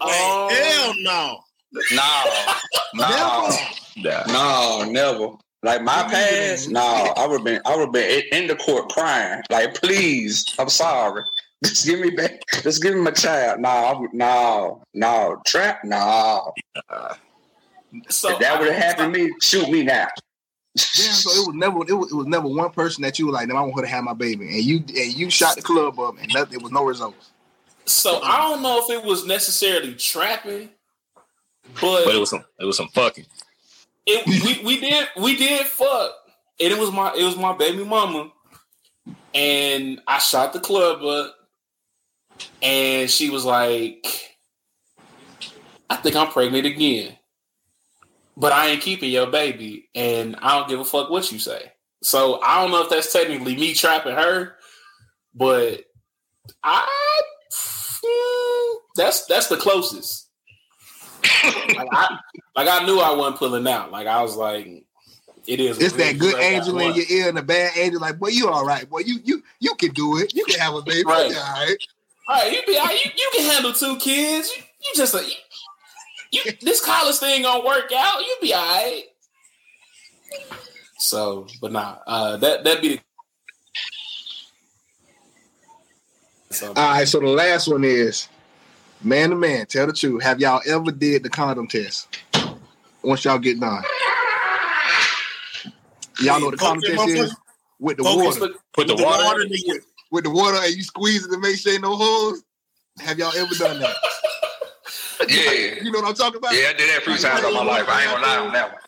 Oh, 0.06 0.50
Hell 0.50 0.94
no. 1.00 1.40
No, 1.92 2.54
no, 2.94 3.50
no, 4.28 4.86
never. 4.92 5.30
Like 5.64 5.82
my 5.82 6.04
past, 6.04 6.70
no, 6.70 6.82
I 6.82 7.26
would 7.26 7.38
have 7.38 7.46
been, 7.46 7.62
I 7.66 7.76
would 7.76 7.84
have 7.86 7.92
been 7.94 8.10
in- 8.32 8.44
in 8.44 8.48
the 8.48 8.56
court 8.58 8.90
crying. 8.90 9.42
Like, 9.50 9.74
please, 9.76 10.54
I'm 10.60 10.70
sorry. 10.70 11.24
Just 11.64 11.86
give 11.86 12.00
me 12.02 12.10
back. 12.10 12.42
Just 12.62 12.82
give 12.84 12.94
me 12.96 13.02
my 13.02 13.12
child. 13.12 13.62
No, 13.62 14.08
no, 14.12 14.84
no, 14.94 15.42
trap, 15.48 15.84
no. 15.86 16.52
So 18.10 18.34
if 18.34 18.40
that 18.40 18.60
would 18.60 18.72
have 18.72 18.84
happened 18.84 19.14
to 19.14 19.20
me, 19.28 19.32
shoot 19.42 19.70
me 19.70 19.84
now. 19.84 20.08
Damn, 20.76 21.14
so 21.14 21.30
it 21.30 21.48
was 21.48 21.56
never 21.56 21.78
it 21.88 21.94
was, 21.94 22.12
it 22.12 22.16
was 22.16 22.26
never 22.28 22.48
one 22.48 22.72
person 22.72 23.04
that 23.04 23.18
you 23.20 23.28
were 23.28 23.32
like, 23.32 23.48
no, 23.48 23.56
I 23.56 23.62
want 23.62 23.76
her 23.76 23.82
to 23.84 23.88
have 23.88 24.04
my 24.04 24.14
baby," 24.14 24.48
and 24.48 24.64
you 24.64 24.78
and 24.78 25.14
you 25.14 25.30
shot 25.30 25.56
the 25.56 25.62
club 25.62 26.00
up, 26.00 26.16
and 26.20 26.34
nothing. 26.34 26.56
It 26.56 26.64
was 26.64 26.72
no 26.72 26.84
results. 26.84 27.30
So 27.86 28.22
I 28.22 28.38
don't 28.38 28.62
know 28.62 28.80
if 28.80 28.90
it 28.90 29.04
was 29.04 29.26
necessarily 29.26 29.94
trapping, 29.96 30.70
but, 31.82 32.06
But 32.06 32.16
it 32.16 32.20
was 32.20 32.30
some 32.30 32.46
it 32.60 32.66
was 32.66 32.78
some 32.78 32.88
fucking. 32.90 33.26
it, 34.06 34.26
we, 34.28 34.64
we 34.66 34.80
did 34.80 35.08
we 35.18 35.36
did 35.36 35.66
fuck, 35.66 36.12
and 36.60 36.72
it 36.72 36.78
was 36.78 36.92
my 36.92 37.14
it 37.18 37.24
was 37.24 37.36
my 37.36 37.56
baby 37.56 37.84
mama, 37.84 38.32
and 39.34 40.02
I 40.08 40.20
shot 40.20 40.54
the 40.54 40.60
club 40.60 41.04
up, 41.04 41.36
and 42.62 43.10
she 43.10 43.30
was 43.30 43.44
like, 43.44 44.08
"I 45.90 45.98
think 45.98 46.16
I'm 46.16 46.28
pregnant 46.28 46.66
again, 46.66 47.18
but 48.38 48.52
I 48.54 48.68
ain't 48.68 48.82
keeping 48.82 49.12
your 49.12 49.28
baby, 49.28 49.90
and 49.94 50.36
I 50.42 50.58
don't 50.58 50.70
give 50.70 50.80
a 50.80 50.86
fuck 50.86 51.10
what 51.10 51.32
you 51.32 51.40
say." 51.40 51.72
So 52.02 52.42
I 52.42 52.62
don't 52.62 52.72
know 52.72 52.84
if 52.84 52.90
that's 52.90 53.12
technically 53.14 53.56
me 53.56 53.74
trapping 53.74 54.16
her, 54.16 54.56
but 55.34 55.86
I 56.64 57.22
mm, 58.04 58.76
that's 58.96 59.26
that's 59.26 59.48
the 59.48 59.58
closest. 59.58 60.30
like, 61.24 61.88
I, 61.92 62.18
like 62.56 62.68
I 62.68 62.86
knew 62.86 63.00
I 63.00 63.16
wasn't 63.16 63.38
pulling 63.38 63.68
out. 63.68 63.92
Like 63.92 64.08
I 64.08 64.22
was 64.22 64.36
like, 64.36 64.84
it 65.48 65.60
is. 65.60 65.80
It's 65.80 65.96
that 65.96 66.18
good 66.18 66.40
angel 66.40 66.80
in 66.80 66.96
your 66.96 67.06
ear 67.10 67.30
and 67.30 67.38
a 67.38 67.44
bad 67.44 67.78
angel. 67.78 68.02
Like, 68.02 68.20
boy, 68.20 68.30
you 68.30 68.50
all 68.50 68.66
right, 68.66 68.90
boy. 68.90 69.00
You 69.00 69.20
you 69.24 69.44
you 69.60 69.76
can 69.76 69.92
do 69.92 70.18
it. 70.18 70.34
You 70.34 70.46
can 70.46 70.60
have 70.60 70.76
a 70.76 70.82
baby. 70.82 71.04
Right. 71.06 71.34
All 71.36 71.66
right. 71.66 71.78
All 72.28 72.36
right, 72.36 72.54
you 72.54 72.62
be 72.66 72.78
all 72.78 72.86
right, 72.86 73.04
you, 73.04 73.12
you 73.18 73.32
can 73.36 73.52
handle 73.52 73.74
two 73.74 73.98
kids. 73.98 74.50
You, 74.56 74.64
you 74.82 74.92
just 74.96 75.14
a 75.14 75.22
you, 76.32 76.42
you 76.46 76.52
this 76.62 76.84
college 76.84 77.18
thing 77.18 77.42
gonna 77.42 77.66
work 77.66 77.92
out. 77.94 78.22
You 78.22 78.38
be 78.42 78.54
all 78.54 78.66
right. 78.66 79.04
So, 81.00 81.48
but 81.60 81.74
nah, 81.74 81.98
uh, 82.08 82.38
that 82.38 82.64
that 82.64 82.82
be 82.82 82.90
the. 82.90 82.96
So, 82.96 83.02
All 86.62 86.74
right. 86.76 87.08
So 87.08 87.20
the 87.20 87.28
last 87.28 87.68
one 87.68 87.84
is, 87.84 88.28
man 89.02 89.30
to 89.32 89.36
man, 89.36 89.66
tell 89.66 89.88
the 89.88 89.94
truth. 89.94 90.24
Have 90.24 90.40
y'all 90.40 90.62
ever 90.68 90.92
did 90.92 91.24
the 91.24 91.30
condom 91.30 91.68
test? 91.68 92.20
Once 93.04 93.26
y'all 93.26 93.38
get 93.38 93.60
done, 93.60 93.84
y'all 96.22 96.40
know 96.40 96.46
what 96.46 96.52
the 96.52 96.58
condom 96.58 96.82
test 96.82 97.10
is 97.10 97.36
with 97.80 97.98
the 97.98 98.04
Focus 98.04 98.40
water. 98.40 98.54
Put 98.74 98.88
the 98.88 98.96
the 98.96 99.04
water 99.04 99.24
water 99.24 99.42
in. 99.42 99.54
in 99.54 99.62
with, 99.68 99.86
with 100.12 100.24
the 100.24 100.30
water, 100.30 100.58
and 100.62 100.74
you 100.76 100.84
squeeze 100.84 101.26
it 101.26 101.32
to 101.32 101.40
make 101.40 101.58
sure 101.58 101.74
ain't 101.74 101.82
no 101.82 101.96
holes. 101.96 102.44
Have 103.00 103.18
y'all 103.18 103.36
ever 103.36 103.56
done 103.56 103.80
that? 103.80 103.96
Yeah. 105.28 105.84
You 105.84 105.92
know 105.92 106.00
what 106.00 106.10
I'm 106.10 106.16
talking 106.16 106.38
about? 106.38 106.54
Yeah, 106.54 106.70
I 106.70 106.74
did 106.74 106.90
that 106.90 106.98
a 107.00 107.02
few 107.02 107.18
times 107.18 107.44
in 107.46 107.54
my 107.54 107.64
life. 107.64 107.88
I 107.88 108.04
ain't 108.04 108.12
gonna 108.12 108.26
lie 108.26 108.38
on 108.38 108.54
that 108.54 108.74
one. 108.74 108.82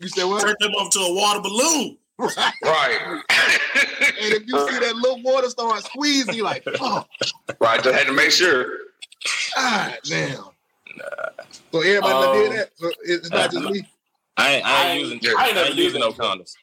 You 0.00 0.08
said 0.08 0.24
what? 0.24 0.42
Turn 0.42 0.56
them 0.60 0.72
off 0.72 0.90
to 0.90 0.98
a 1.00 1.14
water 1.14 1.40
balloon. 1.40 1.98
Right. 2.18 2.52
Right. 2.64 3.22
And 3.78 4.34
if 4.34 4.46
you 4.46 4.58
see 4.68 4.78
that 4.78 4.96
little 4.96 5.22
water 5.22 5.48
start 5.50 5.82
squeezing, 5.84 6.34
you 6.34 6.42
like, 6.44 6.64
oh, 6.80 7.04
Right. 7.60 7.82
Just 7.82 7.96
had 7.96 8.06
to 8.06 8.12
make 8.12 8.30
sure. 8.30 8.66
God 9.54 9.98
damn. 10.04 10.30
Nah. 10.36 10.44
So 11.72 11.80
everybody 11.80 12.12
done 12.12 12.24
Um, 12.24 12.42
did 12.42 12.52
that. 12.52 12.70
So 12.76 12.92
it's 13.04 13.30
not 13.30 13.50
just 13.50 13.70
me. 13.70 13.86
I 14.36 14.54
ain't, 14.56 14.66
I 14.66 14.90
ain't 14.90 15.00
using, 15.00 15.36
I 15.38 15.48
ain't, 15.48 15.76
using 15.76 16.00
no 16.00 16.12
condoms. 16.12 16.54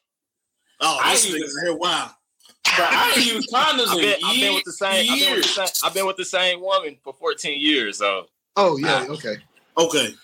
Oh, 0.80 1.00
I 1.02 1.12
this 1.12 1.28
use- 1.28 1.42
nigga 1.42 1.64
here, 1.66 1.74
wow. 1.76 2.10
Bro, 2.76 2.86
I 2.90 3.12
ain't 3.16 3.26
used 3.26 3.50
condoms 3.52 3.88
I've 3.88 3.98
in 3.98 4.00
been, 4.02 4.18
I've 4.24 4.40
been 4.40 4.54
with 4.54 4.64
the 4.64 4.72
same. 4.72 5.10
I've 5.10 5.18
been 5.20 5.30
with 5.36 5.42
the 5.42 5.48
same. 5.48 5.68
I've 5.84 5.94
been 5.94 6.06
with 6.06 6.16
the 6.16 6.24
same 6.24 6.60
woman 6.60 6.96
for 7.04 7.12
14 7.12 7.60
years. 7.60 7.98
So 7.98 8.26
Oh 8.56 8.76
yeah, 8.78 9.06
okay. 9.10 9.36
Okay. 9.76 10.14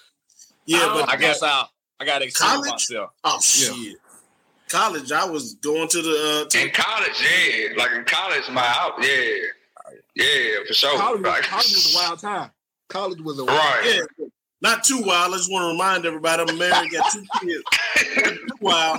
Yeah, 0.67 0.91
but 0.93 1.09
I 1.09 1.17
guess 1.17 1.43
I 1.43 1.65
I 2.01 2.05
got 2.05 2.21
to 2.21 2.25
excuse 2.25 2.67
myself. 2.67 3.11
Oh 3.25 3.41
shit. 3.41 3.97
College, 4.71 5.11
I 5.13 5.25
was 5.25 5.55
going 5.55 5.89
to 5.89 6.01
the 6.03 6.45
uh 6.47 6.49
to 6.49 6.63
In 6.63 6.71
college, 6.71 7.23
yeah. 7.23 7.69
Like 7.77 7.93
in 7.93 8.05
college, 8.05 8.49
my 8.51 8.65
out, 8.67 8.95
yeah. 9.03 9.35
Yeah, 10.15 10.59
for 10.67 10.75
sure. 10.75 10.97
College, 10.99 11.23
Like- 11.23 11.43
college 11.43 11.65
was 11.73 11.95
a 11.95 11.99
wild 11.99 12.19
time. 12.21 12.51
College 12.89 13.21
was 13.21 13.39
a 13.39 13.45
wild 13.45 13.59
Right. 13.59 14.01
Yeah, 14.19 14.27
not 14.63 14.85
too 14.85 15.01
wild. 15.05 15.33
I 15.35 15.37
just 15.37 15.51
want 15.51 15.65
to 15.65 15.69
remind 15.73 16.07
everybody 16.07 16.45
I'm 16.49 16.59
married, 16.59 16.91
got 16.93 17.11
two 17.13 17.25
kids. 17.41 18.39
Wild. 18.61 18.99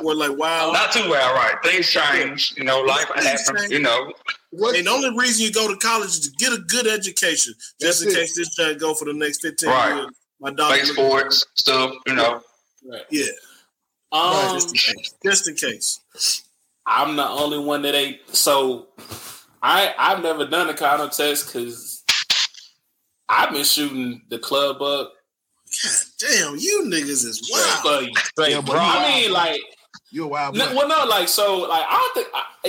We're 0.00 0.14
like 0.14 0.36
wild. 0.36 0.74
Not 0.74 0.92
too 0.92 1.08
wild, 1.08 1.36
right? 1.36 1.54
Things 1.64 1.88
change, 1.88 2.52
you 2.58 2.64
know. 2.64 2.80
Life 2.82 3.06
happens, 3.14 3.70
you 3.70 3.78
know. 3.78 4.12
and 4.52 4.86
the 4.86 4.90
only 4.90 5.16
reason 5.18 5.44
you 5.46 5.52
go 5.52 5.68
to 5.72 5.76
college 5.78 6.08
is 6.10 6.20
to 6.28 6.30
get 6.36 6.52
a 6.52 6.58
good 6.58 6.86
education, 6.86 7.54
just 7.80 8.02
in 8.02 8.08
That's 8.08 8.16
it. 8.16 8.20
case 8.20 8.36
this 8.36 8.54
trying 8.54 8.74
to 8.74 8.78
go 8.78 8.92
for 8.94 9.06
the 9.06 9.14
next 9.14 9.40
15 9.40 9.68
Right. 9.70 9.94
years. 9.96 10.06
My 10.40 10.50
daughter 10.50 10.76
Play 10.76 10.84
sports, 10.84 11.46
stuff, 11.54 11.94
you 12.06 12.14
know. 12.14 12.42
Yeah. 13.10 13.26
Um, 14.14 14.54
just, 14.54 14.68
in 14.68 14.74
case. 14.74 15.14
just 15.24 15.48
in 15.48 15.54
case. 15.56 16.44
I'm 16.86 17.16
the 17.16 17.28
only 17.28 17.58
one 17.58 17.82
that 17.82 17.94
ain't. 17.94 18.18
So 18.28 18.88
I 19.62 19.94
I've 19.98 20.22
never 20.22 20.46
done 20.46 20.68
a 20.70 20.74
condom 20.74 21.10
test 21.10 21.46
because 21.46 22.04
I've 23.28 23.52
been 23.52 23.64
shooting 23.64 24.22
the 24.28 24.38
club 24.38 24.80
up. 24.82 25.12
Damn, 26.20 26.56
you 26.56 26.84
niggas 26.86 27.24
is 27.24 27.50
wild. 27.52 28.10
But, 28.36 28.50
Yeah, 28.50 28.60
but 28.60 28.76
I 28.76 29.08
mean, 29.08 29.32
wild. 29.32 29.48
like, 29.48 29.60
You're 30.12 30.26
a 30.26 30.28
wild 30.28 30.56
no, 30.56 30.68
boy. 30.68 30.76
well, 30.76 30.88
no, 30.88 31.04
like, 31.06 31.26
so, 31.26 31.62
like, 31.62 31.84
I 31.88 32.12
don't 32.14 32.14
think 32.14 32.28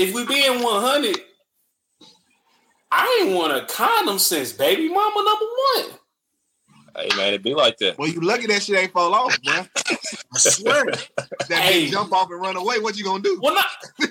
if 0.09 0.15
we 0.15 0.25
being 0.25 0.63
100, 0.63 1.17
I 2.91 3.21
ain't 3.21 3.35
want 3.35 3.53
a 3.53 3.65
condom 3.71 4.17
since 4.17 4.53
baby 4.53 4.89
mama 4.89 5.23
number 5.23 5.45
one. 5.91 5.99
Hey 6.95 7.09
man, 7.17 7.33
it 7.33 7.43
be 7.43 7.53
like 7.53 7.77
that. 7.79 7.97
Well, 7.97 8.07
you 8.07 8.21
lucky 8.21 8.47
that 8.47 8.63
shit 8.63 8.77
ain't 8.79 8.91
fall 8.93 9.13
off, 9.13 9.37
bro. 9.43 9.53
I 10.33 10.37
swear. 10.37 10.85
that 10.85 11.49
Hey. 11.49 11.87
bitch 11.87 11.91
jump 11.91 12.13
off 12.13 12.29
and 12.31 12.39
run 12.39 12.55
away. 12.55 12.79
What 12.79 12.97
you 12.97 13.03
gonna 13.03 13.21
do? 13.21 13.39
Well, 13.41 13.53
not, 13.53 13.65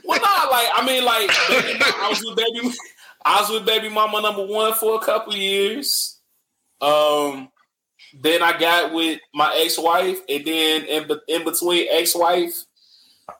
well, 0.04 0.20
not 0.20 0.50
like 0.50 0.68
I 0.74 0.84
mean, 0.86 1.04
like 1.04 1.28
baby, 1.48 1.78
I 1.82 2.08
was 2.10 2.22
with 2.22 2.36
baby, 2.36 2.74
I 3.24 3.40
was 3.40 3.50
with 3.50 3.64
baby 3.66 3.88
mama 3.88 4.20
number 4.20 4.44
one 4.46 4.74
for 4.74 4.96
a 4.96 5.00
couple 5.04 5.34
years. 5.34 6.18
Um, 6.80 7.48
then 8.20 8.42
I 8.42 8.58
got 8.58 8.92
with 8.92 9.18
my 9.32 9.54
ex 9.64 9.78
wife, 9.78 10.20
and 10.28 10.44
then 10.44 10.84
in, 10.84 11.08
be- 11.08 11.20
in 11.34 11.44
between 11.44 11.86
ex 11.90 12.14
wife, 12.14 12.64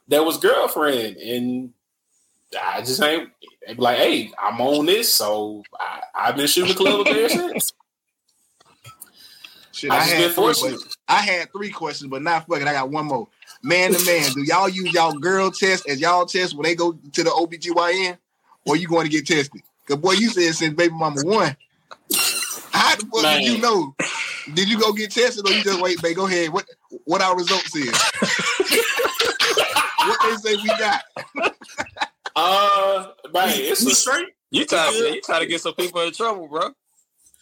there 0.09 0.23
was 0.23 0.39
girlfriend, 0.39 1.17
and 1.19 1.71
I 2.61 2.81
just 2.81 3.03
ain't 3.03 3.29
like, 3.77 3.99
hey, 3.99 4.33
I'm 4.43 4.61
on 4.61 4.87
this, 4.87 5.13
so 5.13 5.63
I, 5.79 6.01
I've 6.15 6.37
been 6.37 6.47
shooting 6.47 6.71
the 6.71 6.77
club 6.77 7.01
up 7.01 7.13
there 7.13 7.29
since. 7.29 7.73
Shit, 9.75 9.91
I 9.91 9.97
I, 9.97 10.01
had 10.05 10.25
three, 10.27 10.33
fortunate. 10.35 10.81
I 11.09 11.17
had 11.17 11.53
three 11.53 11.71
questions, 11.71 12.09
but 12.09 12.23
not 12.23 12.47
fucking. 12.47 12.69
I 12.69 12.73
got 12.73 12.91
one 12.91 13.07
more. 13.07 13.27
Man 13.63 13.93
to 13.93 14.05
man, 14.07 14.31
do 14.33 14.43
y'all 14.43 14.69
use 14.69 14.93
y'all 14.93 15.19
girl 15.19 15.51
test 15.51 15.89
as 15.89 16.01
y'all 16.01 16.27
test 16.27 16.55
when 16.55 16.63
they 16.63 16.75
go 16.75 16.93
to 16.93 17.23
the 17.25 17.31
OBGYN? 17.31 18.19
Or 18.67 18.77
you 18.77 18.87
going 18.87 19.05
to 19.05 19.11
get 19.11 19.27
tested? 19.27 19.63
Cause 19.87 19.97
boy, 19.99 20.13
you 20.13 20.31
said 20.31 20.55
since 20.55 20.75
baby 20.75 20.95
mama 20.95 21.21
one. 21.23 21.57
How 22.73 22.97
the 22.97 23.07
fuck 23.13 23.23
Man. 23.23 23.41
did 23.43 23.53
you 23.53 23.59
know? 23.59 23.95
Did 24.55 24.69
you 24.71 24.79
go 24.79 24.93
get 24.93 25.11
tested 25.11 25.47
or 25.47 25.53
you 25.53 25.63
just 25.63 25.81
wait, 25.83 26.01
babe? 26.01 26.17
Go 26.17 26.27
ahead. 26.27 26.51
What 26.51 26.67
what 27.05 27.21
our 27.21 27.37
results 27.37 27.75
is? 27.77 27.91
what 29.99 30.19
they 30.23 30.37
say 30.37 30.57
we 30.57 30.69
got? 30.69 31.03
Uh, 32.37 33.09
man, 33.33 33.49
it's 33.55 33.83
You 33.83 33.91
a, 33.91 33.95
straight? 33.95 34.29
You 34.51 34.65
try, 34.65 34.91
you 34.91 35.21
try 35.23 35.41
to 35.41 35.47
get 35.47 35.61
some 35.61 35.75
people 35.75 36.01
in 36.03 36.13
trouble, 36.13 36.49
bro. 36.49 36.63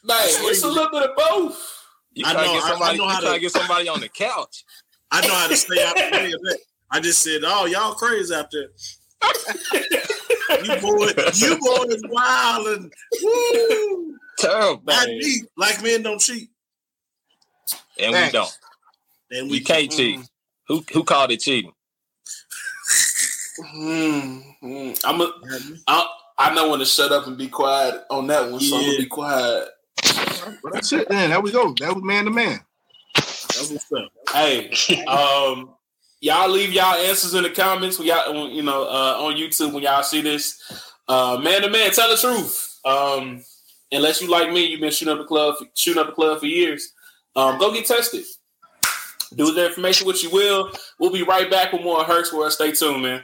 man, 0.04 0.18
it's 0.26 0.62
a 0.62 0.68
little 0.68 0.90
bit 0.90 1.10
of 1.10 1.16
both. 1.16 1.81
You 2.14 2.24
I 2.26 2.32
try 2.32 2.44
know, 2.46 2.52
to 2.52 2.54
get 2.58 2.62
I- 2.62 2.66
I 2.66 2.70
somebody. 2.70 2.98
know 2.98 3.04
you 3.04 3.10
how 3.10 3.20
try 3.20 3.28
to- 3.30 3.34
to 3.34 3.40
get 3.40 3.52
somebody 3.52 3.88
on 3.88 4.00
the 4.00 4.08
couch. 4.08 4.64
I 5.10 5.26
know 5.26 5.34
how 5.34 5.48
to 5.48 5.56
stay 5.56 5.82
out 5.84 5.94
the 5.94 6.08
way 6.12 6.26
of 6.32 6.40
that. 6.42 6.58
I 6.90 7.00
just 7.00 7.22
said, 7.22 7.42
"Oh, 7.44 7.66
y'all 7.66 7.94
crazy 7.94 8.34
out 8.34 8.50
there." 8.50 8.68
you 10.64 10.76
boy, 10.80 11.08
you 11.34 11.58
boys 11.58 12.02
wild 12.08 12.66
and 12.68 12.92
woo. 13.22 14.16
Terrible. 14.38 14.82
Not 14.86 15.06
me. 15.08 15.42
Like 15.56 15.82
men 15.82 16.02
don't 16.02 16.20
cheat. 16.20 16.48
And 17.98 18.12
we 18.14 18.30
don't. 18.30 18.58
And 19.30 19.50
we 19.50 19.58
You 19.58 19.64
can't 19.64 19.90
cheat. 19.90 20.20
Who 20.68 20.84
who 20.92 21.04
called 21.04 21.30
it 21.30 21.40
cheating? 21.40 21.72
Hmm, 23.58 24.38
hmm. 24.60 24.92
I'm 25.04 25.20
a, 25.20 25.32
I, 25.86 26.06
I 26.38 26.54
know 26.54 26.70
when 26.70 26.78
to 26.78 26.86
shut 26.86 27.12
up 27.12 27.26
and 27.26 27.36
be 27.36 27.48
quiet 27.48 28.02
on 28.10 28.26
that 28.28 28.50
one, 28.50 28.60
so 28.60 28.76
I'm 28.76 28.84
gonna 28.84 28.96
be 28.98 29.06
quiet. 29.06 29.68
Well, 30.62 30.72
that's 30.72 30.92
it. 30.92 31.08
Man, 31.10 31.30
there 31.30 31.40
we 31.40 31.52
go. 31.52 31.74
That 31.80 31.94
was 31.94 32.04
man 32.04 32.24
to 32.24 32.30
man. 32.30 32.60
That's 33.14 33.70
what's 33.70 33.92
up. 33.92 34.12
Hey, 34.32 34.70
um, 35.06 35.70
y'all 36.20 36.48
leave 36.50 36.72
y'all 36.72 36.94
answers 36.94 37.34
in 37.34 37.42
the 37.42 37.50
comments 37.50 37.98
when 37.98 38.08
y'all, 38.08 38.48
you 38.48 38.62
know, 38.62 38.84
uh, 38.84 39.16
on 39.20 39.36
YouTube 39.36 39.72
when 39.72 39.82
y'all 39.82 40.02
see 40.02 40.20
this. 40.20 40.60
Uh, 41.08 41.38
man 41.42 41.62
to 41.62 41.70
man, 41.70 41.90
tell 41.90 42.10
the 42.10 42.16
truth. 42.16 42.80
Um, 42.84 43.44
unless 43.90 44.22
you 44.22 44.28
like 44.28 44.52
me, 44.52 44.66
you've 44.66 44.80
been 44.80 44.90
shooting 44.90 45.12
up 45.12 45.18
the 45.18 45.26
club, 45.26 45.56
shooting 45.74 46.00
up 46.00 46.08
the 46.08 46.14
club 46.14 46.40
for 46.40 46.46
years. 46.46 46.92
Um, 47.36 47.58
go 47.58 47.72
get 47.72 47.86
tested. 47.86 48.24
Do 49.34 49.52
the 49.52 49.66
information 49.66 50.06
what 50.06 50.22
you 50.22 50.30
will. 50.30 50.70
We'll 50.98 51.12
be 51.12 51.22
right 51.22 51.50
back 51.50 51.72
with 51.72 51.82
more 51.82 52.04
Herc's 52.04 52.32
World. 52.32 52.52
Stay 52.52 52.72
tuned, 52.72 53.02
man. 53.02 53.22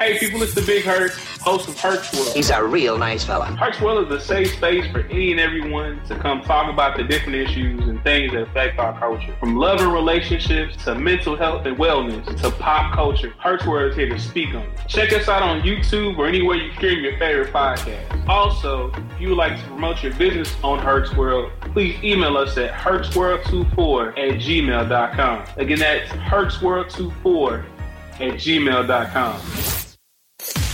Hey 0.00 0.16
people, 0.16 0.40
it's 0.44 0.54
the 0.54 0.62
Big 0.62 0.84
Herc, 0.84 1.10
host 1.40 1.68
of 1.68 1.76
Herc's 1.76 2.12
World. 2.12 2.32
He's 2.32 2.50
a 2.50 2.62
real 2.62 2.96
nice 2.96 3.24
fella. 3.24 3.46
Herc's 3.46 3.80
World 3.80 4.06
is 4.06 4.22
a 4.22 4.24
safe 4.24 4.52
space 4.52 4.88
for 4.92 5.00
any 5.00 5.32
and 5.32 5.40
everyone 5.40 6.00
to 6.04 6.16
come 6.16 6.40
talk 6.40 6.72
about 6.72 6.96
the 6.96 7.02
different 7.02 7.34
issues 7.34 7.80
and 7.88 8.00
things 8.04 8.32
that 8.32 8.42
affect 8.42 8.78
our 8.78 8.96
culture. 8.96 9.34
From 9.40 9.56
love 9.56 9.80
and 9.80 9.92
relationships 9.92 10.76
to 10.84 10.94
mental 10.94 11.34
health 11.34 11.66
and 11.66 11.76
wellness 11.78 12.24
to 12.42 12.50
pop 12.52 12.94
culture, 12.94 13.34
Herc's 13.40 13.66
World 13.66 13.90
is 13.90 13.96
here 13.96 14.08
to 14.08 14.20
speak 14.20 14.50
on 14.50 14.62
it. 14.62 14.78
Check 14.86 15.12
us 15.12 15.28
out 15.28 15.42
on 15.42 15.62
YouTube 15.62 16.16
or 16.16 16.28
anywhere 16.28 16.58
you 16.58 16.72
stream 16.74 17.02
your 17.02 17.18
favorite 17.18 17.52
podcast. 17.52 18.28
Also, 18.28 18.92
if 18.92 19.20
you 19.20 19.30
would 19.30 19.38
like 19.38 19.58
to 19.58 19.66
promote 19.66 20.00
your 20.00 20.14
business 20.14 20.54
on 20.62 20.78
Herc's 20.78 21.12
World, 21.16 21.50
please 21.72 22.00
email 22.04 22.36
us 22.36 22.56
at 22.56 22.70
hercsworld24 22.70 24.10
at 24.10 24.38
gmail.com. 24.38 25.44
Again, 25.56 25.78
that's 25.80 26.08
hercsworld24 26.12 27.64
at 28.20 28.34
gmail.com. 28.34 29.87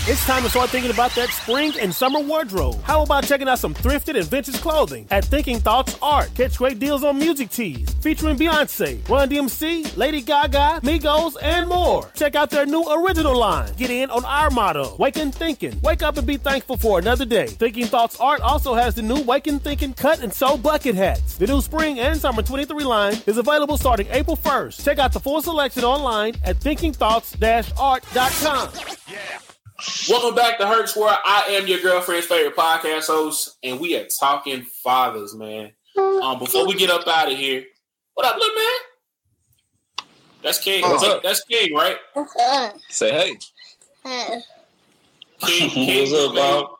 It's 0.06 0.26
time 0.26 0.42
to 0.42 0.50
start 0.50 0.68
thinking 0.68 0.90
about 0.90 1.14
that 1.14 1.30
spring 1.30 1.72
and 1.80 1.94
summer 1.94 2.20
wardrobe. 2.20 2.78
How 2.82 3.04
about 3.04 3.24
checking 3.24 3.48
out 3.48 3.58
some 3.58 3.72
thrifted 3.72 4.18
and 4.18 4.26
vintage 4.26 4.60
clothing 4.60 5.06
at 5.10 5.24
Thinking 5.24 5.60
Thoughts 5.60 5.96
Art? 6.02 6.28
Catch 6.34 6.58
great 6.58 6.78
deals 6.78 7.02
on 7.02 7.18
music 7.18 7.48
tees 7.48 7.88
featuring 8.02 8.36
Beyonce, 8.36 9.08
Run 9.08 9.30
DMC, 9.30 9.96
Lady 9.96 10.20
Gaga, 10.20 10.80
Migos, 10.82 11.38
and 11.40 11.70
more. 11.70 12.10
Check 12.14 12.34
out 12.34 12.50
their 12.50 12.66
new 12.66 12.82
original 12.82 13.34
line. 13.34 13.72
Get 13.78 13.88
in 13.88 14.10
on 14.10 14.26
our 14.26 14.50
motto, 14.50 14.94
Waken 14.98 15.32
Thinking. 15.32 15.80
Wake 15.80 16.02
up 16.02 16.18
and 16.18 16.26
be 16.26 16.36
thankful 16.36 16.76
for 16.76 16.98
another 16.98 17.24
day. 17.24 17.46
Thinking 17.46 17.86
Thoughts 17.86 18.20
Art 18.20 18.42
also 18.42 18.74
has 18.74 18.94
the 18.94 19.00
new 19.00 19.22
Waken 19.22 19.58
Thinking 19.58 19.94
cut 19.94 20.22
and 20.22 20.34
sew 20.34 20.58
bucket 20.58 20.96
hats. 20.96 21.38
The 21.38 21.46
new 21.46 21.62
spring 21.62 21.98
and 21.98 22.20
summer 22.20 22.42
23 22.42 22.84
line 22.84 23.14
is 23.26 23.38
available 23.38 23.78
starting 23.78 24.08
April 24.10 24.36
1st. 24.36 24.84
Check 24.84 24.98
out 24.98 25.14
the 25.14 25.20
full 25.20 25.40
selection 25.40 25.82
online 25.82 26.34
at 26.44 26.60
thinkingthoughts-art.com. 26.60 28.68
Welcome 30.08 30.36
back 30.36 30.58
to 30.58 30.66
Herc's, 30.66 30.96
where 30.96 31.16
I 31.24 31.46
am 31.50 31.66
your 31.66 31.80
girlfriend's 31.80 32.26
favorite 32.26 32.56
podcast 32.56 33.08
host, 33.08 33.58
and 33.64 33.80
we 33.80 33.96
are 33.96 34.06
talking 34.20 34.62
fathers, 34.62 35.34
man. 35.34 35.72
Um, 35.96 36.38
before 36.38 36.66
we 36.66 36.74
get 36.74 36.90
up 36.90 37.06
out 37.08 37.30
of 37.30 37.36
here, 37.36 37.64
what 38.14 38.24
up, 38.24 38.36
little 38.38 38.54
man? 38.54 40.06
That's 40.44 40.60
King. 40.60 40.82
What's 40.82 41.02
up? 41.02 41.22
That's 41.24 41.42
King, 41.44 41.74
right? 41.74 41.96
Say 42.88 43.10
hey. 43.10 44.40
King, 45.40 45.70
King, 45.70 46.10
What's 46.10 46.12
up, 46.12 46.34
Bob? 46.34 46.70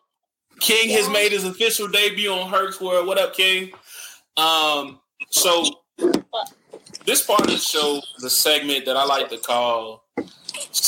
King 0.60 0.90
has 0.90 1.08
made 1.08 1.32
his 1.32 1.44
official 1.44 1.88
debut 1.88 2.30
on 2.30 2.48
Herc's 2.48 2.80
World. 2.80 3.08
What 3.08 3.18
up, 3.18 3.34
King? 3.34 3.72
Um, 4.36 5.00
so 5.30 5.64
this 7.04 7.26
part 7.26 7.40
of 7.40 7.48
the 7.48 7.56
show 7.56 8.00
is 8.18 8.24
a 8.24 8.30
segment 8.30 8.86
that 8.86 8.96
I 8.96 9.04
like 9.04 9.30
to 9.30 9.38
call 9.38 10.03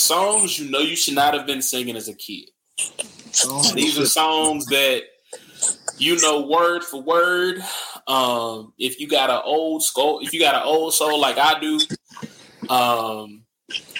songs 0.06 0.58
you 0.58 0.70
know 0.70 0.78
you 0.78 0.96
should 0.96 1.14
not 1.14 1.34
have 1.34 1.46
been 1.46 1.62
singing 1.62 1.96
as 1.96 2.08
a 2.08 2.14
kid. 2.14 2.50
These 3.74 3.98
are 3.98 4.06
songs 4.06 4.66
that 4.66 5.02
you 5.98 6.20
know 6.20 6.46
word 6.46 6.84
for 6.84 7.02
word. 7.02 7.62
Um, 8.06 8.72
if 8.78 9.00
you 9.00 9.08
got 9.08 9.30
an 9.30 9.40
old 9.44 9.82
soul, 9.82 10.20
if 10.20 10.32
you 10.32 10.40
got 10.40 10.54
an 10.54 10.62
old 10.64 10.94
soul 10.94 11.20
like 11.20 11.38
I 11.38 11.58
do, 11.58 11.80
um, 12.68 13.42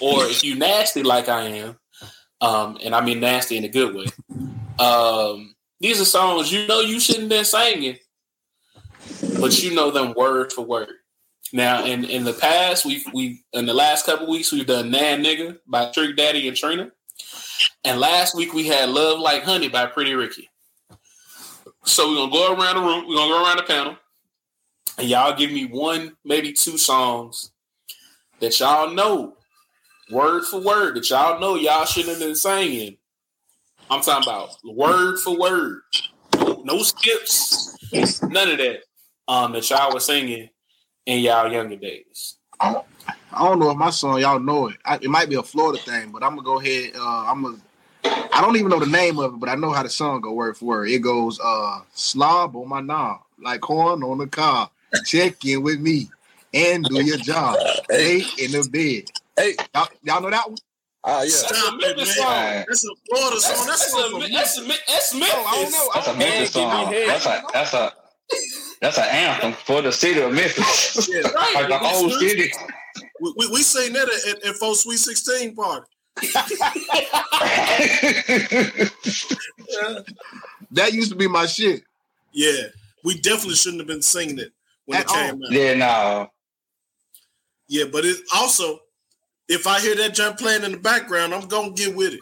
or 0.01 0.25
if 0.25 0.45
you 0.45 0.55
nasty 0.55 1.03
like 1.03 1.29
I 1.29 1.43
am, 1.43 1.79
um, 2.41 2.79
and 2.83 2.95
I 2.95 3.05
mean 3.05 3.21
nasty 3.21 3.57
in 3.57 3.65
a 3.65 3.69
good 3.69 3.95
way. 3.95 4.07
Um, 4.79 5.55
these 5.81 6.01
are 6.01 6.07
songs 6.07 6.53
you 6.53 6.67
know 6.67 6.81
you 6.81 7.01
shouldn't 7.01 7.29
been 7.29 7.45
singing, 7.45 7.97
but 9.41 9.63
you 9.63 9.75
know 9.75 9.91
them 9.91 10.15
word 10.17 10.53
for 10.53 10.65
word. 10.65 10.93
Now, 11.57 11.87
in 11.87 12.05
in 12.05 12.25
the 12.25 12.35
past, 12.35 12.85
we've 12.85 13.07
we 13.15 13.43
in 13.55 13.65
the 13.65 13.73
last 13.73 14.05
couple 14.05 14.29
weeks 14.29 14.53
we've 14.53 14.67
done 14.67 14.91
"Nann 14.91 15.25
Nigga" 15.25 15.57
by 15.67 15.91
Trick 15.91 16.15
Daddy 16.15 16.47
and 16.49 16.55
Trina, 16.55 16.93
and 17.83 17.99
last 17.99 18.35
week 18.35 18.53
we 18.53 18.67
had 18.67 18.91
"Love 18.91 19.21
Like 19.21 19.43
Honey" 19.43 19.71
by 19.71 19.87
Pretty 19.87 20.13
Ricky. 20.13 20.51
So 21.85 22.11
we're 22.11 22.17
gonna 22.17 22.31
go 22.31 22.53
around 22.53 22.77
the 22.77 22.83
room. 22.83 23.09
We're 23.09 23.17
gonna 23.17 23.31
go 23.31 23.43
around 23.43 23.57
the 23.57 23.63
panel, 23.63 23.97
and 24.99 25.09
y'all 25.09 25.35
give 25.35 25.51
me 25.51 25.65
one, 25.65 26.15
maybe 26.27 26.53
two 26.53 26.77
songs 26.77 27.53
that 28.41 28.61
y'all 28.61 28.91
know, 28.91 29.39
word 30.11 30.45
for 30.45 30.61
word, 30.61 30.97
that 30.97 31.09
y'all 31.09 31.41
know 31.41 31.55
y'all 31.55 31.87
shouldn't 31.87 32.19
have 32.19 32.21
been 32.21 32.35
singing. 32.35 32.99
I'm 33.89 34.03
talking 34.03 34.29
about 34.29 34.51
word 34.63 35.21
for 35.21 35.39
word, 35.39 35.81
no, 36.39 36.61
no 36.67 36.83
skips, 36.83 37.79
none 38.25 38.51
of 38.51 38.59
that. 38.59 38.81
Um, 39.27 39.53
that 39.53 39.71
y'all 39.71 39.95
were 39.95 40.01
singing 40.01 40.51
in 41.07 41.21
y'all 41.21 41.51
younger 41.51 41.77
days. 41.77 42.37
I 42.61 42.83
don't 43.33 43.59
know 43.59 43.71
if 43.71 43.77
my 43.77 43.91
song 43.91 44.21
y'all 44.21 44.41
know 44.41 44.69
it. 44.69 44.77
I, 44.85 44.97
it 44.97 45.09
might 45.09 45.29
be 45.29 45.37
a 45.37 45.43
Florida 45.43 45.79
thing, 45.79 46.11
but 46.11 46.23
I'm 46.23 46.31
gonna 46.31 46.43
go 46.43 46.61
ahead. 46.61 46.93
Uh, 46.97 47.25
I'm 47.27 47.43
gonna. 47.43 47.59
I 48.05 48.41
don't 48.41 48.57
even 48.57 48.69
know 48.69 48.81
the 48.81 48.87
name 48.87 49.19
of 49.19 49.35
it, 49.35 49.41
but 49.41 49.49
I 49.49 49.55
know 49.55 49.73
how 49.73 49.83
the 49.83 49.89
song 49.89 50.21
go 50.21 50.33
word 50.33 50.57
for 50.57 50.67
word. 50.67 50.91
It 50.91 50.99
goes, 51.01 51.39
uh, 51.43 51.81
"Slob 51.95 52.57
on 52.57 52.69
my 52.69 52.81
knob, 52.81 53.21
like 53.43 53.61
corn 53.61 54.03
on 54.03 54.19
the 54.19 54.27
cob. 54.27 54.71
Check 55.05 55.45
in 55.45 55.63
with 55.63 55.81
me 55.81 56.11
and 56.53 56.85
do 56.85 57.01
your 57.01 57.19
job. 57.19 57.59
Stay 57.85 58.25
in 58.39 58.53
the 58.53 58.69
bed." 58.71 59.11
Hey, 59.37 59.55
y'all, 59.75 59.89
y'all 60.03 60.21
know 60.23 60.31
that 60.31 60.49
one? 60.49 60.59
Ah, 61.05 61.23
yeah. 61.23 61.29
Stop 61.29 61.75
it, 61.81 61.97
man. 61.97 62.65
That's 62.67 62.85
a 62.85 62.91
Florida 63.09 63.41
song. 63.41 63.67
That's, 63.67 63.93
That's 63.93 63.95
a, 63.95 64.17
a 64.17 64.29
that's 64.29 64.59
a 64.59 64.63
that's 64.89 65.15
Memphis. 65.15 65.35
Oh, 65.35 65.45
I 65.47 65.63
don't 65.63 65.73
know. 65.73 65.91
That's 65.95 66.09
a 66.09 66.15
Memphis 66.15 66.53
song. 66.53 66.91
That's 66.91 67.27
a 67.27 67.45
that's 67.53 67.75
a 67.75 67.93
that's 68.81 68.99
an 68.99 69.05
anthem 69.05 69.53
for 69.53 69.83
the 69.83 69.93
city 69.93 70.21
of 70.21 70.33
Memphis. 70.33 71.09
Yeah, 71.09 71.23
like 71.35 71.69
the 71.69 71.79
whole 71.79 72.11
city. 72.11 72.53
We, 73.21 73.33
we, 73.37 73.47
we 73.49 73.63
sing 73.63 73.93
that 73.95 74.09
at, 74.09 74.37
at, 74.37 74.45
at 74.51 74.55
Folk 74.57 74.77
Sweet 74.77 74.99
16 74.99 75.55
party. 75.55 75.87
That 80.73 80.93
used 80.93 81.11
to 81.11 81.17
be 81.17 81.29
my 81.29 81.47
shit. 81.47 81.83
Yeah, 82.33 82.63
we 83.05 83.19
definitely 83.21 83.55
shouldn't 83.55 83.81
have 83.81 83.87
been 83.87 84.03
singing 84.03 84.39
it 84.39 84.53
when 84.85 84.99
At 84.99 85.05
it 85.05 85.09
came 85.09 85.35
out. 85.35 85.51
Yeah, 85.51 85.75
no. 85.75 86.29
Yeah, 87.69 87.85
but 87.91 88.05
it 88.05 88.19
also, 88.35 88.79
if 89.49 89.67
I 89.67 89.81
hear 89.81 89.95
that 89.97 90.15
jump 90.15 90.39
playing 90.39 90.65
in 90.65 90.73
the 90.73 90.79
background, 90.79 91.35
I'm 91.35 91.47
gonna 91.49 91.73
get 91.73 91.95
with 91.97 92.15
it. 92.15 92.21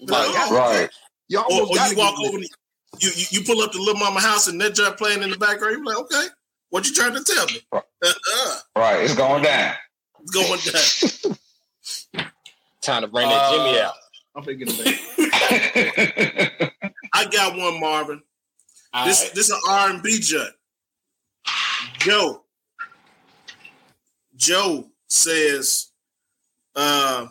Like, 0.00 0.28
Right. 0.28 0.48
oh, 0.50 0.54
Right. 0.56 0.90
Y'all 1.28 1.42
Or, 1.44 1.52
almost 1.52 1.72
or 1.72 1.76
gotta 1.76 1.92
you 1.94 1.98
walk 1.98 2.18
over, 2.20 2.32
with 2.38 2.42
and 2.42 2.50
you, 3.00 3.10
you 3.14 3.24
you 3.30 3.40
pull 3.42 3.60
up 3.62 3.72
to 3.72 3.78
little 3.78 3.98
mama 3.98 4.20
house 4.20 4.48
and 4.48 4.60
that 4.60 4.74
jump 4.74 4.96
playing 4.96 5.22
in 5.22 5.30
the 5.30 5.38
background. 5.38 5.76
You're 5.76 5.84
like, 5.84 5.98
okay, 5.98 6.26
what 6.70 6.86
you 6.86 6.94
trying 6.94 7.14
to 7.14 7.22
tell 7.24 7.46
me? 7.46 7.60
Uh-uh. 7.72 8.56
Right. 8.76 9.04
It's 9.04 9.14
going 9.14 9.42
down. 9.42 9.74
It's 10.22 10.30
going 10.32 10.60
down. 12.14 12.26
Time 12.82 13.02
to 13.02 13.08
bring 13.08 13.28
that 13.28 13.50
Jimmy 13.50 13.80
out. 13.80 13.94
I'm 14.36 14.42
thinking 14.44 14.68
of 14.68 14.76
that. 14.78 16.72
I 17.14 17.26
got 17.26 17.56
one, 17.56 17.80
Marvin. 17.80 18.22
All 18.92 19.06
this 19.06 19.22
right. 19.22 19.34
this 19.34 19.48
is 19.48 19.52
an 19.52 19.60
R 19.68 19.90
and 19.90 20.02
B 20.02 20.18
jut. 20.20 20.52
Joe. 21.98 22.42
Joe 24.36 24.88
says, 25.08 25.92
uh, 26.74 27.28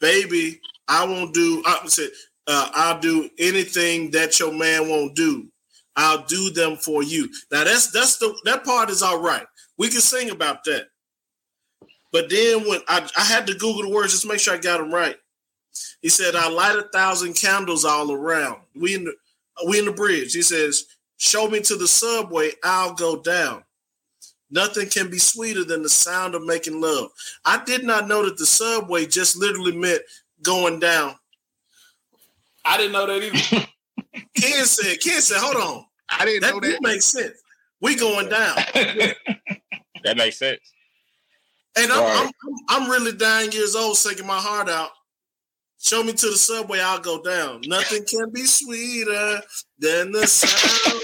"Baby, 0.00 0.60
I 0.88 1.04
won't 1.04 1.34
do." 1.34 1.62
I 1.66 1.86
said, 1.86 2.08
uh, 2.50 2.70
"I'll 2.74 3.00
do 3.00 3.30
anything 3.38 4.10
that 4.10 4.38
your 4.38 4.52
man 4.52 4.88
won't 4.88 5.14
do. 5.14 5.48
I'll 5.96 6.24
do 6.24 6.50
them 6.50 6.76
for 6.76 7.02
you." 7.02 7.28
Now 7.50 7.64
that's 7.64 7.90
that's 7.90 8.18
the 8.18 8.36
that 8.44 8.64
part 8.64 8.90
is 8.90 9.02
all 9.02 9.20
right. 9.20 9.46
We 9.78 9.88
can 9.88 10.00
sing 10.00 10.30
about 10.30 10.64
that. 10.64 10.86
But 12.12 12.28
then 12.28 12.68
when 12.68 12.80
I, 12.88 13.08
I 13.16 13.24
had 13.24 13.46
to 13.46 13.54
Google 13.54 13.82
the 13.82 13.94
words 13.94 14.12
just 14.12 14.26
make 14.26 14.40
sure 14.40 14.54
I 14.54 14.58
got 14.58 14.78
them 14.78 14.92
right. 14.92 15.16
He 16.02 16.08
said, 16.08 16.34
"I 16.34 16.48
light 16.48 16.76
a 16.78 16.88
thousand 16.92 17.34
candles 17.34 17.84
all 17.84 18.12
around. 18.12 18.60
We 18.74 18.94
in 18.94 19.04
the 19.04 19.14
we 19.66 19.78
in 19.78 19.84
the 19.84 19.92
bridge." 19.92 20.32
He 20.32 20.42
says, 20.42 20.86
"Show 21.18 21.48
me 21.48 21.60
to 21.60 21.76
the 21.76 21.88
subway, 21.88 22.52
I'll 22.64 22.94
go 22.94 23.22
down." 23.22 23.64
Nothing 24.50 24.88
can 24.88 25.08
be 25.08 25.18
sweeter 25.18 25.64
than 25.64 25.82
the 25.82 25.88
sound 25.88 26.34
of 26.34 26.42
making 26.44 26.80
love. 26.80 27.10
I 27.44 27.62
did 27.64 27.84
not 27.84 28.08
know 28.08 28.24
that 28.24 28.36
the 28.36 28.46
subway 28.46 29.06
just 29.06 29.36
literally 29.36 29.76
meant 29.76 30.02
going 30.42 30.80
down. 30.80 31.14
I 32.64 32.76
didn't 32.76 32.92
know 32.92 33.06
that 33.06 33.22
either. 33.22 33.66
Ken 34.36 34.64
said, 34.64 34.98
Ken 35.00 35.20
said, 35.20 35.38
hold 35.38 35.56
on. 35.56 35.84
I 36.08 36.24
didn't 36.24 36.42
That 36.42 36.54
know 36.54 36.60
do 36.60 36.72
that. 36.72 36.82
make 36.82 37.02
sense. 37.02 37.40
We 37.80 37.96
going 37.96 38.28
down. 38.28 38.56
That 40.02 40.16
makes 40.16 40.38
sense. 40.38 40.60
And 41.76 41.92
I'm, 41.92 42.00
Right. 42.00 42.16
I'm, 42.20 42.30
I'm, 42.70 42.84
I'm 42.84 42.90
really 42.90 43.12
dying 43.12 43.52
years 43.52 43.76
old, 43.76 43.98
singing 43.98 44.26
my 44.26 44.38
heart 44.38 44.68
out. 44.70 44.90
Show 45.78 46.02
me 46.02 46.14
to 46.14 46.26
the 46.30 46.36
subway, 46.36 46.80
I'll 46.80 47.00
go 47.00 47.22
down. 47.22 47.60
Nothing 47.66 48.04
can 48.06 48.30
be 48.30 48.44
sweeter 48.46 49.42
than 49.78 50.10
the 50.12 50.26
sound 50.26 51.02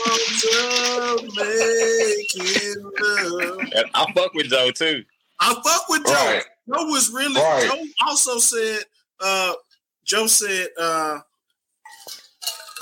of 1.18 1.22
making 1.36 2.82
love. 3.00 3.58
And 3.74 3.84
I 3.94 4.12
fuck 4.14 4.32
with 4.34 4.48
Joe 4.48 4.70
too. 4.70 5.04
I 5.40 5.54
fuck 5.64 5.88
with 5.90 6.04
Joe. 6.06 6.12
Right. 6.14 6.42
Joe 6.74 6.84
was 6.86 7.10
really 7.12 7.34
Right. 7.40 7.68
Joe 7.70 7.84
also 8.06 8.38
said 8.38 8.80
uh 9.20 9.52
Joe 10.04 10.26
said 10.26 10.68
uh 10.80 11.18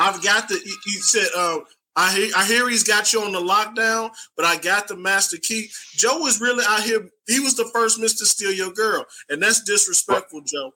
I've 0.01 0.23
got 0.23 0.49
the 0.49 0.55
he, 0.57 0.75
he 0.85 0.93
said 1.01 1.27
uh 1.37 1.59
I 1.97 2.13
hear 2.15 2.31
I 2.37 2.45
hear 2.45 2.69
he's 2.69 2.83
got 2.85 3.13
you 3.13 3.23
on 3.23 3.33
the 3.33 3.41
lockdown, 3.41 4.11
but 4.37 4.45
I 4.45 4.57
got 4.59 4.89
the 4.89 4.97
master 4.97 5.37
key. 5.37 5.71
Joe 5.95 6.19
was 6.19 6.41
really 6.41 6.65
out 6.67 6.83
here. 6.83 7.09
He 7.29 7.39
was 7.41 7.55
the 7.57 7.71
first 7.73 8.01
Mr. 8.01 8.25
Steal 8.25 8.53
Your 8.53 8.73
Girl, 8.73 9.05
and 9.29 9.41
that's 9.43 9.63
disrespectful, 9.63 10.41
Joe. 10.43 10.73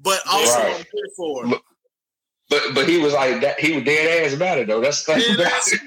But 0.00 0.20
also 0.28 0.58
Right. 0.58 0.74
I'm 0.80 0.84
here 0.92 1.08
for 1.16 1.44
Him. 1.44 1.50
But- 1.50 1.62
But 2.50 2.62
but 2.74 2.88
he 2.88 2.98
was 2.98 3.14
like 3.14 3.40
that. 3.40 3.58
He 3.58 3.72
was 3.74 3.84
dead 3.84 4.26
ass 4.26 4.34
about 4.34 4.58
it 4.58 4.66
though. 4.66 4.80
That's 4.80 5.02
the 5.04 5.14
thing. 5.14 5.24
Yeah, 5.28 5.36
that's 5.44 5.72
it. 5.72 5.80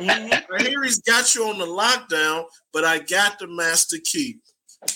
Mhm. 0.00 0.44
I 0.58 0.62
hear 0.64 0.82
he's 0.82 0.98
got 1.00 1.32
you 1.34 1.46
on 1.48 1.58
the 1.58 1.66
lockdown, 1.66 2.46
but 2.72 2.84
I 2.84 2.98
got 2.98 3.38
the 3.38 3.46
master 3.46 3.98
key. 4.02 4.38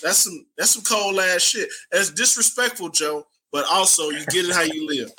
That's 0.01 0.17
some 0.17 0.45
that's 0.57 0.71
some 0.71 0.83
cold 0.83 1.17
ass 1.19 1.41
shit. 1.43 1.69
That's 1.91 2.09
disrespectful, 2.09 2.89
Joe. 2.89 3.25
But 3.53 3.65
also 3.71 4.09
you 4.09 4.25
get 4.25 4.45
it 4.49 4.53
how 4.53 4.63
you 4.63 4.85
live. 4.85 5.11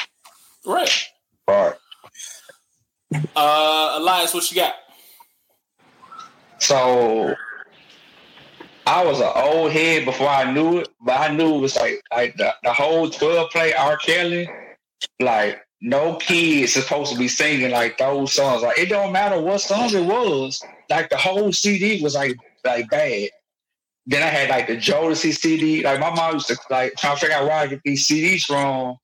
Right. 0.67 0.93
Right. 1.49 1.73
Uh, 3.35 3.95
Elias, 3.97 4.35
what 4.35 4.51
you 4.51 4.57
got? 4.57 4.75
So 6.59 7.35
I 8.87 9.03
was 9.03 9.21
an 9.21 9.33
old 9.35 9.73
head 9.73 10.05
before 10.05 10.29
I 10.29 10.53
knew 10.53 10.81
it, 10.81 10.89
but 11.01 11.19
I 11.19 11.35
knew 11.35 11.57
it 11.57 11.61
was 11.61 11.77
like 11.77 12.03
like 12.15 12.37
the, 12.37 12.53
the 12.63 12.73
whole 12.73 13.09
12 13.09 13.51
play 13.51 13.73
R. 13.73 13.97
Kelly 13.97 14.49
like 15.21 15.61
no 15.81 16.17
kids 16.17 16.75
supposed 16.75 17.13
to 17.13 17.19
be 17.19 17.29
singing 17.29 17.71
like 17.71 17.97
those 17.97 18.35
songs. 18.35 18.63
Like 18.63 18.79
it 18.79 18.91
don't 18.91 19.13
matter 19.13 19.41
what 19.41 19.63
songs 19.63 19.95
it 19.95 20.05
was. 20.05 20.63
Like 20.91 21.09
the 21.09 21.17
whole 21.17 21.51
CD 21.53 22.03
was 22.03 22.15
like 22.15 22.37
like 22.65 22.91
bad. 22.91 23.31
Then 24.07 24.23
I 24.23 24.27
had 24.27 24.51
like 24.51 24.67
the 24.67 24.77
Jodeci 24.77 25.33
CD. 25.33 25.83
Like 25.83 26.01
my 26.01 26.15
mom 26.15 26.35
used 26.35 26.49
to 26.49 26.59
like 26.69 26.95
trying 26.97 27.15
to 27.15 27.21
figure 27.21 27.37
out 27.37 27.45
where 27.45 27.53
I 27.53 27.67
get 27.69 27.81
these 27.85 28.07
CDs 28.07 28.45
from. 28.45 28.99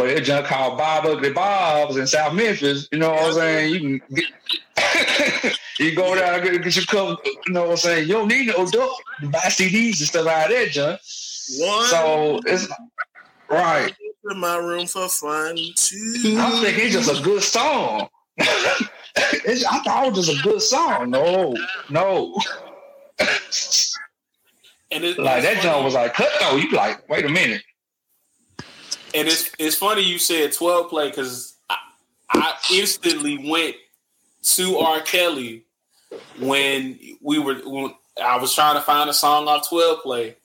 But 0.00 0.08
it's 0.08 0.26
just 0.26 0.48
called 0.48 0.78
Bob 0.78 1.04
Ugly 1.04 1.34
Bob's 1.34 1.98
in 1.98 2.06
South 2.06 2.32
Memphis. 2.32 2.88
You 2.90 3.00
know 3.00 3.10
what 3.10 3.22
I'm 3.22 3.32
saying? 3.34 3.74
You 3.74 4.00
can 4.00 4.16
get, 4.16 5.58
you 5.78 5.94
go 5.94 6.14
down 6.14 6.40
and 6.40 6.64
get, 6.64 6.74
your 6.74 6.86
cup. 6.86 7.20
You 7.26 7.52
know 7.52 7.64
what 7.64 7.70
I'm 7.72 7.76
saying? 7.76 8.08
You 8.08 8.14
don't 8.14 8.28
need 8.28 8.46
no 8.46 8.64
dope 8.66 8.96
to 9.20 9.28
buy 9.28 9.40
CDs 9.40 9.98
and 9.98 10.08
stuff 10.08 10.24
like 10.24 10.48
that, 10.48 10.70
John. 10.70 10.98
One. 11.58 11.84
So 11.88 12.40
it's 12.46 12.66
right. 13.50 13.94
In 14.30 14.38
my 14.38 14.56
room 14.56 14.86
for 14.86 15.06
fun 15.10 15.58
too. 15.76 16.36
I 16.38 16.60
think 16.62 16.78
it's 16.78 16.94
just 16.94 17.20
a 17.20 17.22
good 17.22 17.42
song. 17.42 18.08
it's, 18.38 19.66
I 19.66 19.80
thought 19.80 20.06
it 20.06 20.14
was 20.14 20.28
just 20.28 20.40
a 20.40 20.42
good 20.42 20.62
song. 20.62 21.10
No, 21.10 21.54
no. 21.90 22.38
And 24.92 25.04
it, 25.04 25.18
Like 25.18 25.42
that 25.42 25.58
funny- 25.58 25.60
John 25.60 25.84
was 25.84 25.92
like, 25.92 26.14
cut 26.14 26.30
though. 26.40 26.56
You 26.56 26.70
like, 26.70 27.06
wait 27.10 27.26
a 27.26 27.28
minute. 27.28 27.60
And 29.14 29.28
it's 29.28 29.50
it's 29.58 29.76
funny 29.76 30.02
you 30.02 30.18
said 30.18 30.52
12 30.52 30.88
play 30.88 31.08
because 31.08 31.54
I, 31.68 31.76
I 32.30 32.54
instantly 32.72 33.50
went 33.50 33.76
to 34.42 34.78
R. 34.78 35.00
Kelly 35.00 35.64
when 36.38 36.98
we 37.20 37.38
were 37.38 37.56
when 37.64 37.94
I 38.22 38.38
was 38.38 38.54
trying 38.54 38.74
to 38.74 38.80
find 38.80 39.10
a 39.10 39.14
song 39.14 39.48
off 39.48 39.68
12 39.68 40.02
play 40.02 40.36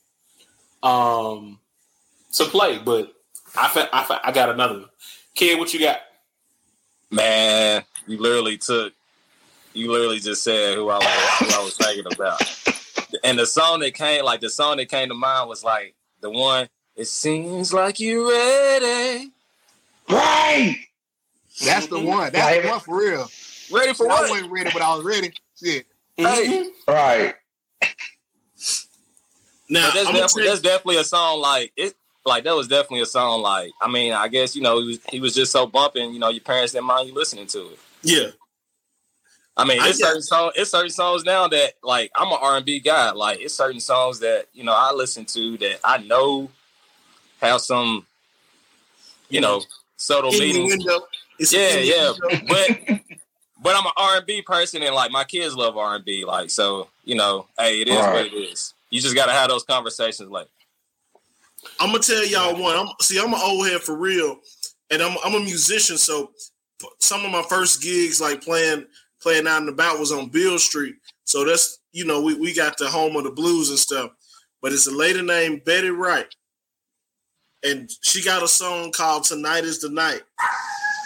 um 0.82 1.58
to 2.32 2.44
play, 2.44 2.78
but 2.78 3.12
I 3.56 3.68
fa- 3.68 3.88
I, 3.92 4.04
fa- 4.04 4.20
I 4.22 4.32
got 4.32 4.50
another 4.50 4.80
one. 4.80 4.88
Kid, 5.34 5.58
what 5.58 5.72
you 5.72 5.80
got? 5.80 6.00
Man, 7.10 7.84
you 8.06 8.18
literally 8.18 8.58
took, 8.58 8.92
you 9.72 9.90
literally 9.90 10.18
just 10.18 10.42
said 10.42 10.74
who 10.74 10.88
I 10.90 10.98
was, 10.98 11.38
who 11.38 11.60
I 11.60 11.64
was 11.64 11.76
thinking 11.76 12.12
about. 12.12 12.40
And 13.24 13.38
the 13.38 13.46
song 13.46 13.80
that 13.80 13.94
came, 13.94 14.24
like 14.24 14.40
the 14.40 14.50
song 14.50 14.76
that 14.78 14.88
came 14.88 15.08
to 15.08 15.14
mind 15.14 15.48
was 15.48 15.64
like 15.64 15.94
the 16.20 16.30
one. 16.30 16.68
It 16.96 17.06
seems 17.06 17.72
like 17.72 18.00
you're 18.00 18.30
ready. 18.30 19.30
Right. 20.08 20.76
That's 21.64 21.86
the 21.86 21.96
mm-hmm. 21.96 22.06
one. 22.06 22.32
That's 22.32 22.62
the 22.62 22.68
one 22.68 22.80
for 22.80 22.98
real. 22.98 23.30
Ready 23.70 23.94
for 23.94 24.06
what? 24.06 24.26
I 24.26 24.30
wasn't 24.30 24.50
ready, 24.50 24.70
but 24.72 24.82
I 24.82 24.94
was 24.94 25.04
ready. 25.04 25.32
Shit. 25.62 25.86
Hey, 26.16 26.24
mm-hmm. 26.24 26.90
Right. 26.90 27.34
Now 29.68 29.90
that's, 29.90 30.06
definitely, 30.06 30.44
that's 30.44 30.60
definitely 30.60 30.96
a 30.98 31.04
song 31.04 31.40
like 31.40 31.72
it. 31.76 31.94
Like 32.24 32.44
that 32.44 32.54
was 32.54 32.68
definitely 32.68 33.02
a 33.02 33.06
song. 33.06 33.42
Like 33.42 33.72
I 33.80 33.90
mean, 33.90 34.12
I 34.12 34.28
guess 34.28 34.54
you 34.54 34.62
know 34.62 34.80
he 34.80 34.86
was, 34.86 35.00
he 35.10 35.20
was 35.20 35.34
just 35.34 35.52
so 35.52 35.66
bumping. 35.66 36.12
You 36.12 36.18
know, 36.18 36.28
your 36.28 36.40
parents 36.40 36.72
didn't 36.72 36.86
mind 36.86 37.08
you 37.08 37.14
listening 37.14 37.46
to 37.48 37.60
it. 37.72 37.78
Yeah. 38.02 38.28
I 39.56 39.64
mean, 39.64 39.80
I 39.80 39.90
certain 39.92 40.22
song. 40.22 40.52
It's 40.54 40.70
certain 40.70 40.90
songs 40.90 41.24
now 41.24 41.48
that 41.48 41.74
like 41.82 42.10
I'm 42.14 42.28
an 42.28 42.38
R 42.40 42.58
and 42.58 42.66
B 42.66 42.78
guy. 42.78 43.10
Like 43.12 43.40
it's 43.40 43.54
certain 43.54 43.80
songs 43.80 44.20
that 44.20 44.46
you 44.52 44.64
know 44.64 44.74
I 44.74 44.92
listen 44.92 45.24
to 45.26 45.56
that 45.58 45.80
I 45.82 45.98
know 45.98 46.50
have 47.40 47.60
some, 47.60 48.06
you 49.28 49.40
know, 49.40 49.62
subtle 49.96 50.32
In 50.32 50.38
the 50.38 50.44
meanings. 50.46 50.70
window. 50.76 51.06
It's 51.38 51.52
yeah, 51.52 51.76
yeah, 51.76 52.12
but 52.48 53.00
but 53.62 53.76
I'm 53.76 53.86
an 53.86 53.92
R 53.96 54.16
and 54.18 54.26
B 54.26 54.42
person, 54.42 54.82
and 54.82 54.94
like 54.94 55.10
my 55.10 55.24
kids 55.24 55.54
love 55.54 55.76
R 55.76 55.96
and 55.96 56.04
B. 56.04 56.24
Like 56.24 56.50
so, 56.50 56.88
you 57.04 57.14
know, 57.14 57.46
hey, 57.58 57.82
it 57.82 57.88
is 57.88 57.96
what 57.96 58.26
it 58.26 58.34
is. 58.34 58.74
You 58.90 59.00
just 59.00 59.14
got 59.14 59.26
to 59.26 59.32
have 59.32 59.48
those 59.48 59.64
conversations. 59.64 60.30
Like, 60.30 60.48
I'm 61.80 61.90
gonna 61.90 61.98
tell 61.98 62.24
y'all 62.26 62.60
one. 62.60 62.76
I'm 62.76 62.86
see, 63.00 63.18
I'm 63.18 63.34
an 63.34 63.40
old 63.42 63.66
head 63.66 63.80
for 63.80 63.96
real, 63.96 64.38
and 64.90 65.02
I'm 65.02 65.16
I'm 65.24 65.34
a 65.34 65.40
musician. 65.40 65.98
So 65.98 66.30
some 67.00 67.24
of 67.24 67.30
my 67.30 67.42
first 67.48 67.82
gigs, 67.82 68.20
like 68.20 68.42
playing 68.42 68.86
playing 69.20 69.46
out 69.46 69.60
and 69.60 69.68
about, 69.68 69.98
was 69.98 70.12
on 70.12 70.28
Beale 70.28 70.58
Street. 70.58 70.94
So 71.24 71.44
that's 71.44 71.78
you 71.92 72.04
know 72.06 72.22
we 72.22 72.34
we 72.34 72.54
got 72.54 72.78
the 72.78 72.88
home 72.88 73.16
of 73.16 73.24
the 73.24 73.30
blues 73.30 73.70
and 73.70 73.78
stuff. 73.78 74.10
But 74.62 74.72
it's 74.72 74.86
a 74.86 74.94
lady 74.94 75.22
named 75.22 75.64
Betty 75.64 75.90
Wright, 75.90 76.26
and 77.62 77.90
she 78.02 78.22
got 78.24 78.42
a 78.42 78.48
song 78.48 78.92
called 78.92 79.24
"Tonight 79.24 79.64
Is 79.64 79.80
the 79.80 79.88
Night." 79.90 80.22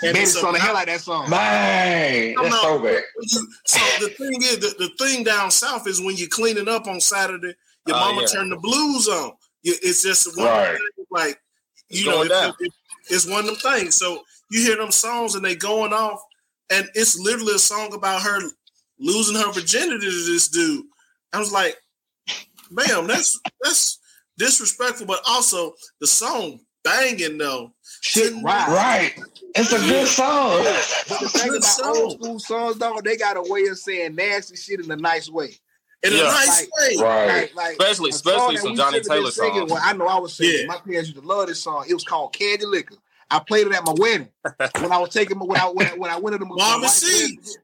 And 0.03 0.15
Betty 0.15 0.21
it's 0.21 0.33
sung 0.33 0.45
the 0.45 0.49
about- 0.51 0.61
hell 0.63 0.77
out 0.77 0.83
of 0.85 0.89
that 0.89 1.01
song. 1.03 1.29
Man, 1.31 2.35
that's 2.35 2.49
no. 2.51 2.63
so 2.63 2.79
bad. 2.83 3.03
So 3.67 3.79
the 4.01 4.09
thing 4.17 4.43
is, 4.43 4.59
the, 4.59 4.75
the 4.79 4.89
thing 5.05 5.25
down 5.25 5.51
south 5.51 5.87
is 5.87 6.01
when 6.01 6.17
you're 6.17 6.29
cleaning 6.29 6.69
up 6.69 6.87
on 6.87 7.01
Saturday, 7.01 7.55
your 7.87 7.97
Oh, 7.97 8.01
mama 8.01 8.23
yeah. 8.23 8.27
turn 8.29 8.49
the 8.49 8.57
blues 8.57 9.09
on. 9.09 9.33
It's 9.63 10.03
just 10.03 10.37
one 10.39 10.47
Right. 10.47 10.69
of 10.69 10.73
them 10.73 10.81
things, 10.97 11.07
like 11.11 11.41
It's 11.91 12.01
you 12.01 12.07
know, 12.07 12.25
going 12.25 12.31
it- 12.31 12.55
it- 12.67 12.73
it's 13.11 13.27
one 13.27 13.41
of 13.41 13.47
them 13.47 13.57
things. 13.57 13.97
So 13.97 14.23
you 14.51 14.63
hear 14.63 14.77
them 14.77 14.91
songs 14.91 15.35
and 15.35 15.45
they 15.45 15.55
going 15.55 15.93
off, 15.93 16.21
and 16.71 16.89
it's 16.95 17.19
literally 17.19 17.55
a 17.57 17.59
song 17.59 17.93
about 17.93 18.23
her 18.23 18.41
losing 18.99 19.37
her 19.37 19.53
virginity 19.53 20.07
to 20.11 20.25
this 20.33 20.49
dude. 20.49 20.87
I 21.35 21.39
was 21.39 21.53
like, 21.53 21.77
"Bam, 22.71 23.07
that's 23.07 23.39
that's 23.63 23.99
disrespectful," 24.45 25.07
but 25.07 25.21
also 25.29 25.75
the 26.01 26.07
song 26.07 26.61
banging 26.83 27.39
though. 27.39 27.73
Shit, 28.03 28.33
right. 28.43 28.69
Right. 28.69 29.15
It's 29.55 29.73
a 29.73 29.79
good 29.79 30.09
song. 30.09 30.63
But 31.09 31.21
the 31.21 31.29
thing 31.29 31.49
Good 31.51 31.59
about 31.59 31.65
song. 31.65 31.97
old 31.97 32.13
school 32.23 32.39
songs, 32.39 32.77
though, 32.79 32.99
they 33.05 33.17
got 33.17 33.37
a 33.37 33.43
way 33.43 33.65
of 33.67 33.79
saying 33.79 34.15
nasty 34.15 34.57
shit 34.57 34.81
in 34.81 34.91
a 34.91 34.97
nice 34.97 35.29
way. 35.29 35.55
In 36.03 36.13
Yeah. 36.15 36.21
a 36.21 36.25
nice 36.25 36.61
Like- 36.61 36.69
way. 36.79 36.97
Right. 37.05 37.55
Like, 37.55 37.55
like 37.57 37.73
Especially- 37.79 38.11
a 38.11 38.15
especially 38.15 38.57
some 38.57 38.75
Johnny 38.77 38.99
should've 38.99 39.09
Taylor 39.13 39.31
singing 39.31 39.59
songs. 39.69 39.73
when 39.73 39.83
I 39.85 39.93
know 39.93 40.07
I 40.07 40.19
was 40.19 40.35
singing. 40.35 40.61
Yeah. 40.63 40.67
My 40.67 40.79
parents 40.79 41.11
used 41.11 41.21
to 41.21 41.27
love 41.27 41.49
this 41.49 41.63
song. 41.63 41.85
It 41.89 41.93
was 41.95 42.05
called 42.05 42.33
Candy 42.33 42.65
Licker. 42.65 42.95
I 43.31 43.39
played 43.41 43.67
it 43.67 43.73
at 43.75 43.85
my 43.85 43.93
wedding 43.99 44.29
when 44.81 44.91
I 44.93 44.99
was 44.99 45.11
taking 45.11 45.37
my 45.39 45.45
when 45.45 45.61
I 45.61 45.67
when 45.69 45.87
I, 45.87 45.91
when 45.97 46.11
I 46.11 46.17
went 46.17 46.35
to 46.35 46.39
the 46.39 46.47
my 46.47 46.57
Marvin 46.57 46.83
wife's 46.83 47.57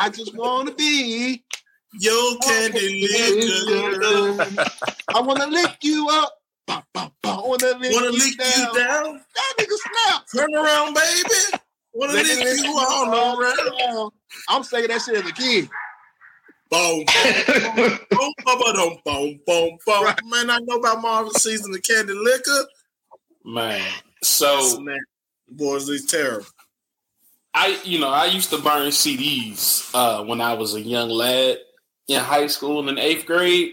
I 0.00 0.08
just 0.08 0.34
want 0.34 0.68
to 0.68 0.74
be. 0.74 1.43
Yo, 1.98 2.36
candy 2.42 3.08
licker. 3.08 4.44
I 5.14 5.20
want 5.20 5.40
to 5.40 5.46
lick 5.46 5.76
you 5.82 6.08
up. 6.10 6.32
Bah, 6.66 6.82
bah, 6.92 7.10
bah. 7.22 7.36
I 7.36 7.46
want 7.46 7.60
to 7.60 7.76
lick, 7.78 7.92
Wanna 7.92 8.06
you, 8.06 8.18
lick 8.18 8.38
down. 8.38 8.48
you 8.58 8.80
down? 8.80 9.20
That 9.34 9.54
nigga 9.58 9.76
snap. 10.08 10.24
Turn 10.34 10.54
around, 10.54 10.94
baby. 10.94 11.62
Wanna 11.92 12.14
lick 12.14 12.26
lick 12.26 12.58
you 12.58 12.64
you 12.64 12.78
all 12.78 13.40
around? 13.40 14.12
I'm 14.48 14.64
saying 14.64 14.88
that 14.88 15.02
shit 15.02 15.16
as 15.16 15.28
a 15.28 15.32
kid. 15.32 15.68
Boom, 16.70 17.04
boom, 17.04 17.98
boom, 18.10 18.32
boom, 18.44 18.98
boom, 19.04 19.40
boom, 19.46 19.78
boom. 19.86 20.14
Man, 20.24 20.50
I 20.50 20.58
know 20.62 20.78
about 20.78 21.00
Marvin 21.00 21.32
Sease 21.34 21.62
the 21.62 21.80
candy 21.80 22.14
liquor. 22.14 22.66
Man. 23.44 23.92
So 24.22 24.80
man, 24.80 24.98
boys, 25.48 25.86
these 25.86 26.06
terrible. 26.06 26.46
I, 27.52 27.78
you 27.84 28.00
know, 28.00 28.08
I 28.08 28.24
used 28.24 28.50
to 28.50 28.58
burn 28.58 28.88
CDs 28.88 29.88
uh, 29.94 30.24
when 30.24 30.40
I 30.40 30.54
was 30.54 30.74
a 30.74 30.80
young 30.80 31.08
lad 31.08 31.58
in 32.08 32.20
high 32.20 32.46
school 32.46 32.88
in 32.88 32.98
eighth 32.98 33.26
grade. 33.26 33.72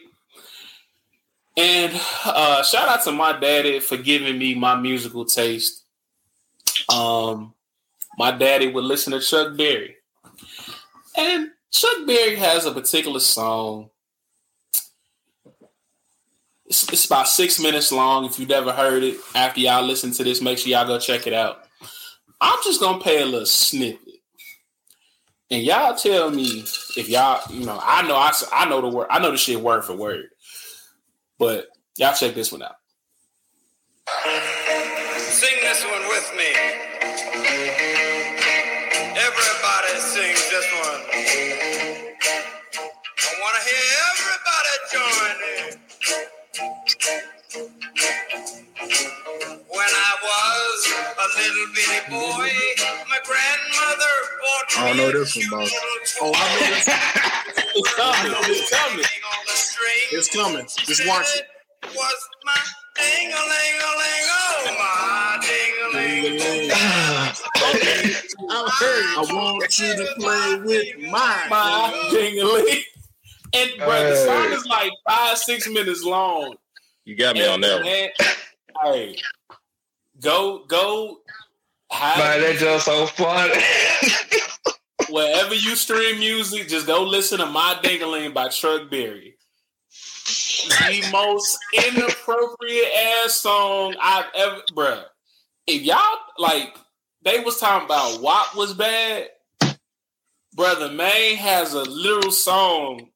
And 1.58 1.91
uh, 2.26 2.64
shout 2.64 2.88
out 2.88 3.03
to 3.03 3.12
my 3.12 3.38
daddy 3.38 3.80
for 3.80 3.98
giving 3.98 4.38
me 4.38 4.56
my 4.56 4.76
musical 4.76 5.26
taste. 5.26 5.84
Um, 6.90 7.53
my 8.18 8.32
daddy 8.32 8.72
would 8.72 8.84
listen 8.84 9.12
to 9.14 9.20
Chuck 9.20 9.58
Berry, 9.58 9.95
and 11.18 11.49
Chuck 11.72 12.06
Berry 12.08 12.36
has 12.36 12.66
a 12.66 12.72
particular 12.72 13.20
song. 13.20 13.90
It's, 16.66 16.91
it's 16.91 17.06
about 17.06 17.28
six 17.28 17.60
minutes 17.60 17.91
long. 17.91 18.26
If 18.26 18.40
you've 18.40 18.49
never 18.49 18.72
heard 18.72 19.03
it, 19.03 19.18
after 19.36 19.60
y'all 19.60 19.84
listen 19.84 20.12
to 20.14 20.24
this, 20.24 20.41
make 20.41 20.58
sure 20.58 20.72
y'all 20.72 20.88
go 20.88 20.99
check 20.99 21.28
it 21.28 21.34
out. 21.34 21.64
I'm 22.40 22.60
just 22.64 22.80
gonna 22.80 22.99
play 22.99 23.22
a 23.22 23.26
little 23.26 23.45
snippet, 23.45 24.11
and 25.52 25.64
y'all 25.64 25.95
tell 25.95 26.32
me 26.32 26.61
if 26.98 27.10
y'all, 27.10 27.41
you 27.53 27.65
know, 27.65 27.80
I 27.84 28.07
know 28.07 28.15
I, 28.15 28.32
I 28.53 28.69
know 28.69 28.82
the 28.82 28.88
word, 28.90 29.07
I 29.11 29.19
know 29.19 29.32
the 29.32 29.38
shit 29.38 29.60
word 29.61 29.86
for 29.86 29.95
word, 29.95 30.30
but 31.38 31.68
y'all 31.98 32.15
check 32.15 32.36
this 32.36 32.52
one 32.52 32.64
out. 32.64 32.76
Sing 35.18 35.57
this 35.61 35.84
one 35.86 36.07
with 36.10 36.34
me. 36.38 36.52
Everybody 39.03 39.99
sing 39.99 40.36
this 40.36 40.68
one. 40.86 41.02
I 43.18 43.36
want 43.41 43.56
to 43.56 43.64
hear 43.69 43.86
everybody 44.11 44.73
join 44.94 45.40
little 51.41 51.73
bitty 51.73 51.99
boy, 52.09 52.49
my 53.09 53.19
grandmother 53.26 54.13
bought 54.41 54.68
I 54.77 54.88
don't 54.88 54.97
me 54.97 55.03
know 55.03 55.09
a 55.09 55.13
this 55.13 55.35
one, 55.35 55.41
cute 55.41 55.51
boss. 55.51 55.72
little 55.72 56.30
Oh, 56.30 56.31
I 56.35 56.38
know 56.53 56.69
this. 56.69 56.88
It's 57.73 57.93
coming, 57.95 58.31
it's 58.51 58.69
coming. 58.69 59.05
on 59.05 59.45
the 59.47 59.53
string. 59.53 60.07
It's 60.11 60.30
coming. 60.35 60.65
Just 60.85 61.07
watch 61.07 61.27
it. 61.35 61.47
Was 61.84 62.30
my 62.45 62.61
ding-a-ling-a-ling, 62.95 64.27
oh 64.30 64.76
my 64.80 65.39
ding-a-ling. 65.41 66.72
I've 68.49 68.72
heard 68.73 69.05
I 69.18 69.34
want 69.34 69.80
you 69.80 69.95
to 69.95 70.05
play 70.19 70.59
with 70.63 71.11
mine. 71.11 71.49
My 71.49 72.09
ding-a-ling. 72.11 72.84
And 73.53 73.72
bro, 73.80 74.09
the 74.09 74.15
song 74.15 74.51
is 74.53 74.65
like 74.68 74.91
five, 75.07 75.38
six 75.38 75.68
minutes 75.69 76.03
long. 76.03 76.55
you 77.05 77.15
got 77.15 77.35
me 77.35 77.45
on 77.47 77.61
that 77.61 77.76
one. 77.76 77.84
Man, 77.84 78.09
hey, 78.84 79.18
Go 80.22 80.65
go. 80.68 81.20
Man, 81.91 82.41
that's 82.41 82.59
just 82.59 82.85
so 82.85 83.05
funny. 83.05 83.53
Wherever 85.09 85.53
you 85.53 85.76
stream 85.76 86.19
music, 86.19 86.68
just 86.68 86.88
go 86.88 87.03
listen 87.03 87.39
to 87.39 87.45
My 87.45 87.77
Ding-a-Ling 87.84 88.34
by 88.34 88.47
Chuck 88.47 88.89
Berry. 88.89 89.35
The 90.69 91.09
most 91.11 91.57
inappropriate 91.73 92.93
ass 93.23 93.34
song 93.34 93.95
I've 94.01 94.26
ever, 94.35 94.61
bruh. 94.73 95.03
If 95.68 95.81
y'all 95.81 96.18
like, 96.38 96.76
they 97.23 97.39
was 97.39 97.59
talking 97.59 97.85
about 97.85 98.22
WAP 98.22 98.55
was 98.55 98.73
bad. 98.73 99.30
Brother 100.53 100.89
May 100.89 101.35
has 101.35 101.73
a 101.73 101.84
little 101.84 102.31
song 102.31 103.09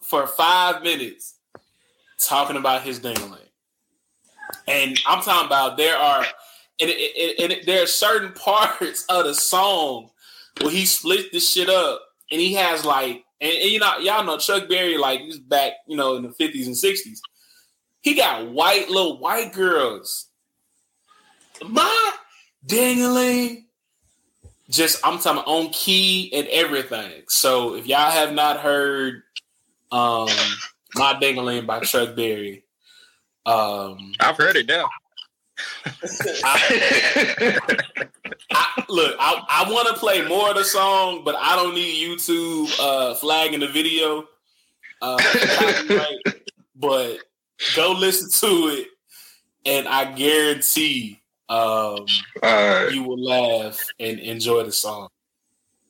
for 0.00 0.26
five 0.26 0.82
minutes 0.82 1.36
talking 2.18 2.56
about 2.56 2.82
his 2.82 3.00
dingling. 3.00 3.38
And 4.66 4.98
I'm 5.06 5.22
talking 5.22 5.46
about 5.46 5.76
there 5.76 5.96
are 5.96 6.24
and, 6.80 6.90
it, 6.90 7.40
and 7.40 7.52
it, 7.52 7.66
there 7.66 7.82
are 7.82 7.86
certain 7.86 8.32
parts 8.32 9.04
of 9.08 9.24
the 9.24 9.34
song 9.34 10.10
where 10.60 10.70
he 10.70 10.84
split 10.84 11.32
this 11.32 11.50
shit 11.50 11.68
up 11.68 12.02
and 12.30 12.40
he 12.40 12.54
has 12.54 12.84
like 12.84 13.24
and, 13.40 13.52
and 13.52 13.70
you 13.70 13.78
know 13.78 13.98
y'all 13.98 14.24
know 14.24 14.38
Chuck 14.38 14.68
Berry 14.68 14.98
like 14.98 15.20
he's 15.20 15.38
back 15.38 15.72
you 15.86 15.96
know 15.96 16.16
in 16.16 16.22
the 16.22 16.28
50s 16.28 16.66
and 16.66 16.74
60s. 16.74 17.20
He 18.02 18.14
got 18.14 18.48
white 18.50 18.88
little 18.88 19.18
white 19.18 19.52
girls. 19.52 20.28
My 21.62 22.12
dingling 22.66 23.64
just 24.70 25.04
I'm 25.04 25.18
talking 25.18 25.42
on 25.42 25.70
key 25.70 26.32
and 26.32 26.46
everything. 26.48 27.24
So 27.28 27.74
if 27.74 27.86
y'all 27.86 28.10
have 28.10 28.32
not 28.32 28.60
heard 28.60 29.22
um 29.92 30.28
My 30.94 31.14
Dingling 31.14 31.66
by 31.66 31.80
Chuck 31.80 32.14
Berry, 32.14 32.64
um 33.44 34.12
I've 34.20 34.36
heard 34.36 34.56
it 34.56 34.68
now. 34.68 34.88
I, 36.44 37.58
I, 38.52 38.84
look, 38.88 39.16
I, 39.18 39.44
I 39.48 39.72
want 39.72 39.88
to 39.88 39.94
play 39.94 40.26
more 40.26 40.50
of 40.50 40.56
the 40.56 40.64
song, 40.64 41.22
but 41.24 41.36
I 41.36 41.56
don't 41.56 41.74
need 41.74 42.06
YouTube 42.06 42.70
uh, 42.80 43.14
flagging 43.14 43.60
the 43.60 43.68
video. 43.68 44.24
Uh, 45.02 45.18
but 46.76 47.18
go 47.76 47.92
listen 47.92 48.30
to 48.48 48.68
it, 48.68 48.88
and 49.66 49.88
I 49.88 50.12
guarantee 50.12 51.20
um, 51.48 52.06
you 52.92 53.02
will 53.02 53.22
laugh 53.22 53.78
and 53.98 54.18
enjoy 54.20 54.64
the 54.64 54.72
song. 54.72 55.08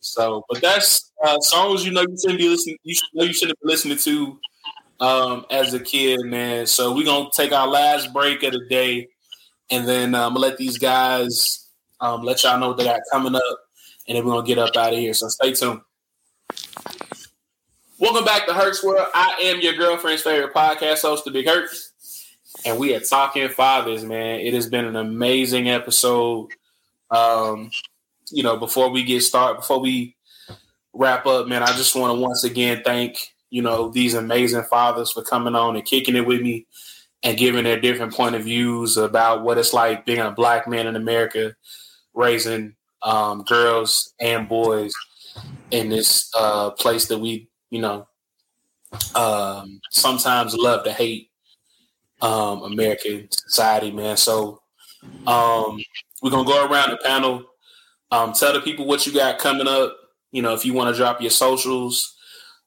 So, 0.01 0.44
but 0.48 0.62
that's 0.62 1.12
uh, 1.22 1.38
songs 1.40 1.84
you 1.84 1.92
know 1.92 2.01
you 2.01 2.16
shouldn't 2.18 2.38
be 2.38 2.48
listening. 2.48 2.78
You 2.82 2.94
should 2.94 3.09
know 3.12 3.24
you 3.24 3.32
shouldn't 3.32 3.60
be 3.60 3.68
listening 3.68 3.98
to 3.98 4.38
um, 5.01 5.47
as 5.51 5.74
a 5.74 5.80
kid, 5.80 6.20
man. 6.24 6.66
So 6.66 6.94
we're 6.94 7.05
gonna 7.05 7.28
take 7.32 7.52
our 7.52 7.66
last 7.66 8.12
break 8.12 8.42
of 8.42 8.52
the 8.52 8.66
day, 8.68 9.09
and 9.70 9.86
then 9.86 10.14
um, 10.14 10.22
I'm 10.22 10.34
gonna 10.34 10.40
let 10.40 10.59
these 10.59 10.78
guys 10.78 11.68
um, 12.01 12.22
let 12.22 12.42
y'all 12.42 12.59
know 12.59 12.68
what 12.68 12.76
they 12.76 12.84
got 12.84 13.01
coming 13.10 13.34
up, 13.34 13.59
and 14.09 14.16
then 14.16 14.24
we're 14.24 14.32
gonna 14.32 14.47
get 14.47 14.59
up 14.59 14.76
out 14.76 14.92
of 14.92 14.98
here. 14.98 15.14
So 15.14 15.28
stay 15.28 15.52
tuned. 15.52 15.80
Welcome 17.98 18.24
back 18.24 18.47
to 18.47 18.55
Herc's 18.55 18.82
World. 18.82 19.09
I 19.14 19.36
am 19.42 19.60
your 19.60 19.74
girlfriend's 19.74 20.22
favorite 20.22 20.55
podcast 20.55 21.02
host, 21.02 21.24
The 21.24 21.30
Big 21.30 21.47
Herc, 21.47 21.70
and 22.64 22.78
we 22.78 22.94
are 22.94 23.01
talking 23.01 23.48
fathers. 23.48 24.05
Man, 24.05 24.40
it 24.40 24.55
has 24.55 24.68
been 24.68 24.86
an 24.86 24.97
amazing 24.97 25.68
episode. 25.68 26.48
Um, 27.10 27.70
you 28.30 28.42
know, 28.42 28.56
before 28.56 28.90
we 28.90 29.05
get 29.05 29.22
started, 29.22 29.60
before 29.60 29.80
we 29.80 30.16
wrap 30.92 31.26
up, 31.26 31.47
man, 31.47 31.62
I 31.62 31.72
just 31.76 31.94
want 31.94 32.16
to 32.16 32.20
once 32.20 32.44
again 32.44 32.82
thank 32.84 33.18
you 33.51 33.62
know 33.62 33.90
these 33.90 34.14
amazing 34.14 34.62
fathers 34.64 35.12
for 35.12 35.22
coming 35.22 35.55
on 35.55 35.76
and 35.76 35.84
kicking 35.84 36.16
it 36.16 36.26
with 36.26 36.40
me 36.40 36.66
and 37.22 37.38
giving 37.38 37.64
their 37.64 37.80
different 37.80 38.14
point 38.14 38.34
of 38.34 38.44
views 38.44 38.97
about 38.97 39.42
what 39.42 39.59
it's 39.59 39.72
like 39.72 40.06
being 40.06 40.20
a 40.20 40.30
black 40.30 40.66
man 40.66 40.86
in 40.86 40.97
America, 40.97 41.55
raising 42.14 42.74
um, 43.02 43.42
girls 43.44 44.14
and 44.20 44.48
boys 44.48 44.92
in 45.70 45.88
this 45.88 46.30
uh, 46.36 46.70
place 46.70 47.06
that 47.06 47.18
we, 47.18 47.48
you 47.70 47.80
know, 47.80 48.06
um, 49.14 49.80
sometimes 49.90 50.55
love 50.55 50.84
to 50.84 50.92
hate 50.92 51.30
um, 52.22 52.62
American 52.62 53.28
society, 53.30 53.90
man. 53.90 54.16
So 54.16 54.62
um, 55.26 55.80
we're 56.22 56.30
gonna 56.30 56.44
go 56.44 56.66
around 56.66 56.90
the 56.90 56.98
panel. 56.98 57.44
Um, 58.10 58.32
tell 58.32 58.52
the 58.52 58.60
people 58.60 58.86
what 58.86 59.06
you 59.06 59.12
got 59.12 59.38
coming 59.38 59.68
up. 59.68 59.97
You 60.32 60.42
know, 60.42 60.55
if 60.55 60.64
you 60.64 60.72
want 60.74 60.94
to 60.94 60.98
drop 60.98 61.20
your 61.20 61.30
socials, 61.30 62.16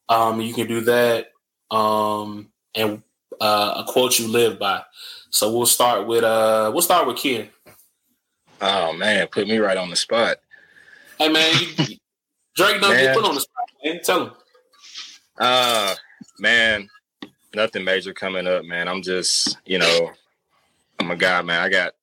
um, 0.10 0.42
you 0.42 0.54
can 0.54 0.68
do 0.68 0.82
that. 0.82 1.28
Um, 1.70 2.50
and 2.76 3.04
uh, 3.42 3.84
a 3.86 3.92
quote 3.92 4.20
you 4.20 4.28
live 4.28 4.60
by. 4.60 4.84
So 5.30 5.52
we'll 5.52 5.66
start 5.66 6.06
with 6.06 6.24
uh, 6.24 6.70
we'll 6.74 6.82
start 6.82 7.08
with 7.08 7.18
Ken. 7.18 7.50
Oh 8.62 8.94
man, 8.94 9.28
put 9.28 9.48
me 9.48 9.58
right 9.58 9.78
on 9.78 9.90
the 9.90 9.96
spot. 9.96 10.38
Hey 11.18 11.30
man, 11.30 11.54
you, 11.60 11.98
Drake 12.56 12.80
don't 12.82 12.92
get 12.92 13.16
put 13.16 13.26
on 13.26 13.36
the 13.36 13.42
spot. 13.42 13.70
Man, 13.84 14.00
tell 14.04 14.26
him. 14.26 14.32
Uh 15.38 15.96
man, 16.40 16.88
nothing 17.54 17.84
major 17.84 18.14
coming 18.14 18.48
up, 18.48 18.64
man. 18.66 18.88
I'm 18.88 19.02
just, 19.02 19.58
you 19.66 19.80
know, 19.80 20.12
I'm 21.00 21.12
a 21.12 21.16
guy, 21.16 21.42
man. 21.42 21.62
I 21.62 21.70
got 21.70 21.94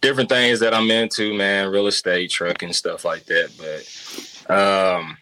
different 0.00 0.28
things 0.28 0.60
that 0.60 0.74
I'm 0.74 0.90
into, 0.90 1.36
man, 1.36 1.70
real 1.70 1.86
estate, 1.86 2.30
trucking, 2.30 2.72
stuff 2.72 3.04
like 3.04 3.24
that. 3.26 3.50
But 4.48 4.54
um 4.54 5.16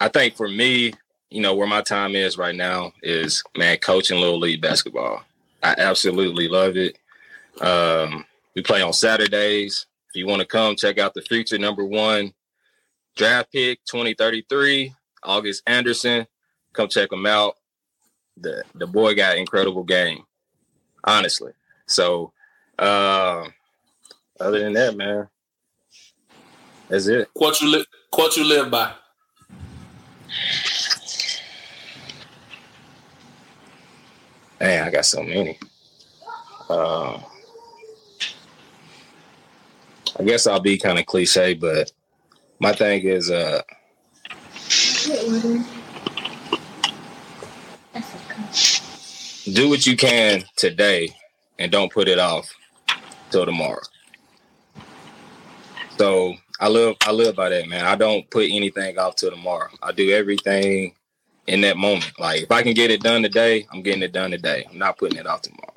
I 0.00 0.08
think 0.08 0.34
for 0.34 0.48
me, 0.48 0.94
you 1.32 1.40
know, 1.40 1.54
where 1.54 1.66
my 1.66 1.82
time 1.82 2.14
is 2.14 2.36
right 2.36 2.54
now 2.54 2.92
is 3.02 3.42
man, 3.56 3.78
coaching 3.78 4.20
little 4.20 4.38
league 4.38 4.60
basketball. 4.60 5.22
I 5.62 5.74
absolutely 5.78 6.48
love 6.48 6.76
it. 6.76 6.98
Um, 7.60 8.24
we 8.54 8.62
play 8.62 8.82
on 8.82 8.92
Saturdays. 8.92 9.86
If 10.08 10.16
you 10.16 10.26
want 10.26 10.40
to 10.40 10.46
come, 10.46 10.76
check 10.76 10.98
out 10.98 11.14
the 11.14 11.22
future 11.22 11.58
number 11.58 11.84
one 11.84 12.32
draft 13.16 13.52
pick 13.52 13.80
2033, 13.86 14.94
August 15.22 15.62
Anderson. 15.66 16.26
Come 16.72 16.88
check 16.88 17.12
him 17.12 17.26
out. 17.26 17.56
The 18.36 18.62
the 18.74 18.86
boy 18.86 19.14
got 19.14 19.36
incredible 19.36 19.84
game, 19.84 20.24
honestly. 21.04 21.52
So 21.86 22.32
uh, 22.78 23.44
other 24.40 24.60
than 24.60 24.72
that, 24.72 24.96
man, 24.96 25.28
that's 26.88 27.06
it. 27.06 27.28
What 27.34 27.60
you 27.60 27.70
live 27.70 27.86
what 28.10 28.36
you 28.36 28.44
live 28.44 28.70
by. 28.70 28.92
Man, 34.62 34.86
I 34.86 34.90
got 34.92 35.04
so 35.04 35.24
many. 35.24 35.58
Uh, 36.70 37.18
I 40.16 40.22
guess 40.22 40.46
I'll 40.46 40.60
be 40.60 40.78
kind 40.78 41.00
of 41.00 41.06
cliche, 41.06 41.54
but 41.54 41.90
my 42.60 42.72
thing 42.72 43.02
is 43.02 43.28
uh, 43.28 43.60
do 49.52 49.68
what 49.68 49.84
you 49.84 49.96
can 49.96 50.44
today 50.54 51.08
and 51.58 51.72
don't 51.72 51.92
put 51.92 52.06
it 52.06 52.20
off 52.20 52.54
till 53.30 53.44
tomorrow. 53.44 53.82
So 55.98 56.34
I 56.60 56.68
live 56.68 56.94
I 57.02 57.10
live 57.10 57.34
by 57.34 57.48
that, 57.48 57.68
man. 57.68 57.84
I 57.84 57.96
don't 57.96 58.30
put 58.30 58.44
anything 58.48 58.96
off 58.96 59.16
till 59.16 59.32
tomorrow. 59.32 59.70
I 59.82 59.90
do 59.90 60.12
everything 60.12 60.94
in 61.46 61.60
that 61.62 61.76
moment. 61.76 62.12
Like 62.18 62.42
if 62.42 62.50
I 62.50 62.62
can 62.62 62.74
get 62.74 62.90
it 62.90 63.02
done 63.02 63.22
today, 63.22 63.66
I'm 63.72 63.82
getting 63.82 64.02
it 64.02 64.12
done 64.12 64.30
today. 64.30 64.66
I'm 64.70 64.78
not 64.78 64.98
putting 64.98 65.18
it 65.18 65.26
off 65.26 65.42
tomorrow. 65.42 65.74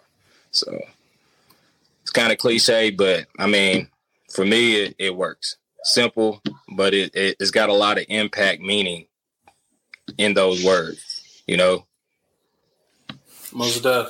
So 0.51 0.79
it's 2.01 2.11
kind 2.11 2.31
of 2.31 2.37
cliche, 2.37 2.91
but 2.91 3.25
I 3.37 3.47
mean, 3.47 3.89
for 4.33 4.45
me, 4.45 4.83
it, 4.83 4.95
it 4.97 5.15
works. 5.15 5.57
Simple, 5.83 6.41
but 6.75 6.93
it, 6.93 7.15
it 7.15 7.37
it's 7.39 7.51
got 7.51 7.69
a 7.69 7.73
lot 7.73 7.97
of 7.97 8.05
impact 8.09 8.61
meaning 8.61 9.07
in 10.17 10.33
those 10.33 10.63
words. 10.63 11.41
You 11.47 11.57
know, 11.57 11.85
Most 13.53 13.83
def. 13.83 14.09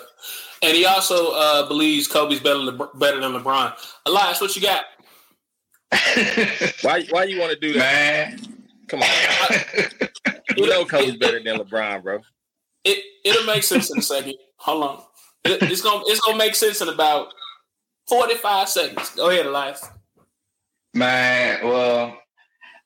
And 0.62 0.76
he 0.76 0.86
also 0.86 1.34
uh, 1.34 1.68
believes 1.68 2.08
Kobe's 2.08 2.40
better 2.40 2.64
than 2.66 2.78
better 2.96 3.20
than 3.20 3.34
LeBron. 3.34 3.74
Elias, 4.06 4.42
what 4.42 4.56
you 4.56 4.62
got? 4.62 4.86
why 6.82 7.06
why 7.10 7.26
you 7.26 7.40
want 7.40 7.52
to 7.52 7.60
do 7.60 7.74
that, 7.74 8.32
man? 8.32 8.40
Come 8.88 9.04
on, 9.04 10.10
you 10.58 10.68
know 10.68 10.86
Kobe's 10.86 11.18
better 11.18 11.42
than 11.42 11.58
LeBron, 11.58 12.04
bro. 12.04 12.22
It 12.84 13.04
it'll 13.24 13.46
make 13.46 13.64
sense 13.64 13.92
in 13.92 14.00
a 14.00 14.02
second. 14.02 14.36
Hold 14.58 14.84
on. 14.84 15.04
It, 15.44 15.62
it's 15.64 15.82
gonna 15.82 16.04
it's 16.08 16.20
gonna 16.22 16.38
make 16.38 16.56
sense 16.56 16.82
in 16.82 16.90
about 16.90 17.34
forty 18.08 18.36
five 18.36 18.70
seconds. 18.70 19.10
Go 19.12 19.30
ahead, 19.30 19.46
Elias. 19.46 19.88
Man, 20.94 21.66
well, 21.68 22.18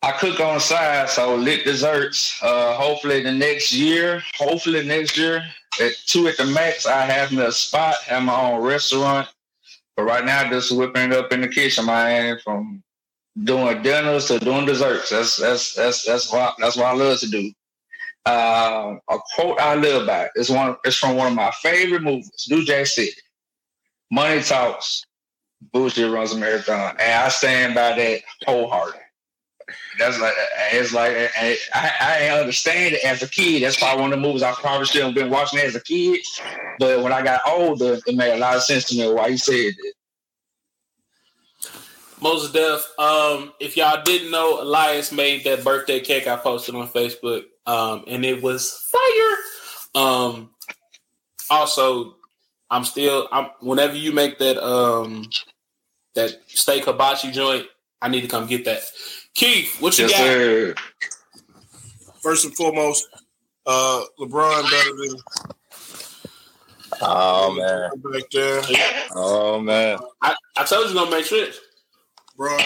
I 0.01 0.11
cook 0.13 0.39
on 0.39 0.55
the 0.55 0.59
side, 0.59 1.09
so 1.09 1.35
lit 1.35 1.63
desserts. 1.63 2.39
Uh, 2.41 2.73
hopefully 2.73 3.21
the 3.21 3.31
next 3.31 3.73
year, 3.73 4.23
hopefully 4.35 4.83
next 4.85 5.17
year, 5.17 5.43
at 5.79 5.91
two 6.05 6.27
at 6.27 6.37
the 6.37 6.45
max, 6.45 6.85
I 6.85 7.01
have 7.01 7.31
me 7.31 7.43
a 7.43 7.51
spot, 7.51 7.95
have 8.05 8.23
my 8.23 8.51
own 8.51 8.63
restaurant. 8.63 9.27
But 9.95 10.03
right 10.03 10.25
now, 10.25 10.49
just 10.49 10.75
whipping 10.75 11.11
it 11.11 11.13
up 11.13 11.33
in 11.33 11.41
the 11.41 11.47
kitchen, 11.49 11.85
man, 11.85 12.39
from 12.43 12.81
doing 13.43 13.81
dinners 13.81 14.25
to 14.27 14.39
doing 14.39 14.65
desserts. 14.65 15.09
That's 15.09 15.37
that's 15.37 15.73
that's 15.73 16.05
that's 16.05 16.31
what 16.31 16.55
that's 16.57 16.77
what 16.77 16.85
I 16.85 16.93
love 16.93 17.19
to 17.19 17.29
do. 17.29 17.51
Uh, 18.25 18.95
a 19.09 19.17
quote 19.33 19.59
I 19.59 19.75
live 19.75 20.05
by 20.05 20.29
is 20.35 20.49
one. 20.49 20.75
It's 20.83 20.97
from 20.97 21.15
one 21.15 21.27
of 21.27 21.33
my 21.33 21.51
favorite 21.61 22.03
movies, 22.03 22.47
New 22.49 22.63
Jack 22.63 22.87
City. 22.87 23.15
Money 24.11 24.41
talks, 24.41 25.03
bullshit 25.71 26.11
runs 26.11 26.33
a 26.33 26.37
marathon, 26.37 26.95
and 26.99 27.25
I 27.25 27.29
stand 27.29 27.75
by 27.75 27.95
that 27.95 28.21
wholeheartedly. 28.45 29.01
That's 29.97 30.19
like 30.19 30.33
it's 30.71 30.93
like 30.93 31.13
I, 31.73 31.91
I 32.01 32.39
understand 32.39 32.95
it 32.95 33.03
as 33.03 33.21
a 33.21 33.29
kid. 33.29 33.63
That's 33.63 33.77
probably 33.77 34.01
one 34.01 34.13
of 34.13 34.19
the 34.19 34.27
movies 34.27 34.43
I 34.43 34.51
probably 34.53 34.85
should 34.85 35.03
have 35.03 35.13
been 35.13 35.29
watching 35.29 35.59
as 35.59 35.75
a 35.75 35.81
kid. 35.81 36.19
But 36.79 37.03
when 37.03 37.13
I 37.13 37.21
got 37.21 37.41
older, 37.47 37.99
it 38.05 38.15
made 38.15 38.33
a 38.33 38.37
lot 38.37 38.55
of 38.55 38.63
sense 38.63 38.85
to 38.85 38.95
me 38.95 39.11
why 39.11 39.31
he 39.31 39.37
said 39.37 39.53
it. 39.55 39.95
Moses 42.21 42.51
Def, 42.51 42.99
um, 42.99 43.53
if 43.59 43.77
y'all 43.77 44.03
didn't 44.03 44.31
know, 44.31 44.61
Elias 44.61 45.11
made 45.11 45.45
that 45.45 45.63
birthday 45.63 46.01
cake 46.01 46.27
I 46.27 46.35
posted 46.35 46.75
on 46.75 46.87
Facebook, 46.89 47.43
um, 47.69 48.03
and 48.07 48.25
it 48.25 48.41
was 48.41 48.89
fire. 48.91 50.03
Um, 50.03 50.49
also, 51.51 52.15
I'm 52.71 52.83
still, 52.83 53.27
I'm 53.31 53.49
whenever 53.61 53.95
you 53.95 54.11
make 54.11 54.39
that 54.39 54.57
um 54.57 55.29
that 56.15 56.31
steak 56.47 56.85
hibachi 56.85 57.31
joint, 57.31 57.67
I 58.01 58.09
need 58.09 58.21
to 58.21 58.27
come 58.27 58.47
get 58.47 58.65
that. 58.65 58.81
Keith, 59.35 59.77
what 59.79 59.97
you 59.99 60.07
Yes, 60.07 60.17
got? 60.17 60.25
sir. 60.25 60.75
First 62.21 62.45
and 62.45 62.55
foremost, 62.55 63.07
uh, 63.65 64.03
LeBron 64.19 64.63
better 64.63 64.95
than 64.95 65.17
Oh 67.01 67.51
man. 67.51 67.91
back 68.11 68.29
there. 68.31 68.61
Oh 69.15 69.59
man. 69.61 69.99
I, 70.21 70.35
I 70.57 70.63
told 70.63 70.89
you 70.89 70.95
gonna 70.95 71.11
make 71.11 71.25
sure. 71.25 71.47
Bro, 72.35 72.57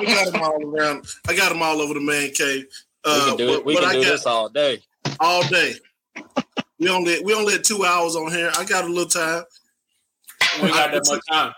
we 0.00 0.06
got 0.06 0.26
them 0.32 0.42
all 0.42 0.64
around. 0.64 1.06
I 1.28 1.36
got 1.36 1.50
them 1.50 1.62
all 1.62 1.80
over 1.80 1.94
the 1.94 2.00
man 2.00 2.30
cave. 2.30 2.66
We 3.04 3.12
Uh, 3.12 3.24
can 3.26 3.36
do 3.36 3.46
but- 3.46 3.58
it. 3.58 3.64
We 3.64 3.74
can 3.76 3.90
do 3.92 4.02
got- 4.02 4.08
this 4.10 4.26
all 4.26 4.48
day. 4.48 4.82
all 5.20 5.46
day. 5.48 5.74
We 6.78 6.88
only 6.88 7.20
we 7.24 7.34
only 7.34 7.52
had 7.54 7.64
two 7.64 7.84
hours 7.84 8.14
on 8.16 8.30
here. 8.30 8.52
I 8.56 8.64
got 8.64 8.84
a 8.84 8.88
little 8.88 9.08
time. 9.08 9.42
We 10.62 10.68
got 10.68 10.92
that 10.92 11.06
much 11.08 11.20
time. 11.28 11.52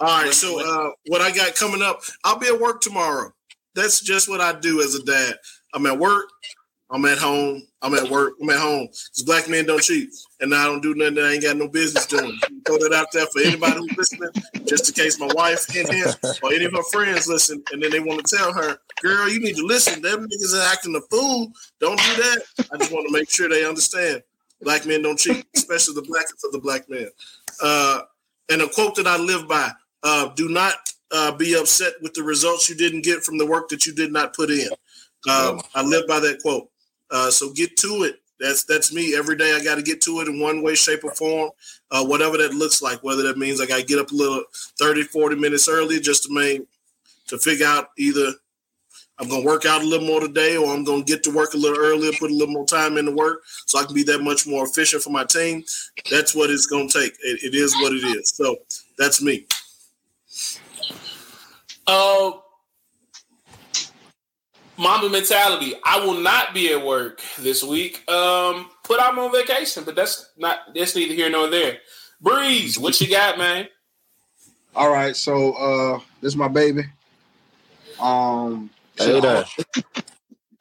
All 0.00 0.22
right, 0.22 0.32
so 0.32 0.58
uh, 0.60 0.90
what 1.08 1.20
I 1.20 1.30
got 1.30 1.54
coming 1.54 1.82
up, 1.82 2.00
I'll 2.24 2.38
be 2.38 2.46
at 2.48 2.58
work 2.58 2.80
tomorrow. 2.80 3.32
That's 3.74 4.00
just 4.00 4.28
what 4.28 4.40
I 4.40 4.58
do 4.58 4.80
as 4.82 4.94
a 4.94 5.02
dad. 5.04 5.34
I'm 5.74 5.84
at 5.86 5.98
work, 5.98 6.28
I'm 6.92 7.04
at 7.04 7.18
home, 7.18 7.62
I'm 7.82 7.94
at 7.94 8.10
work, 8.10 8.34
I'm 8.42 8.50
at 8.50 8.58
home. 8.58 8.86
Because 8.86 9.22
black 9.24 9.48
men 9.48 9.66
don't 9.66 9.82
cheat. 9.82 10.10
And 10.40 10.54
I 10.54 10.64
don't 10.64 10.82
do 10.82 10.94
nothing 10.94 11.14
that 11.16 11.24
I 11.24 11.32
ain't 11.34 11.42
got 11.42 11.56
no 11.56 11.68
business 11.68 12.06
doing. 12.06 12.36
Throw 12.66 12.78
that 12.78 12.92
out 12.92 13.12
there 13.12 13.26
for 13.26 13.40
anybody 13.42 13.76
who's 13.76 13.96
listening, 13.96 14.30
just 14.66 14.88
in 14.88 15.02
case 15.02 15.20
my 15.20 15.30
wife 15.34 15.68
and 15.76 15.88
him 15.88 16.08
or 16.42 16.52
any 16.52 16.64
of 16.64 16.72
her 16.72 16.82
friends 16.90 17.28
listen, 17.28 17.62
and 17.72 17.82
then 17.82 17.90
they 17.90 18.00
want 18.00 18.26
to 18.26 18.36
tell 18.36 18.52
her, 18.52 18.78
girl, 19.02 19.28
you 19.28 19.40
need 19.40 19.56
to 19.56 19.64
listen. 19.64 20.02
Them 20.02 20.26
niggas 20.26 20.54
are 20.54 20.72
acting 20.72 20.96
a 20.96 21.00
fool. 21.02 21.52
Don't 21.78 21.98
do 21.98 22.16
that. 22.16 22.42
I 22.72 22.76
just 22.78 22.92
want 22.92 23.06
to 23.06 23.12
make 23.12 23.30
sure 23.30 23.48
they 23.48 23.64
understand. 23.64 24.22
Black 24.62 24.84
men 24.84 25.02
don't 25.02 25.18
cheat, 25.18 25.46
especially 25.56 25.94
the 25.94 26.02
blackest 26.02 26.44
of 26.44 26.52
the 26.52 26.58
black 26.58 26.88
men. 26.90 27.08
Uh, 27.62 28.00
and 28.50 28.62
a 28.62 28.68
quote 28.68 28.96
that 28.96 29.06
I 29.06 29.16
live 29.16 29.48
by: 29.48 29.70
uh, 30.02 30.28
"Do 30.34 30.48
not 30.48 30.74
uh, 31.12 31.32
be 31.32 31.54
upset 31.54 31.94
with 32.02 32.14
the 32.14 32.22
results 32.22 32.68
you 32.68 32.74
didn't 32.74 33.02
get 33.02 33.22
from 33.22 33.38
the 33.38 33.46
work 33.46 33.68
that 33.68 33.86
you 33.86 33.94
did 33.94 34.12
not 34.12 34.34
put 34.34 34.50
in." 34.50 34.68
Um, 35.28 35.60
I 35.74 35.82
live 35.82 36.06
by 36.06 36.20
that 36.20 36.40
quote. 36.42 36.69
Uh, 37.10 37.30
so 37.30 37.52
get 37.52 37.76
to 37.78 38.04
it. 38.04 38.20
That's 38.38 38.64
that's 38.64 38.92
me. 38.92 39.14
Every 39.14 39.36
day 39.36 39.54
I 39.54 39.62
got 39.62 39.74
to 39.74 39.82
get 39.82 40.00
to 40.02 40.20
it 40.20 40.28
in 40.28 40.40
one 40.40 40.62
way, 40.62 40.74
shape, 40.74 41.04
or 41.04 41.14
form. 41.14 41.50
Uh, 41.90 42.04
whatever 42.04 42.38
that 42.38 42.54
looks 42.54 42.80
like. 42.80 43.02
Whether 43.02 43.22
that 43.24 43.36
means 43.36 43.60
I 43.60 43.66
got 43.66 43.80
to 43.80 43.84
get 43.84 43.98
up 43.98 44.12
a 44.12 44.14
little 44.14 44.44
30, 44.78 45.02
40 45.04 45.36
minutes 45.36 45.68
early 45.68 46.00
just 46.00 46.24
to 46.24 46.34
make 46.34 46.62
to 47.26 47.38
figure 47.38 47.66
out 47.66 47.90
either 47.98 48.32
I'm 49.20 49.28
going 49.28 49.42
to 49.42 49.46
work 49.46 49.66
out 49.66 49.82
a 49.82 49.86
little 49.86 50.06
more 50.06 50.20
today, 50.20 50.56
or 50.56 50.72
I'm 50.72 50.82
going 50.82 51.04
to 51.04 51.12
get 51.12 51.22
to 51.24 51.30
work 51.30 51.52
a 51.52 51.58
little 51.58 51.78
earlier, 51.78 52.10
put 52.18 52.30
a 52.30 52.34
little 52.34 52.54
more 52.54 52.64
time 52.64 52.96
into 52.96 53.12
work, 53.12 53.42
so 53.66 53.78
I 53.78 53.84
can 53.84 53.94
be 53.94 54.02
that 54.04 54.22
much 54.22 54.46
more 54.46 54.64
efficient 54.64 55.02
for 55.02 55.10
my 55.10 55.24
team. 55.24 55.62
That's 56.10 56.34
what 56.34 56.48
it's 56.48 56.64
going 56.64 56.88
to 56.88 57.00
take. 57.00 57.12
It, 57.22 57.42
it 57.42 57.54
is 57.54 57.74
what 57.76 57.92
it 57.92 58.02
is. 58.16 58.30
So 58.30 58.56
that's 58.96 59.20
me. 59.20 59.46
Uh, 61.86 62.30
Mamba 64.80 65.10
mentality. 65.10 65.74
I 65.84 66.04
will 66.04 66.18
not 66.18 66.54
be 66.54 66.72
at 66.72 66.84
work 66.84 67.20
this 67.38 67.62
week. 67.62 68.08
Um, 68.10 68.70
put 68.82 69.00
I'm 69.00 69.18
on 69.18 69.30
vacation, 69.30 69.84
but 69.84 69.94
that's 69.94 70.30
not 70.38 70.74
that's 70.74 70.96
neither 70.96 71.14
here 71.14 71.30
nor 71.30 71.48
there. 71.48 71.78
Breeze, 72.20 72.78
what 72.78 73.00
you 73.00 73.10
got, 73.10 73.38
man? 73.38 73.68
All 74.74 74.90
right, 74.90 75.14
so 75.14 75.52
uh 75.52 76.00
this 76.20 76.32
is 76.32 76.36
my 76.36 76.48
baby. 76.48 76.82
Um 78.00 78.70
Hey 78.98 79.20
there. 79.20 79.44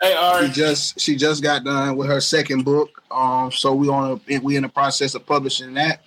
Hey, 0.02 0.14
all 0.14 0.42
She 0.42 0.52
just 0.52 1.00
she 1.00 1.16
just 1.16 1.44
got 1.44 1.64
done 1.64 1.98
with 1.98 2.08
her 2.08 2.22
second 2.22 2.64
book. 2.64 3.04
Um, 3.12 3.52
so 3.52 3.74
we 3.74 3.90
on 3.90 4.22
a, 4.28 4.40
we 4.40 4.56
in 4.56 4.64
the 4.64 4.70
process 4.70 5.16
of 5.16 5.26
publishing 5.26 5.74
that. 5.74 6.02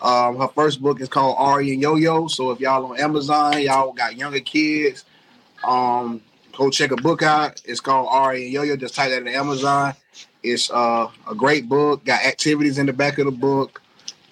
Um, 0.00 0.38
her 0.38 0.48
first 0.48 0.82
book 0.82 1.00
is 1.00 1.08
called 1.08 1.36
Ari 1.38 1.72
and 1.72 1.82
Yo 1.82 1.94
Yo. 1.94 2.26
So 2.26 2.50
if 2.50 2.58
y'all 2.58 2.86
on 2.86 2.98
Amazon, 2.98 3.60
y'all 3.60 3.92
got 3.92 4.16
younger 4.16 4.40
kids, 4.40 5.04
um, 5.62 6.20
go 6.56 6.70
check 6.70 6.90
a 6.92 6.96
book 6.96 7.22
out. 7.22 7.60
It's 7.64 7.80
called 7.80 8.08
Ari 8.10 8.44
and 8.44 8.52
Yo 8.52 8.62
Yo. 8.62 8.76
Just 8.76 8.94
type 8.94 9.10
that 9.10 9.22
in 9.22 9.28
Amazon. 9.28 9.94
It's 10.42 10.70
uh, 10.70 11.08
a 11.28 11.34
great 11.34 11.68
book. 11.68 12.04
Got 12.04 12.24
activities 12.24 12.78
in 12.78 12.86
the 12.86 12.92
back 12.92 13.18
of 13.18 13.26
the 13.26 13.32
book. 13.32 13.82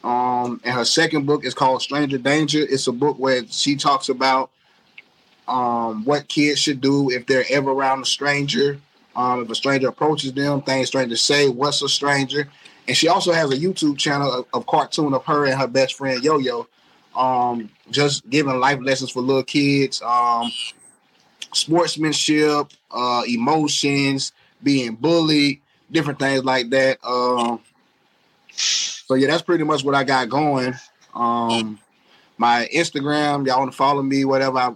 Um, 0.05 0.60
and 0.64 0.74
her 0.74 0.84
second 0.84 1.26
book 1.26 1.44
is 1.44 1.55
called 1.55 1.82
Stranger 1.82 2.18
Danger. 2.18 2.60
It's 2.60 2.86
a 2.86 2.92
book 2.92 3.18
where 3.18 3.47
she 3.48 3.76
talks 3.76 4.08
about 4.08 4.50
um, 5.48 6.05
what 6.05 6.28
kids 6.28 6.60
should 6.60 6.80
do 6.80 7.10
if 7.10 7.26
they're 7.26 7.44
ever 7.50 7.70
around 7.70 8.02
a 8.02 8.06
stranger. 8.06 8.80
Um, 9.16 9.42
if 9.42 9.50
a 9.50 9.55
stranger 9.55 9.88
approaches 9.88 10.32
them, 10.32 10.62
things 10.62 10.88
strangers 10.88 11.20
say, 11.20 11.48
what's 11.48 11.82
a 11.82 11.88
stranger? 11.88 12.48
And 12.86 12.97
she 12.97 13.08
also 13.08 13.32
has 13.32 13.50
a 13.50 13.56
YouTube 13.56 13.98
channel 13.98 14.32
of, 14.32 14.47
of 14.55 14.66
cartoon 14.66 15.12
of 15.12 15.24
her 15.24 15.47
and 15.47 15.58
her 15.60 15.66
best 15.66 15.94
friend 15.94 16.22
Yo 16.22 16.38
Yo, 16.38 16.68
um, 17.16 17.68
just 17.90 18.28
giving 18.30 18.58
life 18.60 18.78
lessons 18.80 19.10
for 19.10 19.20
little 19.20 19.42
kids, 19.42 20.00
um, 20.02 20.50
sportsmanship, 21.52 22.68
uh, 22.91 23.23
emotions, 23.27 24.33
being 24.62 24.94
bullied, 24.94 25.60
different 25.91 26.18
things 26.18 26.44
like 26.44 26.70
that. 26.70 26.99
Um, 27.05 27.60
so 28.51 29.15
yeah, 29.15 29.28
that's 29.28 29.43
pretty 29.43 29.65
much 29.65 29.85
what 29.85 29.94
I 29.94 30.05
got 30.05 30.28
going. 30.28 30.75
Um, 31.15 31.78
my 32.36 32.68
Instagram, 32.73 33.47
y'all 33.47 33.59
want 33.60 33.73
to 33.73 33.77
follow 33.77 34.02
me, 34.02 34.25
whatever. 34.25 34.59
I, 34.59 34.75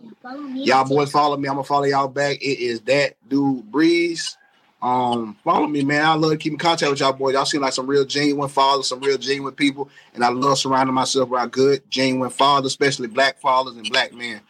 y'all 0.54 0.88
boys 0.88 1.10
follow 1.10 1.36
me. 1.36 1.48
I'm 1.48 1.54
gonna 1.54 1.64
follow 1.64 1.84
y'all 1.84 2.08
back. 2.08 2.38
It 2.42 2.58
is 2.58 2.80
that 2.82 3.14
dude 3.28 3.70
Breeze. 3.70 4.36
Um, 4.82 5.36
follow 5.44 5.68
me, 5.68 5.84
man. 5.84 6.04
I 6.04 6.14
love 6.14 6.40
keeping 6.40 6.58
contact 6.58 6.90
with 6.90 6.98
y'all 6.98 7.12
boys. 7.12 7.34
Y'all 7.34 7.44
seem 7.44 7.60
like 7.60 7.72
some 7.72 7.86
real 7.86 8.04
genuine 8.04 8.48
fathers, 8.48 8.88
some 8.88 8.98
real 8.98 9.16
genuine 9.16 9.54
people, 9.54 9.88
and 10.12 10.24
I 10.24 10.30
love 10.30 10.58
surrounding 10.58 10.94
myself 10.94 11.30
around 11.30 11.52
good, 11.52 11.88
genuine 11.88 12.30
fathers, 12.30 12.72
especially 12.72 13.06
black 13.06 13.40
fathers 13.40 13.76
and 13.76 13.88
black 13.88 14.12
men. 14.12 14.40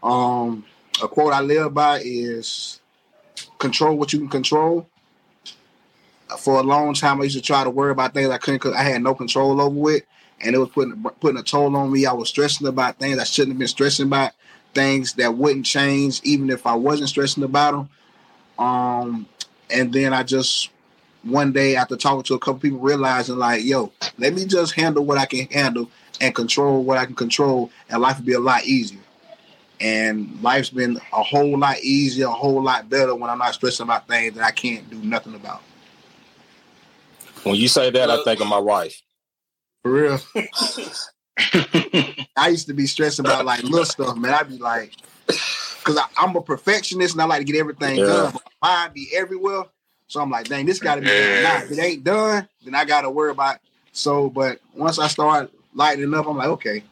Um, 0.00 0.64
a 1.02 1.08
quote 1.08 1.32
I 1.32 1.40
live 1.40 1.74
by 1.74 2.00
is 2.04 2.80
control 3.58 3.96
what 3.96 4.12
you 4.12 4.18
can 4.18 4.28
control. 4.28 4.86
For 6.38 6.60
a 6.60 6.62
long 6.62 6.94
time, 6.94 7.20
I 7.20 7.24
used 7.24 7.36
to 7.36 7.42
try 7.42 7.64
to 7.64 7.70
worry 7.70 7.90
about 7.90 8.14
things 8.14 8.30
I 8.30 8.38
couldn't, 8.38 8.74
I 8.74 8.82
had 8.82 9.02
no 9.02 9.14
control 9.14 9.60
over 9.60 9.92
it, 9.92 10.06
and 10.40 10.54
it 10.54 10.58
was 10.58 10.68
putting 10.68 11.02
putting 11.20 11.40
a 11.40 11.42
toll 11.42 11.74
on 11.76 11.90
me. 11.90 12.06
I 12.06 12.12
was 12.12 12.28
stressing 12.28 12.66
about 12.66 12.98
things 12.98 13.18
I 13.18 13.24
shouldn't 13.24 13.54
have 13.54 13.58
been 13.58 13.68
stressing 13.68 14.06
about, 14.06 14.32
things 14.72 15.14
that 15.14 15.34
wouldn't 15.34 15.66
change 15.66 16.20
even 16.22 16.50
if 16.50 16.66
I 16.66 16.74
wasn't 16.74 17.08
stressing 17.08 17.42
about 17.42 17.72
them. 17.72 17.88
Um, 18.64 19.26
and 19.70 19.92
then 19.92 20.12
I 20.12 20.22
just 20.22 20.70
one 21.22 21.52
day 21.52 21.74
after 21.76 21.96
talking 21.96 22.22
to 22.24 22.34
a 22.34 22.38
couple 22.38 22.60
people, 22.60 22.78
realizing 22.78 23.36
like, 23.36 23.64
yo, 23.64 23.92
let 24.18 24.32
me 24.32 24.44
just 24.44 24.74
handle 24.74 25.04
what 25.04 25.18
I 25.18 25.26
can 25.26 25.46
handle 25.46 25.90
and 26.20 26.34
control 26.34 26.84
what 26.84 26.98
I 26.98 27.06
can 27.06 27.16
control, 27.16 27.70
and 27.88 28.00
life 28.00 28.18
will 28.18 28.26
be 28.26 28.34
a 28.34 28.40
lot 28.40 28.64
easier. 28.64 29.00
And 29.80 30.38
life's 30.42 30.70
been 30.70 31.00
a 31.12 31.22
whole 31.22 31.58
lot 31.58 31.78
easier, 31.80 32.26
a 32.26 32.30
whole 32.30 32.62
lot 32.62 32.90
better 32.90 33.14
when 33.14 33.30
I'm 33.30 33.38
not 33.38 33.54
stressing 33.54 33.84
about 33.84 34.06
things 34.06 34.34
that 34.34 34.44
I 34.44 34.50
can't 34.50 34.88
do 34.90 34.98
nothing 35.02 35.34
about. 35.34 35.62
When 37.44 37.56
you 37.56 37.68
say 37.68 37.90
that, 37.90 38.10
I 38.10 38.22
think 38.22 38.40
of 38.40 38.46
my 38.46 38.58
wife. 38.58 39.00
For 39.82 39.90
real. 39.92 40.20
I 42.36 42.48
used 42.48 42.66
to 42.66 42.74
be 42.74 42.86
stressing 42.86 43.24
about 43.24 43.46
like 43.46 43.62
little 43.62 43.86
stuff, 43.86 44.16
man. 44.16 44.34
I'd 44.34 44.48
be 44.48 44.58
like, 44.58 44.94
because 45.26 45.98
I'm 46.18 46.36
a 46.36 46.42
perfectionist 46.42 47.14
and 47.14 47.22
I 47.22 47.24
like 47.24 47.38
to 47.38 47.44
get 47.44 47.56
everything 47.56 48.00
Yeah. 48.00 48.06
done. 48.06 48.32
But 48.32 48.42
my 48.60 48.68
mind 48.68 48.94
be 48.94 49.08
everywhere. 49.14 49.64
So 50.08 50.20
I'm 50.20 50.30
like, 50.30 50.48
dang, 50.48 50.66
this 50.66 50.80
got 50.80 50.96
to 50.96 51.00
be 51.02 51.06
done. 51.06 51.42
Now, 51.42 51.62
if 51.62 51.70
it 51.70 51.78
ain't 51.78 52.04
done, 52.04 52.46
then 52.64 52.74
I 52.74 52.84
got 52.84 53.02
to 53.02 53.10
worry 53.10 53.30
about. 53.30 53.56
It. 53.56 53.62
So, 53.92 54.28
but 54.28 54.60
once 54.74 54.98
I 54.98 55.06
start 55.08 55.50
lightening 55.74 56.12
up, 56.14 56.26
I'm 56.26 56.36
like, 56.36 56.48
okay, 56.48 56.82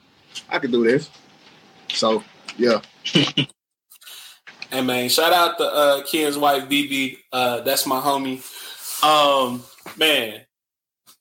I 0.48 0.58
can 0.58 0.70
do 0.70 0.84
this. 0.84 1.10
So, 1.88 2.22
yeah. 2.58 2.80
Hey 4.70 4.82
man, 4.82 5.08
shout 5.08 5.32
out 5.32 5.56
to 5.56 5.64
uh 5.64 6.02
Ken's 6.04 6.36
wife 6.36 6.64
BB. 6.68 7.16
Uh 7.32 7.62
that's 7.62 7.86
my 7.86 8.00
homie. 8.00 8.42
Um 9.02 9.62
man, 9.96 10.42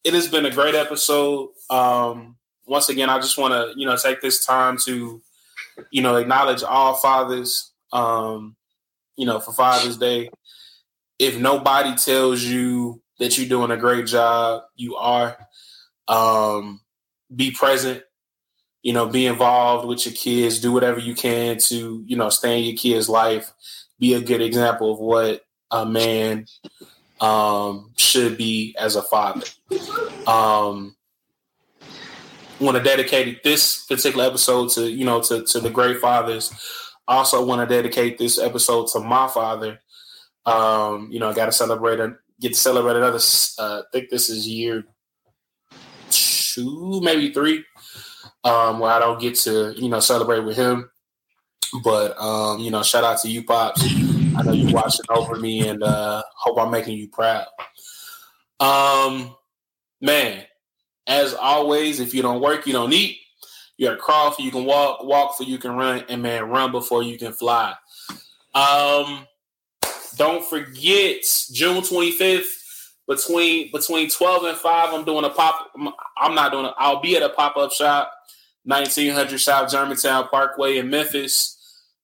it 0.04 0.14
has 0.14 0.28
been 0.28 0.46
a 0.46 0.52
great 0.52 0.76
episode. 0.76 1.52
Um 1.70 2.36
once 2.66 2.90
again, 2.90 3.10
I 3.10 3.20
just 3.20 3.38
want 3.38 3.54
to, 3.54 3.80
you 3.80 3.86
know, 3.86 3.96
take 3.96 4.20
this 4.20 4.46
time 4.46 4.78
to, 4.86 5.22
you 5.92 6.02
know, 6.02 6.18
acknowledge 6.18 6.62
all 6.62 6.96
fathers 6.96 7.72
um, 7.94 8.58
you 9.16 9.26
know, 9.26 9.40
for 9.40 9.54
Father's 9.54 9.98
Day. 9.98 10.30
If 11.18 11.40
nobody 11.40 11.96
tells 11.96 12.44
you 12.44 13.02
that 13.20 13.38
you're 13.38 13.48
doing 13.48 13.72
a 13.72 13.78
great 13.78 14.08
job, 14.08 14.64
you 14.76 14.98
are. 14.98 15.38
Um 16.10 16.82
be 17.34 17.52
present. 17.52 18.04
You 18.88 18.94
know, 18.94 19.06
be 19.06 19.26
involved 19.26 19.86
with 19.86 20.06
your 20.06 20.16
kids, 20.16 20.62
do 20.62 20.72
whatever 20.72 20.98
you 20.98 21.14
can 21.14 21.58
to, 21.58 22.02
you 22.08 22.16
know, 22.16 22.30
stay 22.30 22.60
in 22.60 22.64
your 22.64 22.78
kids' 22.78 23.10
life, 23.10 23.52
be 24.00 24.14
a 24.14 24.22
good 24.22 24.42
example 24.42 24.94
of 24.94 25.00
what 25.00 25.42
a 25.72 25.86
man 25.86 26.46
um, 27.20 27.92
should 27.98 28.38
be 28.38 28.74
as 28.80 28.96
a 28.96 29.02
father. 29.02 29.46
Um, 30.26 30.96
want 32.62 32.78
to 32.78 32.82
dedicate 32.82 33.44
this 33.44 33.84
particular 33.84 34.24
episode 34.24 34.70
to, 34.70 34.90
you 34.90 35.04
know, 35.04 35.22
to, 35.24 35.44
to 35.44 35.60
the 35.60 35.70
great 35.70 36.00
fathers. 36.00 36.54
Also 37.10 37.44
want 37.44 37.68
to 37.68 37.76
dedicate 37.76 38.18
this 38.18 38.40
episode 38.40 38.88
to 38.94 39.02
my 39.02 39.28
father. 39.28 39.82
Um, 40.46 41.10
you 41.12 41.20
know, 41.20 41.30
I 41.30 41.34
got 41.34 41.48
to 41.48 41.52
celebrate, 41.52 42.00
get 42.40 42.54
to 42.54 42.56
celebrate 42.56 42.96
another, 42.96 43.20
uh, 43.60 43.82
I 43.82 43.84
think 43.92 44.10
this 44.10 44.30
is 44.30 44.48
year 44.48 44.86
two, 46.10 47.02
maybe 47.04 47.34
three 47.34 47.66
um, 48.48 48.80
where 48.80 48.92
I 48.92 49.00
don't 49.00 49.20
get 49.20 49.36
to, 49.40 49.74
you 49.76 49.90
know, 49.90 50.00
celebrate 50.00 50.40
with 50.40 50.56
him. 50.56 50.90
But 51.84 52.18
um, 52.18 52.60
you 52.60 52.72
know, 52.72 52.82
shout 52.82 53.04
out 53.04 53.20
to 53.22 53.30
you, 53.30 53.44
pops. 53.44 53.84
I 53.84 54.42
know 54.44 54.54
you're 54.54 54.74
watching 54.74 55.06
over 55.10 55.36
me, 55.36 55.68
and 55.68 55.84
uh, 55.84 56.24
hope 56.36 56.58
I'm 56.60 56.72
making 56.72 56.98
you 56.98 57.10
proud. 57.10 57.46
Um, 58.60 59.36
man, 60.00 60.46
as 61.06 61.34
always, 61.34 62.00
if 62.00 62.14
you 62.14 62.22
don't 62.22 62.42
work, 62.42 62.66
you 62.66 62.74
don't 62.74 62.94
eat. 62.94 63.18
You 63.78 63.88
got 63.88 63.96
to 63.96 63.98
crawl 63.98 64.32
for 64.32 64.42
you 64.42 64.50
can 64.50 64.66
walk, 64.66 65.04
walk 65.04 65.36
for 65.36 65.44
you 65.44 65.58
can 65.58 65.74
run, 65.74 66.06
and 66.08 66.22
man, 66.22 66.50
run 66.50 66.72
before 66.72 67.04
you 67.04 67.18
can 67.18 67.34
fly. 67.34 67.76
Um, 68.56 69.28
don't 70.16 70.44
forget 70.44 71.22
June 71.52 71.82
25th 71.82 72.46
between 73.08 73.72
between 73.72 74.10
12 74.10 74.44
and 74.44 74.58
5 74.58 74.94
i'm 74.94 75.06
doing 75.06 75.24
a 75.24 75.30
pop 75.30 75.72
i'm 76.18 76.36
not 76.36 76.52
doing 76.52 76.66
it 76.66 76.74
i'll 76.78 77.00
be 77.00 77.16
at 77.16 77.24
a 77.24 77.30
pop-up 77.30 77.72
shop 77.72 78.12
1900 78.68 79.40
South 79.40 79.72
Germantown 79.72 80.28
Parkway 80.28 80.78
in 80.78 80.90
Memphis. 80.90 81.58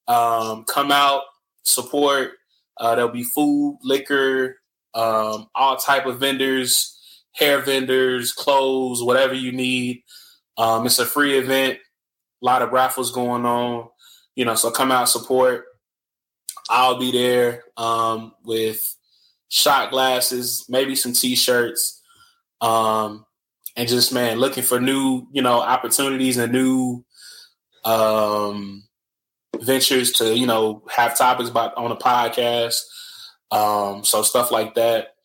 Um, 0.07 0.63
come 0.63 0.91
out, 0.91 1.23
support. 1.63 2.31
Uh, 2.79 2.95
there'll 2.95 3.11
be 3.11 3.23
food, 3.23 3.79
liquor, 3.83 4.57
um, 4.95 5.47
all 5.53 5.75
type 5.75 6.05
of 6.05 6.19
vendors, 6.19 6.97
hair 7.33 7.59
vendors, 7.59 8.31
clothes, 8.31 9.03
whatever 9.03 9.33
you 9.33 9.51
need. 9.51 10.03
Um, 10.57 10.85
it's 10.85 10.99
a 10.99 11.05
free 11.05 11.37
event. 11.37 11.79
A 12.41 12.45
lot 12.45 12.61
of 12.61 12.71
raffles 12.71 13.11
going 13.11 13.45
on. 13.45 13.89
You 14.35 14.45
know, 14.45 14.55
so 14.55 14.71
come 14.71 14.91
out, 14.91 15.09
support. 15.09 15.65
I'll 16.69 16.97
be 16.97 17.11
there 17.11 17.63
um, 17.75 18.31
with 18.45 18.95
shot 19.49 19.91
glasses, 19.91 20.65
maybe 20.69 20.95
some 20.95 21.13
t-shirts. 21.13 22.01
Um, 22.61 23.25
and 23.75 23.87
just 23.87 24.13
man 24.13 24.39
looking 24.39 24.63
for 24.63 24.79
new 24.79 25.27
you 25.31 25.41
know 25.41 25.59
opportunities 25.59 26.37
and 26.37 26.51
new 26.51 27.03
um 27.85 28.83
ventures 29.59 30.11
to 30.13 30.37
you 30.37 30.47
know 30.47 30.83
have 30.89 31.17
topics 31.17 31.49
about 31.49 31.75
on 31.75 31.91
a 31.91 31.95
podcast 31.95 32.81
um 33.51 34.03
so 34.03 34.21
stuff 34.21 34.51
like 34.51 34.75
that. 34.75 35.15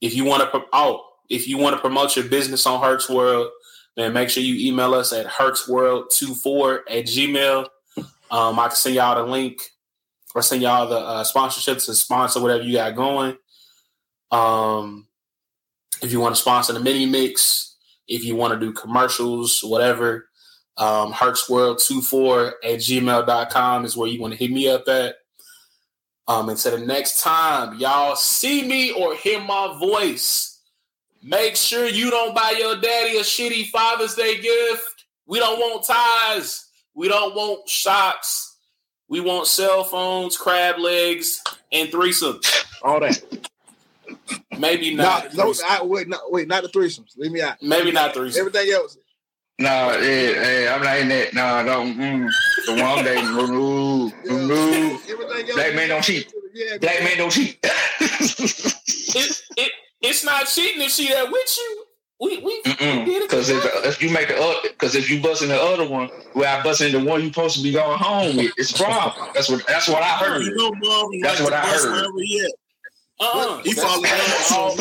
If 0.00 0.14
you 0.14 0.24
want 0.24 0.50
to 0.50 0.62
oh 0.72 1.06
if 1.28 1.46
you 1.46 1.58
want 1.58 1.76
to 1.76 1.80
promote 1.80 2.16
your 2.16 2.26
business 2.26 2.66
on 2.66 2.80
Herc's 2.80 3.08
world 3.08 3.50
then 3.96 4.12
make 4.12 4.30
sure 4.30 4.42
you 4.42 4.68
email 4.68 4.94
us 4.94 5.12
at 5.12 5.26
hercsworld24 5.26 6.78
at 6.88 7.04
gmail. 7.04 7.66
Um 8.30 8.58
i 8.58 8.68
can 8.68 8.76
send 8.76 8.94
y'all 8.94 9.14
the 9.24 9.30
link 9.30 9.60
or 10.34 10.42
send 10.42 10.62
y'all 10.62 10.88
the 10.88 10.96
uh, 10.96 11.24
sponsorship 11.24 11.78
to 11.78 11.94
sponsor 11.94 12.40
whatever 12.40 12.62
you 12.62 12.74
got 12.74 12.94
going. 12.94 13.36
Um 14.30 15.06
if 16.02 16.12
you 16.12 16.20
want 16.20 16.34
to 16.34 16.40
sponsor 16.40 16.72
the 16.72 16.80
mini 16.80 17.04
mix 17.06 17.69
if 18.10 18.24
you 18.24 18.36
want 18.36 18.52
to 18.52 18.60
do 18.60 18.72
commercials, 18.72 19.60
whatever, 19.62 20.28
um, 20.76 21.12
hercsworld24 21.12 22.52
at 22.64 22.80
gmail.com 22.80 23.84
is 23.84 23.96
where 23.96 24.08
you 24.08 24.20
want 24.20 24.34
to 24.34 24.38
hit 24.38 24.50
me 24.50 24.68
up 24.68 24.86
at. 24.88 25.14
Um, 26.28 26.48
until 26.48 26.78
the 26.78 26.86
next 26.86 27.20
time 27.20 27.78
y'all 27.78 28.14
see 28.14 28.66
me 28.66 28.92
or 28.92 29.14
hear 29.14 29.40
my 29.40 29.76
voice, 29.78 30.60
make 31.22 31.56
sure 31.56 31.86
you 31.86 32.10
don't 32.10 32.34
buy 32.34 32.54
your 32.58 32.80
daddy 32.80 33.16
a 33.18 33.22
shitty 33.22 33.68
Father's 33.68 34.14
Day 34.14 34.40
gift. 34.40 35.06
We 35.26 35.38
don't 35.38 35.58
want 35.58 35.84
ties. 35.84 36.66
We 36.94 37.08
don't 37.08 37.34
want 37.34 37.68
shocks. 37.68 38.58
We 39.08 39.20
want 39.20 39.46
cell 39.46 39.82
phones, 39.84 40.36
crab 40.36 40.78
legs, 40.78 41.42
and 41.72 41.88
threesomes. 41.88 42.64
All 42.82 43.00
that. 43.00 43.22
Maybe 44.58 44.94
not. 44.94 45.34
No, 45.34 45.46
no 45.46 45.54
I, 45.68 45.82
wait, 45.82 46.08
no, 46.08 46.18
wait, 46.28 46.48
not 46.48 46.62
the 46.62 46.68
threesomes. 46.68 47.16
Leave 47.16 47.32
me 47.32 47.40
out. 47.40 47.56
Maybe 47.62 47.92
not 47.92 48.14
threesomes. 48.14 48.38
Everything 48.38 48.72
else. 48.72 48.96
No, 49.58 49.68
yeah, 50.00 50.62
yeah, 50.62 50.74
I'm 50.74 50.82
not 50.82 50.98
in 50.98 51.08
that. 51.10 51.34
No, 51.34 51.62
don't. 51.64 51.94
Mm, 51.98 52.30
the 52.66 52.82
one 52.82 53.04
day, 53.04 53.16
remove, 53.16 54.12
remove. 54.24 55.06
Black 55.54 55.74
man 55.74 55.90
don't 55.90 56.02
cheat. 56.02 56.32
Black 56.80 57.00
man 57.00 57.18
don't 57.18 57.30
cheat. 57.30 57.58
it, 57.62 59.42
it, 59.58 59.72
it's 60.00 60.24
not 60.24 60.46
cheating 60.46 60.80
if 60.80 60.90
she 60.90 61.08
there 61.08 61.30
with 61.30 61.58
you. 61.58 61.84
We 62.20 62.38
we 62.38 62.60
because 63.20 63.48
if, 63.48 63.64
if 63.84 64.02
you 64.02 64.10
make 64.10 64.28
the 64.28 64.36
other, 64.38 64.68
because 64.68 64.94
if 64.94 65.08
you 65.10 65.22
bust 65.22 65.42
in 65.42 65.48
the 65.48 65.60
other 65.60 65.88
one, 65.88 66.08
where 66.34 66.48
I 66.48 66.62
bust 66.62 66.82
in 66.82 66.92
the 66.92 67.02
one 67.02 67.22
you 67.22 67.28
supposed 67.28 67.56
to 67.56 67.62
be 67.62 67.72
going 67.72 67.98
home 67.98 68.36
with, 68.36 68.52
it's 68.58 68.78
a 68.78 68.82
problem. 68.82 69.30
That's 69.32 69.48
what 69.48 69.66
that's 69.66 69.88
what 69.88 70.02
I 70.02 70.18
heard. 70.18 70.42
That's 71.22 71.40
what 71.40 71.54
I 71.54 71.60
heard. 71.66 72.12
Uh-uh. 73.20 73.58
He 73.62 73.74
that's, 73.74 74.50
fall 74.50 74.74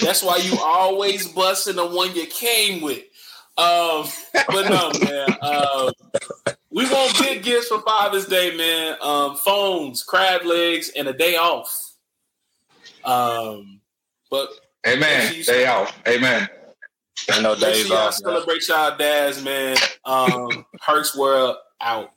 that's 0.00 0.22
why 0.22 0.38
you 0.38 0.58
always 0.58 1.28
busting 1.28 1.76
the 1.76 1.86
one 1.86 2.14
you 2.14 2.26
came 2.26 2.80
with. 2.80 3.02
Um, 3.58 4.06
but 4.48 4.70
no, 4.70 4.90
man. 5.04 5.36
Uh, 5.42 5.92
we 6.70 6.84
want 6.86 7.18
big 7.18 7.42
gifts 7.42 7.68
for 7.68 7.82
Father's 7.82 8.26
Day, 8.26 8.56
man. 8.56 8.96
Um, 9.02 9.36
phones, 9.36 10.02
crab 10.02 10.44
legs, 10.44 10.90
and 10.96 11.08
a 11.08 11.12
day 11.12 11.36
off. 11.36 11.94
Um, 13.04 13.80
but 14.30 14.48
amen. 14.86 15.42
Day 15.44 15.66
off. 15.66 15.94
Amen. 16.08 16.48
I 17.30 17.42
know 17.42 17.54
days 17.54 17.86
sure 17.86 17.96
y'all 17.96 18.06
off. 18.08 18.14
Celebrate 18.14 18.66
y'all 18.68 18.96
dads, 18.96 19.44
man. 19.44 19.76
Um, 20.04 20.64
Herc's 20.80 21.14
World 21.16 21.56
out. 21.80 22.12